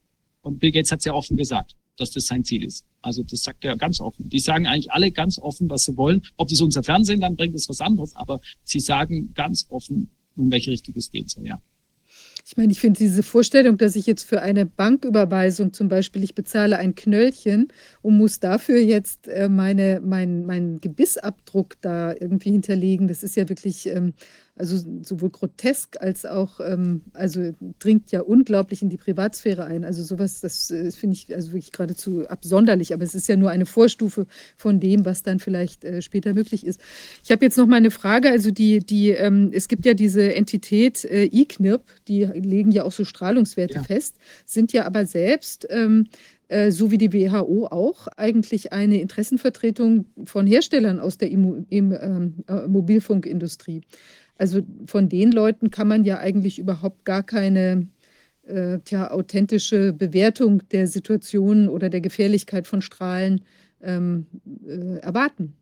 [0.41, 1.75] Und Bill Gates hat es ja offen gesagt.
[1.97, 2.85] dass das sein Ziel ist.
[3.01, 4.29] Also das sagt er ganz offen.
[4.29, 6.21] Die sagen eigentlich alle ganz offen, was sie wollen.
[6.37, 10.51] Ob das unser Fernsehen dann bringt, ist was anderes, aber sie sagen ganz offen, in
[10.51, 11.61] welche Richtung es gehen soll, ja.
[12.45, 16.35] Ich meine, ich finde diese Vorstellung, dass ich jetzt für eine Banküberweisung zum Beispiel, ich
[16.35, 17.69] bezahle ein Knöllchen
[18.01, 23.47] und muss dafür jetzt äh, meine, mein, meinen Gebissabdruck da irgendwie hinterlegen, das ist ja
[23.47, 24.13] wirklich ähm,
[24.55, 29.83] also sowohl grotesk als auch, ähm, also dringt ja unglaublich in die Privatsphäre ein.
[29.83, 33.49] Also sowas, das äh, finde ich also wirklich geradezu absonderlich, aber es ist ja nur
[33.49, 36.79] eine Vorstufe von dem, was dann vielleicht äh, später möglich ist.
[37.23, 40.35] Ich habe jetzt noch mal eine Frage, also die, die, ähm, es gibt ja diese
[40.35, 43.83] Entität äh, IKNIRP, die legen ja auch so Strahlungswerte ja.
[43.83, 46.07] fest, sind ja aber selbst ähm,
[46.53, 51.91] äh, so wie die WHO auch, eigentlich eine Interessenvertretung von Herstellern aus der Immo im,
[51.91, 53.81] ähm, äh, Mobilfunkindustrie.
[54.37, 57.87] Also von den Leuten kann man ja eigentlich überhaupt gar keine
[58.43, 63.45] äh, tja, authentische Bewertung der Situation oder der Gefährlichkeit von Strahlen
[63.81, 64.25] ähm,
[64.65, 65.55] äh, erwarten.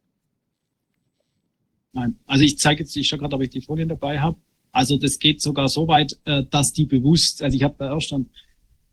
[1.94, 4.38] Nein, also ich zeige jetzt, ich schaue gerade, ob ich die Folien dabei habe.
[4.72, 8.02] Also das geht sogar so weit, äh, dass die bewusst, also ich habe da auch
[8.02, 8.30] schon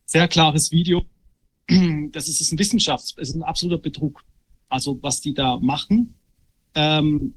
[0.05, 1.05] sehr klares Video,
[2.13, 4.25] das ist, ist ein Wissenschafts-, es ist ein absoluter Betrug.
[4.69, 6.15] Also was die da machen,
[6.75, 7.35] ähm,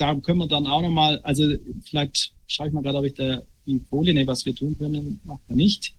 [0.00, 1.44] da können wir dann auch nochmal, also
[1.84, 5.42] vielleicht schaue ich mal gerade, ob ich da die Folien, was wir tun können, macht
[5.48, 5.94] er nicht.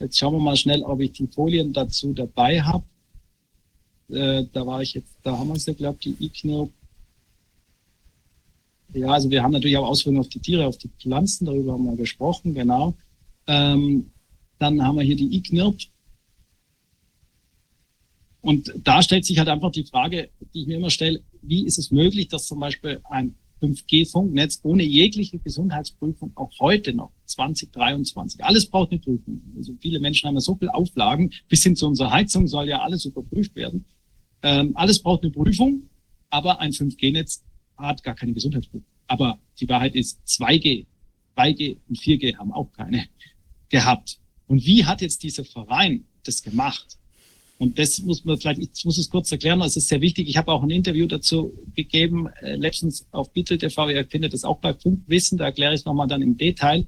[0.00, 2.84] Jetzt schauen wir mal schnell, ob ich die Folien dazu dabei habe.
[4.08, 6.72] Äh, da war ich jetzt, da haben wir es ja, glaube ich, die IKNOP.
[8.94, 11.84] Ja, also wir haben natürlich auch Auswirkungen auf die Tiere, auf die Pflanzen, darüber haben
[11.84, 12.94] wir gesprochen, genau.
[13.46, 14.10] Ähm,
[14.58, 15.82] dann haben wir hier die IKNIRP.
[18.40, 21.78] Und da stellt sich halt einfach die Frage, die ich mir immer stelle, wie ist
[21.78, 28.44] es möglich, dass zum Beispiel ein 5G-Funknetz ohne jegliche Gesundheitsprüfung auch heute noch 2023.
[28.44, 29.42] Alles braucht eine Prüfung.
[29.56, 32.80] Also viele Menschen haben ja so viel Auflagen, bis hin zu unserer Heizung soll ja
[32.80, 33.84] alles überprüft werden.
[34.42, 35.88] Ähm, alles braucht eine Prüfung,
[36.30, 37.42] aber ein 5G-Netz
[37.76, 38.86] hat gar keine Gesundheitsprüfung.
[39.06, 40.86] Aber die Wahrheit ist 2G,
[41.36, 43.06] 3G und 4G haben auch keine
[43.68, 44.18] gehabt.
[44.46, 46.97] Und wie hat jetzt dieser Verein das gemacht?
[47.58, 50.28] Und das muss man vielleicht, ich muss es kurz erklären, das ist sehr wichtig.
[50.28, 53.90] Ich habe auch ein Interview dazu gegeben, äh, letztens auf Bitte TV.
[53.90, 56.86] Ihr findet das auch bei Punktwissen, da erkläre ich es nochmal dann im Detail.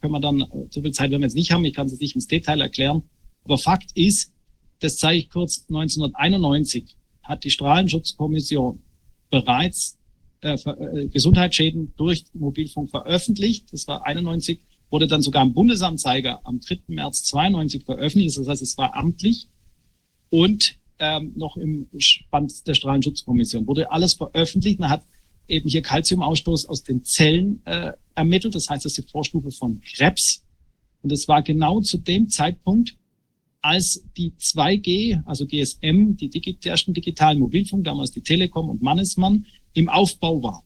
[0.00, 2.00] Können wir dann, äh, so viel Zeit werden wir jetzt nicht haben, ich kann es
[2.00, 3.04] nicht ins Detail erklären.
[3.44, 4.32] Aber Fakt ist,
[4.80, 8.82] das zeige ich kurz, 1991 hat die Strahlenschutzkommission
[9.30, 9.98] bereits
[10.40, 13.72] äh, äh, Gesundheitsschäden durch Mobilfunk veröffentlicht.
[13.72, 16.80] Das war 91, wurde dann sogar im Bundesanzeiger am 3.
[16.88, 18.36] März 92 veröffentlicht.
[18.36, 19.48] Das heißt, es war amtlich
[20.30, 21.88] und ähm, noch im
[22.30, 23.66] Band der Strahlenschutzkommission.
[23.66, 24.80] Wurde alles veröffentlicht.
[24.80, 25.04] Man hat
[25.46, 28.54] eben hier Calciumausstoß aus den Zellen äh, ermittelt.
[28.54, 30.44] Das heißt, das ist die Vorstufe von Krebs.
[31.02, 32.96] Und es war genau zu dem Zeitpunkt,
[33.60, 39.88] als die 2G, also GSM, die ersten digitalen Mobilfunk, damals die Telekom und Mannesmann, im
[39.88, 40.62] Aufbau war.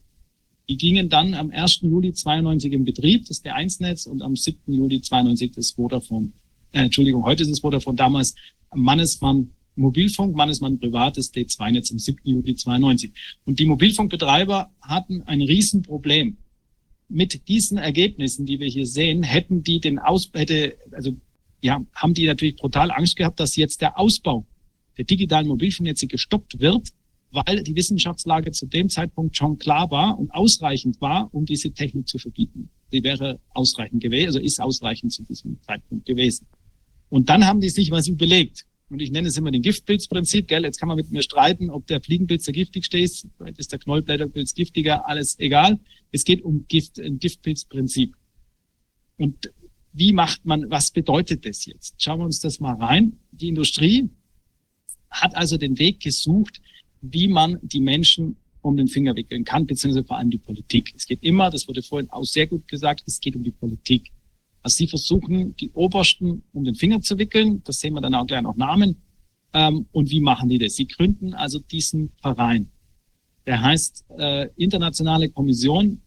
[0.68, 1.80] Die gingen dann am 1.
[1.82, 4.72] Juli 92 in Betrieb, das D1-Netz, und am 7.
[4.72, 6.32] Juli 92 das Vodafone,
[6.72, 8.34] äh, Entschuldigung, heute ist es Vodafone, damals
[8.74, 12.18] Mannesmann Mobilfunk, Mannesmann privates D2-Netz am 7.
[12.24, 13.12] Juli 92.
[13.44, 16.36] Und die Mobilfunkbetreiber hatten ein Riesenproblem.
[17.08, 21.16] Mit diesen Ergebnissen, die wir hier sehen, hätten die den Aus, hätte, also,
[21.60, 24.46] ja, haben die natürlich brutal Angst gehabt, dass jetzt der Ausbau
[24.98, 26.88] der digitalen Mobilfunknetze gestoppt wird,
[27.30, 32.08] weil die Wissenschaftslage zu dem Zeitpunkt schon klar war und ausreichend war, um diese Technik
[32.08, 32.68] zu verbieten.
[32.92, 36.46] Die wäre ausreichend gewesen, also ist ausreichend zu diesem Zeitpunkt gewesen.
[37.12, 38.64] Und dann haben die sich was überlegt.
[38.88, 40.64] Und ich nenne es immer den Giftpilzprinzip, gell?
[40.64, 43.26] Jetzt kann man mit mir streiten, ob der Fliegenpilz der giftigste ist.
[43.36, 45.78] Vielleicht ist der Knollblätterpilz giftiger, alles egal.
[46.10, 48.16] Es geht um Gift, ein Giftpilzprinzip.
[49.18, 49.52] Und
[49.92, 52.02] wie macht man, was bedeutet das jetzt?
[52.02, 53.18] Schauen wir uns das mal rein.
[53.30, 54.08] Die Industrie
[55.10, 56.62] hat also den Weg gesucht,
[57.02, 60.94] wie man die Menschen um den Finger wickeln kann, beziehungsweise vor allem die Politik.
[60.96, 64.12] Es geht immer, das wurde vorhin auch sehr gut gesagt, es geht um die Politik.
[64.62, 67.62] Also sie versuchen, die Obersten um den Finger zu wickeln.
[67.64, 69.02] Das sehen wir dann auch gleich noch Namen.
[69.52, 70.76] Ähm, und wie machen die das?
[70.76, 72.70] Sie gründen also diesen Verein.
[73.46, 76.00] Der heißt äh, Internationale Kommission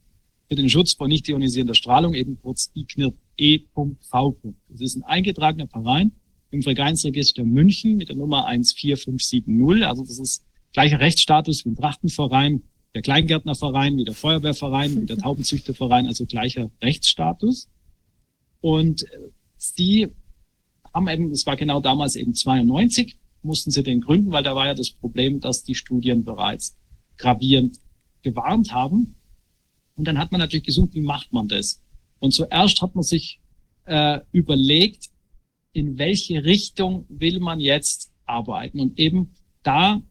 [0.48, 4.38] für den Schutz vor nicht ionisierender Strahlung, eben kurz IKNIRP E.V.
[4.70, 6.12] Das ist ein eingetragener Verein
[6.52, 9.86] im Frequenzregister München mit der Nummer 14570.
[9.86, 15.18] Also das ist gleicher Rechtsstatus wie ein Trachtenverein, der Kleingärtnerverein, wie der Feuerwehrverein, wie der
[15.26, 17.68] Taubenzüchterverein, also gleicher Rechtsstatus.
[18.62, 19.06] Und
[19.58, 20.08] sie
[20.94, 24.66] haben eben, es war genau damals eben 92, mussten sie den gründen, weil da war
[24.66, 26.76] ja das Problem, dass die Studien bereits
[27.18, 27.80] gravierend
[28.22, 29.16] gewarnt haben.
[29.96, 31.82] Und dann hat man natürlich gesucht, wie macht man das?
[32.20, 33.40] Und zuerst hat man sich
[33.86, 35.10] äh, überlegt,
[35.74, 38.80] in welche Richtung will man jetzt arbeiten.
[38.80, 40.02] Und eben da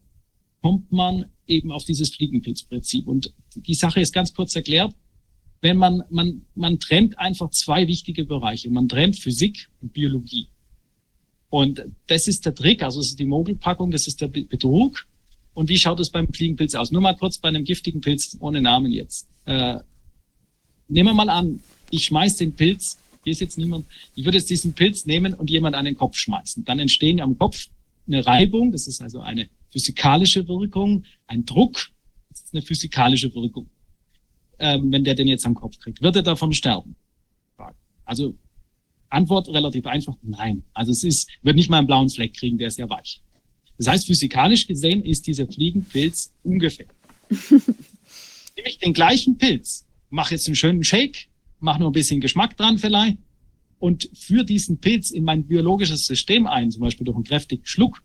[0.63, 3.07] kommt man eben auf dieses Fliegenpilzprinzip.
[3.07, 4.95] Und die Sache ist ganz kurz erklärt.
[5.65, 8.69] Wenn man, man, man trennt einfach zwei wichtige Bereiche.
[8.69, 10.47] Man trennt Physik und Biologie.
[11.49, 15.07] Und das ist der Trick, also das ist die Mogelpackung, das ist der Betrug.
[15.55, 16.93] Und wie schaut es beim Fliegenpilz aus?
[16.93, 19.27] Nur mal kurz bei einem giftigen Pilz ohne Namen jetzt.
[19.47, 19.79] Äh,
[20.89, 24.51] nehmen wir mal an, ich schmeiß den Pilz, hier ist jetzt niemand, ich würde jetzt
[24.51, 26.67] diesen Pilz nehmen und jemand an den Kopf schmeißen.
[26.67, 27.69] Dann entstehen am Kopf
[28.07, 31.91] eine Reibung, das ist also eine physikalische Wirkung, ein Druck,
[32.29, 33.71] das ist eine physikalische Wirkung.
[34.59, 36.97] Ähm, wenn der den jetzt am Kopf kriegt, wird er davon sterben?
[38.05, 38.35] Also
[39.09, 40.65] Antwort relativ einfach, nein.
[40.75, 43.21] Also es ist, wird nicht mal einen blauen Fleck kriegen, der ist ja weich.
[43.79, 46.87] Das heißt, physikalisch gesehen ist dieser Fliegenpilz ungefähr.
[47.51, 51.29] Nehme ich den gleichen Pilz, mache jetzt einen schönen Shake,
[51.61, 53.19] mache nur ein bisschen Geschmack dran vielleicht
[53.79, 58.03] und führe diesen Pilz in mein biologisches System ein, zum Beispiel durch einen kräftigen Schluck,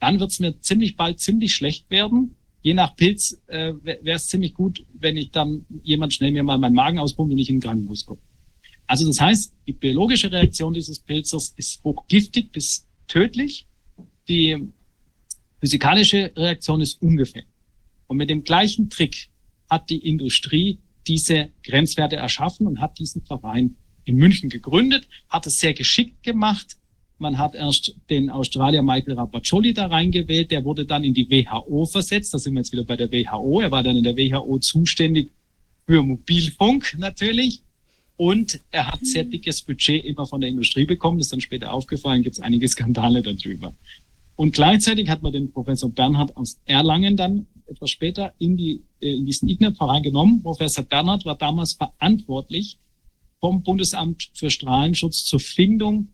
[0.00, 2.36] dann wird es mir ziemlich bald ziemlich schlecht werden.
[2.64, 6.56] Je nach Pilz äh, wäre es ziemlich gut, wenn ich dann jemand schnell mir mal
[6.56, 8.20] meinen Magen auspumpt und ich in den Krankenhaus komme.
[8.86, 13.66] Also das heißt, die biologische Reaktion dieses Pilzers ist hochgiftig bis tödlich.
[14.28, 14.66] Die
[15.60, 17.44] physikalische Reaktion ist ungefähr.
[18.06, 19.28] Und mit dem gleichen Trick
[19.68, 23.76] hat die Industrie diese Grenzwerte erschaffen und hat diesen Verein
[24.06, 26.78] in München gegründet, hat es sehr geschickt gemacht.
[27.18, 31.86] Man hat erst den Australier Michael Rapaccioli da reingewählt, der wurde dann in die WHO
[31.86, 32.34] versetzt.
[32.34, 33.60] Da sind wir jetzt wieder bei der WHO.
[33.60, 35.30] Er war dann in der WHO zuständig
[35.86, 37.62] für Mobilfunk natürlich.
[38.16, 41.18] Und er hat sehr dickes Budget immer von der Industrie bekommen.
[41.18, 43.74] Das ist dann später aufgefallen, gibt es einige Skandale darüber.
[44.36, 49.14] Und gleichzeitig hat man den Professor Bernhard aus Erlangen dann etwas später in, die, äh,
[49.14, 50.42] in diesen IGNAP-Verein genommen.
[50.42, 52.78] Professor Bernhard war damals verantwortlich
[53.40, 56.08] vom Bundesamt für Strahlenschutz zur Findung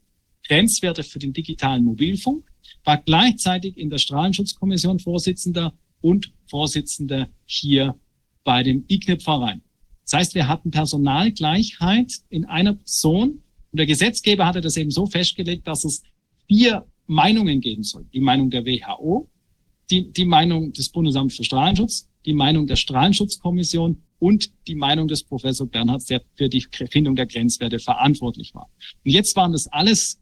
[0.50, 2.44] Grenzwerte für den digitalen Mobilfunk,
[2.84, 7.94] war gleichzeitig in der Strahlenschutzkommission Vorsitzender und Vorsitzender hier
[8.42, 9.62] bei dem IGNIP-Verein.
[10.02, 15.06] Das heißt, wir hatten Personalgleichheit in einer Person und der Gesetzgeber hatte das eben so
[15.06, 16.02] festgelegt, dass es
[16.48, 18.06] vier Meinungen geben soll.
[18.12, 19.28] Die Meinung der WHO,
[19.88, 25.22] die, die Meinung des Bundesamts für Strahlenschutz, die Meinung der Strahlenschutzkommission und die Meinung des
[25.22, 28.68] Professor Bernhards, der für die Findung der Grenzwerte verantwortlich war.
[29.04, 30.20] Und jetzt waren das alles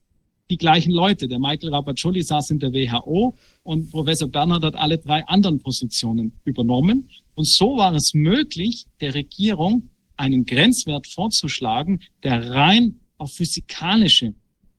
[0.50, 1.28] die gleichen Leute.
[1.28, 6.32] Der Michael Rapaccioli saß in der WHO und Professor Bernhard hat alle drei anderen Positionen
[6.44, 7.08] übernommen.
[7.34, 14.34] Und so war es möglich, der Regierung einen Grenzwert vorzuschlagen, der rein auf physikalische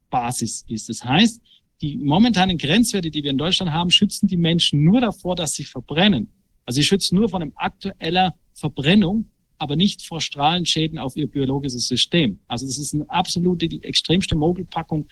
[0.09, 0.89] Basis ist.
[0.89, 1.41] Das heißt,
[1.81, 5.63] die momentanen Grenzwerte, die wir in Deutschland haben, schützen die Menschen nur davor, dass sie
[5.63, 6.29] verbrennen.
[6.65, 11.87] Also sie schützen nur von einem aktueller Verbrennung, aber nicht vor Strahlenschäden auf ihr biologisches
[11.87, 12.39] System.
[12.47, 15.07] Also das ist eine absolute, die extremste Mogelpackung,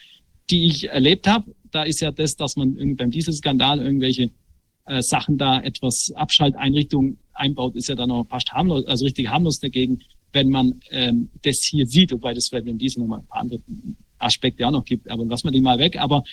[0.49, 1.55] die ich erlebt habe.
[1.71, 4.31] Da ist ja das, dass man beim Dieselskandal irgendwelche
[4.85, 9.59] äh, Sachen da etwas Abschalteinrichtungen einbaut, ist ja dann auch fast harmlos, also richtig harmlos
[9.59, 9.99] dagegen,
[10.33, 13.59] wenn man ähm, das hier sieht, wobei das vielleicht beim Diesel nochmal ein paar andere
[14.19, 15.99] Aspekte auch noch gibt, aber lassen wir die mal weg.
[15.99, 16.23] Aber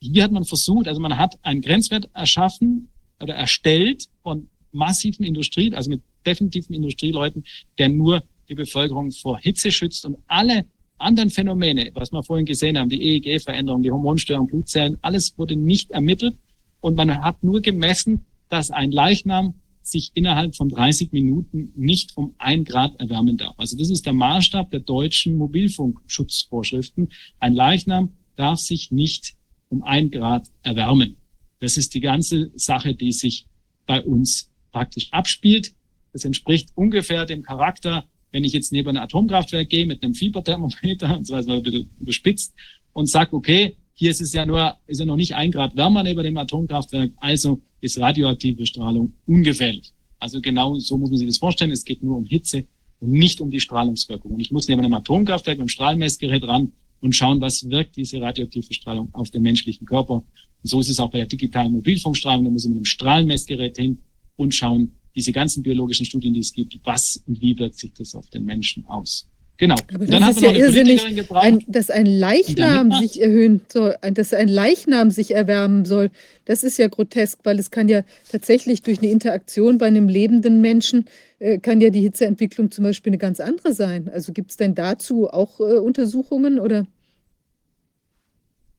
[0.00, 2.88] hier hat man versucht, also man hat einen Grenzwert erschaffen
[3.20, 7.44] oder erstellt von massiven Industrie, also mit definitiven Industrieleuten,
[7.78, 10.64] der nur die Bevölkerung vor Hitze schützt und alle
[10.98, 15.90] anderen Phänomene, was wir vorhin gesehen haben, die EEG-Veränderung, die Hormonstörung, Blutzellen, alles wurde nicht
[15.90, 16.36] ermittelt
[16.80, 22.34] und man hat nur gemessen, dass ein Leichnam sich innerhalb von 30 Minuten nicht um
[22.38, 23.54] ein Grad erwärmen darf.
[23.58, 27.08] Also das ist der Maßstab der deutschen Mobilfunkschutzvorschriften.
[27.40, 29.34] Ein Leichnam darf sich nicht
[29.68, 31.16] um ein Grad erwärmen.
[31.60, 33.46] Das ist die ganze Sache, die sich
[33.86, 35.72] bei uns praktisch abspielt.
[36.12, 41.16] Das entspricht ungefähr dem Charakter, wenn ich jetzt neben ein Atomkraftwerk gehe mit einem Fieberthermometer,
[41.16, 42.54] und so weiter, ein bisschen überspitzt,
[42.92, 46.02] und sage, okay, hier ist es ja nur, ist ja noch nicht ein Grad wärmer
[46.02, 49.92] neben dem Atomkraftwerk, also ist radioaktive Strahlung ungefährlich.
[50.18, 51.70] Also genau so muss man sich das vorstellen.
[51.70, 52.64] Es geht nur um Hitze
[53.00, 54.32] und nicht um die Strahlungswirkung.
[54.32, 58.20] Und ich muss neben einem Atomkraftwerk mit einem Strahlmessgerät ran und schauen, was wirkt diese
[58.20, 60.14] radioaktive Strahlung auf den menschlichen Körper.
[60.14, 60.24] Und
[60.62, 62.44] so ist es auch bei der digitalen Mobilfunkstrahlung.
[62.44, 63.98] Da muss ich mit einem Strahlenmessgerät hin
[64.36, 68.14] und schauen, diese ganzen biologischen Studien, die es gibt, was und wie wirkt sich das
[68.14, 69.26] auf den Menschen aus.
[69.56, 69.74] Genau.
[69.92, 71.02] Aber das dann ist ja irrsinnig,
[71.34, 76.10] ein, dass ein Leichnam sich erhöhen soll, dass ein Leichnam sich erwärmen soll.
[76.44, 80.60] Das ist ja grotesk, weil es kann ja tatsächlich durch eine Interaktion bei einem lebenden
[80.60, 81.06] Menschen,
[81.40, 84.08] äh, kann ja die Hitzeentwicklung zum Beispiel eine ganz andere sein.
[84.08, 86.86] Also gibt es denn dazu auch äh, Untersuchungen oder?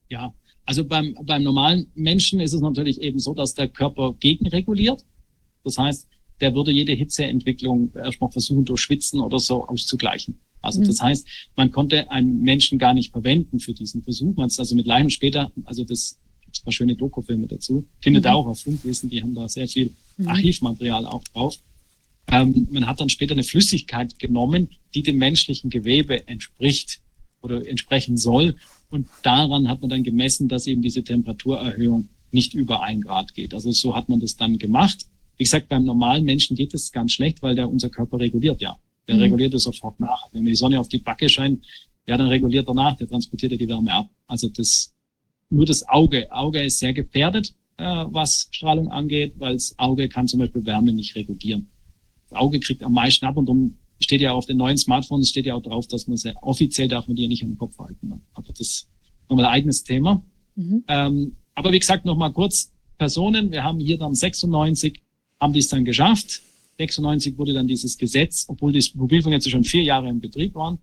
[0.08, 0.34] Ja,
[0.66, 5.03] also beim, beim normalen Menschen ist es natürlich eben so, dass der Körper gegenreguliert.
[5.66, 6.08] Das heißt,
[6.42, 10.40] der würde jede Hitzeentwicklung erstmal versuchen, durch Schwitzen oder so auszugleichen.
[10.61, 10.85] Also mhm.
[10.88, 14.35] das heißt, man konnte einen Menschen gar nicht verwenden für diesen Versuch.
[14.35, 16.18] Man ist also mit Leim später, also das
[16.50, 17.85] Gibt ein paar schöne Dokufilme dazu.
[18.01, 18.32] Findet Mhm.
[18.32, 20.27] auch auf Funkwissen, die haben da sehr viel Mhm.
[20.27, 21.58] Archivmaterial auch drauf.
[22.32, 27.01] Ähm, man hat dann später eine Flüssigkeit genommen, die dem menschlichen Gewebe entspricht
[27.42, 28.56] oder entsprechen soll.
[28.90, 33.53] Und daran hat man dann gemessen, dass eben diese Temperaturerhöhung nicht über ein Grad geht.
[33.53, 35.06] Also so hat man das dann gemacht.
[35.40, 38.77] Wie gesagt, beim normalen Menschen geht es ganz schlecht, weil der unser Körper reguliert ja.
[39.08, 39.22] Der Mhm.
[39.22, 40.27] reguliert es sofort nach.
[40.32, 41.66] Wenn die Sonne auf die Backe scheint,
[42.08, 44.09] ja, dann reguliert er nach, der transportiert ja die Wärme ab.
[44.27, 44.93] Also das,
[45.50, 46.32] nur das Auge.
[46.32, 50.92] Auge ist sehr gefährdet, äh, was Strahlung angeht, weil das Auge kann zum Beispiel Wärme
[50.93, 51.69] nicht regulieren.
[52.30, 55.45] Das Auge kriegt am meisten ab und darum steht ja auf den neuen Smartphones steht
[55.45, 58.09] ja auch drauf, dass man sehr offiziell darf man die ja nicht im Kopf halten.
[58.09, 58.22] ne?
[58.34, 58.88] Aber das ist
[59.30, 60.22] nochmal ein eigenes Thema.
[60.56, 60.84] Mhm.
[60.88, 63.51] Ähm, aber wie gesagt, nochmal kurz Personen.
[63.51, 65.01] Wir haben hier dann 96,
[65.40, 66.42] haben die es dann geschafft.
[66.77, 70.80] 96 wurde dann dieses Gesetz, obwohl die Mobilfunknetze schon vier Jahre in Betrieb waren,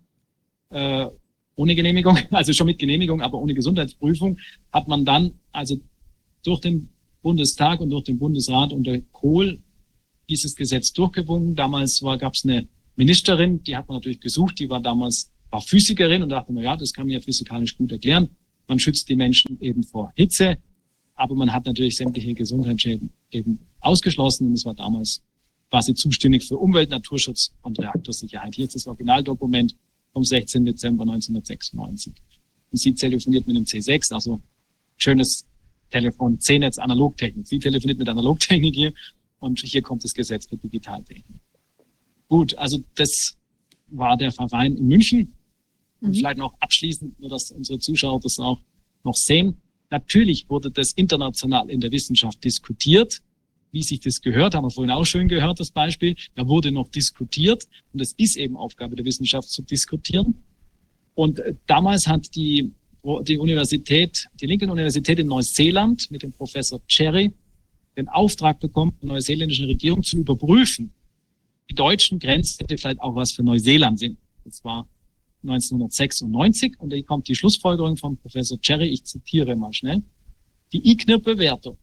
[0.69, 1.07] äh,
[1.55, 4.37] ohne Genehmigung, also schon mit Genehmigung, aber ohne Gesundheitsprüfung,
[4.71, 5.79] hat man dann also
[6.43, 6.89] durch den
[7.21, 9.59] Bundestag und durch den Bundesrat unter Kohl
[10.29, 11.55] dieses Gesetz durchgewungen.
[11.55, 16.23] Damals gab es eine Ministerin, die hat man natürlich gesucht, die war damals war Physikerin
[16.23, 18.29] und dachte, na ja, das kann man ja physikalisch gut erklären.
[18.67, 20.57] Man schützt die Menschen eben vor Hitze,
[21.17, 25.21] aber man hat natürlich sämtliche Gesundheitsschäden eben ausgeschlossen und es war damals
[25.69, 28.55] quasi zuständig für Umwelt, Naturschutz und Reaktorsicherheit.
[28.55, 29.75] Hier ist das Originaldokument
[30.13, 30.63] vom 16.
[30.65, 32.13] Dezember 1996.
[32.71, 34.41] Und sie telefoniert mit dem C6, also
[34.95, 35.45] schönes
[35.89, 37.47] Telefon, C-Netz, Analogtechnik.
[37.47, 38.93] Sie telefoniert mit Analogtechnik hier
[39.39, 41.39] und hier kommt das Gesetz für Digitaltechnik.
[42.29, 43.37] Gut, also das
[43.87, 45.33] war der Verein in München.
[45.99, 46.13] Und Mhm.
[46.13, 48.59] vielleicht noch abschließend, nur dass unsere Zuschauer das auch
[49.03, 49.57] noch sehen.
[49.89, 53.21] Natürlich wurde das international in der Wissenschaft diskutiert.
[53.71, 56.15] Wie sich das gehört, haben wir vorhin auch schön gehört, das Beispiel.
[56.35, 57.67] Da wurde noch diskutiert.
[57.93, 60.43] Und es ist eben Aufgabe der Wissenschaft zu diskutieren.
[61.15, 62.71] Und äh, damals hat die,
[63.23, 67.33] die Universität, die Lincoln Universität in Neuseeland mit dem Professor Cherry
[67.95, 70.93] den Auftrag bekommen, der neuseeländischen Regierung zu überprüfen,
[71.69, 74.17] die deutschen Grenzwerte vielleicht auch was für Neuseeland sind.
[74.45, 74.87] Das war
[75.49, 80.03] 1996 und hier kommt die Schlussfolgerung von Professor Cherry, ich zitiere mal schnell.
[80.73, 81.77] Die IKNIRP-Bewertung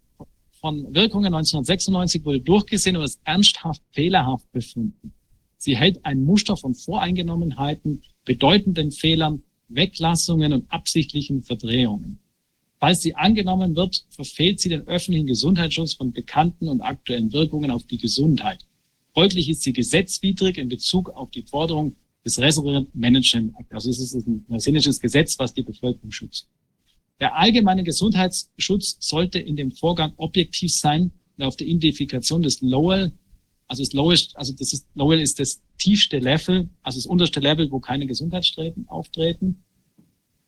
[0.60, 5.12] von Wirkungen 1996 wurde durchgesehen und als ernsthaft fehlerhaft befunden.
[5.58, 12.18] Sie hält ein Muster von Voreingenommenheiten, bedeutenden Fehlern, Weglassungen und absichtlichen Verdrehungen.
[12.78, 17.84] Falls sie angenommen wird, verfehlt sie den öffentlichen Gesundheitsschutz von bekannten und aktuellen Wirkungen auf
[17.84, 18.66] die Gesundheit.
[19.14, 23.72] Folglich ist sie gesetzwidrig in Bezug auf die Forderung des Resident Management Act.
[23.72, 26.48] Also es ist ein neuseeländisches Gesetz, was die Bevölkerung schützt.
[27.20, 33.12] Der allgemeine Gesundheitsschutz sollte in dem Vorgang objektiv sein und auf der Identifikation des Lowell,
[33.68, 37.70] also das Lowest, also das ist, Lowell ist das tiefste Level, also das unterste Level,
[37.70, 39.62] wo keine Gesundheitsstreben auftreten.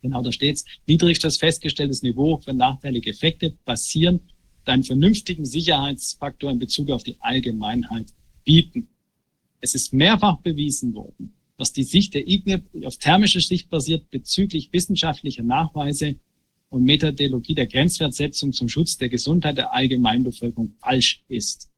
[0.02, 0.64] Genau, da steht's.
[0.86, 4.20] Niedrigstes festgestelltes Niveau für nachteilige Effekte basieren
[4.62, 8.12] auf einem vernünftigen Sicherheitsfaktor in Bezug auf die Allgemeinheit
[8.44, 8.88] bieten.
[9.60, 14.72] Es ist mehrfach bewiesen worden, dass die Sicht der IGNIP auf thermischer Sicht basiert bezüglich
[14.72, 16.16] wissenschaftlicher Nachweise
[16.68, 21.70] und Methodologie der Grenzwertsetzung zum Schutz der Gesundheit der Allgemeinbevölkerung falsch ist.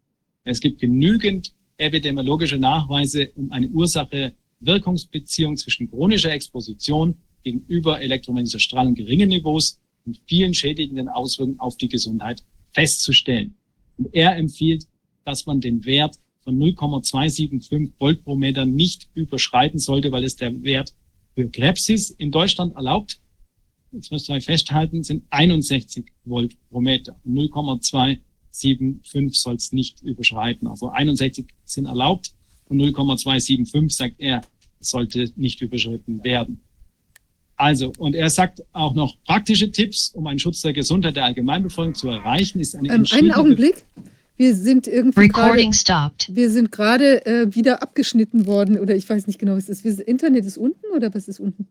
[0.44, 9.28] Es gibt genügend epidemiologische Nachweise um eine Ursache-Wirkungsbeziehung zwischen chronischer Exposition gegenüber elektromagnetischer Strahlung geringen
[9.28, 12.42] Niveaus und vielen schädigenden Auswirkungen auf die Gesundheit
[12.72, 13.54] festzustellen.
[13.96, 14.86] Und er empfiehlt,
[15.24, 16.18] dass man den Wert
[16.48, 20.94] von 0,275 Volt pro Meter nicht überschreiten sollte, weil es der Wert
[21.34, 23.20] für Krebsis in Deutschland erlaubt,
[23.92, 27.16] jetzt müssen wir festhalten, sind 61 Volt pro Meter.
[27.24, 30.68] 0,275 soll es nicht überschreiten.
[30.68, 32.32] Also 61 sind erlaubt
[32.64, 34.40] und 0,275 sagt er,
[34.80, 36.62] sollte nicht überschritten werden.
[37.56, 41.94] Also, und er sagt auch noch praktische Tipps, um einen Schutz der Gesundheit der Allgemeinbevölkerung
[41.94, 43.84] zu erreichen, ist eine Ähm, einen Augenblick.
[44.38, 46.34] Wir sind irgendwie Recording gerade, stopped.
[46.34, 49.98] wir sind gerade äh, wieder abgeschnitten worden oder ich weiß nicht genau, was es ist.
[49.98, 51.66] Internet ist unten oder was ist unten?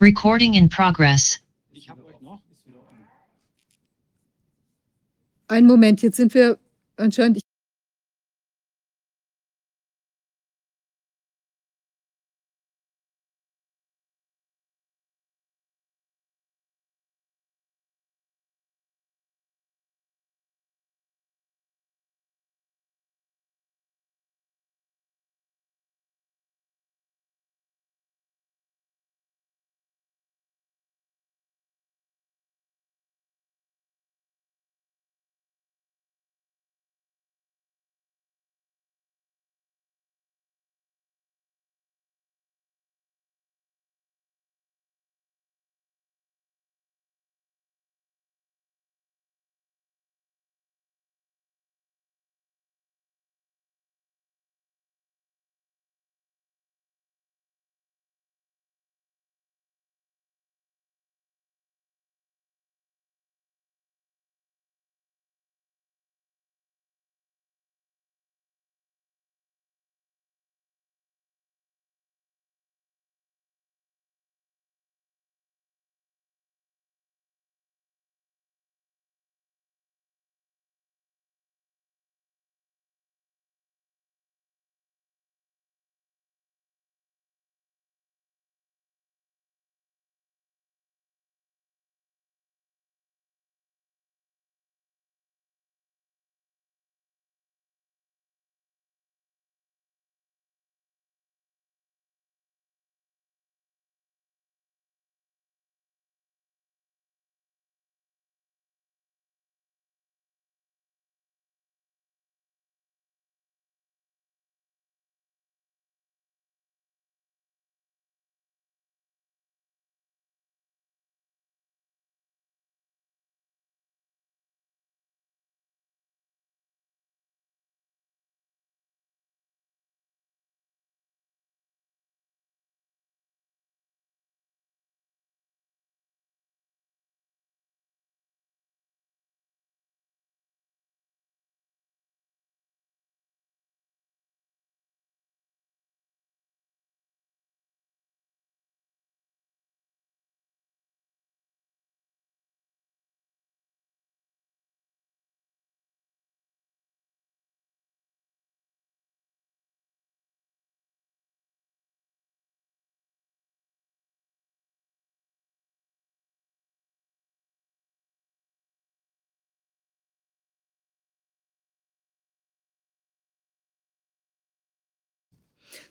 [0.00, 1.40] Recording in progress.
[1.72, 2.40] Ich habe euch noch.
[5.48, 6.56] Einen Moment, jetzt sind wir
[6.96, 7.40] anscheinend,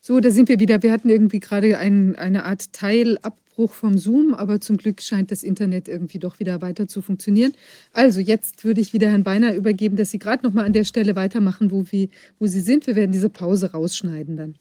[0.01, 0.81] So, da sind wir wieder.
[0.81, 5.43] Wir hatten irgendwie gerade ein, eine Art Teilabbruch vom Zoom, aber zum Glück scheint das
[5.43, 7.53] Internet irgendwie doch wieder weiter zu funktionieren.
[7.91, 10.85] Also jetzt würde ich wieder Herrn Beiner übergeben, dass Sie gerade noch mal an der
[10.85, 12.07] Stelle weitermachen, wo, wir,
[12.39, 12.87] wo Sie sind.
[12.87, 14.55] Wir werden diese Pause rausschneiden dann.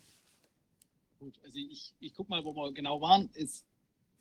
[1.20, 3.31] Gut, also ich, ich gucke mal, wo wir genau waren.
[3.34, 3.65] Ist,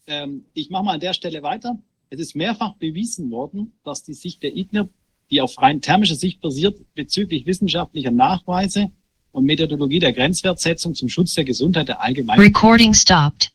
[0.06, 1.80] ähm, ich mache mal an der Stelle weiter.
[2.12, 4.88] Es ist mehrfach bewiesen worden, dass die Sicht der IGNIR,
[5.32, 8.92] die auf rein thermischer Sicht basiert, bezüglich wissenschaftlicher Nachweise
[9.38, 12.44] und Methodologie der Grenzwertsetzung zum Schutz der Gesundheit der Allgemeinheit.
[12.44, 13.52] Recording stopped.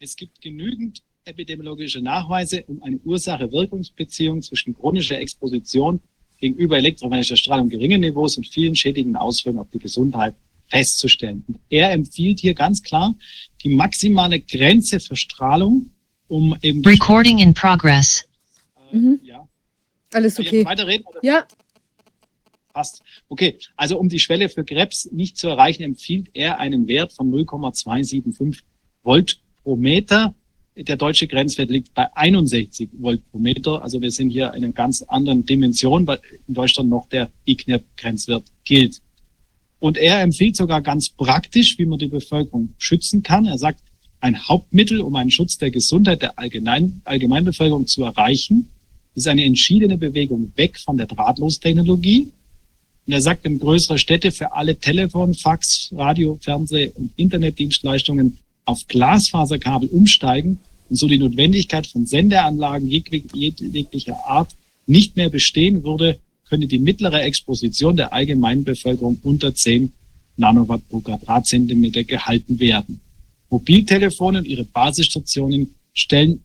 [0.00, 6.00] Es gibt genügend epidemiologische Nachweise, um eine Ursache-Wirkungsbeziehung zwischen chronischer Exposition
[6.38, 10.34] gegenüber elektromagnetischer Strahlung geringen Niveaus und vielen schädigenden Auswirkungen auf die Gesundheit
[10.66, 11.44] festzustellen.
[11.46, 13.14] Und er empfiehlt hier ganz klar
[13.62, 15.90] die maximale Grenze für Strahlung,
[16.26, 18.24] um eben Recording in progress.
[18.92, 19.20] äh, Mhm.
[19.22, 19.46] ja.
[20.12, 20.64] Alles okay.
[20.64, 21.06] weiterreden?
[21.06, 21.20] Oder?
[21.22, 21.46] Ja,
[22.72, 23.02] Passt.
[23.28, 27.30] Okay, also um die Schwelle für Krebs nicht zu erreichen, empfiehlt er einen Wert von
[27.30, 28.62] 0,275
[29.02, 30.34] Volt pro Meter.
[30.74, 33.82] Der deutsche Grenzwert liegt bei 61 Volt pro Meter.
[33.82, 38.44] Also wir sind hier in einer ganz anderen Dimension, weil in Deutschland noch der ICNIRP-Grenzwert
[38.64, 39.02] gilt.
[39.78, 43.44] Und er empfiehlt sogar ganz praktisch, wie man die Bevölkerung schützen kann.
[43.44, 43.80] Er sagt,
[44.20, 48.68] ein Hauptmittel, um einen Schutz der Gesundheit der Allgemein Allgemeinbevölkerung zu erreichen,
[49.14, 52.30] ist eine entschiedene Bewegung weg von der Drahtlostechnologie
[53.06, 58.86] und er sagt, wenn größere Städte für alle Telefon, Fax, Radio, Fernseh- und Internetdienstleistungen auf
[58.86, 64.54] Glasfaserkabel umsteigen und so die Notwendigkeit von Sendeanlagen jeg- jeglicher Art
[64.86, 69.92] nicht mehr bestehen würde, könnte die mittlere Exposition der allgemeinen Bevölkerung unter 10
[70.36, 73.00] Nanowatt pro Quadratzentimeter gehalten werden.
[73.50, 76.42] Mobiltelefone und ihre Basisstationen stellen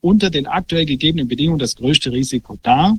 [0.00, 2.98] unter den aktuell gegebenen Bedingungen das größte Risiko dar.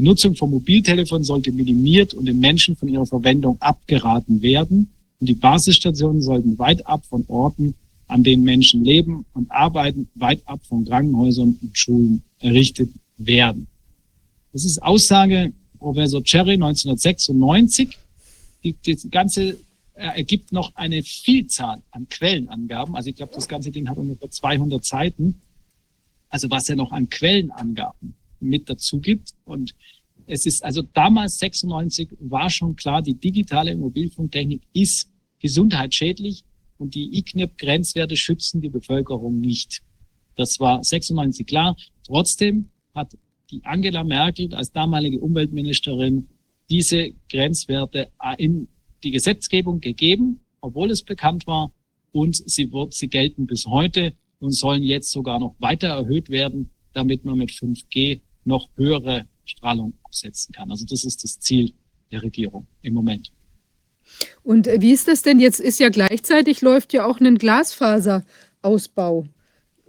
[0.00, 4.88] Die Nutzung von Mobiltelefonen sollte minimiert und den Menschen von ihrer Verwendung abgeraten werden.
[5.20, 7.74] Und die Basisstationen sollten weit ab von Orten,
[8.06, 12.88] an denen Menschen leben und arbeiten, weit ab von Krankenhäusern und Schulen errichtet
[13.18, 13.66] werden.
[14.54, 17.98] Das ist Aussage Professor Cherry 1996.
[18.64, 19.58] Die, das Ganze
[19.92, 22.96] äh, ergibt noch eine Vielzahl an Quellenangaben.
[22.96, 25.42] Also ich glaube, das ganze Ding hat ungefähr 200 Seiten.
[26.30, 29.30] Also was er noch an Quellenangaben mit dazu gibt.
[29.44, 29.74] Und
[30.26, 35.10] es ist also damals 96 war schon klar, die digitale Mobilfunktechnik ist
[35.40, 36.44] gesundheitsschädlich
[36.78, 39.82] und die ICNIRP-Grenzwerte schützen die Bevölkerung nicht.
[40.36, 41.76] Das war 96 klar.
[42.06, 43.16] Trotzdem hat
[43.50, 46.28] die Angela Merkel als damalige Umweltministerin
[46.70, 48.68] diese Grenzwerte in
[49.02, 51.72] die Gesetzgebung gegeben, obwohl es bekannt war.
[52.12, 56.70] Und sie, wird, sie gelten bis heute und sollen jetzt sogar noch weiter erhöht werden,
[56.92, 60.70] damit man mit 5G noch höhere Strahlung absetzen kann.
[60.70, 61.72] Also das ist das Ziel
[62.10, 63.32] der Regierung im Moment.
[64.42, 65.60] und äh, wie ist das denn jetzt?
[65.60, 69.26] Ist ja gleichzeitig läuft ja auch ein Glasfaserausbau.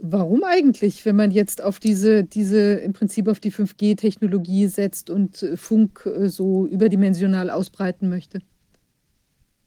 [0.04, 5.44] Warum eigentlich, wenn man jetzt auf diese, diese im Prinzip auf die 5G-Technologie setzt und
[5.44, 8.40] äh, Funk äh, so überdimensional ausbreiten möchte?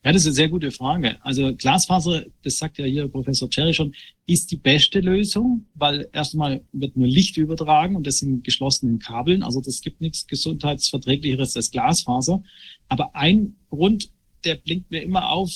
[0.05, 1.16] Ja, das ist eine sehr gute Frage.
[1.24, 3.94] Also Glasfaser, das sagt ja hier Professor Cherry schon,
[4.26, 9.42] ist die beste Lösung, weil erstmal wird nur Licht übertragen und das in geschlossenen Kabeln.
[9.42, 12.42] Also das gibt nichts gesundheitsverträglicheres als Glasfaser.
[12.89, 14.10] Aber ein Grund,
[14.44, 15.50] der blinkt mir immer auf,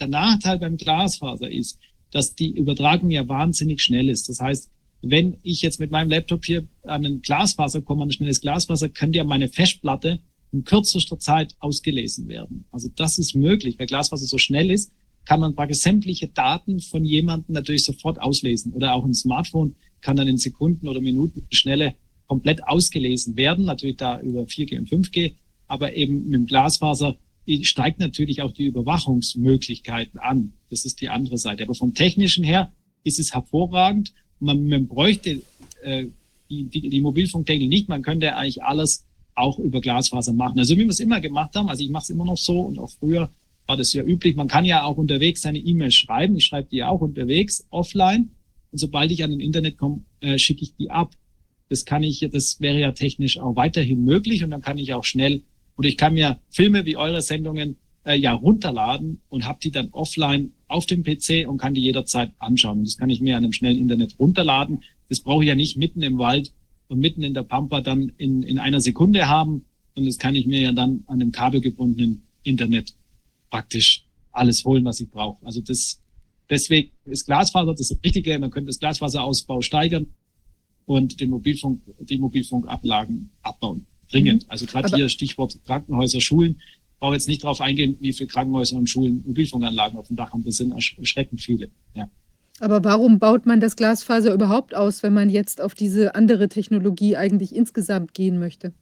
[0.00, 1.78] der Nachteil beim Glasfaser ist,
[2.10, 4.28] dass die Übertragung ja wahnsinnig schnell ist.
[4.28, 4.68] Das heißt,
[5.02, 8.88] wenn ich jetzt mit meinem Laptop hier an ein Glasfaser komme, an ein schnelles Glasfaser,
[8.88, 10.18] könnte ja meine Festplatte
[10.52, 12.64] in kürzester Zeit ausgelesen werden.
[12.70, 13.78] Also das ist möglich.
[13.78, 14.92] Weil Glasfaser so schnell ist,
[15.24, 18.72] kann man praktisch sämtliche Daten von jemandem natürlich sofort auslesen.
[18.72, 21.94] Oder auch ein Smartphone kann dann in Sekunden oder Minuten Schnelle
[22.26, 23.64] komplett ausgelesen werden.
[23.64, 25.34] Natürlich da über 4G und 5G.
[25.68, 27.16] Aber eben mit dem Glasfaser
[27.62, 30.52] steigt natürlich auch die Überwachungsmöglichkeiten an.
[30.70, 31.64] Das ist die andere Seite.
[31.64, 32.72] Aber vom technischen her
[33.04, 34.12] ist es hervorragend.
[34.38, 35.42] Man, man bräuchte
[35.82, 36.06] äh,
[36.50, 37.88] die, die, die Mobilfunktechnik nicht.
[37.88, 39.04] Man könnte eigentlich alles
[39.34, 40.58] auch über Glasfaser machen.
[40.58, 42.78] Also wie wir es immer gemacht haben, also ich mache es immer noch so und
[42.78, 43.30] auch früher
[43.66, 44.36] war das ja üblich.
[44.36, 46.36] Man kann ja auch unterwegs seine E-Mails schreiben.
[46.36, 48.30] Ich schreibe die ja auch unterwegs offline.
[48.70, 51.12] Und sobald ich an den Internet komme, äh, schicke ich die ab.
[51.68, 55.04] Das kann ich, das wäre ja technisch auch weiterhin möglich und dann kann ich auch
[55.04, 55.42] schnell
[55.76, 59.88] oder ich kann mir Filme wie eure Sendungen äh, ja runterladen und habe die dann
[59.92, 62.80] offline auf dem PC und kann die jederzeit anschauen.
[62.80, 64.82] Und das kann ich mir an einem schnellen Internet runterladen.
[65.08, 66.52] Das brauche ich ja nicht mitten im Wald
[66.92, 69.64] und mitten in der Pampa dann in, in einer Sekunde haben.
[69.94, 72.94] Und das kann ich mir ja dann an dem kabelgebundenen Internet
[73.48, 75.44] praktisch alles holen, was ich brauche.
[75.44, 76.02] Also das,
[76.50, 78.38] deswegen ist Glasfaser das Richtige.
[78.38, 80.06] Man könnte das Glasfaserausbau steigern
[80.84, 83.86] und den Mobilfunk, die Mobilfunkablagen abbauen.
[84.10, 84.44] Dringend.
[84.50, 86.60] Also gerade hier Stichwort Krankenhäuser, Schulen.
[86.98, 90.44] brauche jetzt nicht darauf eingehen, wie viele Krankenhäuser und Schulen Mobilfunkanlagen auf dem Dach haben.
[90.44, 91.70] Das sind erschreckend viele.
[91.94, 92.10] Ja.
[92.62, 97.16] Aber warum baut man das Glasfaser überhaupt aus, wenn man jetzt auf diese andere Technologie
[97.16, 98.72] eigentlich insgesamt gehen möchte?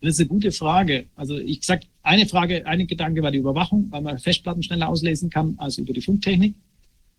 [0.00, 1.06] Das ist eine gute Frage.
[1.16, 5.30] Also ich sag, eine Frage, eine Gedanke war die Überwachung, weil man Festplatten schneller auslesen
[5.30, 6.54] kann als über die Funktechnik.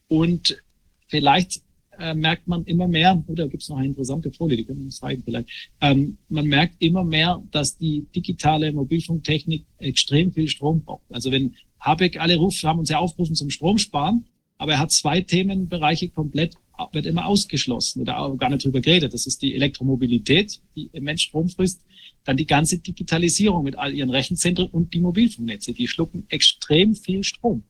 [0.08, 0.64] Und
[1.10, 1.62] vielleicht
[2.00, 4.86] äh, merkt man immer mehr, oder gibt es noch eine interessante Folie, die können wir
[4.86, 5.50] uns zeigen vielleicht.
[5.82, 11.04] Ähm, man merkt immer mehr, dass die digitale Mobilfunktechnik extrem viel Strom braucht.
[11.12, 14.26] Also wenn Habeck alle ruft, haben uns ja aufgerufen zum Stromsparen,
[14.58, 16.56] aber er hat zwei Themenbereiche komplett,
[16.92, 19.14] wird immer ausgeschlossen oder gar nicht drüber geredet.
[19.14, 21.82] Das ist die Elektromobilität, die immens Strom frisst.
[22.24, 25.74] Dann die ganze Digitalisierung mit all ihren Rechenzentren und die Mobilfunknetze.
[25.74, 27.64] Die schlucken extrem viel Strom.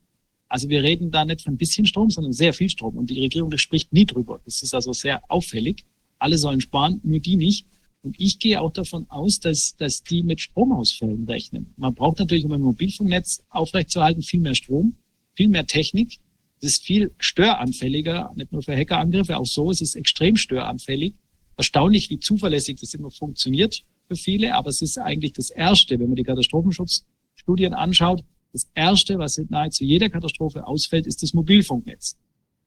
[0.48, 2.96] Also wir reden da nicht von ein bisschen Strom, sondern sehr viel Strom.
[2.96, 4.40] Und die Regierung spricht nie drüber.
[4.44, 5.84] Das ist also sehr auffällig.
[6.18, 7.66] Alle sollen sparen, nur die nicht.
[8.02, 11.74] Und ich gehe auch davon aus, dass, dass die mit Stromausfällen rechnen.
[11.76, 14.94] Man braucht natürlich, um ein Mobilfunknetz aufrechtzuerhalten, viel mehr Strom,
[15.34, 16.18] viel mehr Technik.
[16.60, 21.14] Es ist viel störanfälliger, nicht nur für Hackerangriffe, auch so ist es extrem störanfällig.
[21.56, 26.08] Erstaunlich, wie zuverlässig das immer funktioniert für viele, aber es ist eigentlich das Erste, wenn
[26.08, 32.16] man die Katastrophenschutzstudien anschaut, das Erste, was nahezu jeder Katastrophe ausfällt, ist das Mobilfunknetz,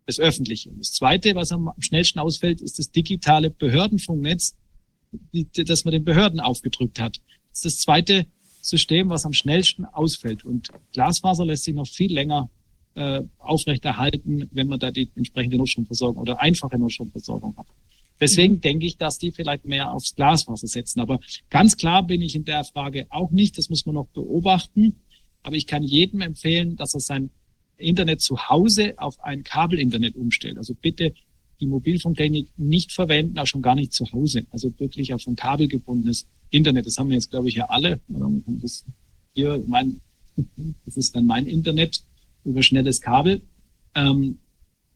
[0.05, 0.69] das öffentliche.
[0.69, 4.55] Und das Zweite, was am schnellsten ausfällt, ist das digitale Behördenfunknetz,
[5.31, 7.19] das man den Behörden aufgedrückt hat.
[7.49, 8.27] Das ist das zweite
[8.61, 10.45] System, was am schnellsten ausfällt.
[10.45, 12.49] Und Glasfaser lässt sich noch viel länger
[12.99, 17.67] äh, aufrechterhalten, wenn man da die entsprechende Notstromversorgung oder einfache Notstromversorgung hat.
[18.19, 18.61] Deswegen mhm.
[18.61, 20.99] denke ich, dass die vielleicht mehr aufs Glasfaser setzen.
[20.99, 23.57] Aber ganz klar bin ich in der Frage auch nicht.
[23.57, 24.97] Das muss man noch beobachten.
[25.43, 27.29] Aber ich kann jedem empfehlen, dass er sein
[27.77, 30.57] Internet zu Hause auf ein Kabelinternet umstellt.
[30.57, 31.13] Also bitte
[31.61, 34.45] die Mobilfunktechnik nicht verwenden, auch schon gar nicht zu Hause.
[34.51, 36.85] Also wirklich auf ein kabelgebundenes Internet.
[36.85, 38.01] Das haben wir jetzt, glaube ich, ja alle.
[38.09, 38.83] Das
[39.33, 40.01] hier mein,
[40.85, 42.03] das ist dann mein Internet
[42.43, 43.41] über schnelles Kabel.
[43.95, 44.39] Ähm,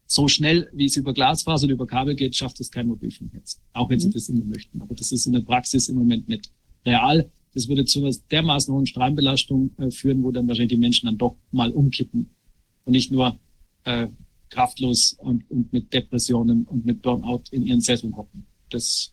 [0.06, 3.60] so schnell, wie es über Glasfaser und über Kabel geht, schafft es kein Mobilfunknetz.
[3.72, 4.02] Auch wenn mhm.
[4.02, 4.80] sie das immer möchten.
[4.80, 6.50] Aber das ist in der Praxis im Moment nicht
[6.84, 7.30] real.
[7.54, 11.18] Das würde zu einer dermaßen hohen Strahlenbelastung äh, führen, wo dann wahrscheinlich die Menschen dann
[11.18, 12.30] doch mal umkippen
[12.84, 13.38] und nicht nur
[13.84, 14.08] äh,
[14.50, 18.46] kraftlos und, und mit Depressionen und mit Burnout in ihren Sesseln hocken.
[18.70, 19.12] Das,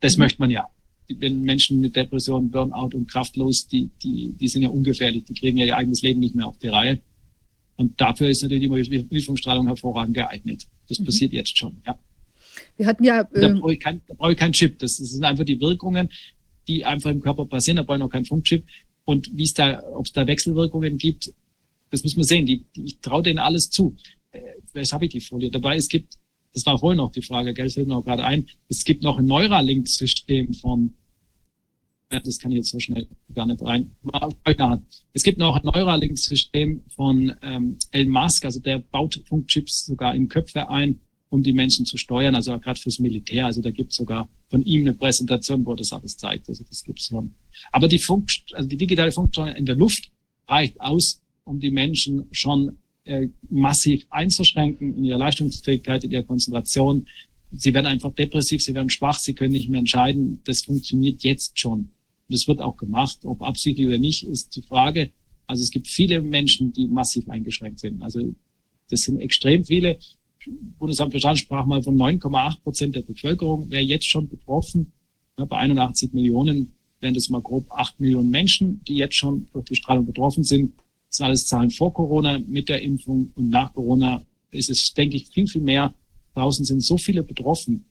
[0.00, 0.22] das mhm.
[0.22, 0.68] möchte man ja.
[1.08, 5.58] Wenn Menschen mit Depressionen, Burnout und kraftlos, die, die, die sind ja ungefährlich, die kriegen
[5.58, 7.00] ja ihr eigenes Leben nicht mehr auf die Reihe.
[7.80, 10.66] Und dafür ist natürlich die Mobilfunkstrahlung hervorragend geeignet.
[10.88, 11.06] Das mhm.
[11.06, 11.98] passiert jetzt schon, ja.
[12.76, 13.22] Wir hatten ja.
[13.22, 14.78] Äh, da brauche ich, kein, da brauche ich keinen Chip.
[14.78, 16.10] Das, das sind einfach die Wirkungen
[16.70, 17.76] die einfach im Körper passieren.
[17.76, 18.64] Da brauche ich noch keinen Funkchip.
[19.04, 21.32] Und wie es da, ob es da Wechselwirkungen gibt,
[21.90, 22.46] das muss man sehen.
[22.46, 23.96] Die, die, ich traue denen alles zu.
[24.30, 24.40] Äh,
[24.74, 25.76] jetzt habe ich die Folie dabei.
[25.76, 26.16] Es gibt,
[26.54, 29.18] das war vorhin noch die Frage, gell, fällt mir auch gerade ein, es gibt noch
[29.18, 30.94] ein Neuralink-System von,
[32.10, 33.92] das kann ich jetzt so schnell gar nicht rein.
[35.12, 40.28] Es gibt noch ein Neuralink-System von ähm, Elon Musk, also der baut Funkchips sogar in
[40.28, 43.46] Köpfe ein um die Menschen zu steuern, also gerade fürs Militär.
[43.46, 46.48] Also da gibt es sogar von ihm eine Präsentation, wo das alles zeigt.
[46.48, 47.34] Also das gibt's schon.
[47.72, 50.10] Aber die Funk, also die digitale Funksteuerung in der Luft
[50.48, 57.06] reicht aus, um die Menschen schon äh, massiv einzuschränken in ihrer Leistungsfähigkeit, in ihrer Konzentration.
[57.52, 60.40] Sie werden einfach depressiv, sie werden schwach, sie können nicht mehr entscheiden.
[60.44, 61.90] Das funktioniert jetzt schon.
[62.30, 63.18] Das wird auch gemacht.
[63.24, 65.10] Ob absichtlich oder nicht, ist die Frage.
[65.46, 68.02] Also es gibt viele Menschen, die massiv eingeschränkt sind.
[68.02, 68.34] Also
[68.88, 69.98] das sind extrem viele.
[70.78, 74.92] Bundesamt für Straßensprache mal von 9,8 Prozent der Bevölkerung wäre jetzt schon betroffen.
[75.38, 79.64] Ja, bei 81 Millionen wären das mal grob 8 Millionen Menschen, die jetzt schon durch
[79.66, 80.72] die Strahlung betroffen sind.
[81.08, 85.16] Das sind alles Zahlen vor Corona, mit der Impfung und nach Corona ist es, denke
[85.16, 85.92] ich, viel, viel mehr.
[86.34, 87.84] Draußen sind so viele betroffen,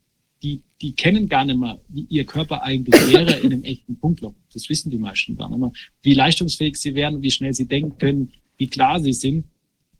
[0.82, 4.34] die, kennen gar nicht mehr, wie ihr Körper eigentlich wäre in einem echten Punktloch.
[4.54, 5.72] Das wissen die meisten gar nicht mehr.
[6.02, 9.46] Wie leistungsfähig sie wären, wie schnell sie denken können, wie klar sie sind,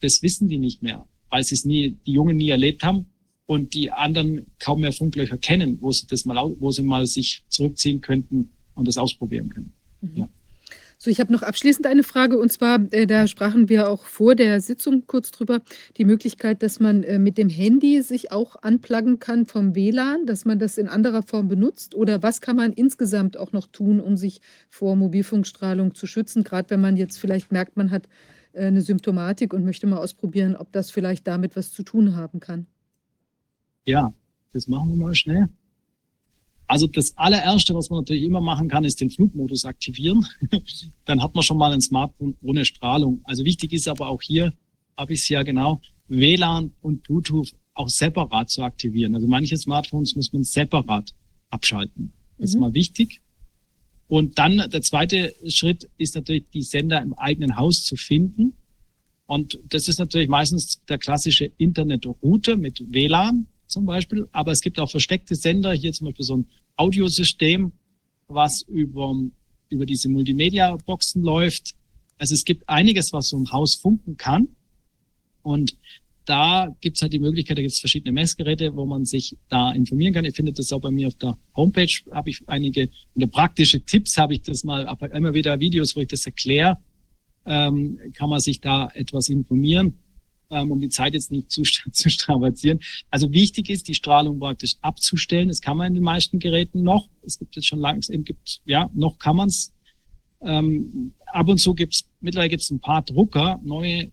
[0.02, 3.06] das wissen die nicht mehr weil sie es nie, die Jungen nie erlebt haben
[3.46, 7.44] und die anderen kaum mehr Funklöcher kennen, wo sie das mal, wo sie mal sich
[7.50, 9.74] zurückziehen könnten und das ausprobieren können.
[10.02, 10.18] Mhm.
[10.18, 10.30] Ja.
[11.02, 14.36] So, ich habe noch abschließend eine Frage und zwar, äh, da sprachen wir auch vor
[14.36, 15.62] der Sitzung kurz drüber,
[15.96, 20.44] die Möglichkeit, dass man äh, mit dem Handy sich auch anpluggen kann vom WLAN, dass
[20.44, 24.18] man das in anderer Form benutzt oder was kann man insgesamt auch noch tun, um
[24.18, 28.10] sich vor Mobilfunkstrahlung zu schützen, gerade wenn man jetzt vielleicht merkt, man hat
[28.52, 32.42] äh, eine Symptomatik und möchte mal ausprobieren, ob das vielleicht damit was zu tun haben
[32.42, 32.68] kann.
[33.86, 34.14] Ja,
[34.52, 35.48] das machen wir mal schnell.
[36.70, 40.28] Also das allererste, was man natürlich immer machen kann, ist den Flugmodus aktivieren.
[41.06, 43.22] Dann hat man schon mal ein Smartphone ohne Strahlung.
[43.24, 44.54] Also wichtig ist aber auch hier,
[44.96, 49.16] habe ich es ja genau, WLAN und Bluetooth auch separat zu aktivieren.
[49.16, 51.12] Also manche Smartphones muss man separat
[51.50, 52.14] abschalten.
[52.38, 52.62] Das ist mhm.
[52.62, 53.20] mal wichtig.
[54.08, 58.54] Und dann der zweite Schritt ist natürlich, die Sender im eigenen Haus zu finden.
[59.26, 64.28] Und das ist natürlich meistens der klassische Internetrouter mit WLAN zum Beispiel.
[64.34, 66.48] Aber es gibt auch versteckte Sender, hier zum Beispiel so ein
[66.80, 67.72] Audiosystem,
[68.28, 69.16] was über,
[69.70, 71.76] über diese Multimedia-Boxen läuft.
[72.18, 74.48] Also es gibt einiges, was so im Haus funken kann.
[75.42, 75.76] Und
[76.26, 80.26] da gibt's halt die Möglichkeit, da gibt's verschiedene Messgeräte, wo man sich da informieren kann.
[80.26, 84.18] Ihr findet das auch bei mir auf der Homepage, habe ich einige unter praktische Tipps,
[84.18, 86.78] habe ich das mal, immer wieder Videos, wo ich das erkläre,
[87.46, 89.98] ähm, kann man sich da etwas informieren,
[90.50, 91.62] um die Zeit jetzt nicht zu,
[91.92, 92.80] zu strapazieren.
[93.10, 95.50] Also wichtig ist, die Strahlung praktisch abzustellen.
[95.50, 97.08] Das kann man in den meisten Geräten noch.
[97.22, 99.74] Es gibt jetzt schon langsam, gibt, ja, noch kann man's.
[100.42, 104.12] Ähm, ab und zu gibt's mittlerweile gibt's ein paar Drucker, neue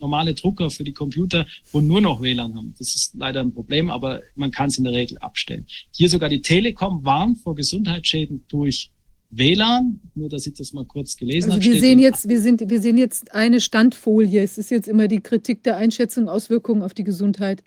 [0.00, 2.74] normale Drucker für die Computer, wo nur noch WLAN haben.
[2.78, 5.66] Das ist leider ein Problem, aber man kann es in der Regel abstellen.
[5.92, 8.90] Hier sogar die Telekom warnt vor Gesundheitsschäden durch
[9.30, 11.74] WLAN, nur dass ich das mal kurz gelesen Also habe.
[11.74, 14.42] wir sehen jetzt, wir sind, wir sehen jetzt eine Standfolie.
[14.42, 17.62] Es ist jetzt immer die Kritik der Einschätzung, Auswirkungen auf die Gesundheit.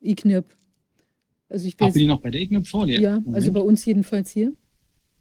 [0.00, 0.44] IKNIP.
[1.48, 3.00] Also ich bin ich noch bei der Ignop-Folie?
[3.00, 4.52] ja, also bei uns jedenfalls hier.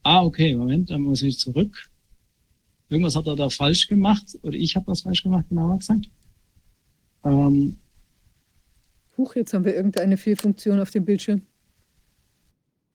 [0.03, 1.89] Ah, okay, Moment, dann muss ich zurück.
[2.89, 6.09] Irgendwas hat er da falsch gemacht, oder ich habe was falsch gemacht, genauer gesagt.
[7.23, 7.77] Ähm,
[9.17, 11.41] Huch, jetzt haben wir irgendeine Fehlfunktion auf dem Bildschirm.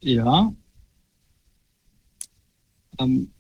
[0.01, 0.55] ja.
[3.01, 3.31] Ähm,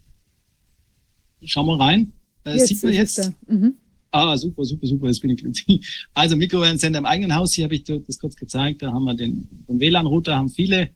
[1.44, 2.12] schauen wir rein.
[2.44, 3.32] Äh, sieht man jetzt?
[3.46, 3.76] Mhm.
[4.12, 6.06] Ah, super, super, super, jetzt bin ich glücklich.
[6.14, 9.48] Also Mikrowellensender im eigenen Haus, hier habe ich das kurz gezeigt, da haben wir den,
[9.68, 10.90] den WLAN-Router, haben viele,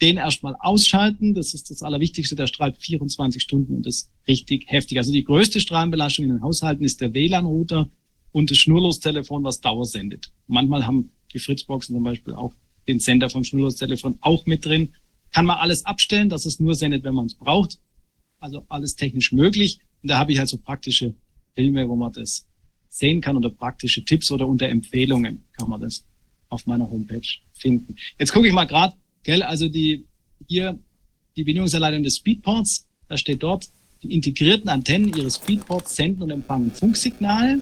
[0.00, 4.64] den erstmal ausschalten, das ist das Allerwichtigste, der strahlt 24 Stunden und das ist richtig
[4.66, 4.98] heftig.
[4.98, 7.88] Also die größte Strahlenbelastung in den Haushalten ist der WLAN-Router
[8.32, 10.32] und das Schnurlostelefon, was Dauer sendet.
[10.48, 12.52] Manchmal haben die Fritzboxen zum Beispiel auch
[12.88, 14.92] den Sender vom Schnurlostelefon auch mit drin.
[15.32, 17.78] Kann man alles abstellen, dass es nur sendet, wenn man es braucht.
[18.46, 19.80] Also alles technisch möglich.
[20.02, 21.12] Und da habe ich halt so praktische
[21.56, 22.46] Filme, wo man das
[22.88, 26.04] sehen kann oder praktische Tipps oder unter Empfehlungen kann man das
[26.48, 27.96] auf meiner Homepage finden.
[28.20, 28.94] Jetzt gucke ich mal gerade,
[29.24, 30.04] gell, also die
[30.46, 30.78] hier
[31.34, 33.68] die Bedienungsanleitung des Speedports, da steht dort,
[34.04, 37.60] die integrierten Antennen ihres Speedports senden und empfangen Funksignale.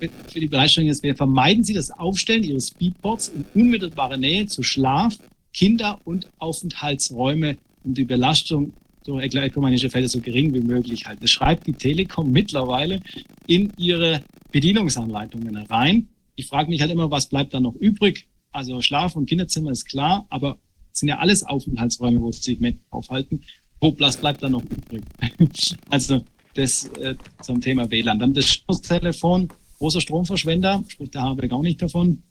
[0.00, 4.62] Für die Bereitstellung ist, wir vermeiden Sie das Aufstellen Ihres Speedports in unmittelbarer Nähe zu
[4.62, 5.18] Schlaf,
[5.52, 8.72] Kinder- und Aufenthaltsräume, um die Belastung
[9.04, 11.20] durch elektromagnetische Felder so gering wie möglich halten.
[11.20, 13.00] Das schreibt die Telekom mittlerweile
[13.46, 16.08] in ihre Bedienungsanleitungen rein.
[16.36, 18.26] Ich frage mich halt immer, was bleibt da noch übrig?
[18.50, 20.58] Also Schlaf- und Kinderzimmer ist klar, aber
[20.92, 23.42] sind ja alles Aufenthaltsräume, wo sich mit aufhalten.
[23.80, 25.02] Wo bleibt da noch übrig?
[25.90, 26.24] also
[26.54, 28.18] das äh, zum Thema WLAN.
[28.18, 32.22] Dann das Telefon, großer Stromverschwender, spricht der Habeck auch nicht davon.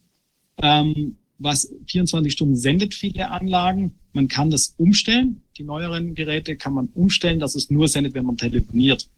[0.61, 3.95] Ähm, was 24 Stunden sendet viele Anlagen.
[4.13, 5.41] Man kann das umstellen.
[5.57, 9.09] Die neueren Geräte kann man umstellen, dass es nur sendet, wenn man telefoniert.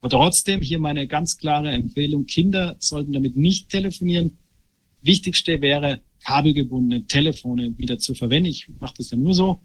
[0.00, 2.26] Aber trotzdem hier meine ganz klare Empfehlung.
[2.26, 4.36] Kinder sollten damit nicht telefonieren.
[5.00, 8.50] Wichtigste wäre, kabelgebundene Telefone wieder zu verwenden.
[8.50, 9.60] Ich mache das ja nur so.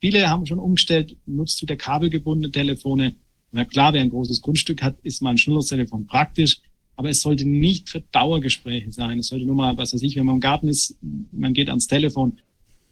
[0.00, 3.14] Viele haben schon umgestellt, nutzt wieder kabelgebundene Telefone.
[3.52, 6.60] Na klar, wer ein großes Grundstück hat, ist mal ein Schnurlostelefon praktisch.
[6.96, 9.18] Aber es sollte nicht für Dauergespräche sein.
[9.18, 10.96] Es sollte nur mal, was weiß ich, wenn man im Garten ist,
[11.32, 12.38] man geht ans Telefon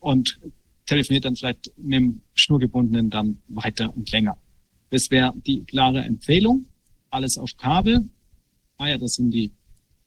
[0.00, 0.40] und
[0.86, 4.36] telefoniert dann vielleicht mit dem Schnurgebundenen dann weiter und länger.
[4.90, 6.66] Das wäre die klare Empfehlung.
[7.10, 8.08] Alles auf Kabel.
[8.76, 9.52] Ah ja, das sind die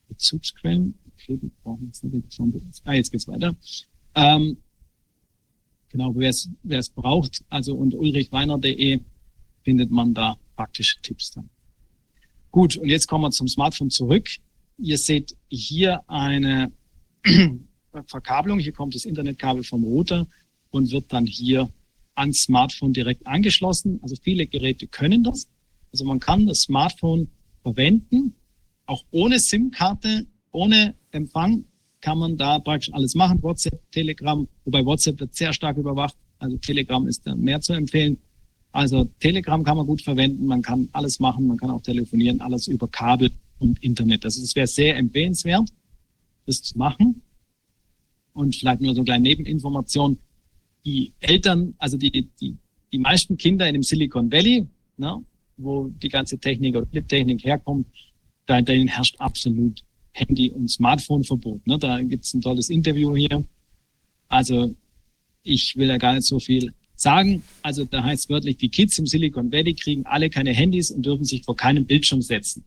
[0.09, 0.95] Bezugsquellen.
[1.13, 2.39] Okay, die brauchen jetzt nicht.
[2.83, 3.55] Ah, jetzt geht's weiter.
[4.15, 4.57] Ähm,
[5.89, 8.99] genau, wer es wer es braucht, also unter ulrichweiner.de
[9.63, 11.49] findet man da praktische Tipps dann.
[12.53, 14.29] Gut, und jetzt kommen wir zum Smartphone zurück.
[14.77, 16.71] Ihr seht hier eine
[18.05, 18.59] Verkabelung.
[18.59, 20.27] Hier kommt das Internetkabel vom Router
[20.69, 21.71] und wird dann hier
[22.13, 23.99] ans Smartphone direkt angeschlossen.
[24.03, 25.47] Also viele Geräte können das.
[25.91, 27.27] Also man kann das Smartphone
[27.63, 28.35] verwenden,
[28.85, 31.65] auch ohne SIM-Karte, ohne Empfang
[32.01, 33.41] kann man da praktisch alles machen.
[33.41, 36.15] WhatsApp, Telegram, wobei WhatsApp wird sehr stark überwacht.
[36.37, 38.19] Also Telegram ist da mehr zu empfehlen.
[38.73, 42.67] Also Telegram kann man gut verwenden, man kann alles machen, man kann auch telefonieren, alles
[42.67, 43.29] über Kabel
[43.59, 44.25] und Internet.
[44.25, 45.69] Das, wäre sehr empfehlenswert,
[46.47, 47.21] das zu machen.
[48.33, 50.17] Und vielleicht nur so eine kleine Nebeninformation.
[50.85, 52.57] Die Eltern, also die, die,
[52.91, 54.65] die meisten Kinder in dem Silicon Valley,
[54.97, 55.23] ne,
[55.57, 57.85] wo die ganze Technik oder Clip-Technik herkommt,
[58.47, 61.67] da denen herrscht absolut Handy- und Smartphone-Verbot.
[61.67, 61.77] Ne?
[61.77, 63.45] Da gibt's ein tolles Interview hier.
[64.29, 64.75] Also
[65.43, 67.43] ich will ja gar nicht so viel sagen.
[67.61, 71.25] Also da heißt wörtlich, die Kids im Silicon Valley kriegen alle keine Handys und dürfen
[71.25, 72.63] sich vor keinem Bildschirm setzen.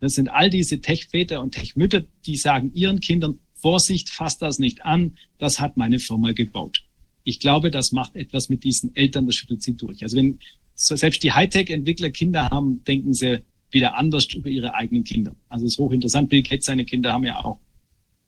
[0.00, 4.84] Das sind all diese Tech-Väter und Tech-Mütter, die sagen ihren Kindern, Vorsicht, fasst das nicht
[4.84, 6.82] an, das hat meine Firma gebaut.
[7.24, 10.02] Ich glaube, das macht etwas mit diesen Eltern, das schüttelt sie durch.
[10.02, 10.38] Also wenn
[10.74, 15.36] selbst die Hightech-Entwickler Kinder haben, denken sie wieder anders über ihre eigenen Kinder.
[15.48, 16.30] Also es ist hochinteressant.
[16.30, 17.58] Bill Gates, seine Kinder haben ja auch,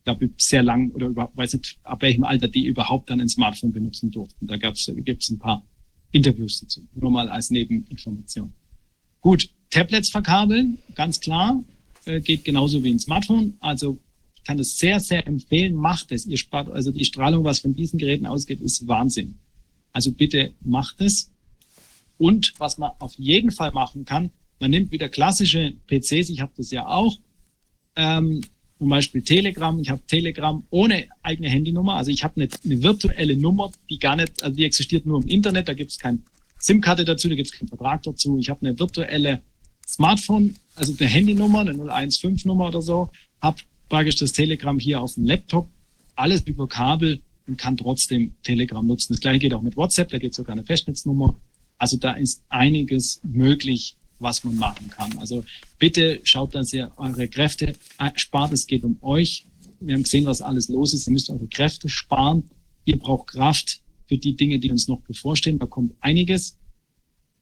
[0.04, 3.28] glaube ich, sehr lang oder überhaupt, weiß nicht, ab welchem Alter die überhaupt dann ein
[3.28, 4.46] Smartphone benutzen durften.
[4.46, 5.64] Da gab es gibt's ein paar
[6.10, 6.86] Interviews dazu.
[6.94, 8.52] Nur mal als Nebeninformation.
[9.20, 11.62] Gut, Tablets verkabeln, ganz klar,
[12.04, 13.54] äh, geht genauso wie ein Smartphone.
[13.60, 13.98] Also
[14.36, 16.26] ich kann es sehr, sehr empfehlen, macht es.
[16.26, 19.38] Ihr spart, also die Strahlung, was von diesen Geräten ausgeht, ist Wahnsinn.
[19.92, 21.30] Also bitte macht es.
[22.18, 26.52] Und was man auf jeden Fall machen kann, man nimmt wieder klassische PCs, ich habe
[26.56, 27.18] das ja auch,
[27.96, 28.42] ähm,
[28.82, 29.78] zum Beispiel Telegram.
[29.78, 31.94] Ich habe Telegram ohne eigene Handynummer.
[31.94, 35.28] Also ich habe eine, eine, virtuelle Nummer, die gar nicht, also die existiert nur im
[35.28, 35.68] Internet.
[35.68, 36.18] Da gibt es keine
[36.58, 38.38] SIM-Karte dazu, da gibt es keinen Vertrag dazu.
[38.40, 39.40] Ich habe eine virtuelle
[39.86, 43.08] Smartphone, also eine Handynummer, eine 015-Nummer oder so,
[43.40, 45.68] habe praktisch das Telegram hier auf dem Laptop,
[46.16, 49.12] alles über Kabel und kann trotzdem Telegram nutzen.
[49.12, 51.36] Das gleiche geht auch mit WhatsApp, da geht sogar eine Festnetznummer.
[51.78, 55.18] Also da ist einiges möglich, was man machen kann.
[55.18, 55.44] Also
[55.78, 57.74] bitte schaut, dass ihr eure Kräfte
[58.14, 58.52] spart.
[58.52, 59.46] Es geht um euch.
[59.80, 61.06] Wir haben gesehen, was alles los ist.
[61.08, 62.50] Ihr müsst eure Kräfte sparen.
[62.84, 65.58] Ihr braucht Kraft für die Dinge, die uns noch bevorstehen.
[65.58, 66.56] Da kommt einiges.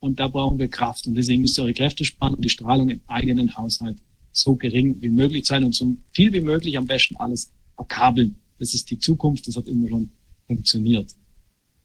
[0.01, 1.07] Und da brauchen wir Kraft.
[1.07, 3.99] Und deswegen müsst ihr eure Kräfte sparen und die Strahlung im eigenen Haushalt
[4.33, 8.37] so gering wie möglich sein und so viel wie möglich am besten alles verkabeln.
[8.59, 9.47] Das ist die Zukunft.
[9.47, 10.11] Das hat immer schon
[10.47, 11.15] funktioniert.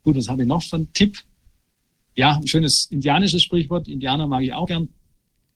[0.03, 1.17] Gut, was habe ich noch für einen Tipp?
[2.15, 4.89] Ja, ein schönes indianisches Sprichwort, Indianer mag ich auch gern.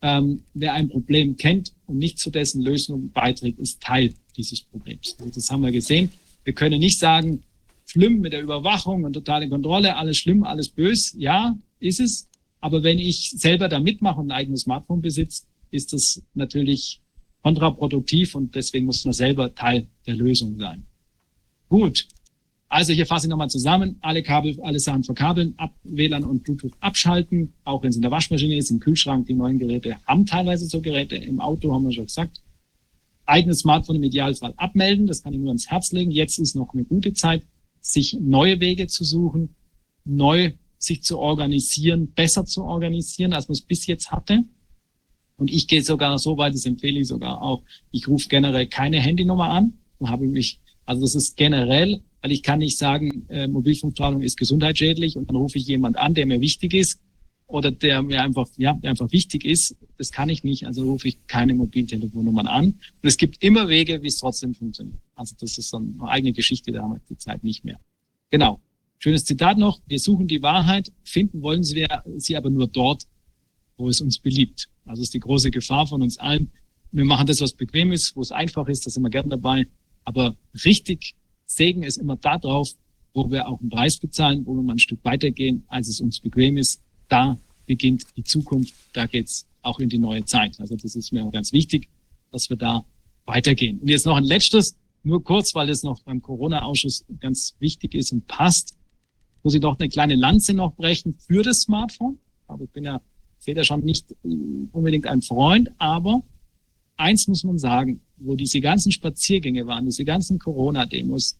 [0.01, 5.15] Ähm, wer ein Problem kennt und nicht zu dessen Lösung beiträgt, ist Teil dieses Problems.
[5.19, 6.11] Also das haben wir gesehen.
[6.43, 7.43] Wir können nicht sagen,
[7.85, 11.13] schlimm mit der Überwachung und totale Kontrolle, alles schlimm, alles bös.
[11.17, 12.27] Ja, ist es.
[12.61, 17.01] Aber wenn ich selber da mitmache und ein eigenes Smartphone besitze, ist das natürlich
[17.41, 20.85] kontraproduktiv und deswegen muss man selber Teil der Lösung sein.
[21.69, 22.07] Gut,
[22.71, 23.97] also hier fasse ich nochmal zusammen.
[24.01, 27.53] Alle Kabel, alle Sachen verkabeln, ab, WLAN und Bluetooth abschalten.
[27.63, 30.79] Auch wenn es in der Waschmaschine ist, im Kühlschrank, die neuen Geräte haben teilweise so
[30.79, 31.15] Geräte.
[31.15, 32.43] Im Auto haben wir schon gesagt.
[33.25, 35.07] Eigenes Smartphone im Idealfall abmelden.
[35.07, 36.11] Das kann ich nur ans Herz legen.
[36.11, 37.41] Jetzt ist noch eine gute Zeit,
[37.81, 39.55] sich neue Wege zu suchen,
[40.05, 44.43] neu sich zu organisieren, besser zu organisieren, als man es bis jetzt hatte.
[45.37, 47.63] Und ich gehe sogar so weit, das empfehle ich sogar auch.
[47.91, 49.73] Ich rufe generell keine Handynummer an.
[49.99, 54.21] Da habe ich mich, also das ist generell weil ich kann nicht sagen, äh, Mobilfunkstrahlung
[54.21, 56.99] ist gesundheitsschädlich und dann rufe ich jemand an, der mir wichtig ist
[57.47, 59.75] oder der mir einfach, ja, der einfach wichtig ist.
[59.97, 62.65] Das kann ich nicht, also rufe ich keine Mobiltelefonnummern an.
[62.65, 64.99] Und es gibt immer Wege, wie es trotzdem funktioniert.
[65.15, 67.79] Also das ist so eine eigene Geschichte, da haben wir die Zeit nicht mehr.
[68.29, 68.59] Genau.
[68.99, 69.79] Schönes Zitat noch.
[69.87, 73.03] Wir suchen die Wahrheit, finden wollen sie, sie aber nur dort,
[73.77, 74.67] wo es uns beliebt.
[74.85, 76.51] Also ist die große Gefahr von uns allen.
[76.91, 79.67] Wir machen das, was bequem ist, wo es einfach ist, da sind wir gern dabei.
[80.03, 81.15] Aber richtig
[81.49, 82.69] Segen ist immer da drauf,
[83.13, 86.19] wo wir auch einen Preis bezahlen, wo wir mal ein Stück weitergehen, als es uns
[86.19, 86.81] bequem ist.
[87.07, 90.59] Da beginnt die Zukunft, da geht's auch in die neue Zeit.
[90.59, 91.89] Also das ist mir auch ganz wichtig,
[92.31, 92.85] dass wir da
[93.25, 93.79] weitergehen.
[93.79, 98.11] Und jetzt noch ein letztes, nur kurz, weil es noch beim Corona-Ausschuss ganz wichtig ist
[98.11, 98.75] und passt,
[99.41, 102.19] muss ich doch eine kleine Lanze noch brechen für das Smartphone.
[102.47, 103.01] Aber ich bin ja,
[103.45, 104.15] da schon nicht
[104.71, 106.21] unbedingt ein Freund, aber
[106.97, 111.37] eins muss man sagen, wo diese ganzen Spaziergänge waren, diese ganzen Corona-Demos,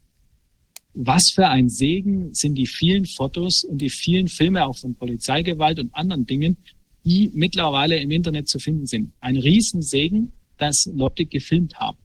[0.94, 5.80] was für ein Segen sind die vielen Fotos und die vielen Filme auch von Polizeigewalt
[5.80, 6.58] und anderen Dingen,
[7.06, 9.14] die mittlerweile im Internet zu finden sind.
[9.20, 11.98] Ein Riesensegen, dass Leute gefilmt haben.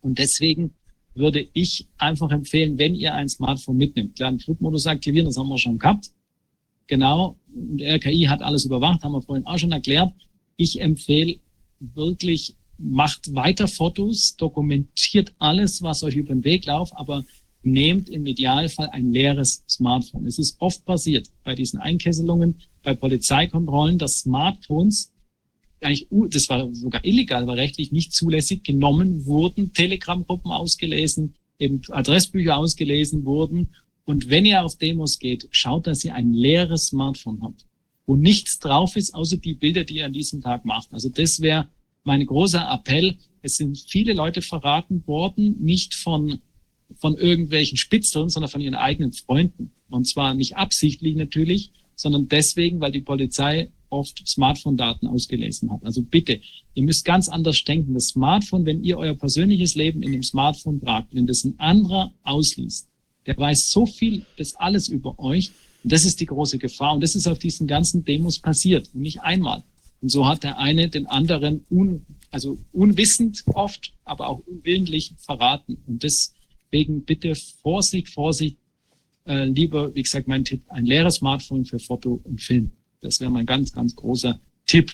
[0.00, 0.74] Und deswegen
[1.14, 5.58] würde ich einfach empfehlen, wenn ihr ein Smartphone mitnimmt, klar, Flugmodus aktivieren, das haben wir
[5.58, 6.10] schon gehabt.
[6.86, 7.36] Genau.
[7.54, 10.12] Und RKI hat alles überwacht, haben wir vorhin auch schon erklärt.
[10.56, 11.36] Ich empfehle
[11.80, 17.24] wirklich macht weiter Fotos, dokumentiert alles, was euch über den Weg läuft, aber
[17.62, 20.26] nehmt im Idealfall ein leeres Smartphone.
[20.26, 25.10] Es ist oft passiert bei diesen Einkesselungen, bei Polizeikontrollen, dass Smartphones
[25.84, 32.56] eigentlich, das war sogar illegal, war rechtlich nicht zulässig, genommen wurden, Telegram-Gruppen ausgelesen, eben Adressbücher
[32.56, 33.74] ausgelesen wurden.
[34.04, 37.66] Und wenn ihr auf Demos geht, schaut, dass ihr ein leeres Smartphone habt,
[38.06, 40.92] wo nichts drauf ist, außer die Bilder, die ihr an diesem Tag macht.
[40.92, 41.68] Also das wäre
[42.04, 46.40] mein großer Appell, es sind viele Leute verraten worden, nicht von,
[46.96, 49.72] von irgendwelchen Spitzeln, sondern von ihren eigenen Freunden.
[49.90, 55.84] Und zwar nicht absichtlich natürlich, sondern deswegen, weil die Polizei oft Smartphone-Daten ausgelesen hat.
[55.84, 56.40] Also bitte,
[56.74, 57.94] ihr müsst ganz anders denken.
[57.94, 62.12] Das Smartphone, wenn ihr euer persönliches Leben in dem Smartphone tragt, wenn das ein anderer
[62.24, 62.88] ausliest,
[63.26, 65.52] der weiß so viel, das alles über euch.
[65.82, 66.94] Und das ist die große Gefahr.
[66.94, 68.94] Und das ist auf diesen ganzen Demos passiert.
[68.94, 69.62] nicht einmal.
[70.04, 75.78] Und so hat der eine den anderen un, also unwissend oft, aber auch unwillentlich verraten.
[75.86, 78.58] Und deswegen bitte Vorsicht, Vorsicht,
[79.24, 82.70] äh, lieber, wie gesagt, mein Tipp, ein leeres Smartphone für Foto und Film.
[83.00, 84.92] Das wäre mein ganz, ganz großer Tipp.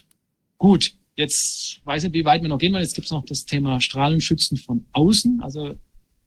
[0.58, 2.84] Gut, jetzt weiß ich, wie weit wir noch gehen wollen.
[2.84, 5.40] Jetzt gibt es noch das Thema Strahlenschützen von außen.
[5.40, 5.74] Also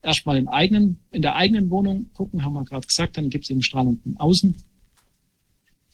[0.02, 3.16] erstmal im eigenen, in der eigenen Wohnung gucken, haben wir gerade gesagt.
[3.16, 4.54] Dann gibt es eben Strahlung von außen.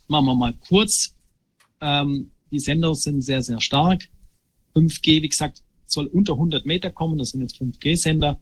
[0.07, 1.13] Machen wir mal kurz.
[1.81, 4.09] Ähm, die Sender sind sehr, sehr stark.
[4.75, 7.17] 5G, wie gesagt, soll unter 100 Meter kommen.
[7.17, 8.39] Das sind jetzt 5G-Sender.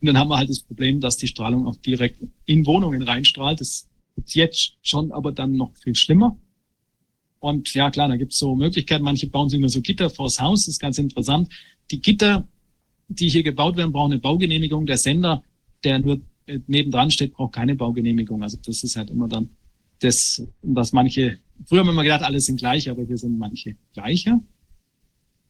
[0.00, 3.60] Und dann haben wir halt das Problem, dass die Strahlung auch direkt in Wohnungen reinstrahlt.
[3.60, 6.38] Das ist jetzt schon, aber dann noch viel schlimmer.
[7.38, 9.04] Und ja, klar, da gibt es so Möglichkeiten.
[9.04, 10.66] Manche bauen sich nur so Gitter vors Haus.
[10.66, 11.52] Das ist ganz interessant.
[11.90, 12.46] Die Gitter,
[13.08, 14.86] die hier gebaut werden, brauchen eine Baugenehmigung.
[14.86, 15.42] Der Sender,
[15.84, 16.20] der nur
[16.66, 18.42] nebendran steht, braucht keine Baugenehmigung.
[18.42, 19.50] Also das ist halt immer dann
[20.00, 23.76] das, was manche, früher haben wir immer gedacht, alle sind gleich, aber hier sind manche
[23.94, 24.40] gleicher.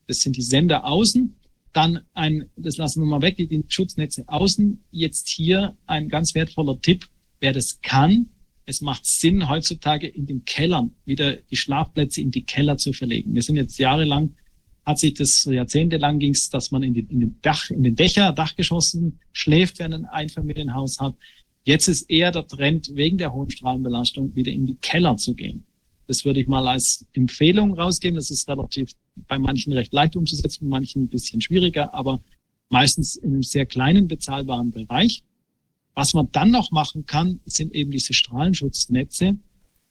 [0.07, 1.35] Das sind die Sender außen.
[1.73, 4.83] Dann ein, das lassen wir mal weg, die Schutznetze außen.
[4.91, 7.09] Jetzt hier ein ganz wertvoller Tipp.
[7.41, 8.29] Wer das kann,
[8.67, 13.35] es macht Sinn, heutzutage in den Kellern wieder die Schlafplätze in die Keller zu verlegen.
[13.35, 14.35] Wir sind jetzt jahrelang,
[14.85, 17.95] hat sich das jahrzehntelang ging es, dass man in den, in den Dach, in den
[17.95, 21.15] Dächer, Dachgeschossen schläft, wenn ein Einfamilienhaus hat.
[21.67, 25.65] Jetzt ist eher der Trend, wegen der hohen Strahlenbelastung wieder in die Keller zu gehen.
[26.07, 28.15] Das würde ich mal als Empfehlung rausgeben.
[28.15, 28.93] Das ist relativ
[29.27, 32.23] bei manchen recht leicht umzusetzen, bei manchen ein bisschen schwieriger, aber
[32.69, 35.25] meistens in einem sehr kleinen bezahlbaren Bereich.
[35.97, 39.37] Was man dann noch machen kann, sind eben diese Strahlenschutznetze.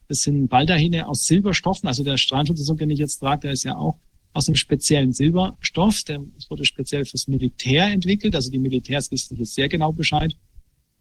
[0.07, 1.89] Das sind Baldachine aus Silberstoffen.
[1.89, 3.99] Also der Strahlenschutz, den ich jetzt trage, der ist ja auch
[4.31, 6.03] aus einem speziellen Silberstoff.
[6.05, 8.33] Der wurde speziell fürs Militär entwickelt.
[8.33, 10.37] Also die Militärs wissen hier sehr genau Bescheid.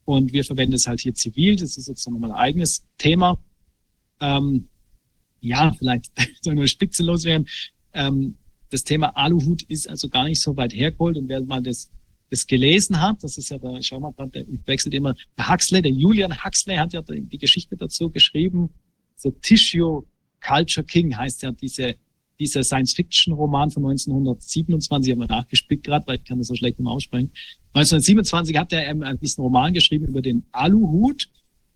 [0.05, 1.57] Und wir verwenden es halt hier zivil.
[1.57, 3.39] Das ist jetzt nochmal ein eigenes Thema.
[4.21, 4.69] Ähm,
[5.41, 7.47] ja, vielleicht soll nur spitzenlos werden.
[7.93, 8.37] Ähm,
[8.71, 11.17] das Thema Aluhut ist also gar nicht so weit hergeholt.
[11.17, 11.91] Und wer mal das,
[12.31, 15.93] das gelesen hat, das ist ja der, schau mal, der wechselt immer, der Huxley, der
[15.93, 18.71] Julian Huxley hat ja die Geschichte dazu geschrieben.
[19.17, 20.05] So Tissue
[20.41, 21.95] Culture King heißt ja diese,
[22.39, 26.91] dieser Science-Fiction-Roman von 1927, haben wir nachgespickt gerade, weil ich kann das so schlecht immer
[26.91, 27.31] aussprechen.
[27.75, 31.29] 1927 hat er einen Roman geschrieben über den Aluhut.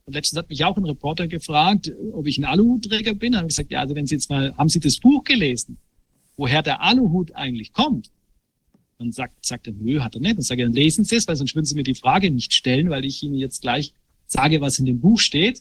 [0.05, 3.33] Und letztens hat mich auch ein Reporter gefragt, ob ich ein Aluhutträger bin.
[3.33, 5.77] Da habe ich gesagt, ja, also wenn Sie jetzt mal, haben Sie das Buch gelesen,
[6.37, 8.11] woher der Aluhut eigentlich kommt?
[8.99, 10.37] Dann sagt, sagt er, nö, hat er nicht.
[10.37, 12.55] Dann sage ich, dann lesen Sie es, weil sonst würden Sie mir die Frage nicht
[12.55, 13.93] stellen, weil ich Ihnen jetzt gleich
[14.27, 15.59] sage, was in dem Buch steht.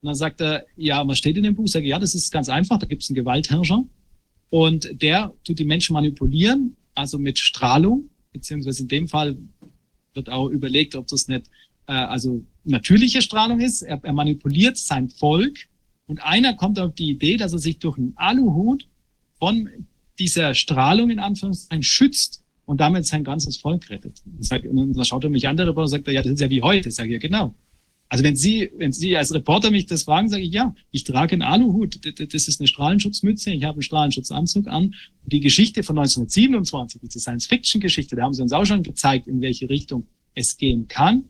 [0.00, 1.66] Und dann sagt er, ja, was steht in dem Buch?
[1.66, 3.84] Sage ich, ja, das ist ganz einfach, da gibt es einen Gewaltherrscher.
[4.48, 9.36] Und der tut die Menschen manipulieren, also mit Strahlung, beziehungsweise in dem Fall
[10.14, 11.46] wird auch überlegt, ob das nicht
[11.86, 13.82] äh, also natürliche Strahlung ist.
[13.82, 15.56] Er, er manipuliert sein Volk
[16.06, 18.86] und einer kommt auf die Idee, dass er sich durch einen Aluhut
[19.38, 19.68] von
[20.18, 24.22] dieser Strahlung in Anführungszeichen schützt und damit sein ganzes Volk rettet.
[24.24, 26.88] Und dann schaut er mich an, Reporter, und sagt, ja, das ist ja wie heute.
[26.88, 27.54] Ich, ja, genau.
[28.08, 31.32] Also wenn Sie, wenn Sie als Reporter mich das fragen, sage ich, ja, ich trage
[31.32, 34.94] einen Aluhut, das ist eine Strahlenschutzmütze, ich habe einen Strahlenschutzanzug an.
[35.24, 39.68] Die Geschichte von 1927, diese Science-Fiction-Geschichte, da haben Sie uns auch schon gezeigt, in welche
[39.68, 41.24] Richtung es gehen kann.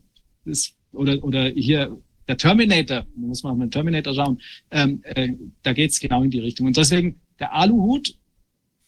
[0.45, 1.97] Ist, oder, oder hier
[2.27, 5.29] der Terminator, muss man auf den Terminator schauen, ähm, äh,
[5.63, 6.67] da geht's genau in die Richtung.
[6.67, 8.15] Und deswegen der Aluhut,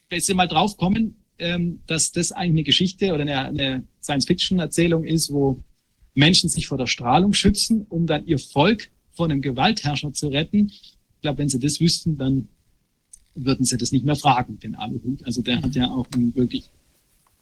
[0.09, 5.05] wenn Sie mal drauf kommen, ähm, dass das eigentlich eine Geschichte oder eine, eine Science-Fiction-Erzählung
[5.05, 5.63] ist, wo
[6.19, 10.67] Menschen sich vor der Strahlung schützen, um dann ihr Volk vor einem Gewaltherrscher zu retten.
[10.67, 12.47] Ich glaube, wenn sie das wüssten, dann
[13.35, 15.23] würden sie das nicht mehr fragen, den Aluhut.
[15.25, 16.65] Also der hat ja auch eine wirklich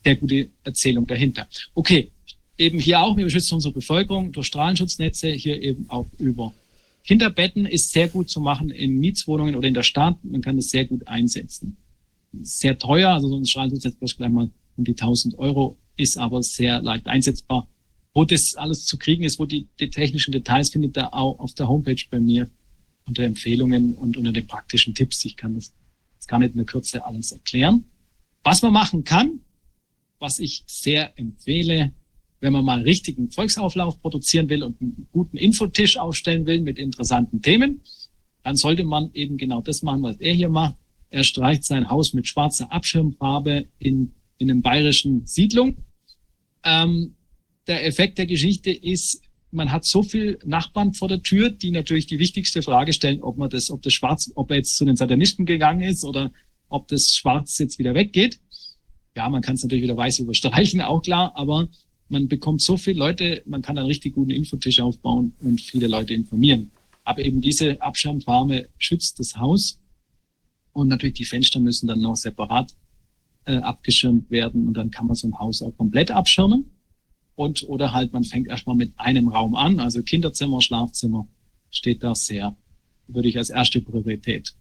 [0.03, 1.47] sehr gute Erzählung dahinter.
[1.73, 2.11] Okay,
[2.57, 6.53] eben hier auch, wir beschützen unsere Bevölkerung durch Strahlenschutznetze, hier eben auch über
[7.03, 10.17] Kinderbetten ist sehr gut zu machen in Mietswohnungen oder in der Stadt.
[10.23, 11.77] Man kann das sehr gut einsetzen.
[12.41, 16.43] Sehr teuer, also so ein Strahlenschutznetz kostet gleich mal um die 1000 Euro, ist aber
[16.43, 17.65] sehr leicht einsetzbar.
[18.18, 21.54] Wo das alles zu kriegen ist, wo die, die technischen Details findet ihr auch auf
[21.54, 22.50] der Homepage bei mir
[23.06, 25.24] unter Empfehlungen und unter den praktischen Tipps.
[25.24, 25.72] Ich kann das,
[26.18, 27.86] das gar nicht in der Kürze alles erklären.
[28.44, 29.42] Was man machen kann,
[30.18, 31.94] was ich sehr empfehle,
[32.40, 36.80] wenn man mal einen richtigen Volksauflauf produzieren will und einen guten Infotisch aufstellen will mit
[36.80, 37.82] interessanten Themen,
[38.42, 40.74] dann sollte man eben genau das machen, was er hier macht.
[41.12, 45.78] Er streicht sein Haus mit schwarzer Abschirmfarbe in, in einem bayerischen Siedlung.
[46.64, 47.14] Ähm,
[47.68, 49.22] der Effekt der Geschichte ist,
[49.52, 53.38] man hat so viel Nachbarn vor der Tür, die natürlich die wichtigste Frage stellen, ob
[53.38, 56.32] man das, ob das Schwarz, ob er jetzt zu den Satanisten gegangen ist oder
[56.70, 58.40] ob das Schwarz jetzt wieder weggeht.
[59.16, 61.68] Ja, man kann es natürlich wieder weiß überstreichen, auch klar, aber
[62.10, 66.14] man bekommt so viele Leute, man kann einen richtig guten Infotisch aufbauen und viele Leute
[66.14, 66.72] informieren.
[67.04, 69.80] Aber eben diese Abschirmfarbe schützt das Haus
[70.74, 72.76] und natürlich die Fenster müssen dann noch separat
[73.46, 76.76] äh, abgeschirmt werden und dann kann man so ein Haus auch komplett abschirmen.
[77.38, 81.27] Und oder halt man fängt erstmal mit einem Raum an, also Kinderzimmer, Schlafzimmer
[81.69, 82.57] steht da sehr,
[83.07, 84.56] würde ich als erste Priorität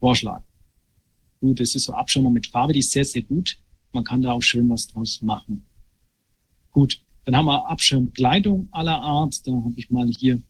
[0.00, 0.42] Vorschlag.
[1.40, 3.56] Gut, das ist so Abschirmung mit Farbe, die ist sehr, sehr gut.
[3.92, 5.66] Man kann da auch schön was draus machen.
[6.72, 9.46] Gut, dann haben wir Abschirmkleidung aller Art.
[9.46, 10.42] Da habe ich mal hier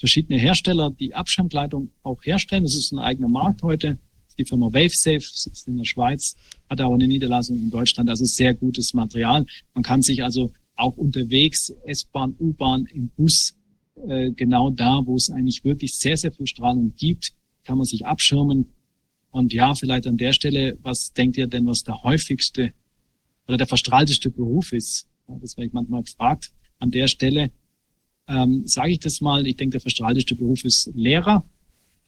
[0.00, 2.64] verschiedene Hersteller, die Abschirmkleidung auch herstellen.
[2.64, 3.98] Das ist ein eigener Markt heute.
[4.38, 6.34] Die Firma WaveSafe sitzt in der Schweiz,
[6.70, 8.08] hat auch eine Niederlassung in Deutschland.
[8.08, 9.44] Also sehr gutes Material.
[9.74, 13.56] Man kann sich also auch unterwegs, S-Bahn, U-Bahn, im Bus,
[14.08, 17.32] äh, genau da, wo es eigentlich wirklich sehr, sehr viel Strahlung gibt,
[17.64, 18.66] kann man sich abschirmen.
[19.30, 22.72] Und ja, vielleicht an der Stelle, was denkt ihr denn, was der häufigste
[23.46, 25.08] oder der verstrahlteste Beruf ist?
[25.26, 26.52] Das werde ich manchmal gefragt.
[26.78, 27.50] An der Stelle
[28.28, 29.46] ähm, sage ich das mal.
[29.46, 31.44] Ich denke, der verstrahlteste Beruf ist Lehrer,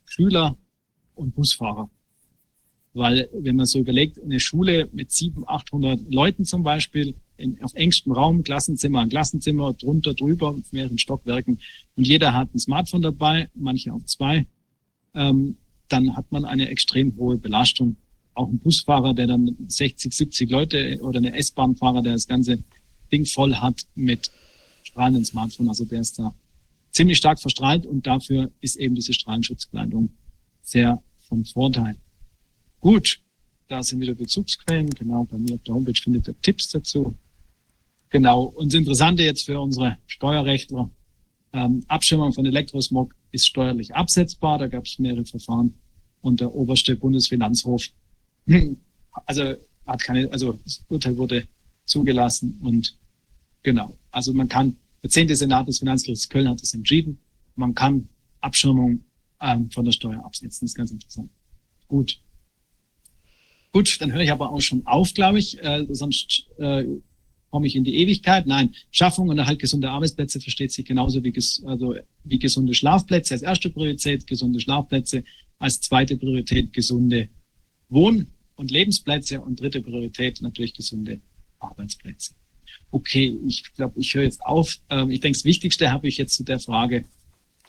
[0.05, 0.57] Schüler
[1.15, 1.91] und Busfahrer.
[2.95, 7.74] Weil wenn man so überlegt, eine Schule mit 700, 800 Leuten zum Beispiel, in, auf
[7.74, 11.60] engstem Raum, Klassenzimmer an Klassenzimmer, drunter, drüber, mit mehreren Stockwerken
[11.97, 14.47] und jeder hat ein Smartphone dabei, manche auch zwei,
[15.15, 15.56] ähm,
[15.89, 17.97] dann hat man eine extrem hohe Belastung.
[18.34, 22.62] Auch ein Busfahrer, der dann 60, 70 Leute oder eine S-Bahn-Fahrer, der das ganze
[23.10, 24.31] Ding voll hat mit
[24.82, 26.34] strahlenden Smartphone, also der ist da
[26.90, 30.10] ziemlich stark verstrahlt und dafür ist eben diese Strahlenschutzkleidung
[30.62, 31.97] sehr von Vorteil.
[32.81, 33.20] Gut,
[33.68, 34.90] da sind wieder Bezugsquellen.
[34.90, 37.15] Genau, bei mir auf der Homepage findet ihr Tipps dazu.
[38.10, 40.91] Genau, und das Interessante jetzt für unsere Steuerrechtler,
[41.52, 44.59] ähm, Abschirmung von Elektrosmog ist steuerlich absetzbar.
[44.59, 45.75] Da gab es mehrere Verfahren.
[46.20, 47.86] Und der oberste Bundesfinanzhof,
[49.26, 49.55] also
[49.86, 51.47] hat keine, also das Urteil wurde
[51.85, 52.99] zugelassen und
[53.62, 53.97] genau.
[54.10, 57.18] Also man kann, der zehnte Senat des Finanzgerichts Köln hat es entschieden.
[57.55, 58.09] Man kann
[58.41, 59.05] Abschirmung
[59.41, 60.67] ähm, von der Steuer absetzen.
[60.67, 61.31] Das ist ganz interessant.
[61.89, 62.20] Gut.
[63.73, 65.62] Gut, dann höre ich aber auch schon auf, glaube ich.
[65.62, 66.85] Äh, sonst äh,
[67.57, 68.47] komme ich in die Ewigkeit.
[68.47, 73.33] Nein, Schaffung und Erhalt gesunder Arbeitsplätze versteht sich genauso wie, ges also wie gesunde Schlafplätze
[73.33, 75.25] als erste Priorität, gesunde Schlafplätze
[75.59, 77.31] als zweite Priorität, gesunde
[77.89, 78.26] Wohn-
[78.57, 81.18] und Lebensplätze und dritte Priorität natürlich gesunde
[81.59, 82.35] Arbeitsplätze.
[82.91, 84.76] Okay, ich glaube, ich höre jetzt auf.
[84.91, 87.07] Ähm, ich denke, das Wichtigste habe ich jetzt zu der Frage,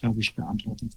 [0.02, 0.92] glaube ich, beantwortet.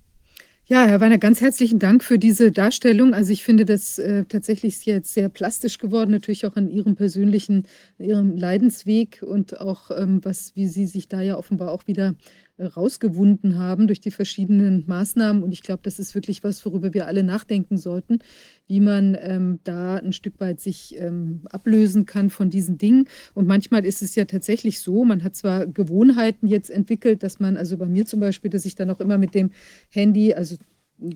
[0.73, 3.13] Ja, Herr Weiner, ganz herzlichen Dank für diese Darstellung.
[3.13, 7.67] Also ich finde das äh, tatsächlich jetzt sehr plastisch geworden, natürlich auch in Ihrem persönlichen,
[7.99, 12.15] Ihrem Leidensweg und auch ähm, was, wie Sie sich da ja offenbar auch wieder
[12.61, 15.43] rausgewunden haben durch die verschiedenen Maßnahmen.
[15.43, 18.19] Und ich glaube, das ist wirklich was, worüber wir alle nachdenken sollten,
[18.67, 23.09] wie man ähm, da ein Stück weit sich ähm, ablösen kann von diesen Dingen.
[23.35, 27.57] Und manchmal ist es ja tatsächlich so, man hat zwar Gewohnheiten jetzt entwickelt, dass man,
[27.57, 29.51] also bei mir zum Beispiel, dass ich dann auch immer mit dem
[29.89, 30.57] Handy, also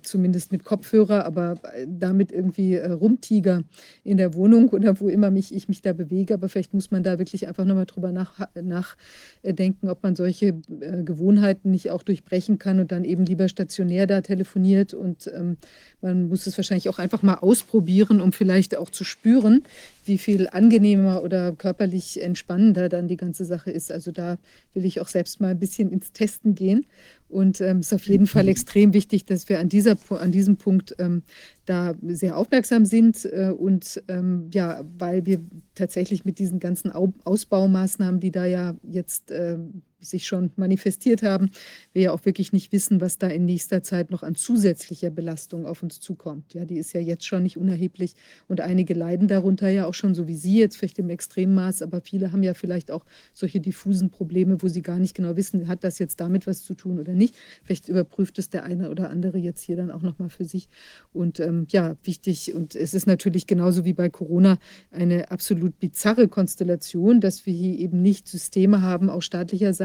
[0.03, 1.57] zumindest mit Kopfhörer, aber
[1.87, 3.63] damit irgendwie äh, rumtiger
[4.03, 6.35] in der Wohnung oder wo immer mich, ich mich da bewege.
[6.35, 8.97] Aber vielleicht muss man da wirklich einfach nochmal drüber nachdenken, nach,
[9.43, 14.07] äh, ob man solche äh, Gewohnheiten nicht auch durchbrechen kann und dann eben lieber stationär
[14.07, 14.95] da telefoniert.
[14.95, 15.57] Und ähm,
[16.05, 19.65] man muss es wahrscheinlich auch einfach mal ausprobieren, um vielleicht auch zu spüren,
[20.05, 23.91] wie viel angenehmer oder körperlich entspannender dann die ganze Sache ist.
[23.91, 24.36] Also da
[24.74, 26.86] will ich auch selbst mal ein bisschen ins Testen gehen.
[27.31, 30.57] Und es ähm, ist auf jeden Fall extrem wichtig, dass wir an, dieser, an diesem
[30.57, 31.23] Punkt ähm,
[31.65, 35.41] da sehr aufmerksam sind äh, und ähm, ja, weil wir
[35.74, 39.57] tatsächlich mit diesen ganzen Ausbaumaßnahmen, die da ja jetzt äh,
[40.05, 41.50] sich schon manifestiert haben,
[41.92, 45.66] wir ja auch wirklich nicht wissen, was da in nächster Zeit noch an zusätzlicher Belastung
[45.66, 46.55] auf uns zukommt.
[46.55, 48.15] Ja, die ist ja jetzt schon nicht unerheblich
[48.49, 52.00] und einige leiden darunter ja auch schon, so wie Sie jetzt vielleicht im Extremmaß, aber
[52.00, 55.84] viele haben ja vielleicht auch solche diffusen Probleme, wo sie gar nicht genau wissen, hat
[55.84, 57.34] das jetzt damit was zu tun oder nicht.
[57.65, 60.68] Vielleicht überprüft es der eine oder andere jetzt hier dann auch nochmal für sich
[61.12, 62.55] und ähm, ja, wichtig.
[62.55, 64.58] Und es ist natürlich genauso wie bei Corona
[64.91, 69.23] eine absolut bizarre Konstellation, dass wir hier eben nicht Systeme haben, auch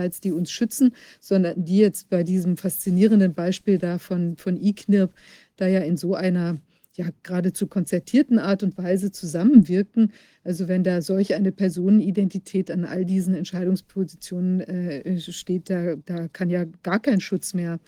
[0.09, 5.13] staatlicherseits, die uns schützen, sondern die jetzt bei diesem faszinierenden Beispiel da von, von IKNIRP
[5.57, 6.59] da ja in so einer
[6.95, 10.11] ja, geradezu konzertierten Art und Weise zusammenwirken.
[10.43, 16.49] Also wenn da solch eine Personenidentität an all diesen Entscheidungspositionen äh, steht, da, da kann
[16.49, 17.79] ja gar kein Schutz mehr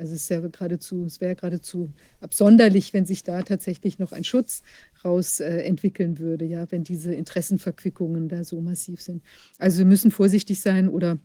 [0.00, 4.62] also es, ja geradezu, es wäre geradezu absonderlich, wenn sich da tatsächlich noch ein Schutz
[5.04, 9.22] raus äh, entwickeln würde, ja, wenn diese Interessenverquickungen da so massiv sind.
[9.58, 11.18] Also wir müssen vorsichtig sein oder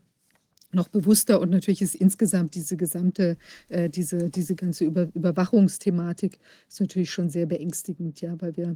[0.76, 3.38] noch bewusster und natürlich ist insgesamt diese gesamte,
[3.70, 8.76] äh, diese, diese ganze Über Überwachungsthematik ist natürlich schon sehr beängstigend, ja, weil wir,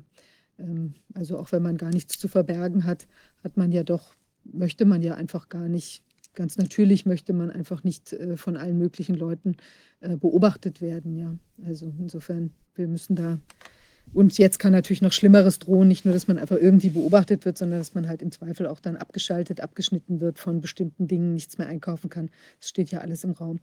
[0.58, 3.08] ähm, also auch wenn man gar nichts zu verbergen hat,
[3.44, 6.04] hat man ja doch, möchte man ja einfach gar nicht
[6.40, 9.58] ganz natürlich möchte man einfach nicht äh, von allen möglichen Leuten
[10.00, 11.18] äh, beobachtet werden.
[11.18, 13.40] Ja, also insofern, wir müssen da.
[14.14, 17.58] Und jetzt kann natürlich noch Schlimmeres drohen, nicht nur, dass man einfach irgendwie beobachtet wird,
[17.58, 21.58] sondern dass man halt im Zweifel auch dann abgeschaltet, abgeschnitten wird von bestimmten Dingen, nichts
[21.58, 22.30] mehr einkaufen kann.
[22.60, 23.60] Das steht ja alles im Raum.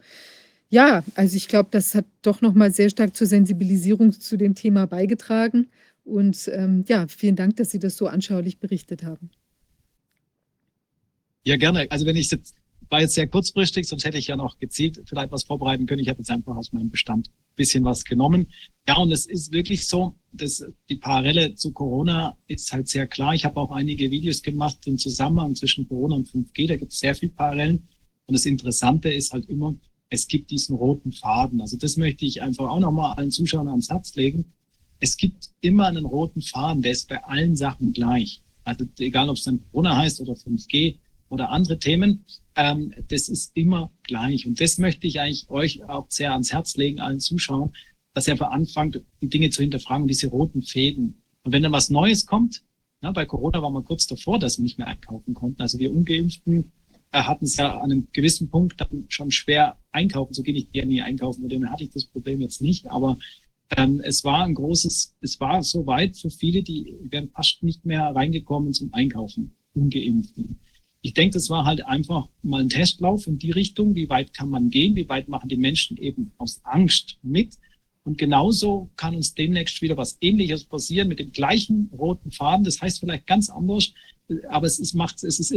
[0.68, 4.55] Ja, also ich glaube, das hat doch noch mal sehr stark zur Sensibilisierung zu dem
[4.55, 5.68] Thema beigetragen.
[6.05, 9.31] Und ähm, ja, vielen Dank, dass Sie das so anschaulich berichtet haben.
[11.44, 11.86] Ja, gerne.
[11.91, 12.55] Also wenn ich jetzt
[12.89, 16.02] war jetzt sehr kurzfristig, sonst hätte ich ja noch gezielt vielleicht was vorbereiten können.
[16.02, 18.47] Ich habe jetzt einfach aus meinem Bestand bisschen was genommen.
[18.86, 23.34] Ja, und es ist wirklich so, dass die Parallele zu Corona ist halt sehr klar.
[23.34, 26.68] Ich habe auch einige Videos gemacht im Zusammenhang zwischen Corona und 5G.
[26.68, 27.89] Da gibt es sehr viele Parallelen.
[28.26, 29.74] Und das Interessante ist halt immer,
[30.10, 31.60] es gibt diesen roten Faden.
[31.60, 34.52] Also das möchte ich einfach auch nochmal allen Zuschauern ans Herz legen.
[35.00, 38.42] Es gibt immer einen roten Faden, der ist bei allen Sachen gleich.
[38.65, 40.97] Also egal, ob es dann Corona heißt oder 5G
[41.28, 42.24] oder andere Themen,
[42.55, 44.46] ähm, das ist immer gleich.
[44.46, 47.72] Und das möchte ich eigentlich euch auch sehr ans Herz legen, allen Zuschauern,
[48.14, 51.22] dass ihr einfach anfangt, die Dinge zu hinterfragen, diese roten Fäden.
[51.42, 52.62] Und wenn dann was Neues kommt,
[53.02, 55.60] na, bei Corona war man kurz davor, dass wir nicht mehr einkaufen konnten.
[55.60, 56.72] Also wir Ungeimpften
[57.12, 60.34] äh, hatten es ja an einem gewissen Punkt dann schon schwer einkaufen.
[60.34, 62.86] So gehe ich gerne nie einkaufen, mit dem hatte ich das Problem jetzt nicht.
[62.88, 63.18] Aber
[63.76, 67.84] ähm, es war ein großes, es war so weit für viele, die wären fast nicht
[67.84, 70.58] mehr reingekommen zum Einkaufen, Ungeimpften.
[71.07, 74.51] Ich denke, das war halt einfach mal ein Testlauf in die Richtung, wie weit kann
[74.51, 77.59] man gehen, wie weit machen die Menschen eben aus Angst mit.
[78.02, 82.65] Und genauso kann uns demnächst wieder was Ähnliches passieren mit dem gleichen roten Faden.
[82.65, 83.93] Das heißt vielleicht ganz anders,
[84.49, 85.55] aber es ist, macht, es ist,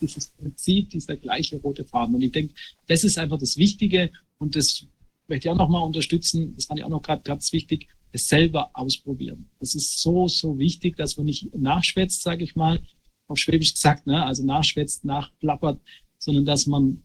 [0.00, 2.14] dieses Prinzip, dieser gleiche rote Faden.
[2.14, 2.54] Und ich denke,
[2.86, 4.86] das ist einfach das Wichtige und das
[5.26, 6.54] möchte ich auch nochmal unterstützen.
[6.54, 9.50] Das fand ich auch noch gerade ganz wichtig, es selber ausprobieren.
[9.58, 12.78] Das ist so, so wichtig, dass man nicht nachschwätzt, sage ich mal,
[13.28, 14.24] auf Schwäbisch gesagt, ne?
[14.24, 15.80] also nachschwätzt, nachplappert,
[16.18, 17.02] sondern dass man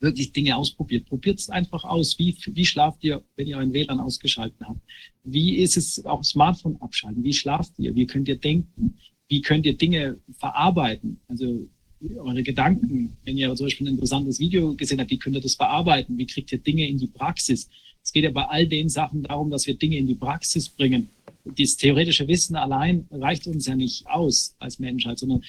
[0.00, 1.06] wirklich Dinge ausprobiert.
[1.06, 2.18] Probiert es einfach aus.
[2.18, 4.80] Wie, wie schlaft ihr, wenn ihr euren WLAN ausgeschaltet habt?
[5.22, 7.22] Wie ist es auch Smartphone abschalten?
[7.22, 7.94] Wie schlaft ihr?
[7.94, 8.98] Wie könnt ihr denken?
[9.28, 11.20] Wie könnt ihr Dinge verarbeiten?
[11.28, 11.68] Also
[12.16, 15.54] eure Gedanken, wenn ihr zum Beispiel ein interessantes Video gesehen habt, wie könnt ihr das
[15.54, 16.18] verarbeiten?
[16.18, 17.70] Wie kriegt ihr Dinge in die Praxis?
[18.02, 21.08] Es geht ja bei all den Sachen darum, dass wir Dinge in die Praxis bringen
[21.44, 25.42] das theoretische Wissen allein reicht uns ja nicht aus als Menschheit, sondern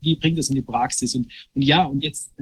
[0.00, 1.14] wie bringt es in die Praxis?
[1.14, 2.32] Und, und ja, und jetzt,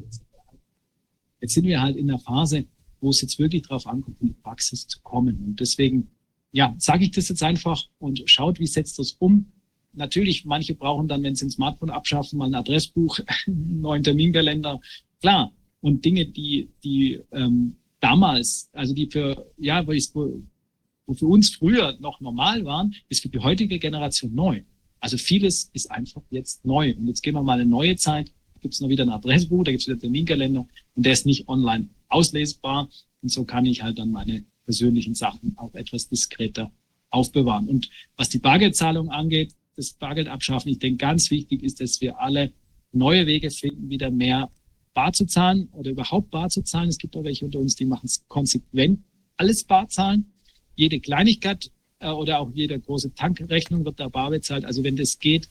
[1.41, 2.66] jetzt sind wir halt in der Phase,
[3.00, 5.44] wo es jetzt wirklich darauf ankommt, in die Praxis zu kommen.
[5.44, 6.08] Und deswegen,
[6.52, 9.47] ja, sage ich das jetzt einfach und schaut, wie setzt das um.
[9.92, 14.81] Natürlich, manche brauchen dann, wenn sie ein Smartphone abschaffen, mal ein Adressbuch, einen neuen Terminkalender.
[15.20, 15.52] Klar.
[15.81, 21.50] Und Dinge, die, die ähm, damals, also die für, ja, weil ich wo für uns
[21.50, 24.62] früher noch normal waren, ist für die heutige Generation neu.
[25.00, 26.94] Also vieles ist einfach jetzt neu.
[26.97, 28.31] Und jetzt gehen wir mal eine neue Zeit.
[28.60, 31.26] Gibt es noch wieder ein Adressbuch, da gibt es wieder einen Terminkalender und der ist
[31.26, 32.89] nicht online auslesbar.
[33.23, 36.70] Und so kann ich halt dann meine persönlichen Sachen auch etwas diskreter
[37.10, 37.68] aufbewahren.
[37.68, 42.18] Und was die Bargeldzahlung angeht, das Bargeld abschaffen, ich denke, ganz wichtig ist, dass wir
[42.18, 42.52] alle
[42.92, 44.50] neue Wege finden, wieder mehr
[44.94, 46.89] bar zu zahlen oder überhaupt bar zu zahlen.
[46.89, 49.00] Es gibt auch welche unter uns, die machen es konsequent
[49.36, 50.32] alles bar zahlen
[50.76, 54.64] jede Kleinigkeit äh, oder auch jede große Tankrechnung wird da bar bezahlt.
[54.64, 55.48] Also wenn das geht,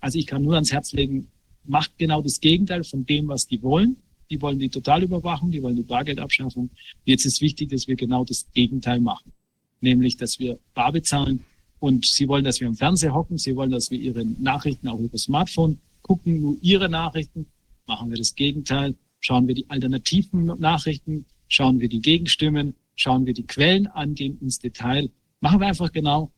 [0.00, 1.28] also ich kann nur ans Herz legen,
[1.64, 3.96] macht genau das Gegenteil von dem, was die wollen.
[4.30, 6.70] Die wollen die Totalüberwachung, die wollen die Bargeldabschaffung.
[7.04, 9.32] Jetzt ist wichtig, dass wir genau das Gegenteil machen.
[9.80, 11.44] Nämlich, dass wir bar bezahlen
[11.78, 14.98] und sie wollen, dass wir im Fernseher hocken, sie wollen, dass wir ihre Nachrichten auch
[14.98, 17.46] über Smartphone gucken, nur ihre Nachrichten.
[17.88, 18.94] Machen wir das Gegenteil.
[19.20, 24.38] Schauen wir die alternativen Nachrichten, schauen wir die Gegenstimmen, schauen wir die Quellen an, gehen
[24.40, 25.10] ins Detail,
[25.40, 26.30] machen wir einfach genau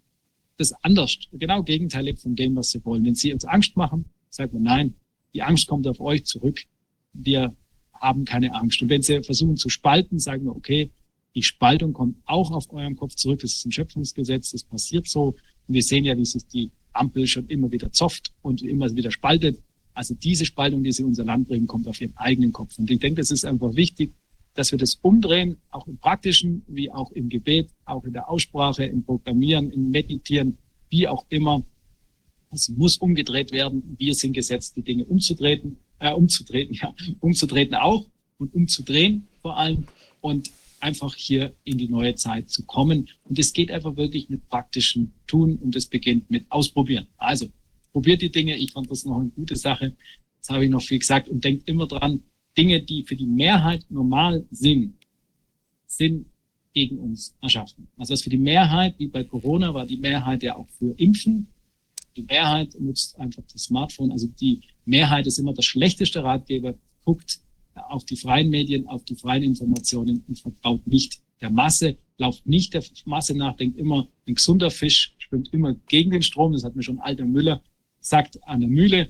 [0.57, 3.05] das anders, genau gegenteilig von dem, was sie wollen.
[3.05, 4.95] Wenn sie uns Angst machen, sagen wir nein,
[5.35, 6.61] die Angst kommt auf euch zurück.
[7.13, 7.55] Wir
[7.95, 8.81] haben keine Angst.
[8.81, 10.91] Und wenn sie versuchen zu spalten, sagen wir, okay,
[11.35, 13.41] die Spaltung kommt auch auf eurem Kopf zurück.
[13.41, 15.35] Das ist ein Schöpfungsgesetz, das passiert so.
[15.67, 19.11] Und wir sehen ja, wie sich die Ampel schon immer wieder zofft und immer wieder
[19.11, 19.61] spaltet.
[19.95, 22.79] Also diese Spaltung, die sie in unser Land bringen, kommt auf ihren eigenen Kopf.
[22.79, 24.13] Und ich denke, das ist einfach wichtig,
[24.55, 28.85] dass wir das umdrehen, auch im Praktischen, wie auch im Gebet, auch in der Aussprache,
[28.85, 30.59] im Programmieren, im Meditieren,
[30.91, 31.63] wie auch immer.
[32.51, 33.97] Es muss umgedreht werden.
[33.99, 38.07] Wir sind gesetzt, die Dinge umzudrehen, äh, umzudrehen, ja, umzudrehen auch
[38.39, 39.85] und umzudrehen vor allem
[40.21, 43.09] und einfach hier in die neue Zeit zu kommen.
[43.25, 47.07] Und es geht einfach wirklich mit praktischen Tun und es beginnt mit Ausprobieren.
[47.19, 47.49] Also
[47.93, 48.57] probiert die Dinge.
[48.57, 49.95] Ich fand das noch eine gute Sache.
[50.39, 52.23] Das habe ich noch viel gesagt und denkt immer dran,
[52.57, 54.95] Dinge, die für die Mehrheit normal sind,
[55.87, 56.27] sind
[56.73, 57.89] gegen uns erschaffen.
[57.97, 61.49] Also was für die Mehrheit, wie bei Corona, war die Mehrheit ja auch für Impfen.
[62.17, 64.13] Die Mehrheit nutzt einfach das Smartphone.
[64.13, 67.41] Also die Mehrheit ist immer der schlechteste Ratgeber, guckt
[67.75, 72.75] auf die freien Medien, auf die freien Informationen und vertraut nicht der Masse, lauft nicht
[72.75, 76.53] der Masse nach, denkt immer, ein gesunder Fisch schwimmt immer gegen den Strom.
[76.53, 77.63] Das hat mir schon alter Müller
[78.11, 79.09] gesagt an der Mühle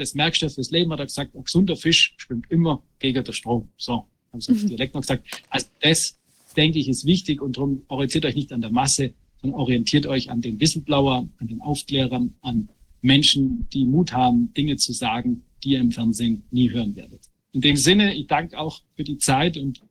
[0.00, 3.34] das merkst du fürs Leben, hat er gesagt, ein gesunder Fisch schwimmt immer gegen den
[3.34, 3.68] Strom.
[3.76, 4.06] So.
[4.32, 4.68] haben es mhm.
[4.68, 5.24] direkt noch gesagt.
[5.50, 6.18] Also das,
[6.56, 10.30] denke ich, ist wichtig und darum orientiert euch nicht an der Masse, sondern orientiert euch
[10.30, 12.68] an den Whistleblower, an den Aufklärern, an
[13.02, 17.20] Menschen, die Mut haben, Dinge zu sagen, die ihr im Fernsehen nie hören werdet.
[17.52, 19.82] In dem Sinne, ich danke auch für die Zeit und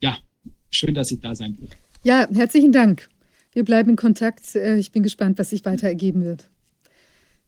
[0.00, 0.18] ja,
[0.70, 1.76] schön, dass ich da sein durfte.
[2.02, 3.08] Ja, herzlichen Dank.
[3.52, 4.54] Wir bleiben in Kontakt.
[4.56, 6.48] Äh, ich bin gespannt, was sich weiter ergeben wird.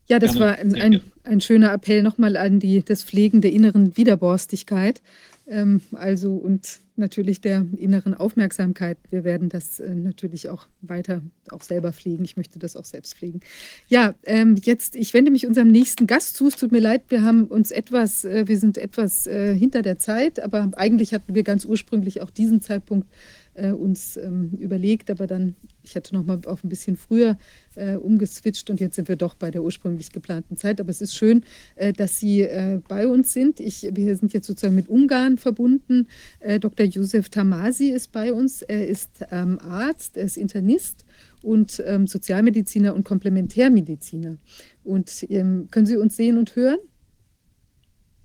[0.09, 0.47] Ja, das Gerne.
[0.47, 5.02] war ein, ein, ein, schöner Appell nochmal an die, das Pflegen der inneren Widerborstigkeit.
[5.49, 8.99] Ähm, also und natürlich der inneren Aufmerksamkeit.
[9.10, 12.25] Wir werden das äh, natürlich auch weiter auch selber pflegen.
[12.25, 13.41] Ich möchte das auch selbst pflegen.
[13.89, 16.49] Ja, ähm, jetzt, ich wende mich unserem nächsten Gast zu.
[16.49, 19.99] Es tut mir leid, wir haben uns etwas, äh, wir sind etwas äh, hinter der
[19.99, 23.09] Zeit, aber eigentlich hatten wir ganz ursprünglich auch diesen Zeitpunkt
[23.57, 27.39] äh, uns ähm, überlegt, aber dann, ich hatte noch mal auf ein bisschen früher
[27.75, 30.81] äh, umgeswitcht und jetzt sind wir doch bei der ursprünglich geplanten Zeit.
[30.81, 31.44] Aber es ist schön,
[31.76, 33.60] äh, dass Sie äh, bei uns sind.
[33.60, 36.07] Ich, wir sind jetzt sozusagen mit Ungarn verbunden.
[36.41, 36.86] Äh, Dr.
[36.86, 38.62] Josef Tamasi ist bei uns.
[38.62, 41.05] Er ist ähm, Arzt, er ist Internist
[41.43, 44.36] und ähm, Sozialmediziner und Komplementärmediziner.
[44.85, 46.78] Und ähm, können Sie uns sehen und hören?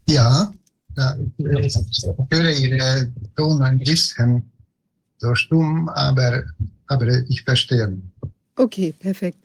[0.10, 0.54] Ja,
[0.98, 1.78] ja ich
[2.32, 4.51] höre Ihre Ton ein bisschen
[5.22, 6.44] so stumm, aber,
[6.88, 7.98] aber ich verstehe.
[8.56, 9.38] Okay, perfekt.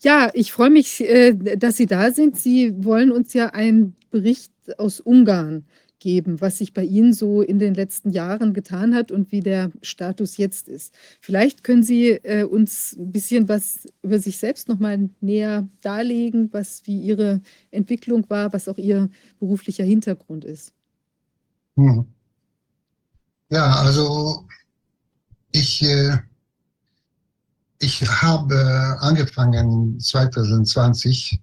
[0.00, 2.38] Ja, ich freue mich, äh, dass Sie da sind.
[2.38, 5.64] Sie wollen uns ja einen Bericht aus Ungarn
[6.00, 9.70] geben, was sich bei Ihnen so in den letzten Jahren getan hat und wie der
[9.80, 10.92] Status jetzt ist.
[11.20, 16.48] Vielleicht können Sie äh, uns ein bisschen was über sich selbst noch mal näher darlegen,
[16.52, 20.72] was wie Ihre Entwicklung war, was auch Ihr beruflicher Hintergrund ist.
[21.76, 22.06] Hm.
[23.50, 24.48] Ja, also
[25.52, 26.18] ich, äh,
[27.78, 31.40] ich habe angefangen 2020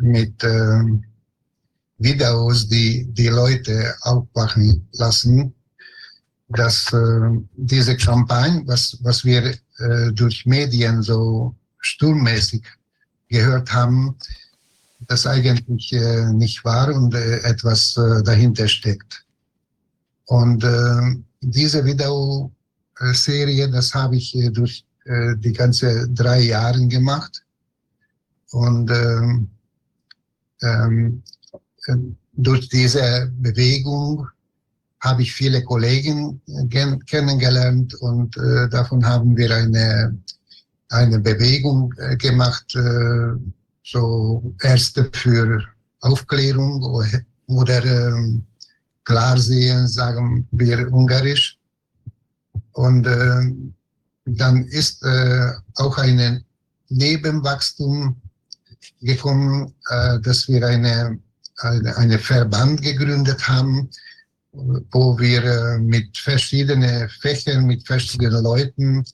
[0.00, 0.82] mit äh,
[1.98, 5.54] Videos, die die Leute aufwachen lassen,
[6.48, 12.64] dass äh, diese Kampagne, was, was wir äh, durch Medien so sturmmäßig
[13.28, 14.16] gehört haben,
[15.06, 15.92] das eigentlich
[16.32, 17.92] nicht wahr und etwas
[18.24, 19.24] dahinter steckt.
[20.26, 22.50] Und äh, diese Video
[23.12, 27.42] Serie, das habe ich äh, durch äh, die ganze drei Jahre gemacht.
[28.52, 29.48] Und ähm,
[30.62, 31.22] ähm,
[31.86, 31.96] äh,
[32.32, 34.26] durch diese Bewegung
[35.00, 36.40] habe ich viele Kollegen
[37.06, 40.16] kennengelernt und äh, davon haben wir eine,
[40.88, 43.34] eine Bewegung gemacht, äh,
[43.82, 45.62] so erste für
[46.00, 48.40] Aufklärung oder, oder äh,
[49.04, 51.58] Klarsehen, sagen wir ungarisch.
[52.74, 53.52] Und äh,
[54.26, 56.44] dann ist äh, auch ein
[56.88, 58.20] Nebenwachstum
[59.00, 61.18] gekommen, äh, dass wir eine,
[61.58, 63.90] eine, eine Verband gegründet haben,
[64.52, 69.04] wo wir äh, mit verschiedenen Fächern, mit verschiedenen Leuten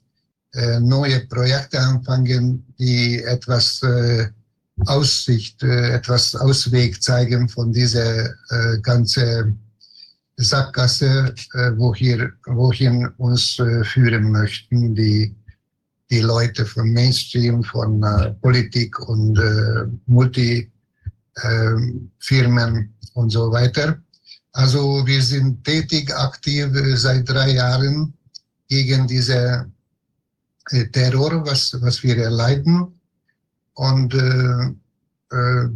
[0.55, 4.29] äh, neue Projekte anfangen, die etwas äh,
[4.87, 9.59] Aussicht, äh, etwas Ausweg zeigen von dieser äh, ganzen
[10.43, 15.35] Sackgasse, äh, wohin, wohin uns äh, führen möchten die,
[16.11, 19.39] die Leute vom Mainstream, von äh, Politik und
[20.07, 20.71] Multifirmen
[21.43, 23.99] ähm, und so weiter.
[24.53, 28.13] Also wir sind tätig, aktiv seit drei Jahren
[28.69, 29.71] gegen diese
[30.93, 33.01] Terror, was, was wir erleiden.
[33.75, 35.69] Und äh, äh,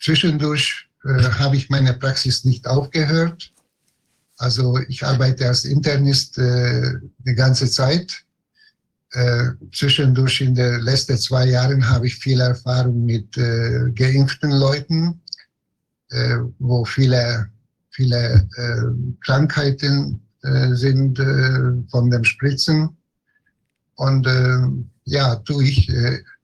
[0.00, 3.52] zwischendurch äh, habe ich meine Praxis nicht aufgehört.
[4.38, 8.24] Also ich arbeite als Internist äh, die ganze Zeit.
[9.12, 15.22] Äh, zwischendurch in den letzten zwei Jahren habe ich viel Erfahrung mit äh, geimpften Leuten,
[16.10, 17.48] äh, wo viele,
[17.90, 18.82] viele äh,
[19.24, 22.96] Krankheiten äh, sind äh, von den Spritzen.
[23.94, 24.28] Und
[25.04, 25.90] ja, tue ich,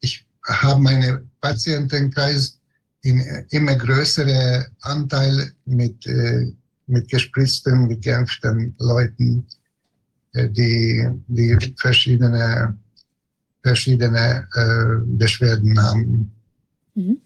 [0.01, 2.59] ich habe meinen Patientenkreis
[3.03, 6.07] in immer größere Anteil mit
[6.87, 9.47] mit gespritzten, gekämpften Leuten,
[10.33, 12.77] äh, die, die verschiedene,
[13.63, 16.33] verschiedene äh, Beschwerden haben.
[16.95, 17.21] Mhm.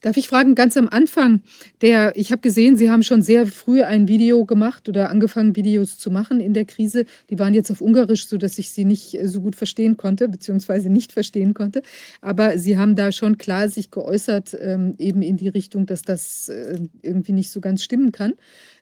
[0.00, 1.42] Darf ich fragen, ganz am Anfang,
[1.80, 5.98] der, ich habe gesehen, Sie haben schon sehr früh ein Video gemacht oder angefangen, Videos
[5.98, 7.04] zu machen in der Krise.
[7.30, 10.88] Die waren jetzt auf Ungarisch, sodass ich sie nicht äh, so gut verstehen konnte, beziehungsweise
[10.88, 11.82] nicht verstehen konnte.
[12.20, 16.48] Aber Sie haben da schon klar sich geäußert, ähm, eben in die Richtung, dass das
[16.48, 18.34] äh, irgendwie nicht so ganz stimmen kann.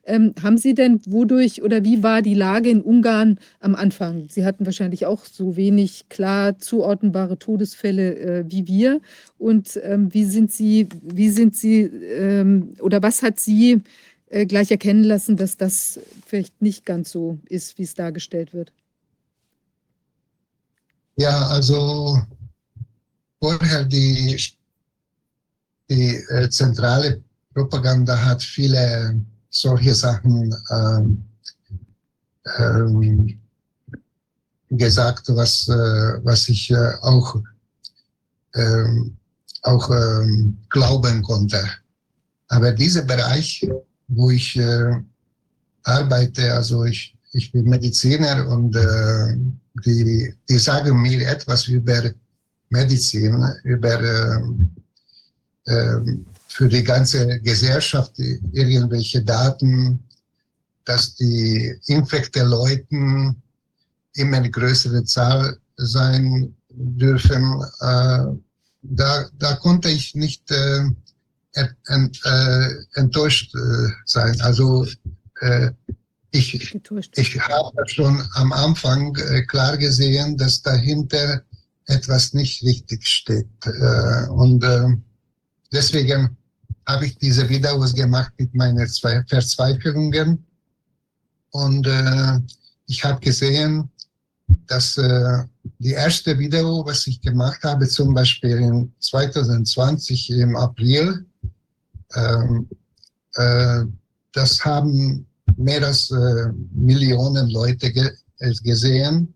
[0.09, 4.29] Ähm, haben Sie denn wodurch oder wie war die Lage in Ungarn am Anfang?
[4.31, 9.01] Sie hatten wahrscheinlich auch so wenig klar zuordnenbare Todesfälle äh, wie wir.
[9.37, 13.83] Und ähm, wie sind Sie, wie sind Sie ähm, oder was hat Sie
[14.31, 18.73] äh, gleich erkennen lassen, dass das vielleicht nicht ganz so ist, wie es dargestellt wird?
[21.17, 22.21] Ja, also
[23.43, 24.41] vorher die,
[25.91, 29.21] die äh, zentrale Propaganda hat viele
[29.61, 31.25] solche Sachen ähm,
[32.59, 33.41] ähm,
[34.71, 37.37] gesagt, was, äh, was ich äh, auch,
[38.55, 39.17] ähm,
[39.63, 41.63] auch ähm, glauben konnte.
[42.49, 43.67] Aber dieser Bereich,
[44.09, 45.01] wo ich äh,
[45.85, 49.37] arbeite, also ich, ich bin Mediziner und äh,
[49.85, 52.11] die, die sagen mir etwas über
[52.69, 54.43] Medizin, über äh,
[55.67, 56.01] äh,
[56.49, 58.19] für die ganze Gesellschaft
[58.53, 60.01] irgendwelche Daten,
[60.85, 63.43] dass die infekte Leuten
[64.15, 67.63] immer eine größere Zahl sein dürfen.
[67.81, 68.25] Äh,
[68.83, 70.85] da, da konnte ich nicht äh,
[71.55, 74.41] äh, enttäuscht äh, sein.
[74.41, 74.87] Also
[76.31, 76.75] ich,
[77.15, 79.13] ich habe schon am Anfang
[79.49, 81.43] klar gesehen, dass dahinter
[81.87, 83.47] etwas nicht richtig steht.
[84.31, 84.65] Und
[85.77, 86.37] deswegen
[86.87, 90.45] habe ich diese Videos gemacht mit meinen zwei Verzweiflungen.
[91.51, 92.41] Und äh,
[92.87, 93.91] ich habe gesehen,
[94.67, 95.39] dass äh,
[95.79, 101.27] die erste Video, was ich gemacht habe, zum Beispiel in 2020 im April,
[102.15, 102.69] ähm,
[103.35, 103.85] äh,
[104.33, 109.35] das haben mehr als äh, Millionen Leute ge äh, gesehen.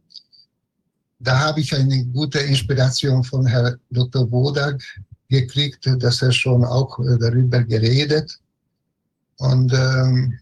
[1.19, 4.31] Da habe ich eine gute Inspiration von Herrn Dr.
[4.31, 4.81] Wodak
[5.31, 8.39] gekriegt, dass er schon auch äh, darüber geredet.
[9.39, 10.39] Und, ähm,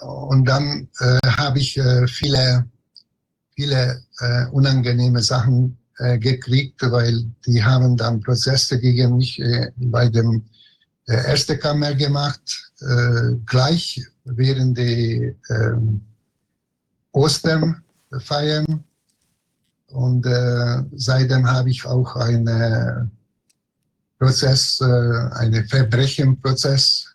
[0.00, 2.64] und dann äh, habe ich äh, viele,
[3.54, 10.08] viele äh, unangenehme Sachen äh, gekriegt, weil die haben dann Prozesse gegen mich äh, bei
[10.08, 10.44] dem
[11.06, 12.70] erste Kammer gemacht,
[13.46, 15.72] gleich während die äh,
[17.12, 18.84] Osternfeiern.
[19.86, 23.10] Und äh, seitdem habe ich auch einen
[24.18, 24.84] Prozess, äh,
[25.36, 27.06] einen Verbrechenprozess,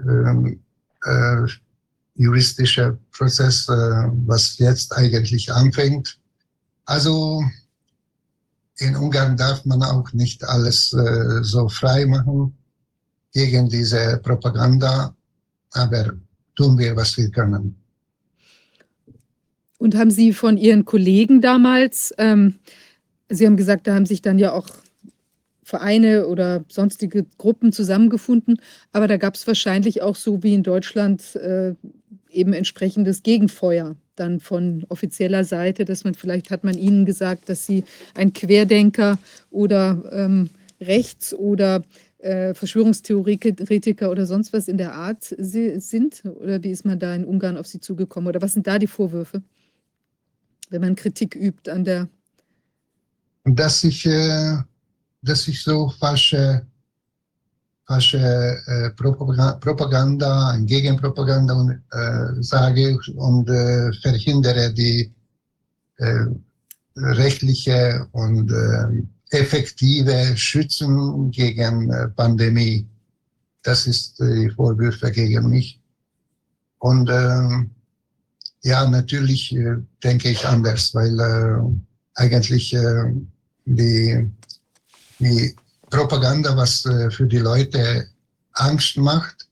[0.00, 0.60] ähm,
[1.04, 1.46] äh,
[2.16, 3.72] juristischer Prozess, äh,
[4.26, 6.18] was jetzt eigentlich anfängt.
[6.84, 7.42] Also
[8.78, 12.56] in Ungarn darf man auch nicht alles äh, so frei machen
[13.32, 15.14] gegen diese Propaganda,
[15.72, 16.12] aber
[16.56, 17.76] tun wir, was wir können.
[19.78, 22.58] Und haben Sie von Ihren Kollegen damals, ähm,
[23.28, 24.68] Sie haben gesagt, da haben sich dann ja auch
[25.68, 28.58] Vereine oder sonstige Gruppen zusammengefunden,
[28.92, 31.74] aber da gab es wahrscheinlich auch so wie in Deutschland äh,
[32.30, 37.66] eben entsprechendes Gegenfeuer dann von offizieller Seite, dass man vielleicht hat man ihnen gesagt, dass
[37.66, 39.18] sie ein Querdenker
[39.50, 40.48] oder ähm,
[40.80, 41.84] rechts oder
[42.16, 46.22] äh, Verschwörungstheoretiker oder sonst was in der Art sind?
[46.24, 48.28] Oder wie ist man da in Ungarn auf sie zugekommen?
[48.28, 49.42] Oder was sind da die Vorwürfe,
[50.70, 52.08] wenn man Kritik übt an der?
[53.44, 54.56] Dass ich, äh,
[55.22, 56.66] dass ich so falsche,
[57.86, 65.12] falsche äh, Propaganda, Gegenpropaganda äh, sage und äh, verhindere die
[65.96, 66.26] äh,
[66.96, 72.86] rechtliche und äh, effektive Schützen gegen äh, Pandemie.
[73.62, 75.80] Das ist die Vorwürfe gegen mich.
[76.78, 77.66] Und äh,
[78.62, 79.56] ja, natürlich
[80.02, 81.80] denke ich anders, weil
[82.14, 82.76] eigentlich
[83.64, 84.30] die,
[85.18, 85.54] die
[85.90, 88.08] Propaganda, was äh, für die Leute
[88.52, 89.48] Angst macht,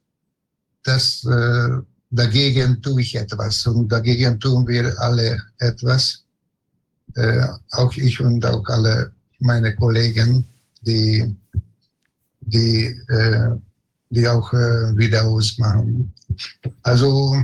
[0.85, 1.79] das äh,
[2.11, 6.25] dagegen tue ich etwas und dagegen tun wir alle etwas.
[7.15, 10.45] Äh, auch ich und auch alle meine Kollegen,
[10.83, 11.35] die,
[12.41, 13.51] die, äh,
[14.11, 16.13] die auch äh, Videos machen.
[16.83, 17.43] Also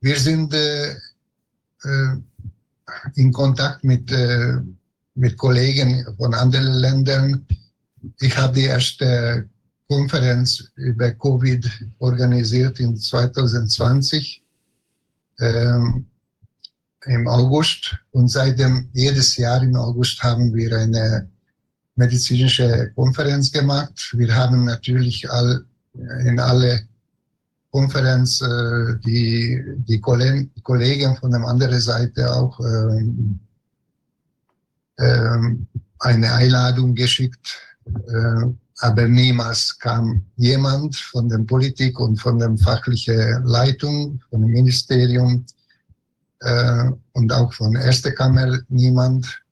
[0.00, 2.16] wir sind äh, äh,
[3.14, 4.58] in Kontakt mit, äh,
[5.16, 7.46] mit Kollegen von anderen Ländern.
[8.20, 9.48] Ich habe die erste
[9.88, 14.42] Konferenz über Covid organisiert in 2020.
[15.38, 16.06] Ähm,
[17.06, 21.28] im August und seitdem jedes Jahr im August haben wir eine
[21.94, 24.12] medizinische Konferenz gemacht.
[24.16, 25.64] Wir haben natürlich all,
[26.24, 26.82] in alle
[27.70, 33.38] Konferenz äh, die, die Kollegen von der anderen Seite auch ähm,
[34.98, 38.46] eine Einladung geschickt, äh,
[38.80, 45.46] aber niemals kam jemand von der Politik und von der fachlichen Leitung, vom Ministerium
[46.40, 49.42] äh, und auch von Erste Kammer niemand.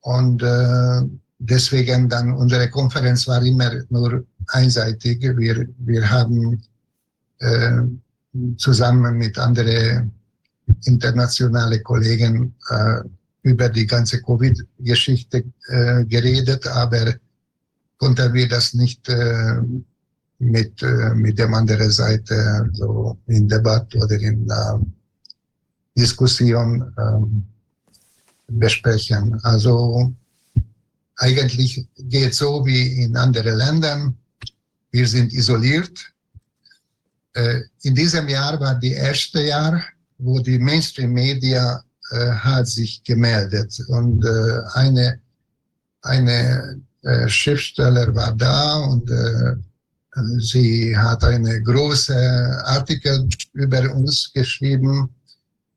[0.00, 1.02] Und äh,
[1.38, 5.20] deswegen dann unsere Konferenz war immer nur einseitig.
[5.36, 6.62] Wir, wir haben
[7.38, 7.82] äh,
[8.56, 10.12] zusammen mit anderen
[10.84, 13.00] internationalen Kollegen äh,
[13.46, 17.14] über die ganze Covid-Geschichte äh, geredet, aber
[17.96, 19.60] konnten wir das nicht äh,
[20.38, 24.78] mit, äh, mit der anderen Seite so in Debatte oder in äh,
[25.96, 27.44] Diskussion ähm,
[28.48, 29.38] besprechen.
[29.44, 30.12] Also
[31.16, 34.16] eigentlich geht so wie in anderen Ländern.
[34.90, 35.96] Wir sind isoliert.
[37.32, 39.80] Äh, in diesem Jahr war die erste Jahr,
[40.18, 45.20] wo die Mainstream-Media hat sich gemeldet und äh, eine
[46.06, 49.56] eine äh, Schriftsteller war da und äh,
[50.38, 55.10] sie hat eine große Artikel über uns geschrieben,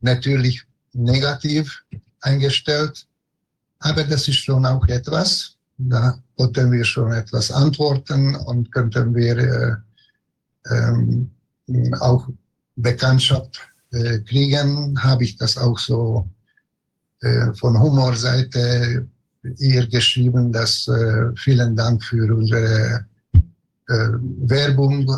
[0.02, 1.84] natürlich negativ
[2.22, 3.06] eingestellt,
[3.80, 5.56] aber das ist schon auch etwas.
[5.78, 9.76] Da konnten wir schon etwas antworten und könnten wir äh,
[10.70, 11.32] ähm,
[12.00, 12.28] auch
[12.76, 13.60] Bekanntschaft
[13.92, 16.28] äh, kriegen, habe ich das auch so
[17.22, 19.08] äh, von Humorseite
[19.58, 23.06] ihr geschrieben, dass äh, vielen Dank für unsere
[23.92, 25.10] Werbung.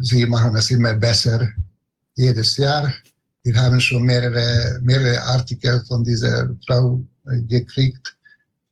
[0.00, 1.48] Sie machen es immer besser
[2.14, 2.92] jedes Jahr.
[3.42, 8.16] Wir haben schon mehrere, mehrere Artikel von dieser Frau gekriegt,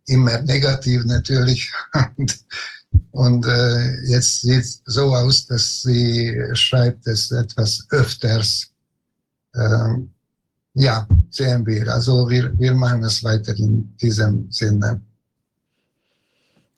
[0.07, 1.69] immer negativ natürlich.
[2.17, 2.45] und,
[3.11, 8.71] und äh, jetzt sieht es so aus, dass sie schreibt es etwas öfters.
[9.55, 10.11] Ähm,
[10.75, 11.93] ja, sehen wir.
[11.93, 15.01] Also wir, wir machen es weiter in diesem Sinne.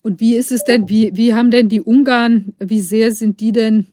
[0.02, 3.52] Und wie ist es denn, wie, wie haben denn die Ungarn, wie sehr sind die
[3.52, 3.86] denn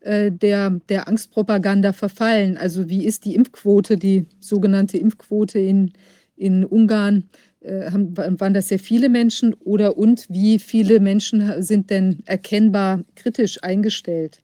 [0.00, 2.56] äh, der, der Angstpropaganda verfallen?
[2.56, 5.92] Also wie ist die Impfquote, die sogenannte Impfquote in,
[6.36, 7.28] in Ungarn?
[7.60, 13.02] Äh, haben, waren das sehr viele Menschen oder und wie viele Menschen sind denn erkennbar
[13.16, 14.40] kritisch eingestellt?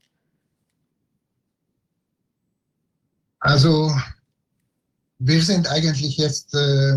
[3.43, 3.93] Also
[5.19, 6.97] wir sind eigentlich jetzt äh,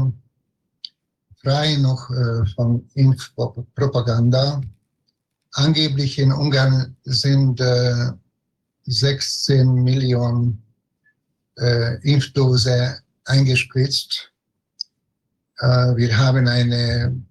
[1.41, 4.61] frei noch äh, von Impfpropaganda.
[5.53, 8.11] Angeblich in Ungarn sind äh,
[8.85, 10.61] 16 Millionen
[11.57, 14.31] äh, Impfdose eingespritzt.
[15.61, 17.23] Äh, wir haben eine,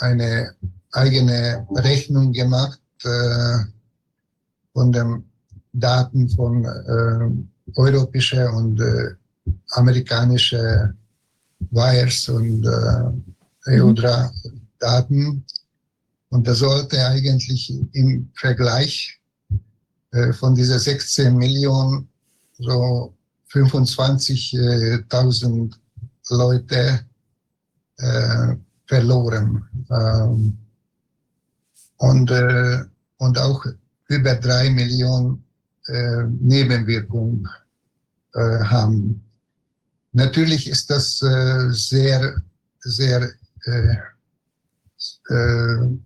[0.00, 0.54] eine
[0.92, 3.58] eigene Rechnung gemacht äh,
[4.72, 5.30] von den
[5.74, 6.64] Daten von
[7.76, 9.14] europäischer und äh,
[9.70, 10.92] amerikanische
[11.70, 13.12] Wires und äh,
[13.80, 15.44] EUDRA-Daten.
[16.30, 19.18] Und da sollte eigentlich im Vergleich
[20.12, 22.08] äh, von dieser 16 Millionen
[22.58, 23.12] so
[23.52, 25.74] 25.000
[26.30, 27.00] Leute
[27.96, 28.54] äh,
[28.86, 29.66] verloren.
[29.90, 30.56] Ähm,
[31.96, 32.84] und, äh,
[33.18, 33.66] und auch
[34.08, 35.44] über drei Millionen
[35.88, 37.48] äh, Nebenwirkungen
[38.34, 39.22] äh, haben.
[40.12, 42.42] Natürlich ist das äh, sehr,
[42.80, 43.30] sehr,
[43.64, 43.96] äh,
[45.30, 45.98] äh,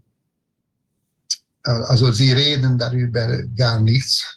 [1.62, 4.36] also sie reden darüber gar nichts.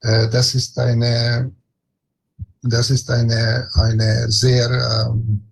[0.00, 1.52] Äh, das ist eine,
[2.62, 5.42] das ist eine, eine sehr ähm,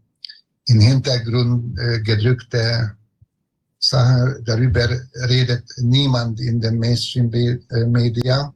[0.66, 2.94] im Hintergrund gedrückte
[3.78, 4.38] Sache.
[4.44, 4.86] Darüber
[5.28, 8.54] redet niemand in den Mainstream-Media.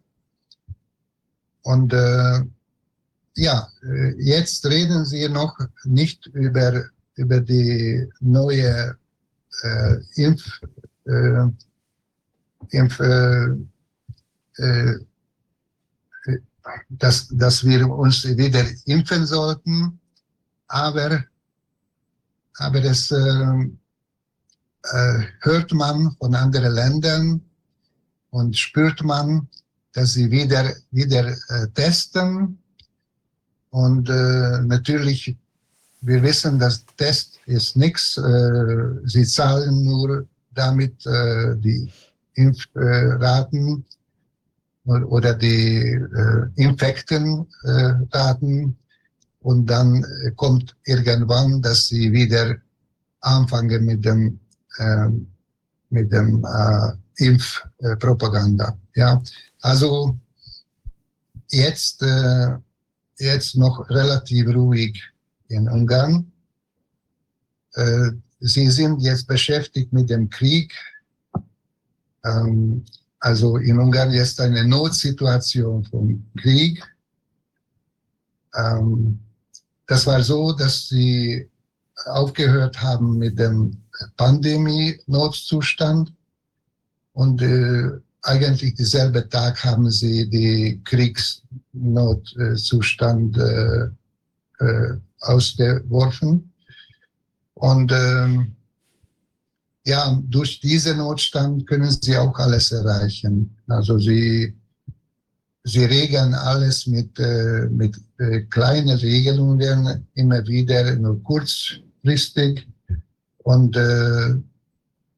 [1.63, 2.41] Und äh,
[3.37, 6.85] ja, äh, jetzt reden Sie noch nicht über,
[7.15, 8.97] über die neue
[9.63, 10.61] äh, Impf,
[11.07, 11.47] äh,
[12.71, 13.57] Impf äh,
[14.57, 14.99] äh,
[16.89, 19.99] dass, dass wir uns wieder impfen sollten,
[20.69, 21.25] aber,
[22.59, 23.69] aber das äh,
[25.41, 27.43] hört man von anderen Ländern
[28.31, 29.49] und spürt man,
[29.93, 32.59] dass sie wieder, wieder äh, testen
[33.73, 35.37] und äh, natürlich,
[36.03, 38.19] wir wissen, dass Test ist nichts.
[38.19, 41.91] Äh, sie zahlen nur damit äh, die
[42.35, 43.85] Impfraten
[44.85, 48.77] oder die äh, Infektenraten.
[49.41, 50.05] und dann
[50.37, 52.57] kommt irgendwann, dass sie wieder
[53.21, 54.39] anfangen mit dem,
[54.79, 55.09] äh,
[55.89, 58.77] mit dem äh, Impfpropaganda.
[58.95, 59.23] Ja,
[59.61, 60.17] also
[61.49, 62.57] jetzt äh,
[63.19, 65.03] jetzt noch relativ ruhig
[65.49, 66.33] in Ungarn.
[67.75, 68.11] Äh,
[68.41, 70.73] sie sind jetzt beschäftigt mit dem Krieg.
[72.25, 72.85] Ähm,
[73.21, 76.83] also in Ungarn ist eine Notsituation vom Krieg.
[78.55, 79.21] Ähm,
[79.87, 81.49] das war so, dass sie
[82.07, 83.77] aufgehört haben mit dem
[84.17, 86.13] Pandemie-Notzustand
[87.13, 87.91] und äh,
[88.23, 93.89] eigentlich dieselbe Tag haben sie die Kriegsnotzustand äh,
[94.61, 96.53] äh, ausgeworfen.
[97.55, 98.57] Und ähm,
[99.85, 103.57] ja, durch diesen Notstand können sie auch alles erreichen.
[103.67, 104.55] Also sie,
[105.65, 112.69] sie regeln alles mit, äh, mit äh, kleinen Regelungen, immer wieder nur kurzfristig.
[113.39, 114.37] Und äh,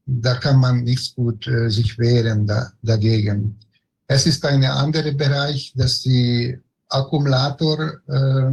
[0.07, 3.59] da kann man nicht gut äh, sich wehren da, dagegen.
[4.07, 6.59] Es ist ein anderer Bereich, dass die
[6.89, 8.53] Akkumulator äh,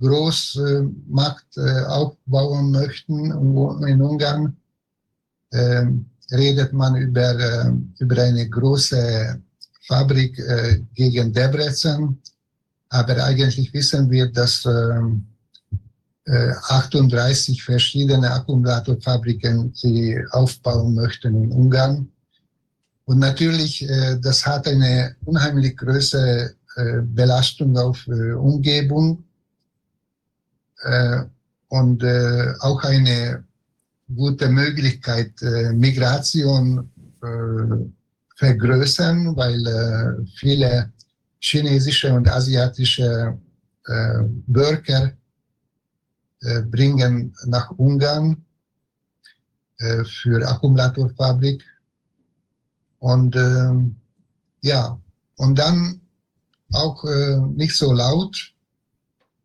[0.00, 3.26] Großmacht äh, aufbauen möchten
[3.86, 4.56] in Ungarn.
[5.50, 5.86] Äh,
[6.32, 9.40] redet man über, äh, über eine große
[9.88, 12.18] Fabrik äh, gegen Debrecen.
[12.88, 15.26] Aber eigentlich wissen wir, dass ähm,
[16.30, 22.08] 38 äh, verschiedene Akkumulatorfabriken sie aufbauen möchten in Ungarn.
[23.04, 29.24] Und natürlich, äh, das hat eine unheimlich große äh, Belastung auf Umgebung
[31.68, 32.02] und
[32.60, 33.44] auch eine
[34.16, 35.32] gute Möglichkeit,
[35.74, 36.90] Migration
[38.36, 40.90] vergrößern, weil viele
[41.38, 43.38] chinesische und asiatische
[43.86, 44.22] äh,
[46.70, 48.44] bringen nach Ungarn
[49.80, 51.64] äh, für Akkumulatorfabrik.
[52.98, 53.72] Und äh,
[54.60, 54.98] ja,
[55.36, 56.00] und dann
[56.72, 58.52] auch äh, nicht so laut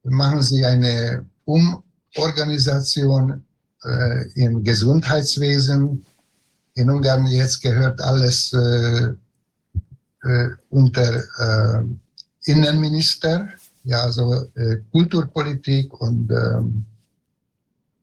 [0.03, 3.43] machen sie eine Umorganisation
[3.83, 6.05] äh, im Gesundheitswesen.
[6.73, 9.13] In Ungarn jetzt gehört alles äh,
[10.23, 11.83] äh, unter äh,
[12.43, 13.47] Innenminister
[13.85, 16.85] ja, also äh, Kulturpolitik und ähm,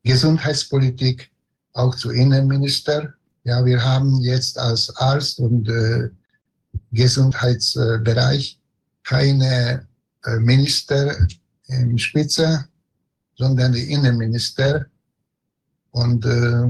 [0.04, 1.30] Gesundheitspolitik
[1.74, 3.14] auch zu Innenminister.
[3.44, 6.08] Ja, wir haben jetzt als Arzt und äh,
[6.92, 8.58] Gesundheitsbereich
[9.02, 9.86] keine
[10.24, 11.16] äh, Minister
[11.66, 12.64] im Spitze,
[13.36, 14.86] sondern die Innenminister.
[15.90, 16.68] Und äh,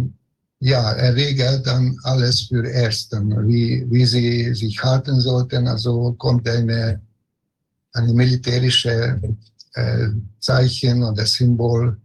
[0.60, 5.66] ja, er regelt dann alles für Ersten, wie, wie sie sich halten sollten.
[5.68, 7.02] Also kommt eine
[7.94, 9.14] ein militärisches
[9.74, 10.08] äh,
[10.40, 11.96] Zeichen oder Symbol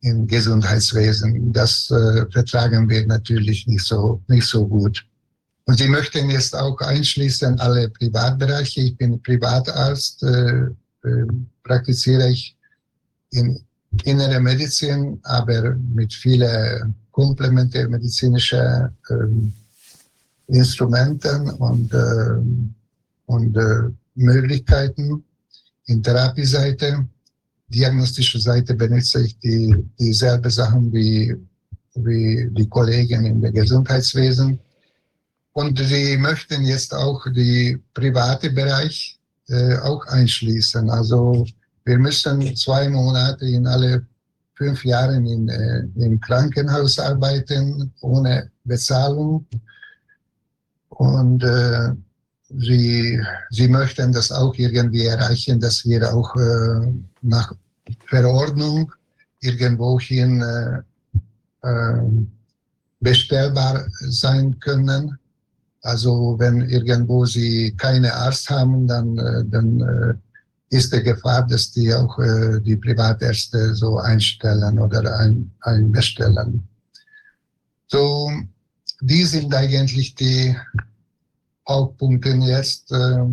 [0.00, 1.52] im Gesundheitswesen.
[1.52, 5.04] Das äh, vertragen wir natürlich nicht so, nicht so gut.
[5.64, 8.82] Und sie möchten jetzt auch einschließen alle Privatbereiche.
[8.82, 10.66] Ich bin Privatarzt, äh,
[11.02, 11.26] äh,
[11.64, 12.56] praktiziere ich
[13.30, 13.60] in
[14.04, 22.38] innere Medizin, aber mit vielen komplementärmedizinischen äh, Instrumenten und, äh,
[23.26, 25.24] und äh, Möglichkeiten
[25.86, 27.06] in Therapieseite.
[27.68, 31.34] Diagnostische Seite benutze ich die, dieselbe Sachen wie,
[31.94, 34.58] wie die Kollegen im Gesundheitswesen.
[35.52, 40.90] Und sie möchten jetzt auch die private Bereich äh, auch einschließen.
[40.90, 41.46] Also
[41.84, 44.06] wir müssen zwei Monate in alle
[44.54, 49.46] fünf Jahren in, äh, im Krankenhaus arbeiten, ohne Bezahlung.
[50.88, 51.92] Und äh,
[52.48, 56.92] sie, sie möchten das auch irgendwie erreichen, dass wir auch äh,
[57.22, 57.52] nach
[58.06, 58.92] Verordnung
[59.40, 60.82] irgendwohin äh,
[61.68, 62.02] äh,
[63.00, 65.18] bestellbar sein können.
[65.82, 70.14] Also wenn irgendwo sie keine Arzt haben, dann, äh, dann äh,
[70.70, 76.62] ist die Gefahr, dass die auch äh, die Privatärzte so einstellen oder ein, einbestellen.
[77.86, 78.30] So,
[79.00, 80.56] die sind eigentlich die
[81.68, 83.24] Hauptpunkten jetzt äh,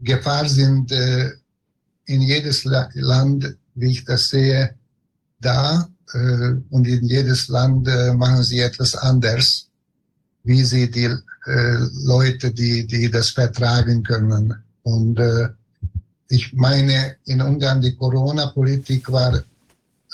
[0.00, 1.30] Gefahr sind äh,
[2.06, 4.74] in jedes La Land, wie ich das sehe,
[5.40, 9.68] da äh, und in jedes Land äh, machen sie etwas anders,
[10.44, 11.14] wie sie die
[11.46, 14.54] äh, Leute, die, die das vertragen können.
[14.82, 15.48] Und äh,
[16.28, 19.42] ich meine, in Ungarn die Corona-Politik war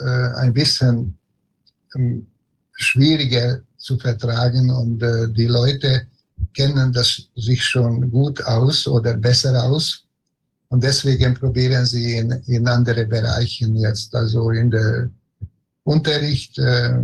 [0.01, 0.05] äh,
[0.37, 1.17] ein bisschen
[1.95, 2.27] ähm,
[2.73, 6.07] schwieriger zu vertragen und äh, die Leute
[6.59, 10.05] kennen das sich schon gut aus oder besser aus.
[10.70, 15.09] Und deswegen probieren sie in, in andere Bereichen jetzt, also in der
[15.85, 16.99] Unterricht äh,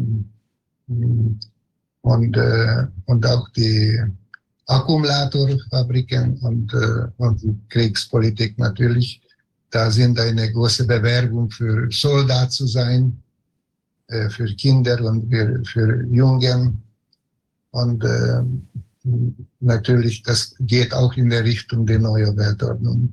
[2.03, 4.03] und, äh, und auch die
[4.67, 9.21] Akkumulatorfabriken und, äh, und Kriegspolitik natürlich.
[9.71, 13.23] Da sind eine große Bewerbung für Soldat zu sein,
[14.09, 16.83] äh, für Kinder und für, für Jungen.
[17.71, 18.43] Und äh,
[19.61, 23.13] natürlich, das geht auch in der Richtung der neuen Weltordnung.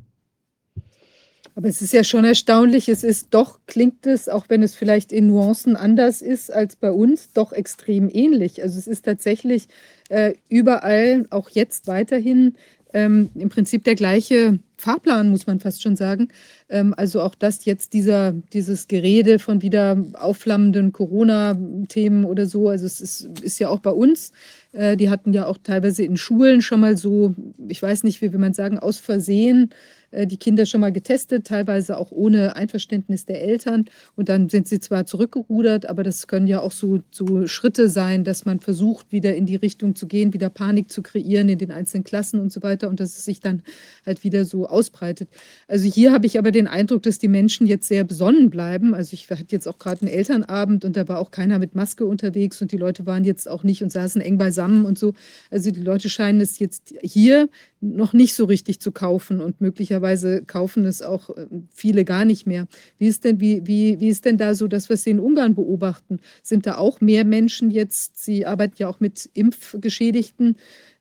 [1.54, 5.12] Aber es ist ja schon erstaunlich, es ist doch, klingt es, auch wenn es vielleicht
[5.12, 8.64] in Nuancen anders ist als bei uns, doch extrem ähnlich.
[8.64, 9.68] Also es ist tatsächlich
[10.10, 12.56] äh, überall, auch jetzt weiterhin,
[12.94, 16.30] ähm, im Prinzip der gleiche Fahrplan, muss man fast schon sagen.
[16.70, 22.70] Ähm, also auch das jetzt dieser, dieses Gerede von wieder aufflammenden Corona-Themen oder so.
[22.70, 24.32] Also es ist, ist ja auch bei uns.
[24.74, 27.36] Äh, die hatten ja auch teilweise in Schulen schon mal so,
[27.68, 29.70] ich weiß nicht, wie will man sagen, aus Versehen
[30.14, 33.86] die Kinder schon mal getestet, teilweise auch ohne Einverständnis der Eltern.
[34.16, 38.24] Und dann sind sie zwar zurückgerudert, aber das können ja auch so, so Schritte sein,
[38.24, 41.72] dass man versucht, wieder in die Richtung zu gehen, wieder Panik zu kreieren in den
[41.72, 43.64] einzelnen Klassen und so weiter und dass es sich dann
[44.06, 45.30] halt wieder so ausbreitet.
[45.68, 48.94] Also hier habe ich aber den Eindruck, dass die Menschen jetzt sehr besonnen bleiben.
[48.94, 52.06] Also ich hatte jetzt auch gerade einen Elternabend und da war auch keiner mit Maske
[52.06, 55.14] unterwegs und die Leute waren jetzt auch nicht und saßen eng beisammen und so.
[55.50, 57.50] Also die Leute scheinen es jetzt hier
[57.82, 62.46] noch nicht so richtig zu kaufen und möglicherweise kaufen es auch äh, viele gar nicht
[62.46, 62.68] mehr.
[63.00, 65.56] Wie ist denn, wie, wie, wie ist denn da so das, was Sie in Ungarn
[65.56, 66.20] beobachten?
[66.44, 70.58] Sind da auch mehr Menschen jetzt, Sie arbeiten ja auch mit Impfgeschädigten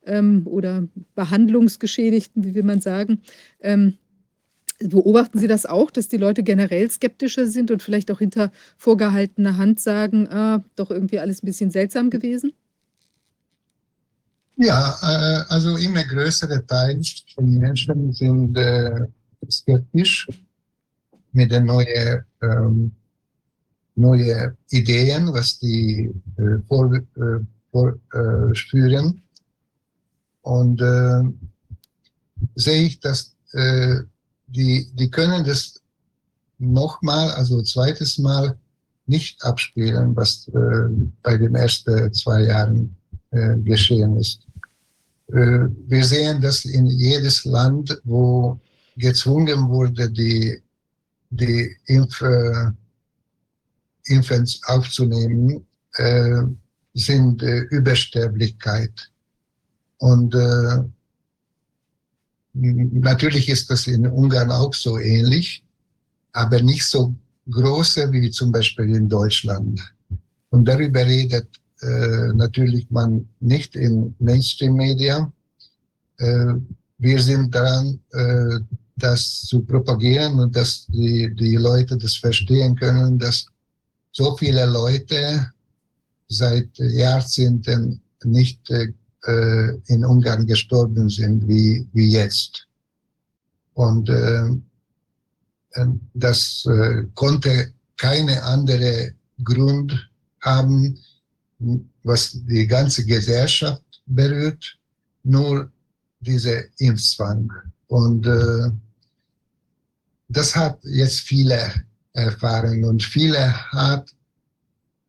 [0.06, 3.20] ähm, oder Behandlungsgeschädigten, wie will man sagen,
[3.60, 3.98] ähm,
[4.82, 9.58] Beobachten Sie das auch, dass die Leute generell skeptischer sind und vielleicht auch hinter vorgehaltener
[9.58, 12.54] Hand sagen, ah, doch irgendwie alles ein bisschen seltsam gewesen?
[14.62, 17.00] Ja, äh, also immer größere Teil
[17.34, 19.06] von Menschen sind äh,
[19.50, 20.28] skeptisch
[21.32, 22.92] mit den neuen ähm,
[23.94, 27.48] neue Ideen, was die äh, vorspüren.
[27.72, 28.54] Vor, äh,
[30.42, 31.22] Und äh,
[32.56, 34.00] sehe ich, dass äh,
[34.46, 35.80] die, die können das
[36.58, 38.58] nochmal, also zweites Mal
[39.06, 40.88] nicht abspielen, was äh,
[41.22, 42.94] bei den ersten zwei Jahren
[43.30, 44.49] äh, geschehen ist.
[45.32, 48.60] Äh, wir sehen das in jedes Land, wo
[48.96, 50.60] gezwungen wurde, die,
[51.30, 52.70] die Impf, äh,
[54.06, 56.42] Impfens aufzunehmen, äh,
[56.94, 59.10] sind äh, Übersterblichkeit.
[59.98, 60.82] Und äh,
[62.52, 65.62] natürlich ist das in Ungarn auch so ähnlich,
[66.32, 67.14] aber nicht so
[67.50, 69.80] große wie zum Beispiel in Deutschland.
[70.50, 71.48] Und darüber redet
[71.82, 75.32] äh, natürlich man nicht in Mainstream-Media.
[76.18, 76.54] Äh,
[76.98, 78.60] wir sind daran, äh,
[78.96, 83.46] das zu propagieren und dass die, die Leute das verstehen können, dass
[84.12, 85.50] so viele Leute
[86.28, 92.66] seit Jahrzehnten nicht äh, in Ungarn gestorben sind wie, wie jetzt.
[93.74, 94.50] Und äh,
[96.14, 100.10] das äh, konnte keine andere Grund
[100.40, 100.98] haben,
[102.02, 104.78] was die ganze Gesellschaft berührt,
[105.22, 105.70] nur
[106.20, 107.50] dieser Impfzwang.
[107.88, 108.70] Und äh,
[110.28, 111.72] das hat jetzt viele
[112.12, 114.10] erfahren und viele hat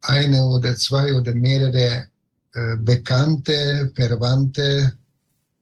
[0.01, 2.07] eine oder zwei oder mehrere
[2.53, 4.93] äh, Bekannte, Verwandte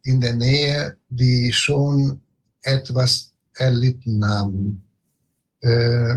[0.04, 2.22] in der Nähe, die schon
[2.62, 4.84] etwas erlitten haben.
[5.62, 6.16] Äh,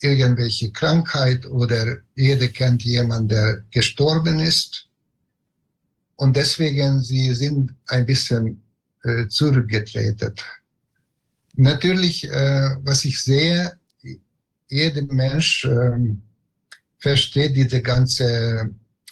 [0.00, 4.88] irgendwelche Krankheit oder jeder kennt jemanden, der gestorben ist.
[6.16, 8.62] Und deswegen, sie sind ein bisschen
[9.04, 10.34] äh, zurückgetreten.
[11.54, 13.72] Natürlich, äh, was ich sehe,
[14.68, 16.14] jeder Mensch äh,
[16.98, 18.70] versteht diese ganze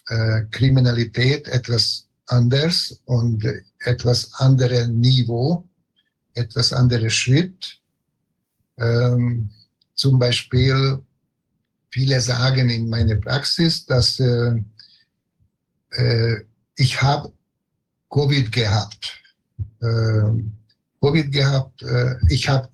[0.08, 3.44] äh, Kriminalität etwas anders und
[3.80, 5.66] etwas andere Niveau,
[6.34, 7.80] etwas anderer Schritt.
[8.76, 9.50] Ähm,
[9.98, 11.02] zum Beispiel,
[11.90, 14.54] viele sagen in meiner Praxis, dass äh,
[15.90, 16.36] äh,
[16.76, 17.32] ich habe
[18.08, 19.20] Covid gehabt.
[19.80, 20.30] Äh,
[21.02, 22.68] Covid gehabt, äh, ich habe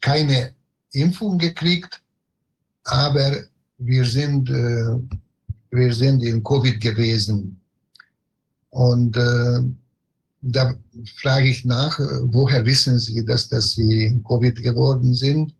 [0.00, 0.54] keine
[0.92, 2.00] Impfung gekriegt,
[2.84, 3.44] aber
[3.78, 4.94] wir sind, äh,
[5.70, 7.60] wir sind in Covid gewesen.
[8.70, 9.60] Und äh,
[10.42, 10.74] da
[11.20, 15.57] frage ich nach, woher wissen Sie, dass, dass Sie Covid geworden sind?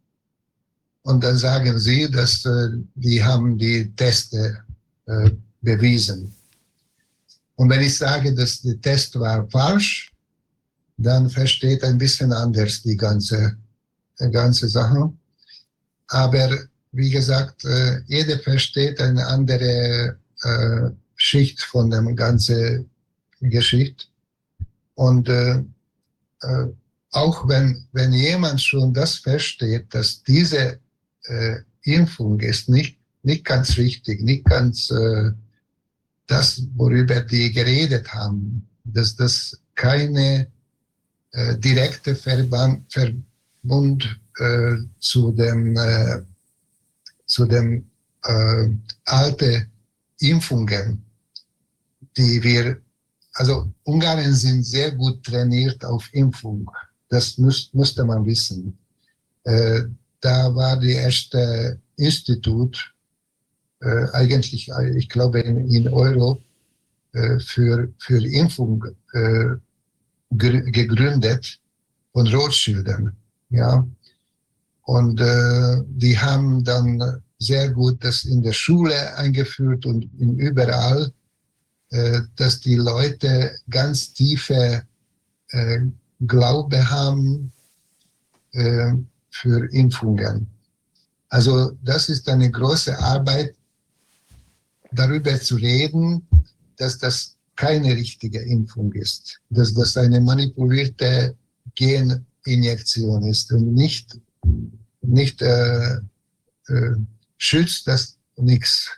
[1.09, 4.59] Und dann sagen sie, dass äh, die haben die Teste
[5.07, 5.31] äh,
[5.63, 6.35] bewiesen.
[7.55, 10.13] Und wenn ich sage, dass der Test war falsch,
[10.99, 13.57] dann versteht ein bisschen anders die ganze,
[14.21, 15.11] die ganze Sache.
[16.09, 16.59] Aber
[16.93, 22.91] wie gesagt, äh, jeder versteht eine andere äh, Schicht von der ganzen
[23.41, 24.05] Geschichte.
[24.95, 25.65] Und äh,
[26.43, 26.67] äh,
[27.13, 30.79] auch wenn, wenn jemand schon das versteht, dass diese
[31.29, 35.31] äh, Impfung ist nicht, nicht ganz richtig, nicht ganz äh,
[36.27, 40.49] das, worüber die geredet haben, dass das keine
[41.33, 43.13] äh, direkte Verband, Ver,
[43.63, 46.23] und äh, zu dem, äh,
[47.27, 47.85] zu dem
[48.25, 48.69] äh,
[49.05, 49.67] alte
[50.21, 51.03] Impfungen,
[52.17, 52.81] die wir,
[53.35, 56.71] also Ungarn sind sehr gut trainiert auf Impfung.
[57.09, 58.79] Das müß, musste man wissen.
[59.45, 59.83] Äh,
[60.21, 62.93] da war die erste Institut,
[63.81, 66.43] äh, eigentlich, ich glaube, in, in Euro
[67.13, 69.57] äh, für, für Impfung äh,
[70.31, 71.59] gegründet
[72.13, 73.17] von Rothschildern.
[73.51, 73.87] Ja.
[74.83, 81.13] Und äh, die haben dann sehr gut das in der Schule eingeführt und in überall,
[81.91, 84.83] äh, dass die Leute ganz tiefe
[85.51, 85.81] äh,
[86.27, 87.53] Glaube haben
[88.53, 88.93] äh,
[89.31, 90.47] für Impfungen.
[91.29, 93.55] Also das ist eine große Arbeit,
[94.93, 96.27] darüber zu reden,
[96.77, 101.37] dass das keine richtige Impfung ist, dass das eine manipulierte
[101.75, 104.17] Geninjektion ist und nicht,
[105.03, 105.97] nicht äh,
[106.69, 106.95] äh,
[107.37, 108.91] schützt das nichts.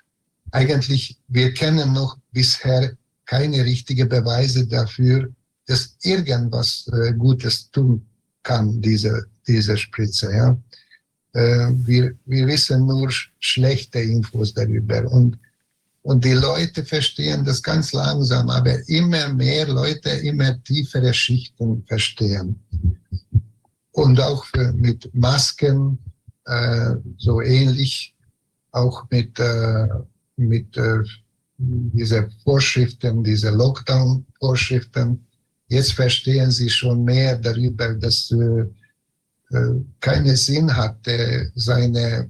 [0.53, 5.33] Eigentlich, wir kennen noch bisher keine richtigen Beweise dafür,
[5.67, 8.05] dass irgendwas äh, Gutes tun
[8.43, 10.33] kann, diese, diese Spritze.
[10.33, 10.57] Ja?
[11.33, 15.11] Äh, wir, wir wissen nur schlechte Infos darüber.
[15.11, 15.39] Und,
[16.03, 22.59] und die Leute verstehen das ganz langsam, aber immer mehr Leute, immer tiefere Schichten verstehen.
[23.93, 25.99] Und auch mit Masken,
[26.47, 28.15] äh, so ähnlich,
[28.73, 29.89] auch mit, äh,
[30.37, 31.03] mit äh,
[31.59, 35.27] diese Vorschriften, diese Lockdown-Vorschriften.
[35.69, 38.65] Jetzt verstehen sie schon mehr darüber, dass äh,
[40.01, 42.29] keinen Sinn hatte, seine,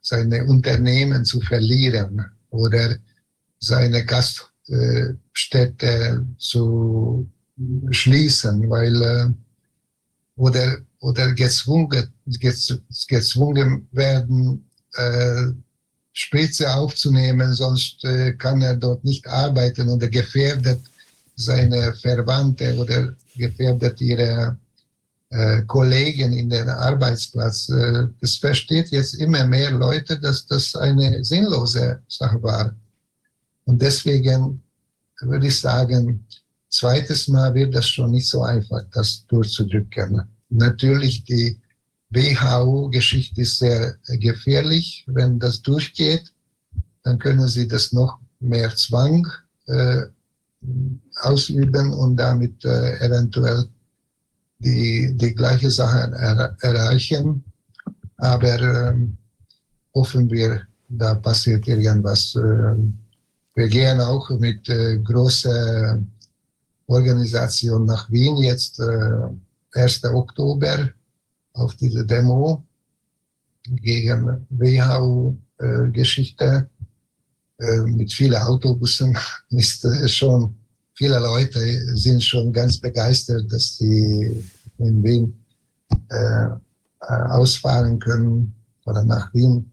[0.00, 2.96] seine Unternehmen zu verlieren oder
[3.58, 7.28] seine Gaststätte zu
[7.90, 9.28] schließen, weil äh,
[10.36, 12.12] oder oder gezwungen,
[13.08, 15.46] gezwungen werden, äh,
[16.12, 20.80] Spritze aufzunehmen, sonst äh, kann er dort nicht arbeiten oder gefährdet
[21.36, 24.52] seine Verwandte oder gefährdet ihre äh,
[25.66, 27.68] Kollegen in den Arbeitsplatz.
[27.68, 32.74] Äh, das versteht jetzt immer mehr Leute, dass das eine sinnlose Sache war.
[33.64, 34.62] Und deswegen
[35.20, 36.26] würde ich sagen,
[36.68, 40.22] zweites Mal wird das schon nicht so einfach, das durchzudrücken.
[40.50, 41.58] Natürlich die
[42.10, 45.04] WHO-Geschichte ist sehr gefährlich.
[45.06, 46.32] Wenn das durchgeht,
[47.02, 49.26] dann können sie das noch mehr Zwang
[49.66, 50.02] äh,
[51.22, 53.66] ausüben und damit äh, eventuell
[54.64, 57.44] die, die gleiche Sache er, erreichen.
[58.16, 58.94] Aber äh,
[59.94, 62.34] hoffen wir, da passiert irgendwas.
[62.36, 62.74] Äh,
[63.54, 66.00] wir gehen auch mit äh, großer
[66.86, 69.28] Organisation nach Wien jetzt, äh,
[69.72, 70.04] 1.
[70.04, 70.90] Oktober,
[71.54, 72.62] auf diese Demo
[73.64, 76.68] gegen WHO-Geschichte
[77.58, 79.16] äh, mit vielen Autobussen
[79.50, 80.56] ist äh, schon
[80.94, 81.60] viele Leute
[81.96, 84.44] sind schon ganz begeistert, dass sie
[84.78, 85.44] in Wien
[86.10, 88.54] äh, äh, ausfahren können
[88.86, 89.70] oder nach Wien.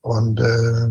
[0.00, 0.88] Und äh,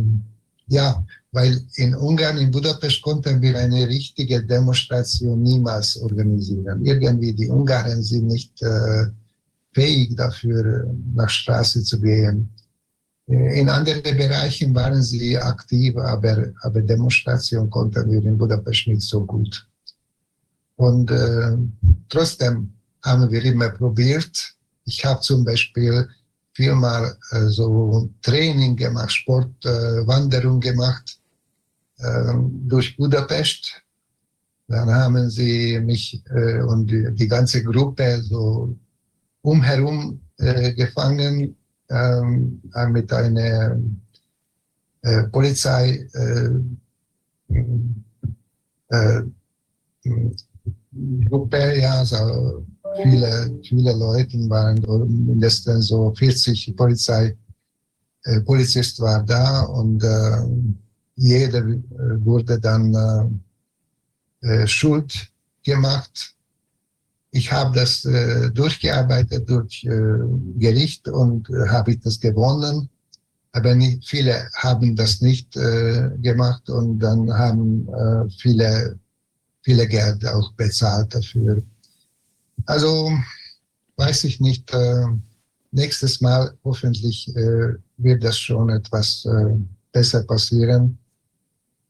[0.68, 6.86] ja, weil in Ungarn, in Budapest konnten wir eine richtige Demonstration niemals organisieren.
[6.86, 9.06] Irgendwie die Ungarn sind nicht äh,
[9.74, 12.50] fähig dafür, nach Straße zu gehen.
[13.28, 19.26] In anderen Bereichen waren sie aktiv, aber, aber Demonstration konnten wir in Budapest nicht so
[19.26, 19.68] gut.
[20.76, 21.58] Und äh,
[22.08, 22.75] trotzdem
[23.06, 24.56] haben wir immer probiert.
[24.86, 26.08] Ich habe zum Beispiel
[26.54, 31.20] vielmal äh, so Training gemacht, Sportwanderung äh, gemacht
[32.00, 32.34] äh,
[32.68, 33.82] durch Budapest.
[34.68, 38.76] Dann haben sie mich äh, und die, die ganze Gruppe so
[39.42, 41.56] umherum äh, gefangen
[41.90, 43.78] ähm, äh, mit einer
[45.04, 46.08] äh, Polizei
[51.30, 52.66] Gruppe, ja, so
[53.04, 54.82] viele, viele Leute waren
[55.26, 57.36] mindestens so 40 Polizei,
[58.24, 60.42] äh, Polizist war da und äh,
[61.16, 63.42] jeder äh, wurde dann
[64.42, 65.32] äh, schuld
[65.64, 66.36] gemacht
[67.36, 69.90] ich habe das äh, durchgearbeitet durch äh,
[70.58, 72.90] Gericht und äh, habe das gewonnen.
[73.52, 78.98] Aber nicht, viele haben das nicht äh, gemacht und dann haben äh, viele,
[79.64, 81.62] viele Geld auch bezahlt dafür.
[82.66, 83.12] Also
[83.98, 84.74] weiß ich nicht.
[84.74, 85.06] Äh,
[85.72, 89.56] nächstes Mal hoffentlich äh, wird das schon etwas äh,
[89.92, 90.98] besser passieren.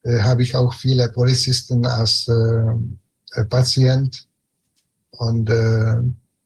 [0.04, 4.28] Äh, habe ich auch viele Polizisten als äh, Patient
[5.12, 5.98] und äh,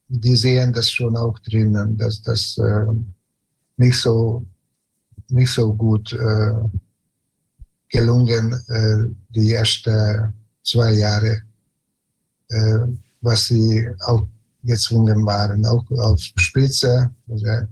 [0.07, 2.85] die sehen das schon auch drinnen, dass das äh,
[3.77, 4.45] nicht so
[5.29, 6.53] nicht so gut äh,
[7.89, 10.33] gelungen äh, die ersten
[10.63, 11.43] zwei Jahre,
[12.49, 12.79] äh,
[13.21, 14.27] was sie auch
[14.63, 17.65] gezwungen waren, auch auf Spritze, also, äh,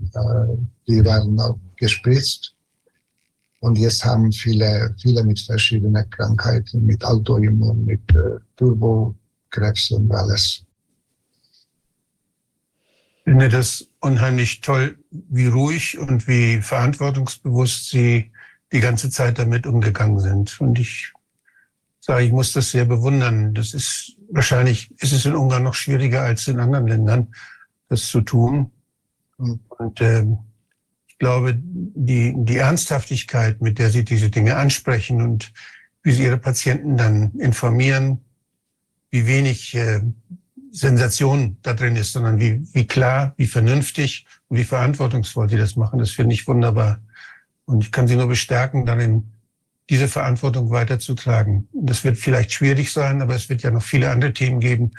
[0.86, 2.54] die waren auch gespritzt.
[3.60, 10.62] Und jetzt haben viele, viele mit verschiedenen Krankheiten, mit Autoimmun, mit äh, Turbokrebs und alles.
[13.18, 18.30] Ich finde das unheimlich toll, wie ruhig und wie verantwortungsbewusst Sie
[18.72, 20.58] die ganze Zeit damit umgegangen sind.
[20.60, 21.12] Und ich
[22.00, 23.54] sage, ich muss das sehr bewundern.
[23.54, 27.34] Das ist wahrscheinlich ist es in Ungarn noch schwieriger als in anderen Ländern,
[27.88, 28.70] das zu tun.
[29.36, 30.24] Und äh,
[31.06, 35.52] ich glaube, die, die Ernsthaftigkeit, mit der Sie diese Dinge ansprechen und
[36.02, 38.24] wie Sie Ihre Patienten dann informieren,
[39.10, 40.00] wie wenig äh,
[40.70, 45.76] Sensation da drin ist, sondern wie, wie klar, wie vernünftig und wie verantwortungsvoll Sie das
[45.76, 47.00] machen, das finde ich wunderbar.
[47.64, 49.30] Und ich kann Sie nur bestärken, darin
[49.90, 51.68] diese Verantwortung weiterzutragen.
[51.72, 54.92] Das wird vielleicht schwierig sein, aber es wird ja noch viele andere Themen geben,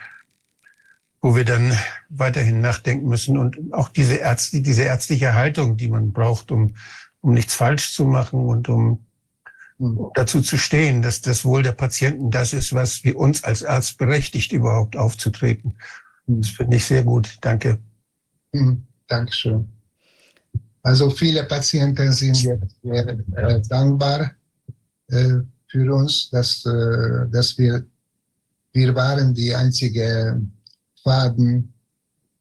[1.21, 1.77] wo wir dann
[2.09, 6.75] weiterhin nachdenken müssen und auch diese, Ärzte, diese ärztliche Haltung, die man braucht, um,
[7.21, 9.05] um nichts falsch zu machen und um,
[9.77, 13.63] um dazu zu stehen, dass das Wohl der Patienten das ist, was wir uns als
[13.63, 15.75] Arzt berechtigt, überhaupt aufzutreten.
[16.25, 17.37] Das finde ich sehr gut.
[17.41, 17.79] Danke.
[18.53, 18.85] Mhm.
[19.07, 19.67] Dankeschön.
[20.81, 23.15] Also viele Patienten sind jetzt sehr
[23.67, 24.31] dankbar
[25.09, 27.85] für uns, dass, äh, dass wir,
[28.73, 30.41] wir waren die einzige
[31.03, 31.73] Faden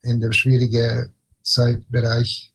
[0.02, 1.10] in dem schwierigen
[1.42, 2.52] Zeitbereich,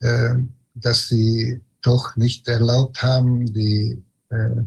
[0.00, 0.34] äh,
[0.74, 4.62] dass sie doch nicht erlaubt haben, die äh,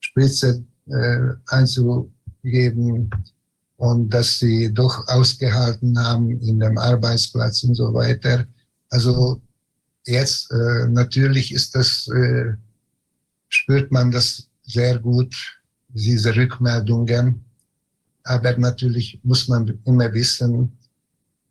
[0.00, 3.10] Spritze äh, einzugeben
[3.76, 8.46] und dass sie doch ausgehalten haben in dem Arbeitsplatz und so weiter.
[8.90, 9.40] Also
[10.06, 12.52] jetzt äh, natürlich ist das, äh,
[13.52, 15.34] spürt man das sehr gut,
[15.88, 17.44] diese Rückmeldungen.
[18.24, 20.72] Aber natürlich muss man immer wissen,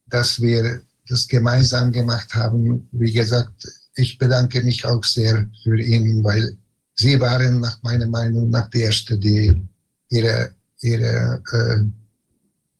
[0.07, 2.87] dass wir das gemeinsam gemacht haben.
[2.91, 6.57] Wie gesagt, ich bedanke mich auch sehr für ihn, weil
[6.95, 9.55] Sie waren nach meiner Meinung nach die Erste, die
[10.09, 11.41] ihre, ihre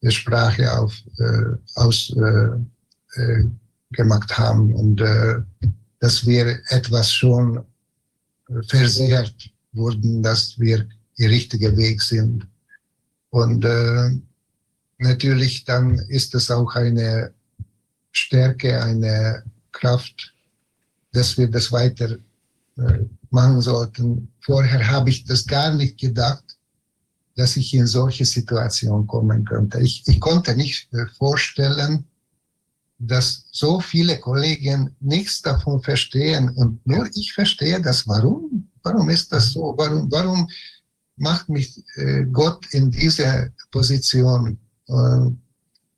[0.00, 3.44] äh, Sprache auf, äh, aus äh, äh
[3.90, 5.40] gemacht haben und äh,
[5.98, 7.62] dass wir etwas schon
[8.68, 9.34] versichert
[9.72, 10.86] wurden, dass wir
[11.18, 12.46] der richtige Weg sind.
[13.30, 14.10] Und äh,
[14.98, 17.32] natürlich dann ist es auch eine
[18.10, 20.34] Stärke, eine Kraft,
[21.12, 22.18] dass wir das weiter
[22.76, 22.98] äh,
[23.30, 24.28] machen sollten.
[24.40, 26.44] Vorher habe ich das gar nicht gedacht,
[27.36, 29.80] dass ich in solche Situationen kommen könnte.
[29.80, 32.04] Ich, ich konnte nicht äh, vorstellen,
[33.08, 38.06] dass so viele Kollegen nichts davon verstehen und nur ich verstehe das.
[38.06, 38.68] Warum?
[38.82, 39.74] Warum ist das so?
[39.76, 40.48] Warum, warum
[41.16, 44.58] macht mich äh, Gott in diese Position?
[44.88, 45.30] Äh,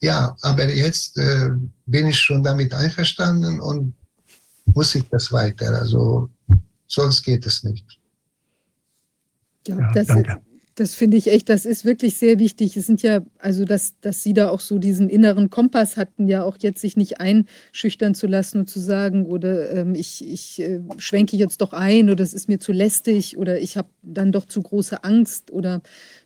[0.00, 1.50] ja, aber jetzt äh,
[1.86, 3.94] bin ich schon damit einverstanden und
[4.66, 5.78] muss ich das weiter.
[5.78, 6.30] Also
[6.86, 7.86] sonst geht es nicht.
[9.66, 10.40] Ja, ja das, danke.
[10.76, 12.76] Das finde ich echt, das ist wirklich sehr wichtig.
[12.76, 16.42] Es sind ja, also dass, dass Sie da auch so diesen inneren Kompass hatten, ja
[16.42, 20.80] auch jetzt sich nicht einschüchtern zu lassen und zu sagen, oder ähm, ich, ich äh,
[20.98, 24.46] schwenke jetzt doch ein oder es ist mir zu lästig oder ich habe dann doch
[24.46, 25.80] zu große Angst oder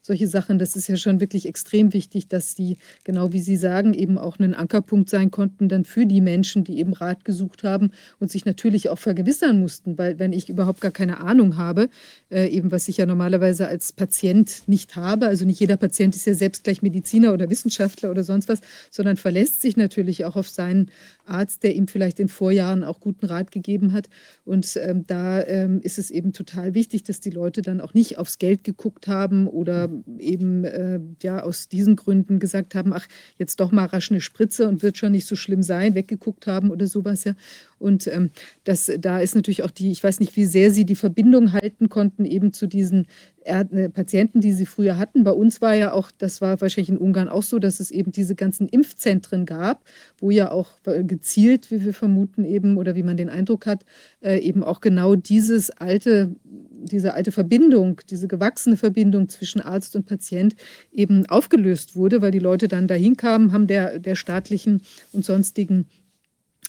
[0.08, 3.94] solche Sachen, das ist ja schon wirklich extrem wichtig, dass die, genau wie Sie sagen,
[3.94, 7.92] eben auch ein Ankerpunkt sein konnten dann für die Menschen, die eben Rat gesucht haben
[8.18, 11.90] und sich natürlich auch vergewissern mussten, weil wenn ich überhaupt gar keine Ahnung habe,
[12.30, 16.26] äh, eben was ich ja normalerweise als Patient nicht habe, also nicht jeder Patient ist
[16.26, 20.48] ja selbst gleich Mediziner oder Wissenschaftler oder sonst was, sondern verlässt sich natürlich auch auf
[20.48, 20.90] seinen
[21.28, 24.08] Arzt, der ihm vielleicht in Vorjahren auch guten Rat gegeben hat.
[24.44, 28.18] Und ähm, da ähm, ist es eben total wichtig, dass die Leute dann auch nicht
[28.18, 33.06] aufs Geld geguckt haben oder eben äh, ja aus diesen Gründen gesagt haben, ach,
[33.38, 36.70] jetzt doch mal rasch eine Spritze und wird schon nicht so schlimm sein, weggeguckt haben
[36.70, 37.34] oder sowas ja.
[37.78, 38.30] Und ähm,
[38.64, 41.88] das, da ist natürlich auch die, ich weiß nicht, wie sehr Sie die Verbindung halten
[41.88, 43.06] konnten eben zu diesen
[43.44, 45.24] äh, Patienten, die Sie früher hatten.
[45.24, 48.12] Bei uns war ja auch, das war wahrscheinlich in Ungarn auch so, dass es eben
[48.12, 49.84] diese ganzen Impfzentren gab,
[50.18, 53.84] wo ja auch gezielt, wie wir vermuten eben oder wie man den Eindruck hat,
[54.20, 60.06] äh, eben auch genau dieses alte, diese alte Verbindung, diese gewachsene Verbindung zwischen Arzt und
[60.06, 60.54] Patient
[60.92, 64.82] eben aufgelöst wurde, weil die Leute dann dahin kamen, haben der, der staatlichen
[65.12, 65.86] und sonstigen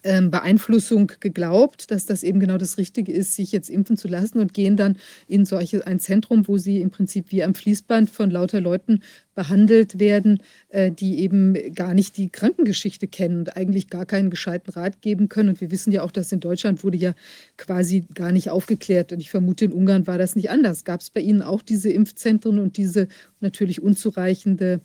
[0.02, 4.54] Beeinflussung geglaubt, dass das eben genau das Richtige ist, sich jetzt impfen zu lassen und
[4.54, 4.98] gehen dann
[5.28, 9.02] in solche ein Zentrum, wo sie im Prinzip wie am Fließband von lauter Leuten
[9.36, 14.72] behandelt werden, äh, die eben gar nicht die Krankengeschichte kennen und eigentlich gar keinen gescheiten
[14.74, 15.50] Rat geben können.
[15.50, 17.14] Und wir wissen ja auch, dass in Deutschland wurde ja
[17.56, 19.14] quasi gar nicht aufgeklärt.
[19.14, 20.84] Und ich vermute, in Ungarn war das nicht anders.
[20.84, 23.08] Gab es bei Ihnen auch diese Impfzentren und diese
[23.40, 24.82] natürlich unzureichende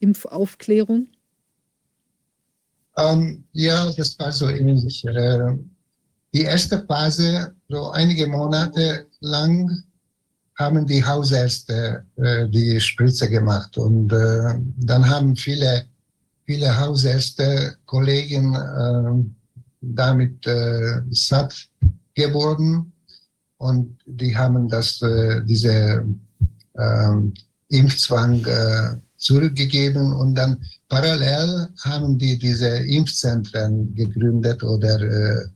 [0.00, 1.08] Impfaufklärung?
[2.96, 5.04] Ähm, ja, das war so ähnlich.
[5.04, 5.56] Äh,
[6.32, 9.70] die erste Phase, so einige Monate lang,
[10.56, 13.76] haben die Hausärzte äh, die Spritze gemacht.
[13.76, 15.84] Und äh, dann haben viele,
[16.46, 19.24] viele Hausärzte, Kollegen äh,
[19.80, 21.68] damit äh, satt
[22.14, 22.92] geworden.
[23.58, 26.04] Und die haben das, äh, diese
[26.74, 27.16] äh,
[27.68, 28.44] Impfzwang
[29.24, 35.46] zurückgegeben und dann parallel haben die diese Impfzentren gegründet oder äh,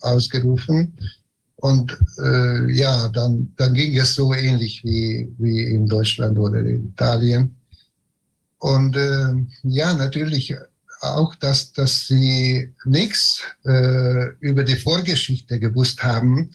[0.00, 0.96] ausgerufen.
[1.56, 6.88] Und äh, ja, dann, dann ging es so ähnlich wie, wie in Deutschland oder in
[6.88, 7.54] Italien.
[8.58, 9.34] Und äh,
[9.64, 10.56] ja, natürlich
[11.02, 16.50] auch, dass, dass sie nichts äh, über die Vorgeschichte gewusst haben,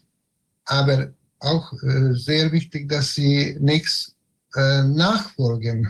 [0.66, 4.16] aber auch äh, sehr wichtig, dass sie nichts
[4.56, 5.88] äh, nachfolgen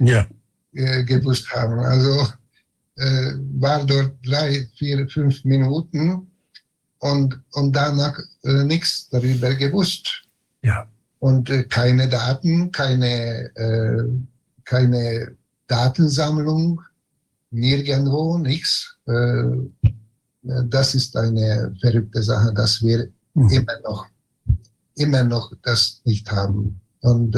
[0.00, 0.26] Ja.
[0.72, 1.78] äh, gewusst haben.
[1.80, 2.28] Also
[2.96, 6.26] äh, war dort drei, vier, fünf Minuten
[6.98, 10.22] und, und danach äh, nichts darüber gewusst.
[10.62, 10.86] Ja.
[11.20, 13.50] Und keine Daten, keine,
[14.64, 15.34] keine
[15.66, 16.80] Datensammlung,
[17.50, 18.96] nirgendwo, nichts.
[20.42, 23.50] Das ist eine verrückte Sache, dass wir Mhm.
[23.50, 24.06] immer noch,
[24.96, 26.80] immer noch das nicht haben.
[27.00, 27.36] Und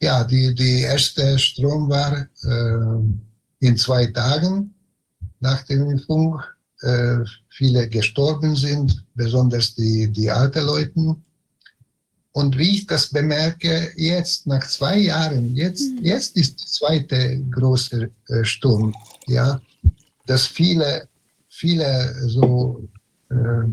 [0.00, 4.74] ja, die, die erste Strom war äh, in zwei Tagen
[5.40, 6.40] nach der Impfung.
[6.82, 7.18] Äh,
[7.50, 11.16] viele gestorben sind, besonders die, die alten Leute.
[12.32, 18.10] Und wie ich das bemerke, jetzt nach zwei Jahren, jetzt, jetzt ist der zweite große
[18.28, 18.94] äh, Sturm,
[19.26, 19.60] ja,
[20.26, 21.08] dass viele,
[21.48, 22.88] viele so
[23.28, 23.66] äh,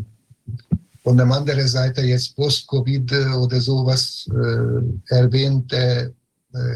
[1.02, 6.17] von der anderen Seite jetzt Post-Covid oder sowas äh, erwähnte äh,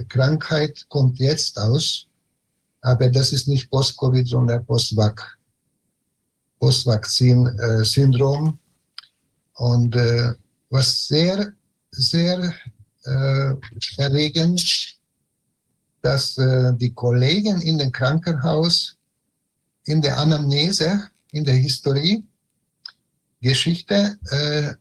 [0.08, 2.06] Krankheit kommt jetzt aus,
[2.82, 5.38] aber das ist nicht Post-Covid, sondern Post-Vac.
[6.62, 8.58] Post-Vakzin-Syndrom.
[9.54, 10.32] Und äh,
[10.70, 11.52] was sehr,
[11.90, 12.54] sehr
[13.04, 13.54] äh,
[13.96, 14.96] erregend,
[16.02, 18.96] dass äh, die Kollegen in dem Krankenhaus
[19.84, 22.24] in der Anamnese, in der Historie,
[23.40, 24.74] Geschichte äh,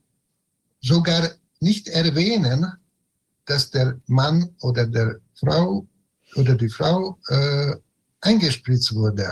[0.81, 2.71] sogar nicht erwähnen,
[3.45, 5.85] dass der Mann oder der Frau
[6.35, 7.75] oder die Frau äh,
[8.21, 9.27] eingespritzt wurde.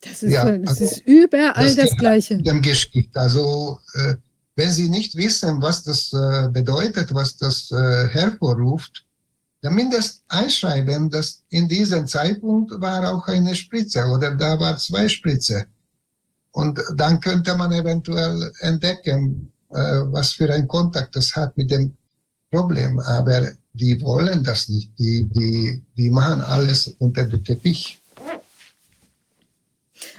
[0.00, 2.34] Das ist, Ja, das also, ist überall das, gehört Gleiche.
[2.34, 3.20] in Dem Geschichte.
[3.20, 4.14] Also äh,
[4.56, 9.04] wenn Sie nicht wissen, was das äh, bedeutet, was das äh, hervorruft,
[9.62, 15.66] zumindest einschreiben, dass in diesem Zeitpunkt war auch eine Spritze oder da war zwei Spritze.
[16.52, 19.74] Und dann könnte man eventuell entdecken, äh,
[20.06, 21.94] was für ein Kontakt das hat mit dem
[22.50, 22.98] Problem.
[23.00, 24.98] Aber die wollen das nicht.
[24.98, 27.99] Die, die, die machen alles unter den Teppich.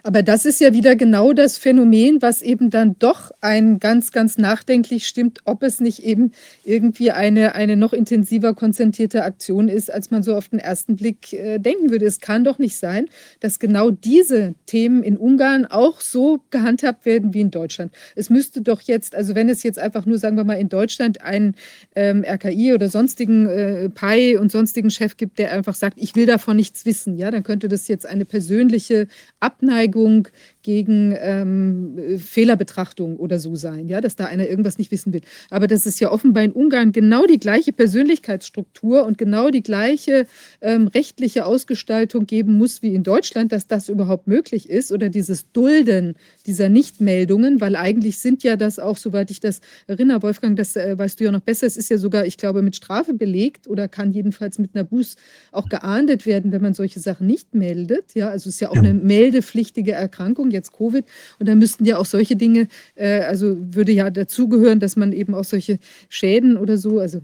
[0.04, 4.38] Aber das ist ja wieder genau das Phänomen, was eben dann doch ein ganz, ganz
[4.38, 6.32] nachdenklich stimmt, ob es nicht eben
[6.64, 11.34] irgendwie eine, eine noch intensiver konzentrierte Aktion ist, als man so auf den ersten Blick
[11.34, 12.06] äh, denken würde.
[12.06, 13.08] Es kann doch nicht sein,
[13.40, 17.94] dass genau diese Themen in Ungarn auch so gehandhabt werden wie in Deutschland.
[18.16, 21.22] Es müsste doch jetzt, also wenn es jetzt einfach nur, sagen wir mal, in Deutschland
[21.22, 21.56] einen
[21.96, 26.26] ähm, RKI oder sonstigen äh, PI und sonstigen Chef gibt, der einfach sagt, ich will
[26.26, 29.08] davon nichts wissen, ja, dann könnte das jetzt eine persönliche
[29.42, 30.30] Abneigung
[30.64, 35.22] gegen ähm, Fehlerbetrachtung oder so sein, ja, dass da einer irgendwas nicht wissen will.
[35.50, 40.28] Aber das ist ja offenbar in Ungarn genau die gleiche Persönlichkeitsstruktur und genau die gleiche
[40.62, 45.52] ähm, rechtliche Ausgestaltung geben muss wie in Deutschland, dass das überhaupt möglich ist oder dieses
[45.52, 46.16] Dulden
[46.46, 50.98] dieser Nichtmeldungen, weil eigentlich sind ja das auch, soweit ich das erinnere, Wolfgang, das äh,
[50.98, 53.88] weißt du ja noch besser, es ist ja sogar, ich glaube, mit Strafe belegt oder
[53.88, 55.16] kann jedenfalls mit einer Buß
[55.52, 58.14] auch geahndet werden, wenn man solche Sachen nicht meldet.
[58.14, 61.06] Ja, also es ist ja auch eine meldepflichtige Erkrankung, jetzt Covid.
[61.40, 65.34] Und dann müssten ja auch solche Dinge, äh, also würde ja dazugehören, dass man eben
[65.34, 67.22] auch solche Schäden oder so, also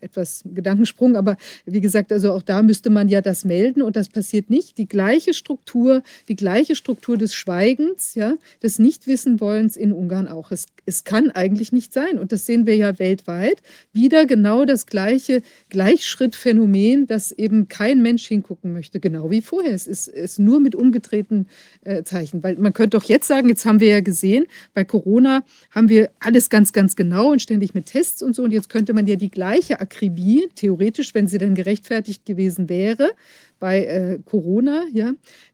[0.00, 4.08] etwas Gedankensprung, aber wie gesagt, also auch da müsste man ja das melden und das
[4.08, 4.78] passiert nicht.
[4.78, 10.50] Die gleiche Struktur, die gleiche Struktur des Schweigens, ja, des Nichtwissenwollens in Ungarn auch.
[10.52, 13.62] Es, es kann eigentlich nicht sein und das sehen wir ja weltweit.
[13.92, 19.74] Wieder genau das gleiche Gleichschrittphänomen, dass eben kein Mensch hingucken möchte, genau wie vorher.
[19.74, 21.48] Es ist, ist nur mit umgedrehten
[21.84, 25.44] äh, Zeichen, weil man könnte doch jetzt sagen, jetzt haben wir ja gesehen, bei Corona
[25.70, 28.42] haben wir alles ganz, ganz genau und ständig mit Tests und so.
[28.42, 33.12] Und jetzt könnte man ja die gleiche Akribie, theoretisch, wenn sie denn gerechtfertigt gewesen wäre,
[33.58, 35.12] bei äh, Corona, ja,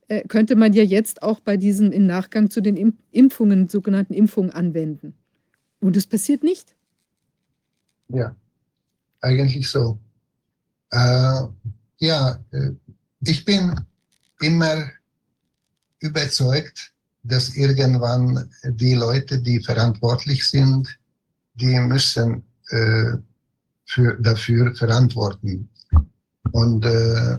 [0.09, 4.51] äh, könnte man ja jetzt auch bei diesem im Nachgang zu den Impfungen, sogenannten Impfungen
[4.51, 5.15] anwenden.
[5.81, 6.75] Und es passiert nicht.
[8.09, 8.35] Ja,
[9.21, 9.99] eigentlich so.
[10.91, 11.43] Äh,
[11.99, 12.71] ja, äh,
[13.21, 13.79] ich bin
[14.41, 14.91] immer
[16.01, 20.99] überzeugt, dass irgendwann die Leute, die verantwortlich sind,
[21.55, 23.13] die müssen äh,
[23.89, 25.69] für, dafür verantworten.
[26.53, 27.39] Und äh,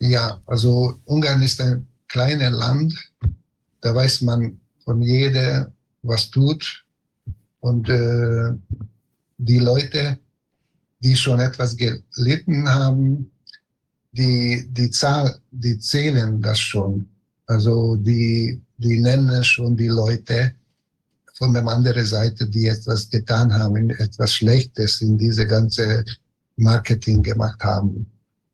[0.00, 2.92] ja, also Ungarn ist ein kleines Land,
[3.80, 6.84] da weiß man von jeder, was tut.
[7.60, 8.52] Und äh,
[9.38, 10.18] die Leute,
[11.00, 13.30] die schon etwas gelitten haben,
[14.12, 17.08] die, die, Zahl, die zählen das schon.
[17.46, 20.54] Also die, die nennen schon die Leute
[21.40, 26.04] von der anderen Seite, die etwas getan haben, etwas Schlechtes in diese ganze
[26.56, 28.06] Marketing gemacht haben.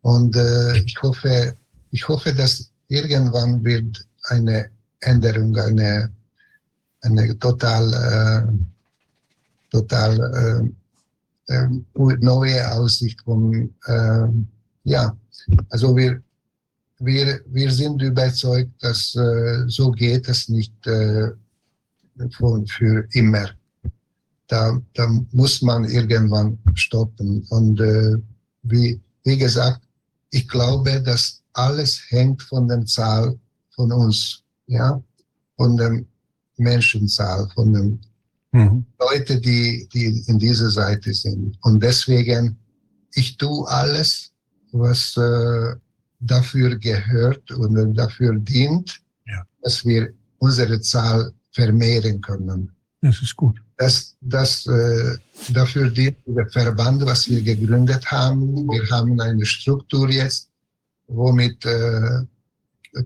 [0.02, 1.56] Und äh, ich hoffe,
[1.90, 6.12] ich hoffe, dass irgendwann wird eine Änderung, eine,
[7.02, 8.52] eine total, äh,
[9.72, 10.72] total
[11.48, 11.68] äh, äh,
[12.20, 14.28] neue Aussicht von, äh,
[14.84, 15.16] ja,
[15.70, 16.22] also wir,
[17.00, 21.32] wir, wir sind überzeugt, dass äh, so geht es nicht äh,
[22.36, 23.50] von, für immer.
[24.48, 27.44] Da, da muss man irgendwann stoppen.
[27.50, 28.16] Und äh,
[28.62, 29.80] wie, wie gesagt,
[30.30, 33.38] ich glaube, dass alles hängt von der Zahl
[33.70, 35.02] von uns, ja,
[35.56, 36.04] von der
[36.56, 38.00] Menschenzahl, von den
[38.52, 38.86] mhm.
[38.98, 41.56] Leuten, die, die in dieser Seite sind.
[41.62, 42.56] Und deswegen,
[43.14, 44.32] ich tue alles,
[44.72, 45.74] was äh,
[46.20, 49.42] dafür gehört und dafür dient, ja.
[49.62, 52.70] dass wir unsere Zahl vermehren können.
[53.00, 53.56] Das ist gut.
[53.78, 55.16] Das, das, äh,
[55.50, 58.68] dafür dient der Verband, was wir gegründet haben.
[58.68, 60.50] Wir haben eine Struktur jetzt,
[61.08, 62.24] womit äh,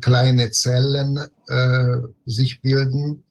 [0.01, 1.97] kleine Zellen äh,
[2.27, 3.23] sich bilden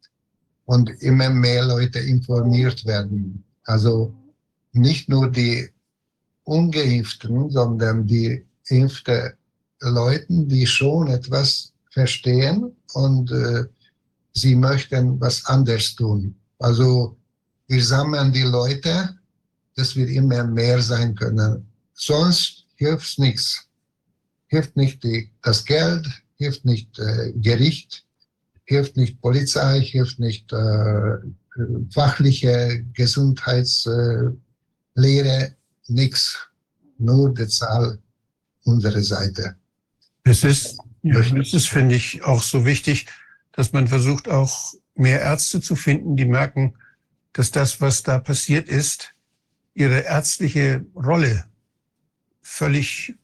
[0.66, 3.44] und immer mehr Leute informiert werden.
[3.64, 4.14] Also
[4.74, 5.70] nicht nur die
[6.44, 9.34] Ungeimpften, sondern die impfte
[9.82, 13.66] Leuten, die schon etwas verstehen und äh,
[14.40, 16.35] sie möchten was anders tun.
[16.59, 17.18] Also
[17.68, 19.16] wir sammeln die Leute,
[19.76, 21.66] dass wir immer mehr sein können.
[21.93, 23.68] Sonst hilft nichts.
[24.48, 28.03] Hilft nicht die, das Geld, hilft nicht äh, Gericht,
[28.66, 31.18] hilft nicht Polizei, hilft nicht äh,
[31.93, 34.35] fachliche Gesundheitslehre,
[35.88, 36.38] nichts.
[36.98, 38.00] Nur die Zahl
[38.64, 39.56] unserer Seite.
[40.24, 43.06] Es ist, ja, das ist, finde ich, auch so wichtig,
[43.60, 46.76] dass man versucht, auch mehr Ärzte zu finden, die merken,
[47.34, 49.14] dass das, was da passiert ist,
[49.74, 51.44] ihre ärztliche Rolle
[52.42, 53.16] völlig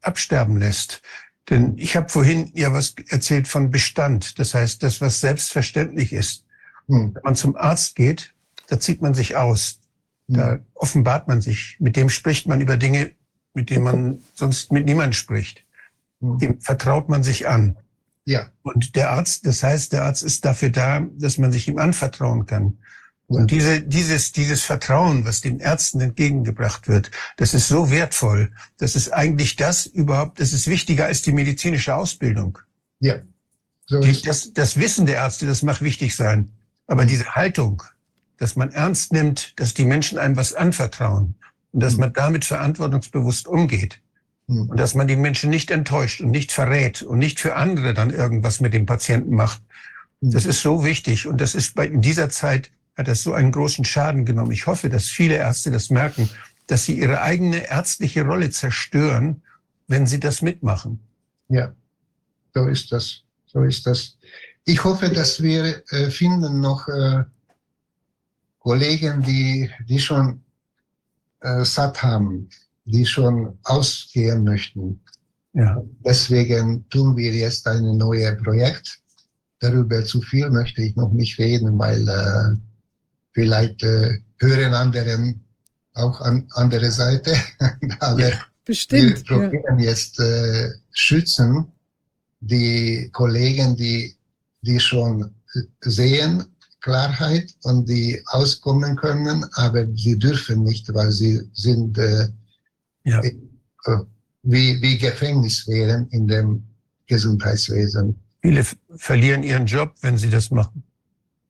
[0.00, 1.02] absterben lässt.
[1.50, 4.38] Denn ich habe vorhin ja was erzählt von Bestand.
[4.38, 6.46] Das heißt, das, was selbstverständlich ist.
[6.88, 7.14] Hm.
[7.14, 8.32] Wenn man zum Arzt geht,
[8.68, 9.78] da zieht man sich aus.
[10.26, 10.64] Da hm.
[10.72, 11.76] offenbart man sich.
[11.80, 13.10] Mit dem spricht man über Dinge,
[13.52, 15.66] mit denen man sonst mit niemand spricht.
[16.22, 16.38] Hm.
[16.38, 17.76] Dem vertraut man sich an.
[18.26, 18.50] Ja.
[18.62, 22.44] Und der Arzt, das heißt, der Arzt ist dafür da, dass man sich ihm anvertrauen
[22.46, 22.78] kann.
[23.28, 23.40] Ja.
[23.40, 28.52] Und diese, dieses, dieses Vertrauen, was den Ärzten entgegengebracht wird, das ist so wertvoll.
[28.78, 32.58] Das ist eigentlich das überhaupt, das ist wichtiger als die medizinische Ausbildung.
[33.00, 33.20] Ja.
[33.86, 36.52] So die, das, das Wissen der Ärzte, das mag wichtig sein.
[36.88, 37.82] Aber diese Haltung,
[38.38, 41.36] dass man ernst nimmt, dass die Menschen einem was anvertrauen
[41.72, 42.00] und dass hm.
[42.00, 44.00] man damit verantwortungsbewusst umgeht.
[44.48, 48.10] Und dass man die Menschen nicht enttäuscht und nicht verrät und nicht für andere dann
[48.10, 49.60] irgendwas mit dem Patienten macht.
[50.22, 50.30] Hm.
[50.30, 51.26] Das ist so wichtig.
[51.26, 54.52] Und das ist bei, in dieser Zeit hat das so einen großen Schaden genommen.
[54.52, 56.30] Ich hoffe, dass viele Ärzte das merken,
[56.68, 59.42] dass sie ihre eigene ärztliche Rolle zerstören,
[59.88, 61.00] wenn sie das mitmachen.
[61.48, 61.72] Ja,
[62.54, 63.22] so ist das.
[63.46, 64.16] So ist das.
[64.64, 67.24] Ich hoffe, dass wir äh, finden noch äh,
[68.60, 70.42] Kollegen, die, die schon
[71.40, 72.48] äh, satt haben
[72.86, 75.00] die schon ausgehen möchten.
[75.52, 75.82] Ja.
[76.04, 78.98] Deswegen tun wir jetzt ein neues Projekt.
[79.58, 82.56] Darüber zu viel möchte ich noch nicht reden, weil äh,
[83.32, 85.44] vielleicht äh, hören anderen
[85.94, 87.34] auch an andere Seite.
[88.00, 88.32] Aber wir
[88.64, 89.28] Bestimmt.
[89.28, 89.38] Ja.
[89.38, 91.66] probieren jetzt äh, schützen
[92.40, 94.14] die Kollegen, die,
[94.60, 95.30] die schon
[95.80, 96.44] sehen,
[96.80, 102.28] Klarheit und die auskommen können, aber sie dürfen nicht, weil sie sind äh,
[103.06, 103.22] Ja.
[103.22, 103.32] äh,
[104.42, 106.64] wie, wie Gefängnis wären in dem
[107.06, 108.16] Gesundheitswesen.
[108.42, 108.64] Viele
[108.96, 110.82] verlieren ihren Job, wenn sie das machen.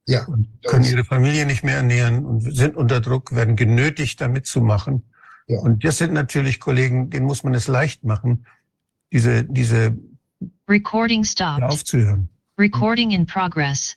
[0.07, 4.29] Ja, Und können ihre Familie nicht mehr ernähren und sind unter Druck, werden genötigt, da
[4.29, 5.03] mitzumachen.
[5.49, 5.59] Ja.
[5.61, 8.47] Und das sind natürlich Kollegen, denen muss man es leicht machen,
[9.13, 9.97] diese, diese
[10.69, 11.65] Recording stopped.
[11.65, 12.29] aufzuhören.
[12.59, 13.97] Recording in progress.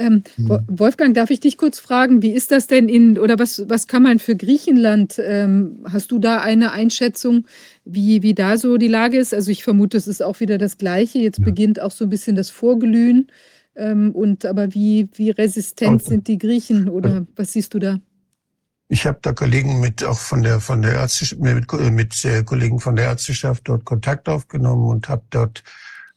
[0.00, 0.60] Ähm, Mhm.
[0.66, 4.02] Wolfgang, darf ich dich kurz fragen, wie ist das denn in, oder was, was kann
[4.02, 7.46] man für Griechenland, ähm, hast du da eine Einschätzung,
[7.84, 9.34] wie, wie da so die Lage ist?
[9.34, 11.18] Also ich vermute, es ist auch wieder das Gleiche.
[11.18, 11.44] Jetzt Ja.
[11.44, 13.26] beginnt auch so ein bisschen das Vorglühen.
[13.76, 18.00] Ähm, und aber wie, wie resistent sind die Griechen oder was siehst du da?
[18.88, 22.80] Ich habe da Kollegen mit auch von der von der Ärzteschaft, mit, mit äh, Kollegen
[22.80, 25.62] von der Ärzteschaft dort Kontakt aufgenommen und habe dort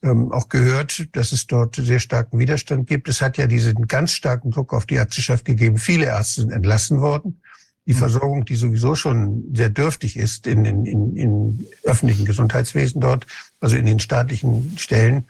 [0.03, 3.07] ähm, auch gehört, dass es dort sehr starken Widerstand gibt.
[3.07, 5.77] Es hat ja diesen ganz starken Druck auf die Ärzteschaft gegeben.
[5.77, 7.41] Viele Ärzte sind entlassen worden.
[7.85, 7.97] Die Mhm.
[7.97, 13.25] Versorgung, die sowieso schon sehr dürftig ist in den in, in öffentlichen Gesundheitswesen dort,
[13.59, 15.25] also in den staatlichen Stellen,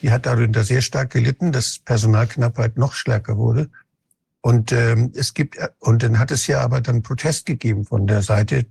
[0.00, 3.70] die hat darunter sehr stark gelitten, dass Personalknappheit noch stärker wurde.
[4.40, 8.22] Und ähm, es gibt und dann hat es ja aber dann Protest gegeben von der
[8.22, 8.66] Seite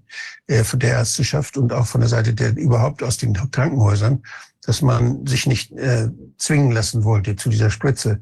[0.48, 4.22] äh, von der Ärzteschaft und auch von der Seite der überhaupt aus den Krankenhäusern,
[4.66, 8.22] dass man sich nicht äh, zwingen lassen wollte zu dieser Spritze.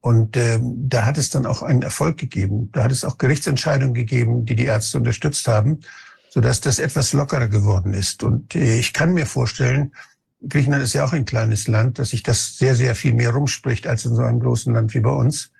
[0.00, 2.70] Und ähm, da hat es dann auch einen Erfolg gegeben.
[2.72, 5.80] Da hat es auch Gerichtsentscheidungen gegeben, die die Ärzte unterstützt haben,
[6.30, 8.22] sodass das etwas lockerer geworden ist.
[8.22, 9.92] Und äh, ich kann mir vorstellen,
[10.48, 13.86] Griechenland ist ja auch ein kleines Land, dass sich das sehr, sehr viel mehr rumspricht
[13.86, 15.50] als in so einem großen Land wie bei uns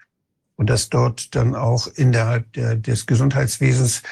[0.56, 4.02] und dass dort dann auch innerhalb der, des Gesundheitswesens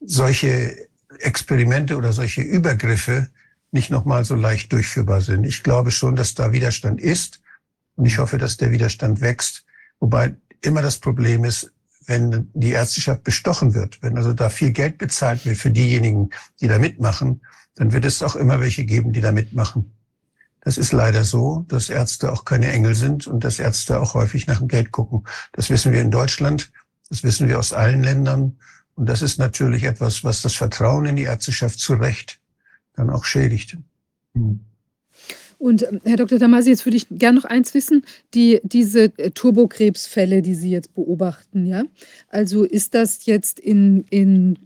[0.00, 0.76] solche
[1.20, 3.28] Experimente oder solche Übergriffe
[3.72, 5.44] nicht nochmal so leicht durchführbar sind.
[5.44, 7.40] Ich glaube schon, dass da Widerstand ist
[7.96, 9.64] und ich hoffe, dass der Widerstand wächst.
[10.00, 11.70] Wobei immer das Problem ist,
[12.06, 16.66] wenn die Ärzteschaft bestochen wird, wenn also da viel Geld bezahlt wird für diejenigen, die
[16.66, 17.42] da mitmachen,
[17.76, 19.92] dann wird es auch immer welche geben, die da mitmachen.
[20.62, 24.46] Das ist leider so, dass Ärzte auch keine Engel sind und dass Ärzte auch häufig
[24.46, 25.24] nach dem Geld gucken.
[25.52, 26.72] Das wissen wir in Deutschland,
[27.08, 28.58] das wissen wir aus allen Ländern.
[28.94, 32.39] Und das ist natürlich etwas, was das Vertrauen in die Ärzteschaft zu Recht
[33.00, 33.76] dann auch schädigt.
[34.34, 34.60] Hm.
[35.58, 36.38] Und ähm, Herr Dr.
[36.38, 38.04] Damasi, jetzt würde ich gerne noch eins wissen,
[38.34, 41.82] die, diese äh, Turbokrebsfälle, die Sie jetzt beobachten, ja,
[42.28, 44.58] also ist das jetzt in, in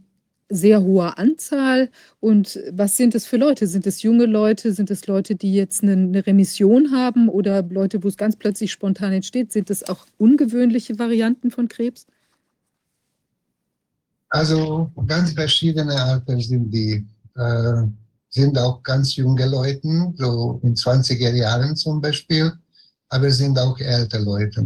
[0.51, 1.91] sehr hoher Anzahl
[2.21, 3.67] und was sind es für Leute?
[3.67, 4.73] Sind es junge Leute?
[4.73, 8.71] Sind es Leute, die jetzt eine, eine Remission haben oder Leute, wo es ganz plötzlich
[8.71, 9.53] spontan entsteht?
[9.53, 12.07] Sind es auch ungewöhnliche Varianten von Krebs?
[14.29, 17.05] Also ganz verschiedene Alter sind die.
[17.37, 17.85] Äh,
[18.35, 22.53] sind auch ganz junge Leute, so in 20er Jahren zum Beispiel,
[23.09, 24.65] aber sind auch ältere Leute.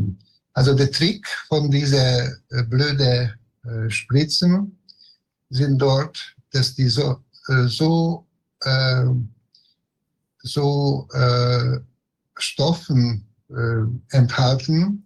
[0.54, 4.78] Also der Trick von dieser äh, blöde äh, Spritzen
[5.50, 6.18] sind dort,
[6.50, 8.26] dass die so, äh, so,
[8.62, 9.04] äh,
[10.42, 11.78] so äh,
[12.38, 15.04] Stoffen äh, enthalten,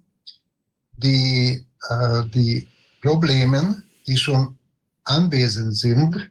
[0.97, 2.69] die äh, die
[3.01, 4.57] Probleme, die schon
[5.05, 6.31] anwesend sind,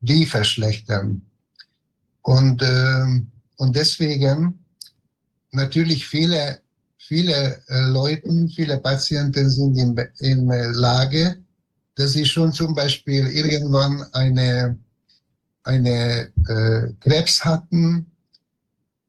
[0.00, 1.25] die verschlechtern.
[2.26, 4.58] Und, ähm, und deswegen
[5.52, 6.58] natürlich viele,
[6.98, 11.36] viele äh, Leute, viele Patienten sind in, in äh, Lage,
[11.94, 14.76] dass sie schon zum Beispiel irgendwann eine,
[15.62, 18.10] eine äh, Krebs hatten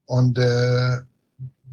[0.05, 0.97] und äh,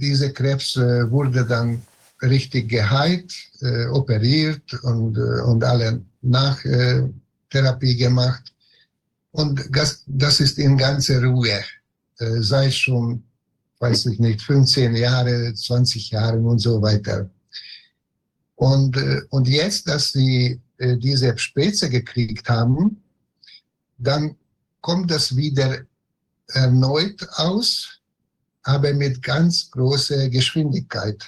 [0.01, 1.83] diese Krebs äh, wurde dann
[2.23, 8.54] richtig geheilt, äh, operiert und, äh, und alle Nachtherapie gemacht.
[9.35, 11.61] Und das, das ist in ganzer Ruhe,
[12.19, 13.25] äh, seit schon,
[13.81, 17.29] weiß ich nicht, 15 Jahre, 20 Jahren und so weiter.
[18.55, 23.03] Und, äh, und jetzt, dass sie äh, diese Spitze gekriegt haben,
[23.99, 24.37] dann
[24.81, 25.81] kommt das wieder
[26.53, 27.99] erneut aus,
[28.63, 31.21] aber mit ganz großer Geschwindigkeit.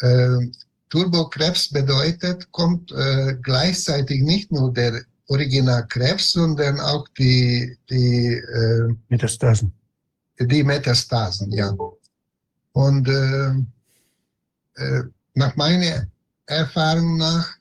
[0.00, 0.50] Äh,
[0.88, 9.72] Turbokrebs bedeutet, kommt äh, gleichzeitig nicht nur der Originalkrebs, sondern auch die, die, äh, Metastasen.
[10.38, 11.74] die Metastasen, ja.
[12.72, 13.54] Und äh,
[14.76, 15.02] äh,
[15.34, 16.06] nach meiner
[16.46, 17.56] Erfahrung nach,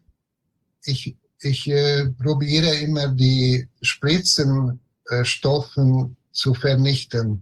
[0.86, 7.42] ich, ich äh, probiere immer die Spritzenstoffen zu vernichten.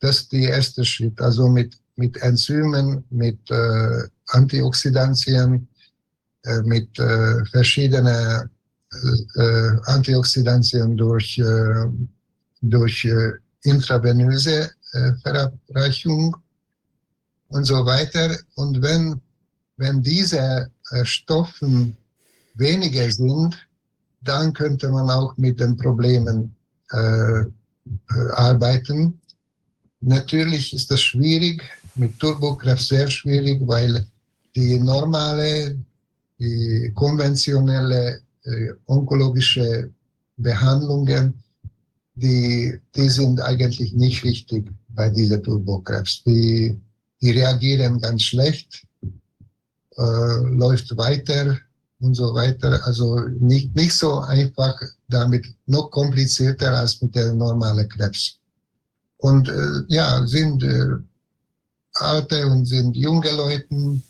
[0.00, 1.20] Das ist der erste Schritt.
[1.20, 5.68] Also mit, mit Enzymen, mit äh, Antioxidantien,
[6.42, 8.50] äh, mit äh, verschiedenen
[9.36, 11.86] äh, Antioxidantien durch, äh,
[12.62, 13.32] durch äh,
[13.62, 16.36] intravenöse äh, Verabreichung
[17.48, 18.36] und so weiter.
[18.54, 19.20] Und wenn,
[19.76, 21.96] wenn diese äh, Stoffen
[22.54, 23.56] weniger sind,
[24.22, 26.54] dann könnte man auch mit den Problemen
[26.90, 27.44] äh,
[28.32, 29.20] arbeiten.
[30.00, 31.62] Natürlich ist das schwierig,
[31.94, 34.06] mit Turbokraft sehr schwierig, weil
[34.54, 35.76] die normale,
[36.38, 38.20] die konventionelle
[38.86, 39.90] onkologische
[40.36, 41.34] Behandlungen,
[42.14, 46.22] die, die sind eigentlich nicht wichtig bei dieser Turbokrebs.
[46.24, 46.78] Die,
[47.20, 48.86] die reagieren ganz schlecht,
[49.96, 51.58] äh, läuft weiter
[52.00, 52.80] und so weiter.
[52.86, 58.38] Also nicht, nicht so einfach damit, noch komplizierter als mit der normalen Krebs.
[59.18, 60.96] Und äh, ja, sind äh,
[61.94, 64.00] alte und sind junge Leute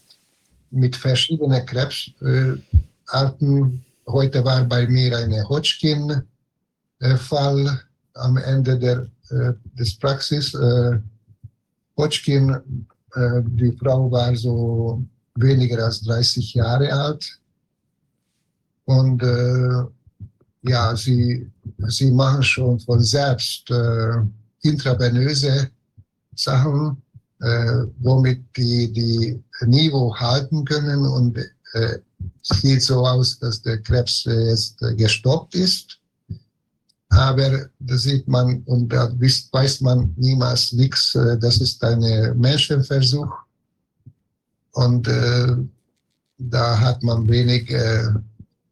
[0.71, 3.85] mit verschiedenen Krebsarten.
[4.09, 7.81] Heute war bei mir eine Hodgkin-Fall
[8.15, 10.55] am Ende der, äh, des Praxis.
[10.55, 11.01] Äh,
[11.97, 12.51] Hodgkin,
[13.15, 15.03] äh, die Frau war so
[15.35, 17.41] weniger als 30 Jahre alt.
[18.85, 19.21] Und
[20.63, 21.51] ja, sie,
[21.89, 23.69] sie machen schon von selbst
[24.63, 25.71] intravenöse
[26.37, 27.03] Sachen,
[27.99, 31.37] womit die die Niveau halten können und
[32.55, 35.99] sieht so aus, dass der Krebs jetzt gestoppt ist.
[37.09, 41.15] Aber da sieht man und da weiß man niemals nichts.
[41.15, 42.01] äh, Das ist ein
[42.39, 43.33] Menschenversuch.
[44.73, 45.57] Und äh,
[46.39, 48.09] da hat man wenig äh,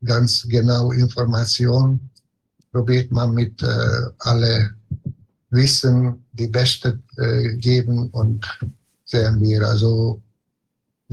[0.04, 2.00] ganz genau Information.
[2.72, 3.66] Probiert man mit äh,
[4.18, 4.74] alle
[5.50, 8.44] Wissen die Beste äh, geben und
[9.04, 10.20] sehen wir also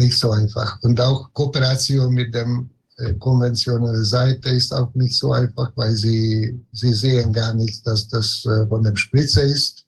[0.02, 0.82] nicht so einfach.
[0.82, 6.60] Und auch Kooperation mit dem äh, konventionellen Seite ist auch nicht so einfach, weil sie,
[6.72, 9.86] sie sehen gar nicht, dass das äh, von dem Spritze ist.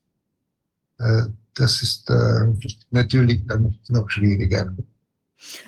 [1.00, 1.24] Äh,
[1.56, 2.46] das ist äh,
[2.92, 4.74] natürlich dann noch schwieriger.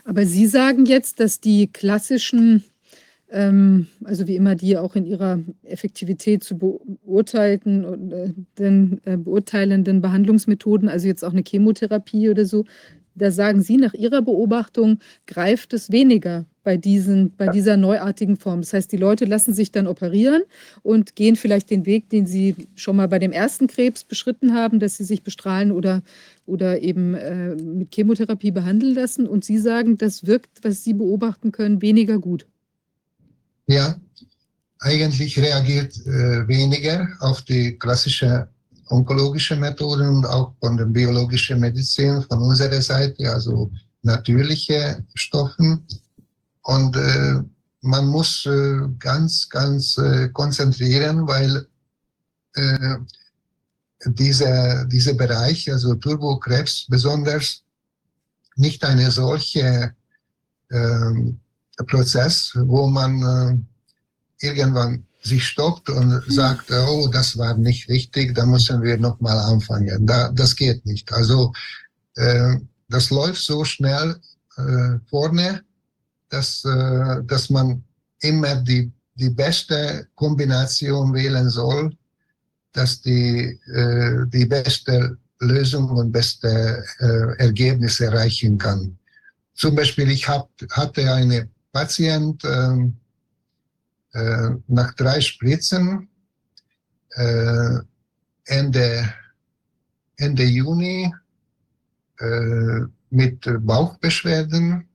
[0.04, 2.64] Aber Sie sagen jetzt, dass die klassischen,
[3.30, 10.02] ähm, also wie immer die auch in ihrer Effektivität zu beurteilten äh, den, äh, beurteilenden
[10.02, 12.66] Behandlungsmethoden, also jetzt auch eine Chemotherapie oder so,
[13.16, 18.62] da sagen Sie nach Ihrer Beobachtung, greift es weniger bei, diesen, bei dieser neuartigen Form.
[18.62, 20.42] Das heißt, die Leute lassen sich dann operieren
[20.84, 24.80] und gehen vielleicht den Weg, den sie schon mal bei dem ersten Krebs beschritten haben,
[24.80, 26.02] dass sie sich bestrahlen oder,
[26.46, 29.28] oder eben äh, mit Chemotherapie behandeln lassen.
[29.28, 32.48] Und Sie sagen, das wirkt, was Sie beobachten können, weniger gut.
[33.68, 33.96] Ja,
[34.80, 38.50] eigentlich reagiert äh, weniger auf die klassische
[38.90, 43.72] onkologische Methoden und auch von der biologischen Medizin von unserer Seite, also
[44.04, 45.86] natürliche Stoffen.
[46.62, 47.42] Und äh,
[47.82, 51.68] man muss äh, ganz, ganz äh, konzentrieren, weil
[52.56, 52.98] äh,
[54.06, 57.64] dieser diese Bereich, also Turbokrebs besonders,
[58.56, 59.94] nicht eine solche
[60.72, 61.40] ähm,
[61.88, 63.66] Prozess, wo man
[64.40, 69.38] äh, irgendwann sich stoppt und sagt, oh, das war nicht richtig, da müssen wir nochmal
[69.40, 70.06] anfangen.
[70.06, 71.12] Da, das geht nicht.
[71.12, 71.52] Also
[72.16, 72.58] äh,
[72.90, 74.16] das läuft so schnell
[74.58, 75.64] äh, vorne,
[76.30, 77.84] dass, äh, dass man
[78.22, 81.96] immer die, die beste Kombination wählen soll,
[82.74, 88.98] dass die, äh, die beste Lösung und beste äh, Ergebnisse erreichen kann.
[89.56, 92.92] Zum Beispiel, ich hab, hatte eine Patient, äh,
[94.16, 96.08] äh, nach drei Spritzen
[97.12, 97.80] äh,
[98.46, 99.14] Ende,
[100.18, 101.14] Ende Juni
[102.20, 102.80] äh,
[103.10, 104.88] mit Bauchbeschwerden.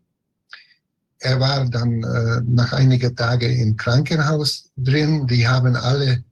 [1.18, 5.26] Er war dann äh, nach einigen Tagen im Krankenhaus drin.
[5.26, 6.24] Die haben alle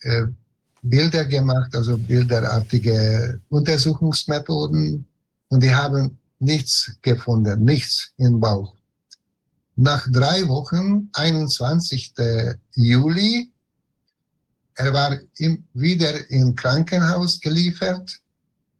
[0.00, 0.26] äh,
[0.82, 5.06] Bilder gemacht, also bilderartige Untersuchungsmethoden.
[5.48, 8.75] Und die haben nichts gefunden, nichts im Bauch.
[9.78, 12.14] Nach drei Wochen, 21.
[12.76, 13.52] Juli,
[14.74, 18.18] er war im, wieder im Krankenhaus geliefert,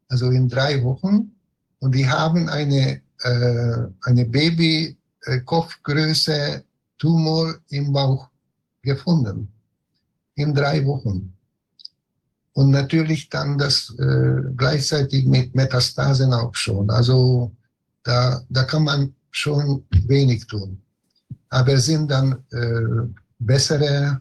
[0.08, 1.32] also in drei Wochen.
[1.80, 6.64] Und die haben eine, äh, eine Baby-Kopfgröße
[6.96, 8.30] Tumor im Bauch
[8.80, 9.52] gefunden.
[10.36, 11.34] In drei Wochen.
[12.54, 16.88] Und natürlich dann das äh, gleichzeitig mit Metastasen auch schon.
[16.88, 17.52] Also
[18.02, 20.80] da, da kann man schon wenig tun
[21.50, 24.20] aber sind dann äh, bessere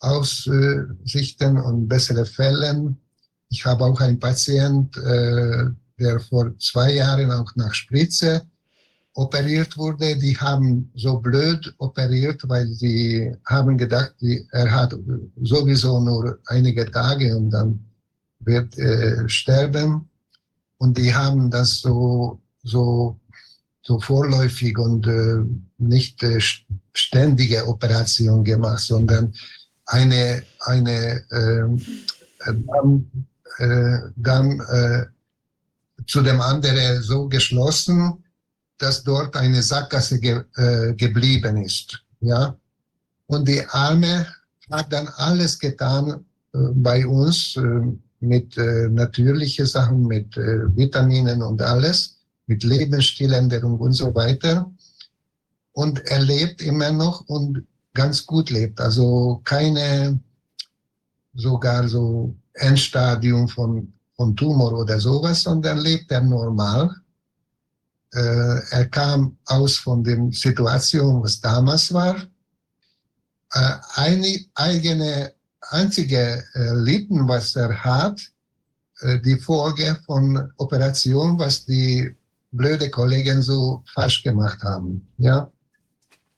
[0.00, 2.96] Aussichten und bessere Fälle.
[3.48, 5.66] Ich habe auch einen Patient, äh,
[5.98, 8.42] der vor zwei Jahren auch nach Spritze
[9.14, 14.94] operiert wurde, die haben so blöd operiert, weil sie haben gedacht, die, er hat
[15.42, 17.84] sowieso nur einige Tage und dann
[18.40, 20.08] wird äh, sterben.
[20.78, 23.19] Und die haben das so, so,
[23.90, 25.42] so vorläufig und äh,
[25.78, 26.38] nicht äh,
[26.94, 29.34] ständige Operation gemacht, sondern
[29.86, 31.82] eine, eine ähm,
[32.46, 33.10] äh, dann,
[33.58, 35.06] äh, dann äh,
[36.06, 38.22] zu dem anderen so geschlossen,
[38.78, 42.00] dass dort eine Sackgasse ge, äh, geblieben ist.
[42.20, 42.54] Ja?
[43.26, 44.24] Und die Arme
[44.70, 47.56] hat dann alles getan bei uns
[48.20, 52.19] mit äh, natürlichen Sachen, mit Vitaminen und alles,
[52.50, 54.70] mit Lebensstiländerung und so weiter.
[55.72, 57.64] Und er lebt immer noch und
[57.94, 58.80] ganz gut lebt.
[58.80, 60.20] Also keine
[61.34, 66.90] sogar so Endstadium von, von Tumor oder sowas, sondern lebt er normal
[68.12, 72.16] äh, er kam aus von der Situation, was damals war.
[73.52, 75.32] Äh, eine eigene,
[75.70, 78.20] einzige äh, Lippen, was er hat,
[79.00, 82.14] äh, die Folge von Operation, was die
[82.52, 85.06] blöde Kollegen so falsch gemacht haben.
[85.18, 85.50] Ja.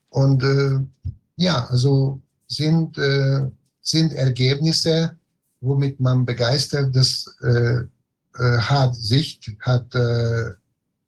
[0.09, 0.79] Und äh,
[1.37, 3.49] ja, also sind, äh,
[3.81, 5.17] sind Ergebnisse,
[5.61, 7.79] womit man begeistert, das äh,
[8.39, 10.51] äh, hat Sicht, hat äh,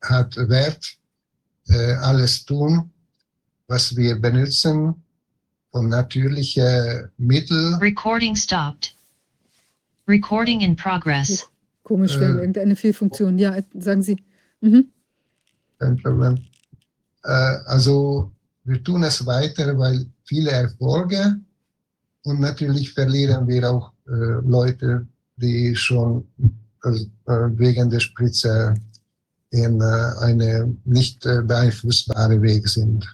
[0.01, 0.85] hat Wert,
[1.67, 2.91] äh, alles tun,
[3.67, 5.03] was wir benutzen,
[5.71, 7.75] von natürlichen Mitteln.
[7.75, 8.95] Recording stopped.
[10.07, 11.47] Recording in progress.
[11.83, 12.25] Komisch, Äh.
[12.25, 13.37] irgendeine Fehlfunktion.
[13.37, 14.23] Ja, sagen Sie.
[14.61, 14.91] Mhm.
[15.79, 16.37] Kein Problem.
[17.23, 18.31] Äh, also
[18.63, 21.35] wir tun es weiter, weil viele Erfolge
[22.23, 26.27] und natürlich verlieren wir auch äh, Leute, die schon
[26.83, 26.91] äh,
[27.25, 28.75] wegen der Spritze
[29.51, 33.07] in eine nicht beeinflussbare Weg sind.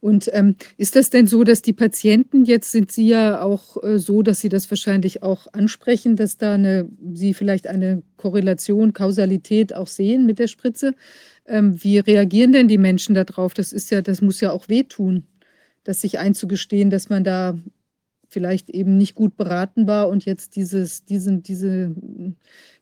[0.00, 3.98] Und ähm, ist das denn so, dass die Patienten, jetzt sind Sie ja auch äh,
[3.98, 9.74] so, dass Sie das wahrscheinlich auch ansprechen, dass da eine, Sie vielleicht eine Korrelation, Kausalität
[9.74, 10.94] auch sehen mit der Spritze?
[11.46, 13.54] Ähm, wie reagieren denn die Menschen darauf?
[13.54, 15.26] Das ist ja, das muss ja auch wehtun,
[15.84, 17.58] das sich einzugestehen, dass man da
[18.28, 22.36] vielleicht eben nicht gut beraten war und jetzt dieses, diesen, diese, wie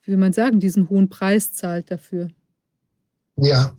[0.05, 2.29] will man sagen, diesen hohen Preis zahlt dafür.
[3.37, 3.75] Ja,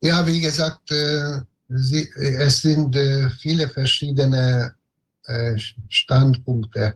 [0.00, 4.74] ja, wie gesagt, äh, sie, es sind äh, viele verschiedene
[5.24, 6.94] äh, Standpunkte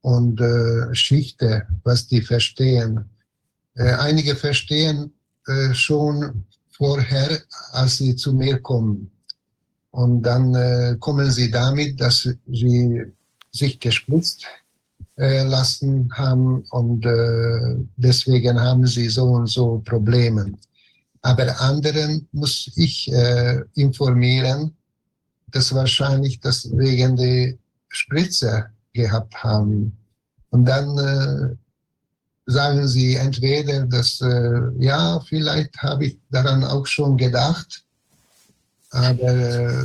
[0.00, 3.04] und äh, Schichten, was die verstehen.
[3.74, 5.12] Äh, einige verstehen
[5.46, 7.40] äh, schon vorher,
[7.72, 9.10] als sie zu mir kommen.
[9.90, 13.12] Und dann äh, kommen sie damit, dass sie
[13.52, 14.46] sich gespritzt
[15.18, 20.52] äh, lassen haben und äh, deswegen haben sie so und so Probleme.
[21.22, 24.74] Aber anderen muss ich äh, informieren,
[25.48, 27.54] dass wahrscheinlich das wegen der
[27.88, 29.96] Spritze gehabt haben.
[30.50, 31.58] Und dann
[32.50, 37.84] sagen sie entweder, dass äh, ja, vielleicht habe ich daran auch schon gedacht,
[38.90, 39.84] aber äh,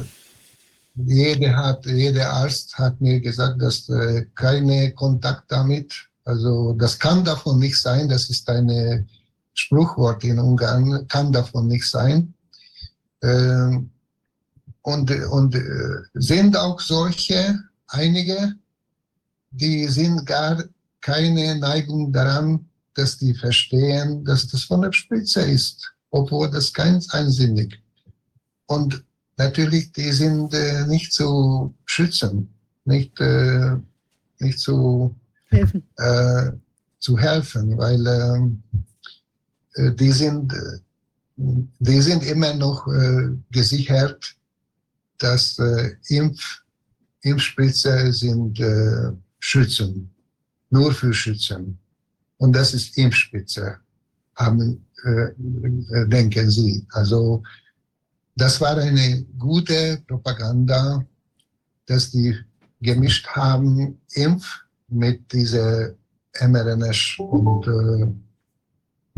[0.96, 7.24] jeder, hat, jeder Arzt hat mir gesagt, dass äh, keine Kontakt damit, also das kann
[7.24, 9.06] davon nicht sein, das ist eine
[9.54, 12.34] Spruchwort in Ungarn, kann davon nicht sein.
[13.22, 13.78] Äh,
[14.82, 18.54] und und äh, sind auch solche, einige,
[19.50, 20.64] die sind gar
[21.06, 27.14] keine Neigung daran, dass die verstehen, dass das von der Spritze ist, obwohl das ganz
[27.14, 27.80] einsinnig.
[28.66, 29.04] Und
[29.38, 32.50] natürlich, die sind äh, nicht zu schützen,
[32.86, 33.76] nicht, äh,
[34.40, 35.16] nicht zu,
[35.50, 35.84] Helfen.
[35.98, 36.52] äh,
[36.98, 38.64] zu helfen, weil ähm,
[39.76, 40.80] äh, die, sind, äh,
[41.38, 44.36] die sind immer noch äh, gesichert,
[45.20, 45.58] dass
[46.10, 46.64] Impf,
[47.22, 48.60] Impfspritze sind
[49.40, 50.15] Schützen,
[50.76, 51.78] nur für Schützen.
[52.38, 53.78] Und das ist Impfspritze,
[54.36, 55.28] haben, äh,
[55.96, 56.86] äh, denken sie.
[56.92, 57.42] Also
[58.36, 61.04] das war eine gute Propaganda,
[61.86, 62.36] dass die
[62.82, 64.46] gemischt haben Impf
[64.90, 65.94] mit dieser
[66.42, 68.08] mRNA und, äh,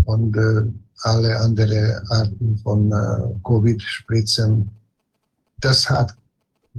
[0.06, 0.62] und äh,
[1.02, 4.70] alle andere Arten von äh, Covid-Spritzen.
[5.60, 6.16] Das hat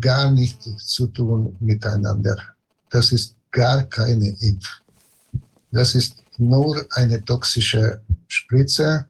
[0.00, 2.36] gar nichts zu tun miteinander.
[2.90, 4.68] Das ist gar keine Impf.
[5.72, 9.04] Das ist nur eine toxische Spritze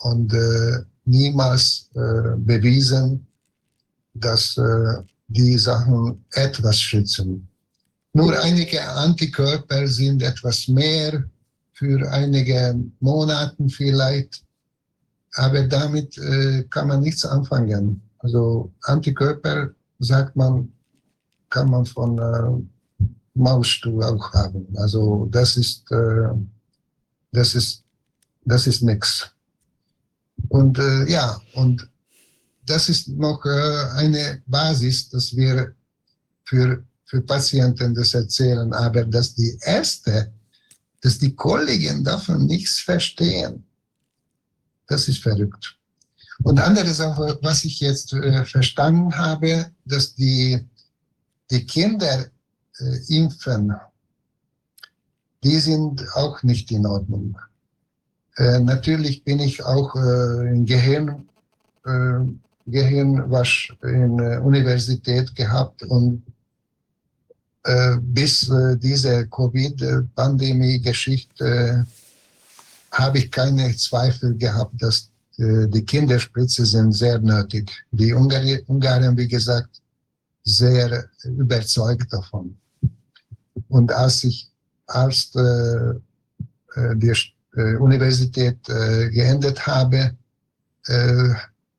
[0.00, 3.26] und äh, niemals äh, bewiesen,
[4.12, 7.48] dass äh, die Sachen etwas schützen.
[8.12, 11.24] Nur einige Antikörper sind etwas mehr
[11.72, 14.44] für einige Monate vielleicht,
[15.32, 18.02] aber damit äh, kann man nichts anfangen.
[18.18, 20.70] Also Antikörper, sagt man,
[21.48, 22.68] kann man von
[23.34, 24.66] Mausstuhl auch haben.
[24.76, 26.28] Also das ist, äh,
[27.32, 27.82] das ist,
[28.44, 29.30] das ist nichts.
[30.48, 31.88] Und äh, ja, und
[32.66, 35.74] das ist noch äh, eine Basis, dass wir
[36.44, 38.72] für, für Patienten das erzählen.
[38.72, 40.32] Aber dass die erste,
[41.00, 43.66] dass die Kollegen davon nichts verstehen,
[44.86, 45.76] das ist verrückt.
[46.42, 50.66] Und andere Sache, was ich jetzt äh, verstanden habe, dass die,
[51.50, 52.26] die Kinder
[52.80, 53.74] äh, impfen,
[55.42, 57.38] die sind auch nicht in Ordnung.
[58.36, 61.28] Äh, natürlich bin ich auch äh, im Gehirn,
[61.84, 62.20] äh,
[62.66, 66.22] Gehirnwasch in der Universität gehabt und
[67.64, 71.86] äh, bis äh, diese Covid-Pandemie-Geschichte
[72.90, 77.70] habe ich keine Zweifel gehabt, dass äh, die Kinderspritze sind sehr nötig.
[77.90, 79.80] Die Ungarn, Ungarn, wie gesagt,
[80.42, 82.56] sehr überzeugt davon.
[83.68, 84.50] Und als ich
[84.86, 85.90] Arzt äh,
[86.76, 87.12] äh die
[87.56, 90.16] äh, Universität äh, geendet habe,
[90.86, 91.34] äh,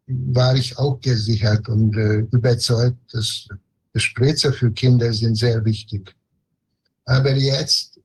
[0.07, 3.47] war ich auch gesichert und äh, überzeugt, dass
[3.95, 6.13] Spritze für Kinder sind sehr wichtig.
[7.05, 7.99] Aber jetzt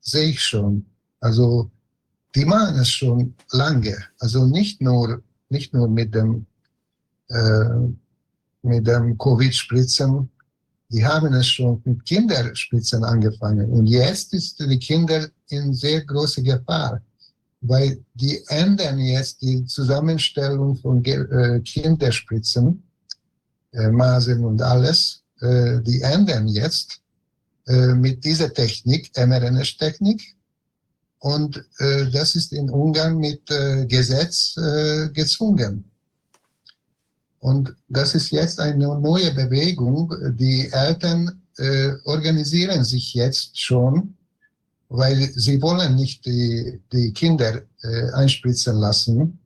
[0.00, 0.84] sehe ich schon,
[1.20, 1.70] also
[2.34, 3.96] die machen es schon lange.
[4.18, 6.46] Also nicht nur, nicht nur mit dem,
[7.28, 7.88] äh,
[8.62, 10.30] mit dem Covid-Spritzen,
[10.90, 13.70] die haben es schon mit Kinderspritzen angefangen.
[13.70, 17.00] Und jetzt ist die Kinder in sehr große Gefahr,
[17.60, 22.82] weil die ändern jetzt die Zusammenstellung von äh, Kinderspritzen,
[23.72, 27.00] äh, Masern und alles, äh, die ändern jetzt
[27.66, 30.34] äh, mit dieser Technik, mRNA-Technik,
[31.20, 34.54] und äh, das ist in Ungarn mit äh, Gesetz
[35.12, 35.87] gezwungen.
[37.40, 40.12] Und das ist jetzt eine neue Bewegung.
[40.36, 44.14] Die Eltern äh, organisieren sich jetzt schon,
[44.88, 49.38] weil sie wollen nicht die, die Kinder äh, einspritzen lassen,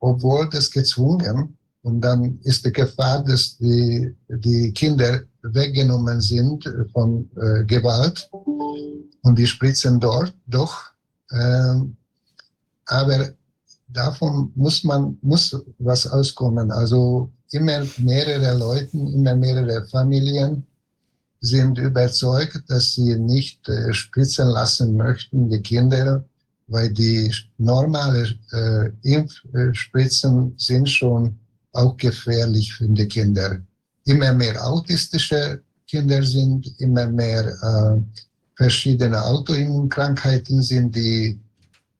[0.00, 1.56] obwohl das gezwungen.
[1.82, 8.28] Und dann ist die Gefahr, dass die, die Kinder weggenommen sind von äh, Gewalt
[9.22, 10.90] und die spritzen dort doch
[11.32, 11.96] ähm,
[12.86, 13.30] aber
[13.92, 16.70] davon muss man, muss was auskommen.
[16.70, 20.66] Also immer mehrere Leute, immer mehrere Familien
[21.40, 26.24] sind überzeugt, dass sie nicht äh, spritzen lassen möchten, die Kinder,
[26.66, 31.38] weil die normale äh, Impfspritzen sind schon
[31.72, 33.60] auch gefährlich für die Kinder.
[34.04, 38.00] Immer mehr autistische Kinder sind, immer mehr äh,
[38.54, 41.40] verschiedene Autoimmunkrankheiten sind, die,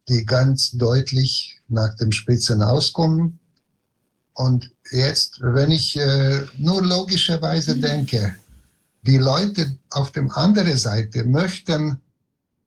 [0.07, 3.39] die ganz deutlich nach dem Spritzen auskommen.
[4.35, 8.37] Und jetzt, wenn ich äh, nur logischerweise denke,
[9.03, 12.01] die Leute auf der anderen Seite möchten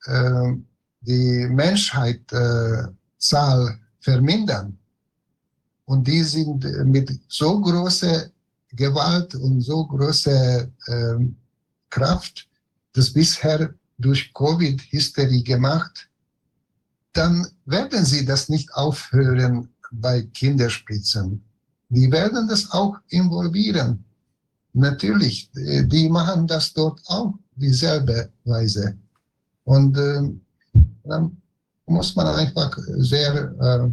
[0.05, 0.53] äh,
[1.01, 4.77] die Menschheitszahl äh, vermindern.
[5.85, 8.29] Und die sind mit so großer
[8.71, 11.17] Gewalt und so großer äh,
[11.89, 12.47] Kraft,
[12.93, 16.09] das bisher durch Covid-Hysterie gemacht,
[17.13, 21.43] dann werden sie das nicht aufhören bei Kinderspritzen.
[21.89, 24.03] Die werden das auch involvieren.
[24.73, 28.97] Natürlich, die machen das dort auch dieselbe Weise.
[29.65, 30.21] Und äh,
[31.03, 31.37] dann
[31.85, 33.89] muss man einfach sehr, äh,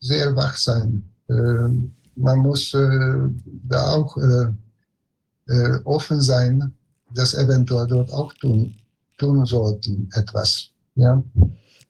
[0.00, 1.02] sehr wach sein.
[1.28, 1.68] Äh,
[2.14, 3.28] man muss äh,
[3.64, 4.46] da auch äh,
[5.48, 6.72] äh, offen sein,
[7.12, 8.74] das eventuell dort auch tun
[9.18, 10.70] tun sollten, etwas.
[10.94, 11.22] Ja.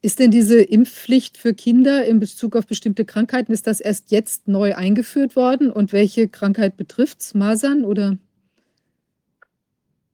[0.05, 4.47] Ist denn diese Impfpflicht für Kinder in Bezug auf bestimmte Krankheiten, ist das erst jetzt
[4.47, 5.71] neu eingeführt worden?
[5.73, 7.33] Und welche Krankheit betrifft es?
[7.33, 8.19] Masern oder?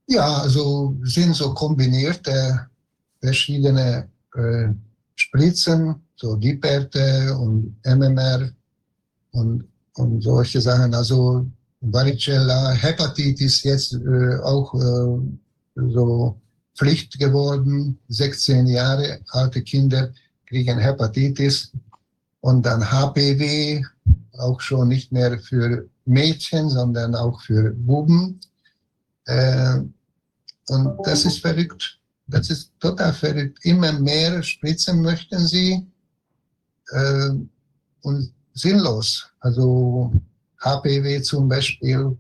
[0.07, 2.69] Ja, also sind so kombinierte
[3.20, 4.69] verschiedene äh,
[5.17, 8.49] Spritzen, so Diperte und MMR
[9.33, 9.65] und,
[9.97, 10.94] und solche Sachen.
[10.94, 11.44] Also
[11.81, 15.19] Varicella, Hepatitis jetzt äh, auch äh,
[15.75, 16.40] so
[16.81, 17.99] Pflicht geworden.
[18.09, 20.15] 16 Jahre alte Kinder
[20.47, 21.73] kriegen Hepatitis
[22.41, 23.84] und dann HPV,
[24.39, 28.41] auch schon nicht mehr für Mädchen, sondern auch für Buben.
[29.26, 29.81] Äh,
[30.68, 31.99] und das ist verrückt.
[32.26, 33.59] Das ist total verrückt.
[33.62, 35.86] Immer mehr Spritzen möchten sie
[36.92, 37.31] äh,
[38.00, 39.31] und sinnlos.
[39.41, 40.15] Also
[40.60, 42.17] HPV zum Beispiel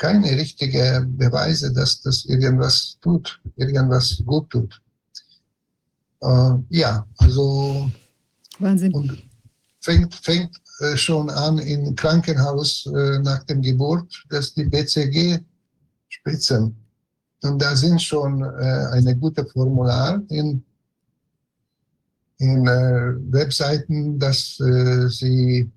[0.00, 4.80] keine richtige Beweise, dass das irgendwas tut, irgendwas gut tut.
[6.22, 7.90] Äh, ja, also.
[8.58, 8.94] Wahnsinn.
[8.94, 9.22] Und,
[9.80, 15.38] fängt, fängt äh, schon an im Krankenhaus äh, nach der Geburt, dass die BCG
[16.08, 16.74] spritzen.
[17.42, 20.64] Und da sind schon äh, eine gute Formular in,
[22.38, 25.70] in äh, Webseiten, dass äh, sie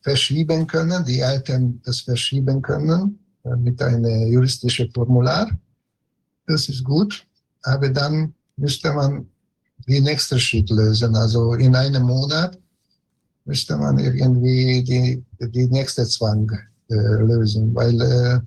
[0.00, 3.18] verschieben können, die Eltern das verschieben können
[3.58, 5.50] mit einem juristischen Formular.
[6.46, 7.26] Das ist gut,
[7.62, 9.26] aber dann müsste man
[9.86, 11.14] die nächste Schritt lösen.
[11.14, 12.58] Also in einem Monat
[13.44, 16.50] müsste man irgendwie die, die nächste Zwang
[16.90, 18.40] äh, lösen, weil äh,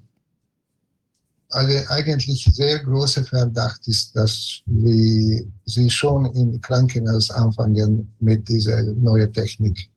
[1.50, 8.84] alle, eigentlich sehr großer Verdacht ist, dass wir, sie schon im Krankenhaus anfangen mit dieser
[8.84, 9.90] neuen Technik.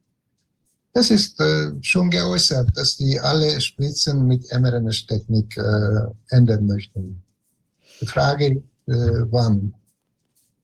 [0.92, 7.22] Es ist äh, schon geäußert, dass die alle Spritzen mit mRNA-Technik äh, ändern möchten.
[8.00, 8.62] Die Frage, äh,
[9.30, 9.72] wann?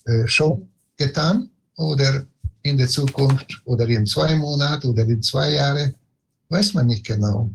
[0.04, 2.26] Äh, schon getan oder
[2.62, 5.94] in der Zukunft oder in zwei Monaten oder in zwei Jahren,
[6.48, 7.50] weiß man nicht genau.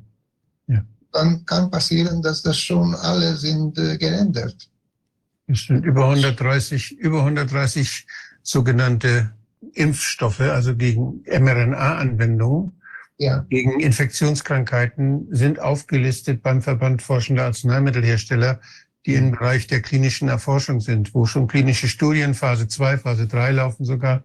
[0.67, 0.83] Ja.
[1.11, 4.69] Dann kann passieren, dass das schon alle sind äh, geändert.
[5.47, 8.05] Es sind über 130, über 130
[8.43, 9.33] sogenannte
[9.73, 12.73] Impfstoffe, also gegen mRNA-Anwendungen,
[13.17, 18.59] Ja, gegen Infektionskrankheiten sind aufgelistet beim Verband Forschender Arzneimittelhersteller,
[19.05, 23.51] die im Bereich der klinischen Erforschung sind, wo schon klinische Studien Phase 2, Phase 3
[23.51, 24.23] laufen sogar.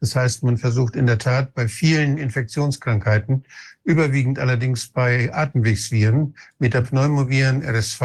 [0.00, 3.44] Das heißt, man versucht in der Tat bei vielen Infektionskrankheiten,
[3.84, 8.00] überwiegend allerdings bei Atemwegsviren, Metapneumoviren, RSV,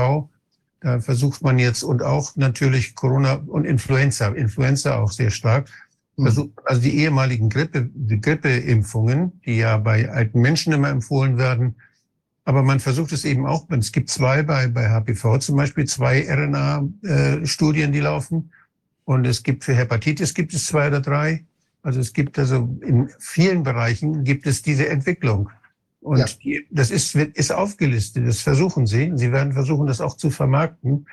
[0.80, 5.70] da versucht man jetzt und auch natürlich Corona und Influenza, Influenza auch sehr stark,
[6.20, 11.76] versucht, also die ehemaligen Grippe, die Grippeimpfungen, die ja bei alten Menschen immer empfohlen werden,
[12.48, 16.26] aber man versucht es eben auch, es gibt zwei bei, bei HPV zum Beispiel, zwei
[16.32, 18.54] RNA-Studien, die laufen.
[19.04, 21.46] Und es gibt für Hepatitis gibt es zwei oder drei.
[21.84, 25.50] Also es gibt also in vielen Bereichen gibt es diese Entwicklung.
[26.00, 26.26] Und Ja.
[26.42, 28.26] die, das ist, ist aufgelistet.
[28.26, 29.12] Das versuchen sie.
[29.16, 31.06] Sie werden versuchen, das auch zu vermarkten.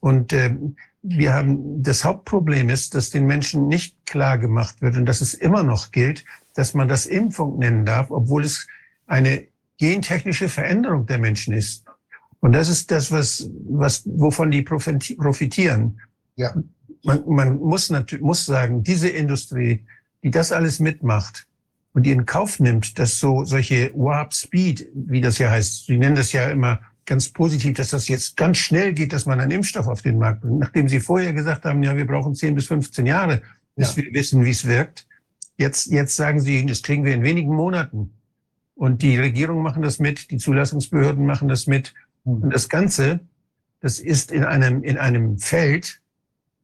[0.00, 5.06] Und ähm, wir haben, das Hauptproblem ist, dass den Menschen nicht klar gemacht wird und
[5.06, 8.66] dass es immer noch gilt, dass man das Impfung nennen darf, obwohl es
[9.06, 9.46] eine
[9.78, 11.84] gentechnische Veränderung der Menschen ist.
[12.40, 16.00] Und das ist das, was, was, wovon die profiti- profitieren.
[16.36, 16.54] Ja.
[17.02, 19.84] Man, man muss natürlich, muss sagen, diese Industrie,
[20.22, 21.46] die das alles mitmacht
[21.94, 25.96] und die in Kauf nimmt, dass so solche Warp Speed, wie das ja heißt, sie
[25.96, 29.50] nennen das ja immer ganz positiv, dass das jetzt ganz schnell geht, dass man einen
[29.50, 30.58] Impfstoff auf den Markt bringt.
[30.58, 33.42] Nachdem Sie vorher gesagt haben, ja, wir brauchen 10 bis 15 Jahre,
[33.76, 34.02] bis Ja.
[34.04, 35.06] wir wissen, wie es wirkt.
[35.56, 38.12] Jetzt, jetzt sagen Sie, das kriegen wir in wenigen Monaten.
[38.74, 41.92] Und die Regierung machen das mit, die Zulassungsbehörden machen das mit.
[42.24, 43.20] Und das Ganze,
[43.80, 46.00] das ist in einem, in einem Feld,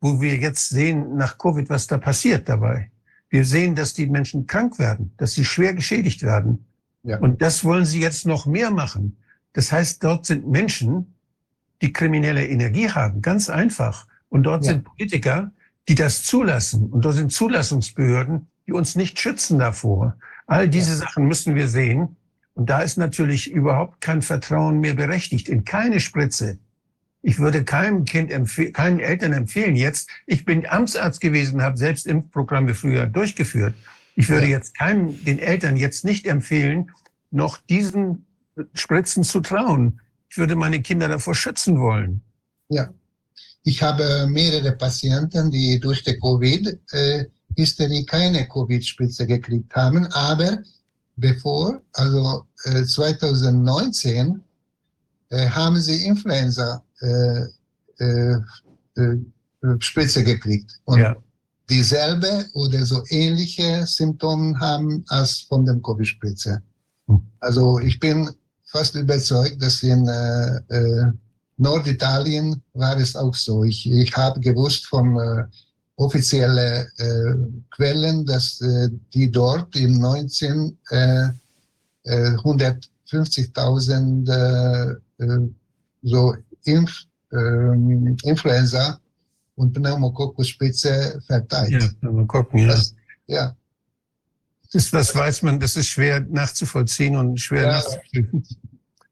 [0.01, 2.91] wo wir jetzt sehen nach Covid, was da passiert dabei.
[3.29, 6.65] Wir sehen, dass die Menschen krank werden, dass sie schwer geschädigt werden.
[7.03, 7.19] Ja.
[7.19, 9.19] Und das wollen sie jetzt noch mehr machen.
[9.57, 11.15] Das heißt, dort sind Menschen,
[11.81, 14.07] die kriminelle Energie haben, ganz einfach.
[14.29, 14.73] Und dort Ja.
[14.73, 15.51] sind Politiker,
[15.89, 16.91] die das zulassen.
[16.91, 20.15] Und dort sind Zulassungsbehörden, die uns nicht schützen davor.
[20.47, 22.17] All diese Sachen müssen wir sehen.
[22.53, 26.59] Und da ist natürlich überhaupt kein Vertrauen mehr berechtigt in keine Spritze.
[27.23, 28.31] Ich würde keinem Kind,
[28.75, 30.11] keinen Eltern empfehlen jetzt.
[30.27, 33.75] Ich bin Amtsarzt gewesen, habe selbst Impfprogramme früher durchgeführt.
[34.17, 34.59] Ich würde Ja.
[34.59, 36.91] jetzt keinem, den Eltern jetzt nicht empfehlen,
[37.31, 38.26] noch diesen
[38.75, 40.01] Spritzen zu trauen.
[40.29, 42.23] Ich würde meine Kinder davor schützen wollen.
[42.69, 42.89] Ja.
[43.63, 50.59] Ich habe mehrere Patienten, die durch die Covid-Hysterie keine Covid-Spritze gekriegt haben, aber
[51.17, 54.43] bevor, also äh, 2019,
[55.31, 57.43] äh, haben sie Influenza äh,
[57.99, 58.37] äh,
[58.97, 59.17] äh,
[60.25, 60.81] gekriegt.
[60.85, 61.17] Und Ja.
[61.69, 66.63] dieselbe oder so ähnliche Symptome haben als von dem Covid-Spritze.
[67.09, 67.21] Hm.
[67.41, 68.31] Also ich bin
[68.67, 71.13] fast überzeugt, dass in äh, äh,
[71.57, 73.65] Norditalien war es auch so.
[73.65, 75.45] Ich, ich habe gewusst von äh,
[75.97, 77.35] offiziellen äh,
[77.71, 81.29] Quellen, dass äh, die dort im 19 äh,
[82.05, 84.91] äh, 150.000 äh,
[85.25, 85.49] äh,
[86.03, 89.01] so Impf, ähm, Influenza
[89.57, 91.95] und Pneumokokkusspitze verteilt.
[92.03, 92.61] Ja, gucken.
[92.61, 92.67] Ja.
[92.69, 92.95] Das,
[93.27, 93.57] ja,
[94.77, 97.69] Das, das weiß man, das ist schwer nachzuvollziehen und schwer Ja.
[97.73, 98.45] nachzuprüfen.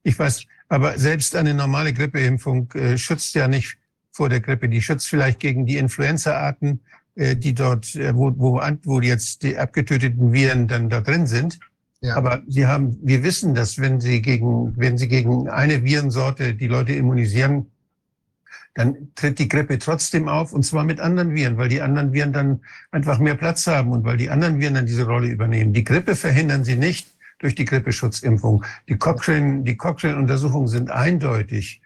[0.03, 3.77] Ich weiß, aber selbst eine normale Grippeimpfung äh, schützt ja nicht
[4.11, 4.69] vor der Grippe.
[4.69, 6.79] Die schützt vielleicht gegen die Influenza-Arten,
[7.15, 11.59] äh, die dort, äh, wo, wo, wo jetzt die abgetöteten Viren dann da drin sind.
[12.01, 12.15] ja.
[12.15, 16.67] Aber sie haben, wir wissen, dass wenn sie gegen, wenn sie gegen eine Virensorte die
[16.67, 17.71] Leute immunisieren,
[18.75, 22.33] dann tritt die Grippe trotzdem auf und zwar mit anderen Viren, weil die anderen Viren
[22.33, 22.59] dann
[22.91, 25.73] einfach mehr Platz haben und weil die anderen Viren dann diese Rolle übernehmen.
[25.73, 27.07] Die Grippe verhindern sie nicht
[27.39, 28.63] durch die Grippeschutzimpfung.
[28.89, 31.81] Die Cochrane, die Cochrane-Untersuchungen sind eindeutig.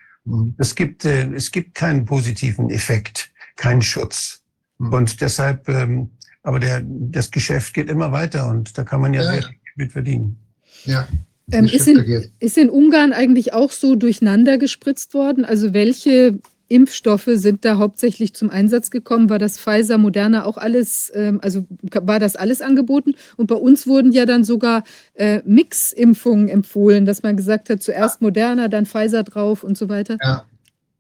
[0.57, 4.41] Es gibt, äh, es gibt keinen positiven Effekt, keinen Schutz.
[4.79, 4.93] Mhm.
[4.93, 6.09] Und deshalb, ähm,
[6.43, 9.31] aber der, das Geschäft geht immer weiter und da kann man ja, Ja.
[9.33, 10.37] sehr viel mit verdienen.
[10.85, 11.07] Ja.
[11.51, 15.45] Ähm, ist, in, ist in Ungarn eigentlich auch so durcheinander gespritzt worden?
[15.45, 19.29] Also welche Impfstoffe sind da hauptsächlich zum Einsatz gekommen?
[19.29, 23.15] War das Pfizer, Moderna auch alles, ähm, also war das alles angeboten?
[23.35, 24.83] Und bei uns wurden ja dann sogar
[25.15, 30.17] äh, Mix-Impfungen empfohlen, dass man gesagt hat, zuerst Moderna, dann Pfizer drauf und so weiter.
[30.23, 30.45] Ja,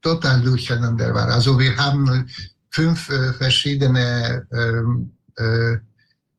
[0.01, 1.29] total durcheinander war.
[1.29, 2.27] Also wir haben
[2.71, 5.77] fünf äh, verschiedene ähm, äh,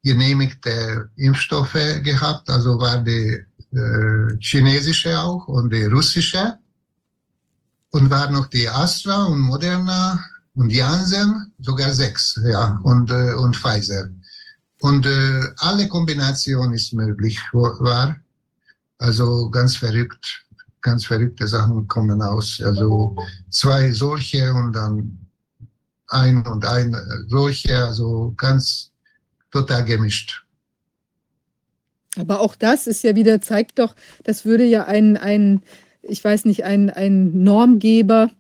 [0.03, 2.51] genehmigte Impfstoffe gehabt.
[2.51, 3.39] Also war die
[3.73, 6.59] äh, chinesische auch und die russische.
[7.91, 13.57] Und war noch die Astra und Moderna und Janssen, sogar sechs, ja, und, äh, und
[13.57, 14.09] Pfizer.
[14.81, 18.17] Und äh, alle Kombinationen ist möglich war.
[18.99, 20.45] Also ganz verrückt,
[20.81, 22.61] ganz verrückte Sachen kommen aus.
[22.63, 23.17] Also
[23.51, 25.19] zwei solche und dann
[26.09, 28.91] ein und ein äh, solche, also ganz
[29.51, 30.45] total gemischt.
[32.17, 33.95] Aber auch das ist ja wieder, zeigt doch,
[34.25, 35.63] das würde ja ein, ein
[36.03, 38.31] ich weiß nicht, ein, ein Normgeber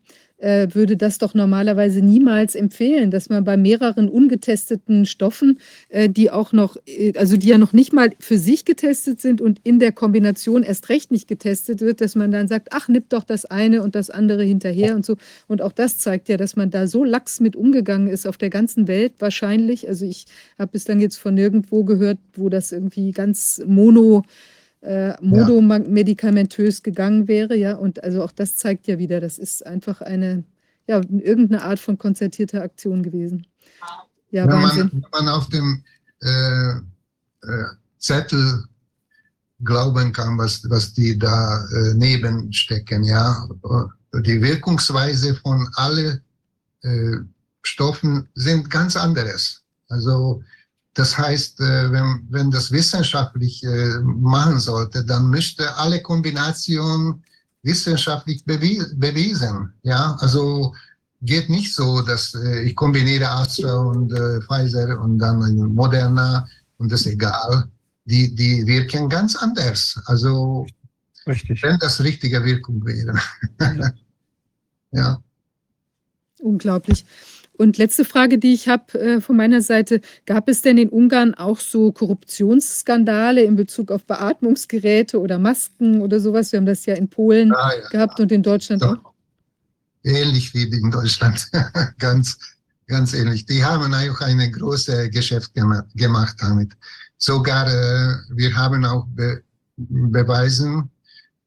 [0.41, 5.59] äh, würde das doch normalerweise niemals empfehlen, dass man bei mehreren ungetesteten Stoffen,
[5.89, 9.41] äh, die auch noch, äh, also die ja noch nicht mal für sich getestet sind
[9.41, 13.05] und in der Kombination erst recht nicht getestet wird, dass man dann sagt, ach, nimm
[13.09, 15.17] doch das eine und das andere hinterher und so.
[15.47, 18.51] Und auch das zeigt ja, dass man da so lax mit umgegangen ist auf der
[18.51, 19.89] ganzen Welt wahrscheinlich.
[19.89, 20.27] Also ich
[20.59, 24.60] habe bislang jetzt von nirgendwo gehört, wo das irgendwie ganz mono äh,
[25.21, 27.75] monomedikamentös gegangen wäre, ja.
[27.75, 30.45] Und also auch das zeigt ja wieder, das ist einfach eine,
[30.87, 33.47] ja, irgendeine Art von konzertierter Aktion gewesen.
[34.31, 34.91] Ja, wenn, Wahnsinn.
[34.93, 35.85] man, wenn man auf dem
[36.23, 37.65] äh, äh,
[37.99, 38.65] Zettel
[39.63, 43.49] glauben kann, was, was die da äh, neben stecken, ja.
[44.25, 46.21] Die Wirkungsweise von allen
[46.83, 47.17] äh,
[47.63, 49.63] Stoffen sind ganz anderes.
[49.89, 50.43] Also
[50.95, 57.23] das heißt, äh, wenn, wenn das wissenschaftlich äh, machen sollte, dann müsste alle Kombinationen
[57.63, 59.73] wissenschaftlich bewie bewiesen.
[59.83, 60.75] Ja, also
[61.23, 64.13] geht nicht so, dass äh, ich kombiniere Astra und
[64.49, 67.69] Pfizer und dann ein Moderna und das ist egal.
[68.07, 70.01] Die, die wirken ganz anders.
[70.07, 70.67] Also
[71.27, 71.63] Richtig.
[71.63, 73.15] wenn das richtige Wirkung wäre.
[74.93, 75.23] ja.
[76.39, 77.05] Unglaublich.
[77.61, 81.35] Und letzte Frage, die ich habe äh, von meiner Seite, gab es denn in Ungarn
[81.35, 86.53] auch so Korruptionsskandale in Bezug auf Beatmungsgeräte oder Masken oder sowas?
[86.53, 88.23] Wir haben das ja in Polen ah, ja, gehabt ja.
[88.23, 88.89] und in Deutschland so.
[88.89, 89.13] auch.
[90.05, 91.51] Ähnlich wie in Deutschland,
[91.99, 92.39] ganz,
[92.87, 93.45] ganz ähnlich.
[93.45, 96.73] Die haben auch ein großes Geschäft gemacht damit.
[97.19, 99.43] Sogar äh, wir haben auch be
[99.77, 100.91] beweisen,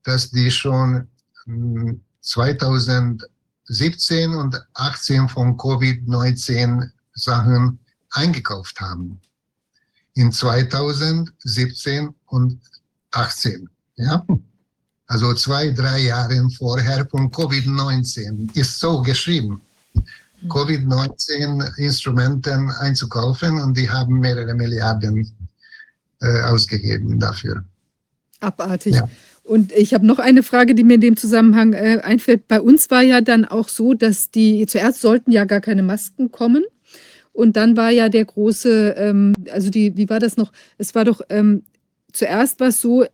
[0.04, 1.08] dass die schon
[1.46, 3.24] hm, 2000
[3.66, 7.80] 17 und 18 von Covid-19 Sachen
[8.12, 9.20] eingekauft haben.
[10.16, 12.60] In 2017 und
[13.12, 13.70] 18.
[13.96, 14.26] Ja?
[15.08, 19.62] Also zwei, drei Jahre vorher von Covid-19 ist so geschrieben.
[19.94, 20.52] Mhm.
[20.52, 25.32] Covid-19 Instrumenten einzukaufen und die haben mehrere Milliarden
[26.22, 27.64] äh, ausgegeben dafür.
[28.40, 28.96] Abartig.
[28.96, 29.10] Ja.
[29.44, 32.48] Und ich habe noch eine Frage, die mir in dem Zusammenhang äh, einfällt.
[32.48, 36.32] Bei uns war ja dann auch so, dass die zuerst sollten ja gar keine Masken
[36.32, 36.64] kommen.
[37.34, 40.52] Und dann war ja der große, ähm, also die, wie war das noch?
[40.78, 41.64] Es war doch ähm,
[42.14, 43.06] zuerst war es so,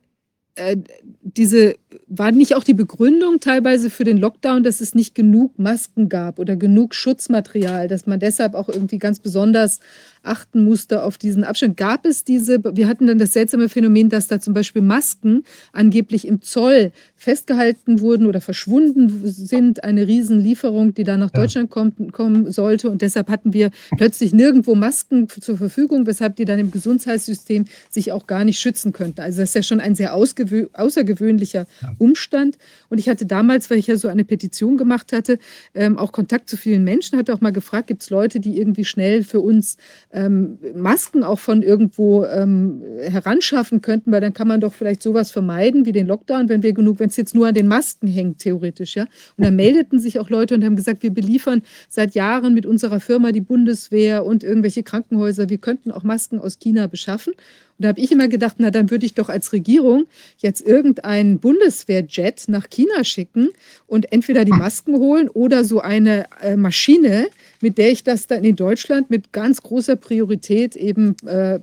[0.55, 0.77] äh,
[1.21, 1.75] diese
[2.07, 6.37] war nicht auch die Begründung teilweise für den Lockdown, dass es nicht genug Masken gab
[6.37, 9.79] oder genug Schutzmaterial, dass man deshalb auch irgendwie ganz besonders
[10.23, 11.77] achten musste auf diesen Abstand.
[11.77, 16.27] Gab es diese, wir hatten dann das seltsame Phänomen, dass da zum Beispiel Masken angeblich
[16.27, 21.41] im Zoll festgehalten wurden oder verschwunden sind, eine Riesenlieferung, die da nach Ja.
[21.41, 22.89] Deutschland kommt, kommen sollte.
[22.89, 28.11] Und deshalb hatten wir plötzlich nirgendwo Masken zur Verfügung, weshalb die dann im Gesundheitssystem sich
[28.11, 29.21] auch gar nicht schützen könnten.
[29.21, 31.91] Also das ist ja schon ein sehr außergewöhnlicher Ja.
[31.97, 32.57] Umstand.
[32.89, 35.39] Und ich hatte damals, weil ich ja so eine Petition gemacht hatte,
[35.73, 38.85] ähm, auch Kontakt zu vielen Menschen, hatte auch mal gefragt, gibt es Leute, die irgendwie
[38.85, 39.77] schnell für uns
[40.11, 45.31] ähm, Masken auch von irgendwo ähm, heranschaffen könnten, weil dann kann man doch vielleicht sowas
[45.31, 48.39] vermeiden wie den Lockdown, wenn wir genug, wenn es jetzt nur an den Masken hängt,
[48.39, 49.03] theoretisch, ja.
[49.37, 52.99] Und dann meldeten sich auch Leute und haben gesagt, wir beliefern seit Jahren mit unserer
[52.99, 57.33] Firma die Bundeswehr und irgendwelche Krankenhäuser, wir könnten auch Masken aus China beschaffen.
[57.79, 61.39] Und da habe ich immer gedacht, na dann würde ich doch als Regierung jetzt irgendeinen
[61.39, 63.51] Bundeswehrjet nach China schicken
[63.87, 67.29] und entweder die Masken holen oder so eine äh, Maschine,
[67.61, 71.59] mit der ich das dann in Deutschland mit ganz großer Priorität eben äh, äh,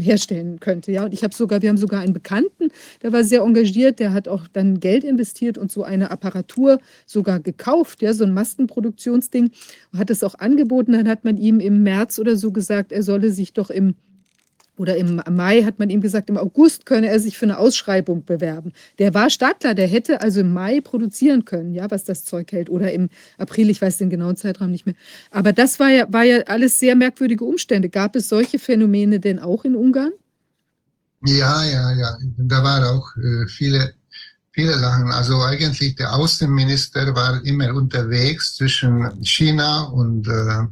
[0.00, 0.90] herstellen könnte.
[0.90, 2.70] Ja, und ich habe sogar, wir haben sogar einen Bekannten,
[3.02, 7.40] der war sehr engagiert, der hat auch dann Geld investiert und so eine Apparatur sogar
[7.40, 9.50] gekauft, ja, so ein Maskenproduktionsding,
[9.94, 10.92] hat es auch angeboten.
[10.92, 13.96] Dann hat man ihm im März oder so gesagt, er solle sich doch im
[14.78, 18.24] oder im Mai hat man ihm gesagt, im August könne er sich für eine Ausschreibung
[18.24, 18.72] bewerben.
[18.98, 22.70] Der war Startklar, der hätte also im Mai produzieren können, ja, was das Zeug hält.
[22.70, 24.94] Oder im April, ich weiß den genauen Zeitraum nicht mehr.
[25.30, 27.90] Aber das war ja, war ja alles sehr merkwürdige Umstände.
[27.90, 30.12] Gab es solche Phänomene denn auch in Ungarn?
[31.24, 32.16] Ja, ja, ja.
[32.38, 33.92] Da waren auch äh, viele,
[34.52, 35.12] viele Sachen.
[35.12, 40.66] Also eigentlich der Außenminister war immer unterwegs zwischen China und äh,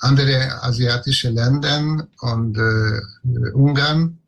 [0.00, 4.18] andere asiatische Länder und äh, Ungarn.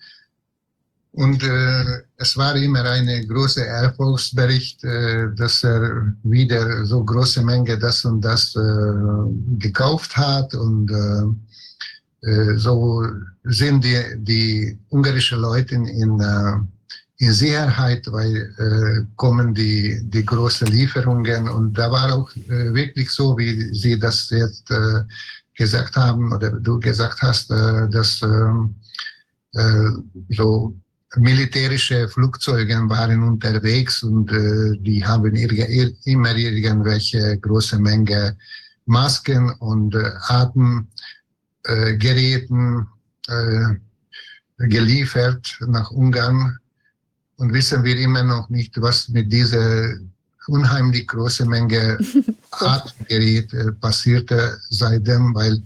[1.12, 7.78] Und äh, es war immer eine große Erfolgsbericht, äh, dass er wieder so große Menge
[7.78, 10.54] das und das äh, gekauft hat.
[10.54, 13.04] Und äh, äh, so
[13.44, 16.68] sind die, die ungarischen Leute in, in,
[17.24, 21.48] Sicherheit, weil kommen die, die großen Lieferungen.
[21.48, 24.68] Und da war auch wirklich so, wie Sie das jetzt
[25.54, 28.76] gesagt haben oder du gesagt hast, äh, dass ähm,
[29.52, 29.90] äh,
[30.30, 30.74] so
[31.16, 38.34] militärische Flugzeuge waren unterwegs und äh, die haben immer irgendwelche große Menge
[38.86, 42.88] Masken und Atemgeräten
[44.58, 46.58] geliefert nach Ungarn.
[47.36, 49.94] Und wissen wir immer noch nicht, was mit dieser
[50.48, 51.98] unheimlich großen Menge
[52.50, 55.62] Atemgerät äh, passierte seitdem, weil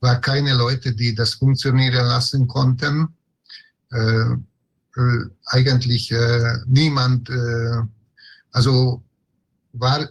[0.00, 3.08] war keine Leute, die das funktionieren lassen konnten.
[3.92, 4.36] Äh,
[4.96, 7.82] äh, eigentlich äh, niemand, äh,
[8.52, 9.02] also
[9.72, 10.08] war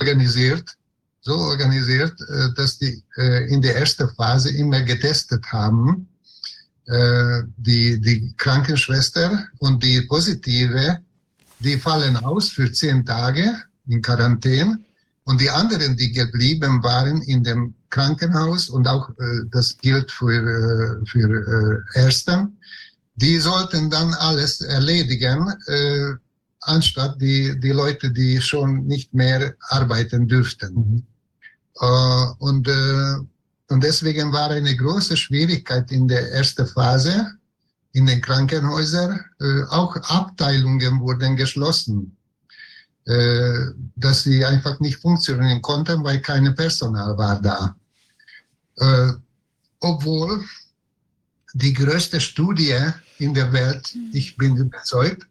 [0.00, 0.76] organisiert,
[1.20, 3.02] so organisiert, äh, dass die
[3.48, 6.08] in der ersten Phase immer getestet haben,
[7.56, 10.98] die, die Krankenschwester und die Positive,
[11.60, 14.78] die fallen aus für zehn Tage in Quarantäne
[15.24, 20.32] und die anderen, die geblieben waren in dem Krankenhaus, und auch äh, das gilt für,
[20.32, 22.48] äh, für äh, Ärzte,
[23.16, 26.12] die sollten dann alles erledigen, äh,
[26.62, 30.74] anstatt die, die Leute, die schon nicht mehr arbeiten dürften.
[30.74, 31.02] Mhm.
[31.80, 33.16] Äh, und, äh,
[33.68, 37.26] und deswegen war eine große Schwierigkeit in der ersten Phase
[37.92, 39.24] in den Krankenhäusern.
[39.70, 42.16] auch Abteilungen wurden geschlossen
[43.06, 47.74] äh, dass sie einfach nicht funktionieren konnten, weil kein Personal war da.
[48.76, 49.12] Äh,
[49.80, 50.44] obwohl
[51.54, 52.78] die größte Studie
[53.18, 55.26] in der Welt, ich bin überzeugt,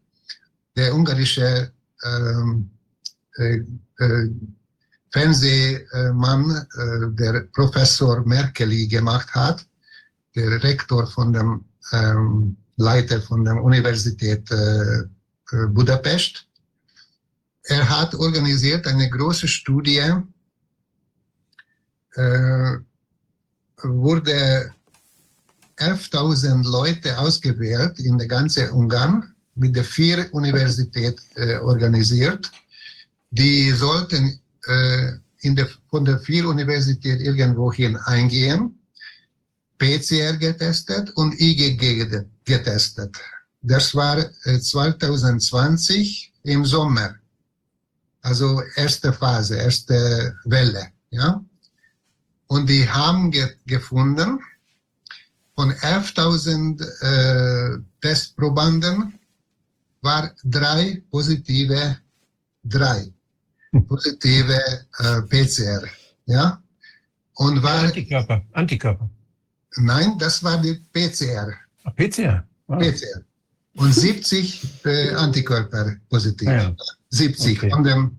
[0.75, 1.71] der ungarische
[2.03, 2.69] ähm,
[3.37, 3.63] äh,
[3.99, 4.29] äh,
[5.11, 9.65] Fernsehmann, äh, der Professor Merkeli gemacht hat,
[10.35, 15.03] der Rektor von dem ähm, Leiter von der Universität äh,
[15.67, 16.45] Budapest,
[17.63, 20.01] er hat organisiert eine große Studie,
[22.15, 22.77] äh,
[23.83, 24.73] wurde
[25.77, 32.51] 11.000 Leute ausgewählt in der ganzen Ungarn mit der vier Universität äh, organisiert.
[33.29, 38.78] Die sollten äh, in der, von der vier Universität irgendwohin eingehen,
[39.79, 43.17] PCR getestet und IgG getestet.
[43.61, 47.15] Das war 2020 äh, im Sommer
[48.21, 50.87] also erste Phase, erste Welle.
[51.09, 51.43] Ja?
[52.47, 54.39] Und die haben ge gefunden,
[55.55, 59.19] von 11.000 äh, Testprobanden
[60.01, 61.97] war drei positive,
[62.63, 63.11] drei
[63.87, 64.59] positive
[64.99, 65.87] äh, PCR.
[66.25, 66.61] Ja?
[67.35, 69.09] Und war, Antikörper, Antikörper.
[69.77, 71.53] Nein, das war die PCR.
[71.83, 72.43] Ah, PCR.
[72.67, 72.79] Wow.
[72.79, 73.21] PCR.
[73.75, 76.49] Und 70 äh, Antikörper positiv.
[76.49, 76.75] Ja.
[77.09, 77.69] 70 okay.
[77.69, 78.17] von dem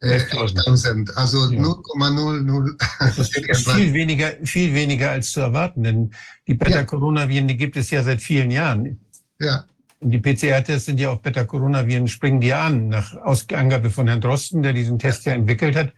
[0.00, 1.60] äh, 1000, also ja.
[1.60, 2.74] 0,00.
[2.98, 6.10] Das ist viel weniger, viel weniger als zu erwarten, denn
[6.46, 9.00] die Beta-Coronaviren, die gibt es ja seit vielen Jahren.
[9.38, 9.64] Ja.
[10.00, 12.88] Und die PCR-Tests sind ja auch Beta-Coronaviren, springen die an.
[12.88, 13.14] Nach
[13.52, 15.92] Angabe von Herrn Drosten, der diesen Test ja entwickelt hat,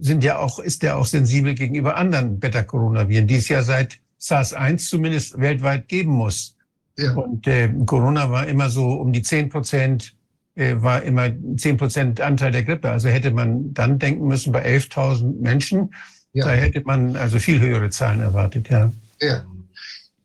[0.00, 4.88] sind ja auch, ist der auch sensibel gegenüber anderen Beta-Coronaviren, die es ja seit SARS-1
[4.88, 6.54] zumindest weltweit geben muss.
[6.98, 7.14] Ja.
[7.14, 10.14] Und äh, Corona war immer so um die 10 Prozent
[10.56, 12.90] äh, war immer 10 Prozent Anteil der Grippe.
[12.90, 15.92] Also hätte man dann denken müssen, bei 11.000 Menschen,
[16.32, 16.44] ja.
[16.44, 18.92] da hätte man also viel höhere Zahlen erwartet, ja.
[19.20, 19.44] Ja.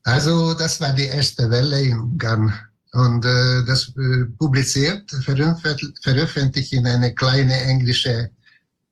[0.03, 2.53] Also das war die erste Welle in Ungarn.
[2.91, 5.11] Und äh, das äh, publiziert,
[6.01, 8.31] veröffentlicht in eine kleine englische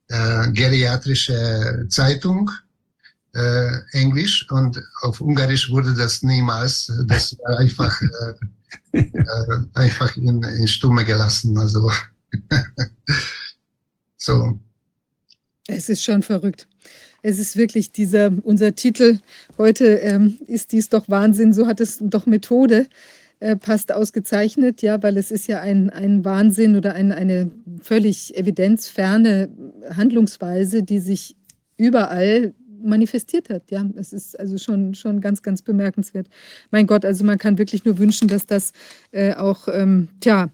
[0.09, 2.51] äh, geriatrische Zeitung,
[3.33, 4.47] äh, Englisch.
[4.49, 8.01] Und auf Ungarisch wurde das niemals, das war einfach,
[8.93, 11.57] äh, äh, einfach in, in Stumme gelassen.
[11.57, 11.91] Also
[14.17, 14.59] so.
[15.67, 16.67] Es ist schon verrückt.
[17.23, 19.19] Es ist wirklich dieser, unser Titel
[19.57, 22.87] heute ähm, ist dies doch Wahnsinn, so hat es doch Methode,
[23.39, 27.51] äh, passt ausgezeichnet, ja, weil es ist ja ein, ein Wahnsinn oder ein, eine
[27.81, 29.49] völlig evidenzferne
[29.95, 31.35] Handlungsweise, die sich
[31.77, 33.69] überall manifestiert hat.
[33.69, 36.27] Ja, es ist also schon, schon ganz, ganz bemerkenswert.
[36.71, 38.71] Mein Gott, also man kann wirklich nur wünschen, dass das
[39.11, 40.49] äh, auch, ähm, tja,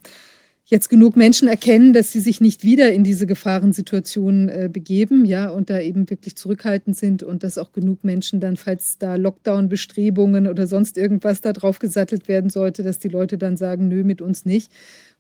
[0.74, 5.50] jetzt genug Menschen erkennen, dass sie sich nicht wieder in diese Gefahrensituation äh, begeben, ja,
[5.50, 10.48] und da eben wirklich zurückhaltend sind und dass auch genug Menschen dann, falls da Lockdown-Bestrebungen
[10.48, 14.20] oder sonst irgendwas da drauf gesattelt werden sollte, dass die Leute dann sagen, nö, mit
[14.22, 14.72] uns nicht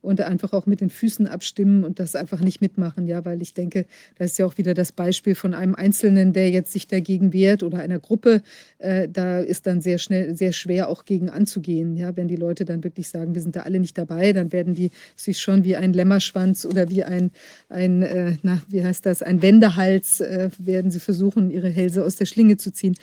[0.04, 3.54] und einfach auch mit den Füßen abstimmen und das einfach nicht mitmachen, ja, weil ich
[3.54, 3.86] denke,
[4.18, 7.64] da ist ja auch wieder das Beispiel von einem Einzelnen, der jetzt sich dagegen wehrt
[7.64, 8.42] oder einer Gruppe,
[8.80, 12.66] äh, da ist dann sehr schnell, sehr schwer auch gegen anzugehen, ja, wenn die Leute
[12.66, 15.78] dann wirklich sagen, wir sind da alle nicht dabei, dann werden die sich schon wie
[15.78, 17.32] ein Lämmerschwanz oder wie ein,
[17.70, 22.18] ein äh, na, wie heißt das, ein Wendehals, äh, werden sie versuchen, ihre Hälse aus
[22.18, 22.96] der Schlinge zu ziehen.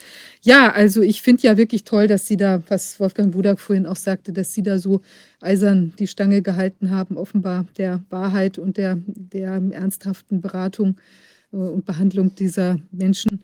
[0.43, 3.95] Ja, also ich finde ja wirklich toll, dass Sie da, was Wolfgang Budak vorhin auch
[3.95, 5.01] sagte, dass Sie da so
[5.41, 10.97] eisern die Stange gehalten haben, offenbar der Wahrheit und der, der ernsthaften Beratung
[11.51, 13.41] äh, und Behandlung dieser Menschen.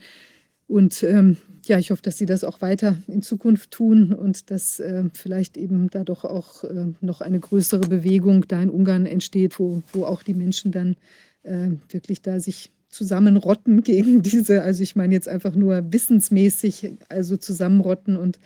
[0.68, 4.80] Und ähm, ja, ich hoffe, dass Sie das auch weiter in Zukunft tun und dass
[4.80, 9.60] äh, vielleicht eben da doch auch äh, noch eine größere Bewegung da in Ungarn entsteht,
[9.60, 10.96] wo, wo auch die Menschen dann
[11.44, 17.38] äh, wirklich da sich zusammenrotten gegen diese, also ich meine jetzt einfach nur wissensmäßig, also
[17.38, 18.40] zusammenrotten und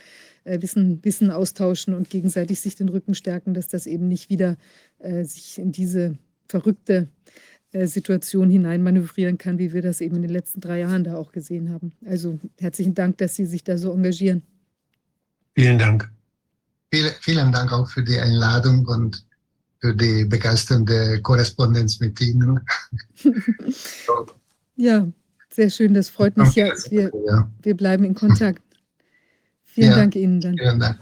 [0.44, 4.58] Wissen, Wissen austauschen und gegenseitig sich den Rücken stärken, dass das eben nicht wieder
[5.00, 7.08] äh, sich in diese verrückte
[7.72, 11.32] äh, Situation hineinmanövrieren kann, wie wir das eben in den letzten drei Jahren da auch
[11.32, 11.94] gesehen haben.
[12.06, 14.44] Also herzlichen Dank, dass Sie sich da so engagieren.
[15.56, 16.12] Vielen Dank.
[16.94, 19.26] Vielen, vielen Dank auch für die Einladung und
[19.80, 22.60] für die begeisternde Korrespondenz mit Ihnen.
[24.76, 25.08] ja,
[25.50, 26.74] sehr schön, das freut mich ja.
[26.90, 27.12] Wir,
[27.62, 28.62] wir bleiben in Kontakt.
[29.74, 30.58] Vielen ja, Dank Ihnen dann.
[30.58, 31.00] Vielen Dank.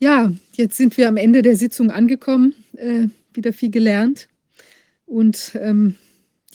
[0.00, 4.28] Ja, jetzt sind wir am Ende der Sitzung angekommen, äh, wieder viel gelernt.
[5.06, 5.96] Und ähm,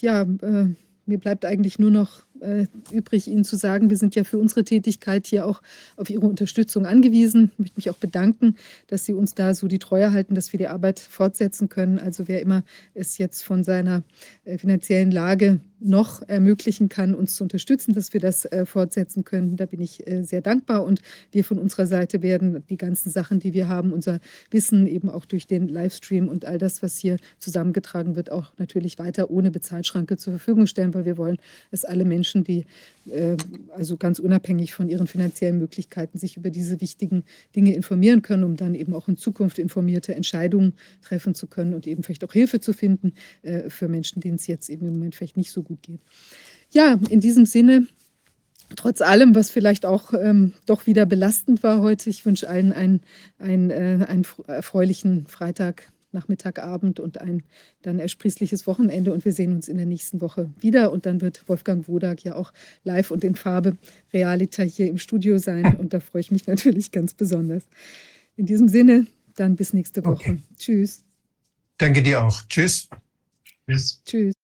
[0.00, 0.66] ja, äh,
[1.06, 4.64] mir bleibt eigentlich nur noch äh, übrig, Ihnen zu sagen, wir sind ja für unsere
[4.64, 5.62] Tätigkeit hier auch
[5.96, 7.50] auf Ihre Unterstützung angewiesen.
[7.52, 8.56] Ich möchte mich auch bedanken,
[8.86, 11.98] dass Sie uns da so die Treue halten, dass wir die Arbeit fortsetzen können.
[11.98, 12.62] Also wer immer
[12.94, 14.02] es jetzt von seiner
[14.44, 19.56] äh, finanziellen Lage noch ermöglichen kann, uns zu unterstützen, dass wir das äh, fortsetzen können.
[19.56, 21.00] Da bin ich äh, sehr dankbar und
[21.30, 25.26] wir von unserer Seite werden die ganzen Sachen, die wir haben, unser Wissen eben auch
[25.26, 30.16] durch den Livestream und all das, was hier zusammengetragen wird, auch natürlich weiter ohne Bezahlschranke
[30.16, 31.36] zur Verfügung stellen, weil wir wollen,
[31.70, 32.66] dass alle Menschen, die
[33.10, 33.36] äh,
[33.74, 38.56] also ganz unabhängig von ihren finanziellen Möglichkeiten sich über diese wichtigen Dinge informieren können, um
[38.56, 42.60] dann eben auch in Zukunft informierte Entscheidungen treffen zu können und eben vielleicht auch Hilfe
[42.60, 45.82] zu finden äh, für Menschen, denen es jetzt eben im Moment vielleicht nicht so gut
[45.82, 46.00] geht.
[46.70, 47.86] Ja, in diesem Sinne,
[48.74, 53.00] trotz allem, was vielleicht auch ähm, doch wieder belastend war heute, ich wünsche allen einen,
[53.38, 57.42] einen, äh, einen erfreulichen Freitag Nachmittag, Abend und ein
[57.82, 59.12] dann ersprießliches Wochenende.
[59.12, 60.92] Und wir sehen uns in der nächsten Woche wieder.
[60.92, 62.52] Und dann wird Wolfgang Wodak ja auch
[62.84, 63.76] live und in Farbe
[64.12, 65.76] Realita hier im Studio sein.
[65.76, 67.64] Und da freue ich mich natürlich ganz besonders.
[68.36, 70.12] In diesem Sinne, dann bis nächste Woche.
[70.14, 70.42] Okay.
[70.56, 71.02] Tschüss.
[71.78, 72.42] Danke dir auch.
[72.48, 72.88] Tschüss.
[73.66, 74.02] Tschüss.
[74.04, 74.43] Tschüss.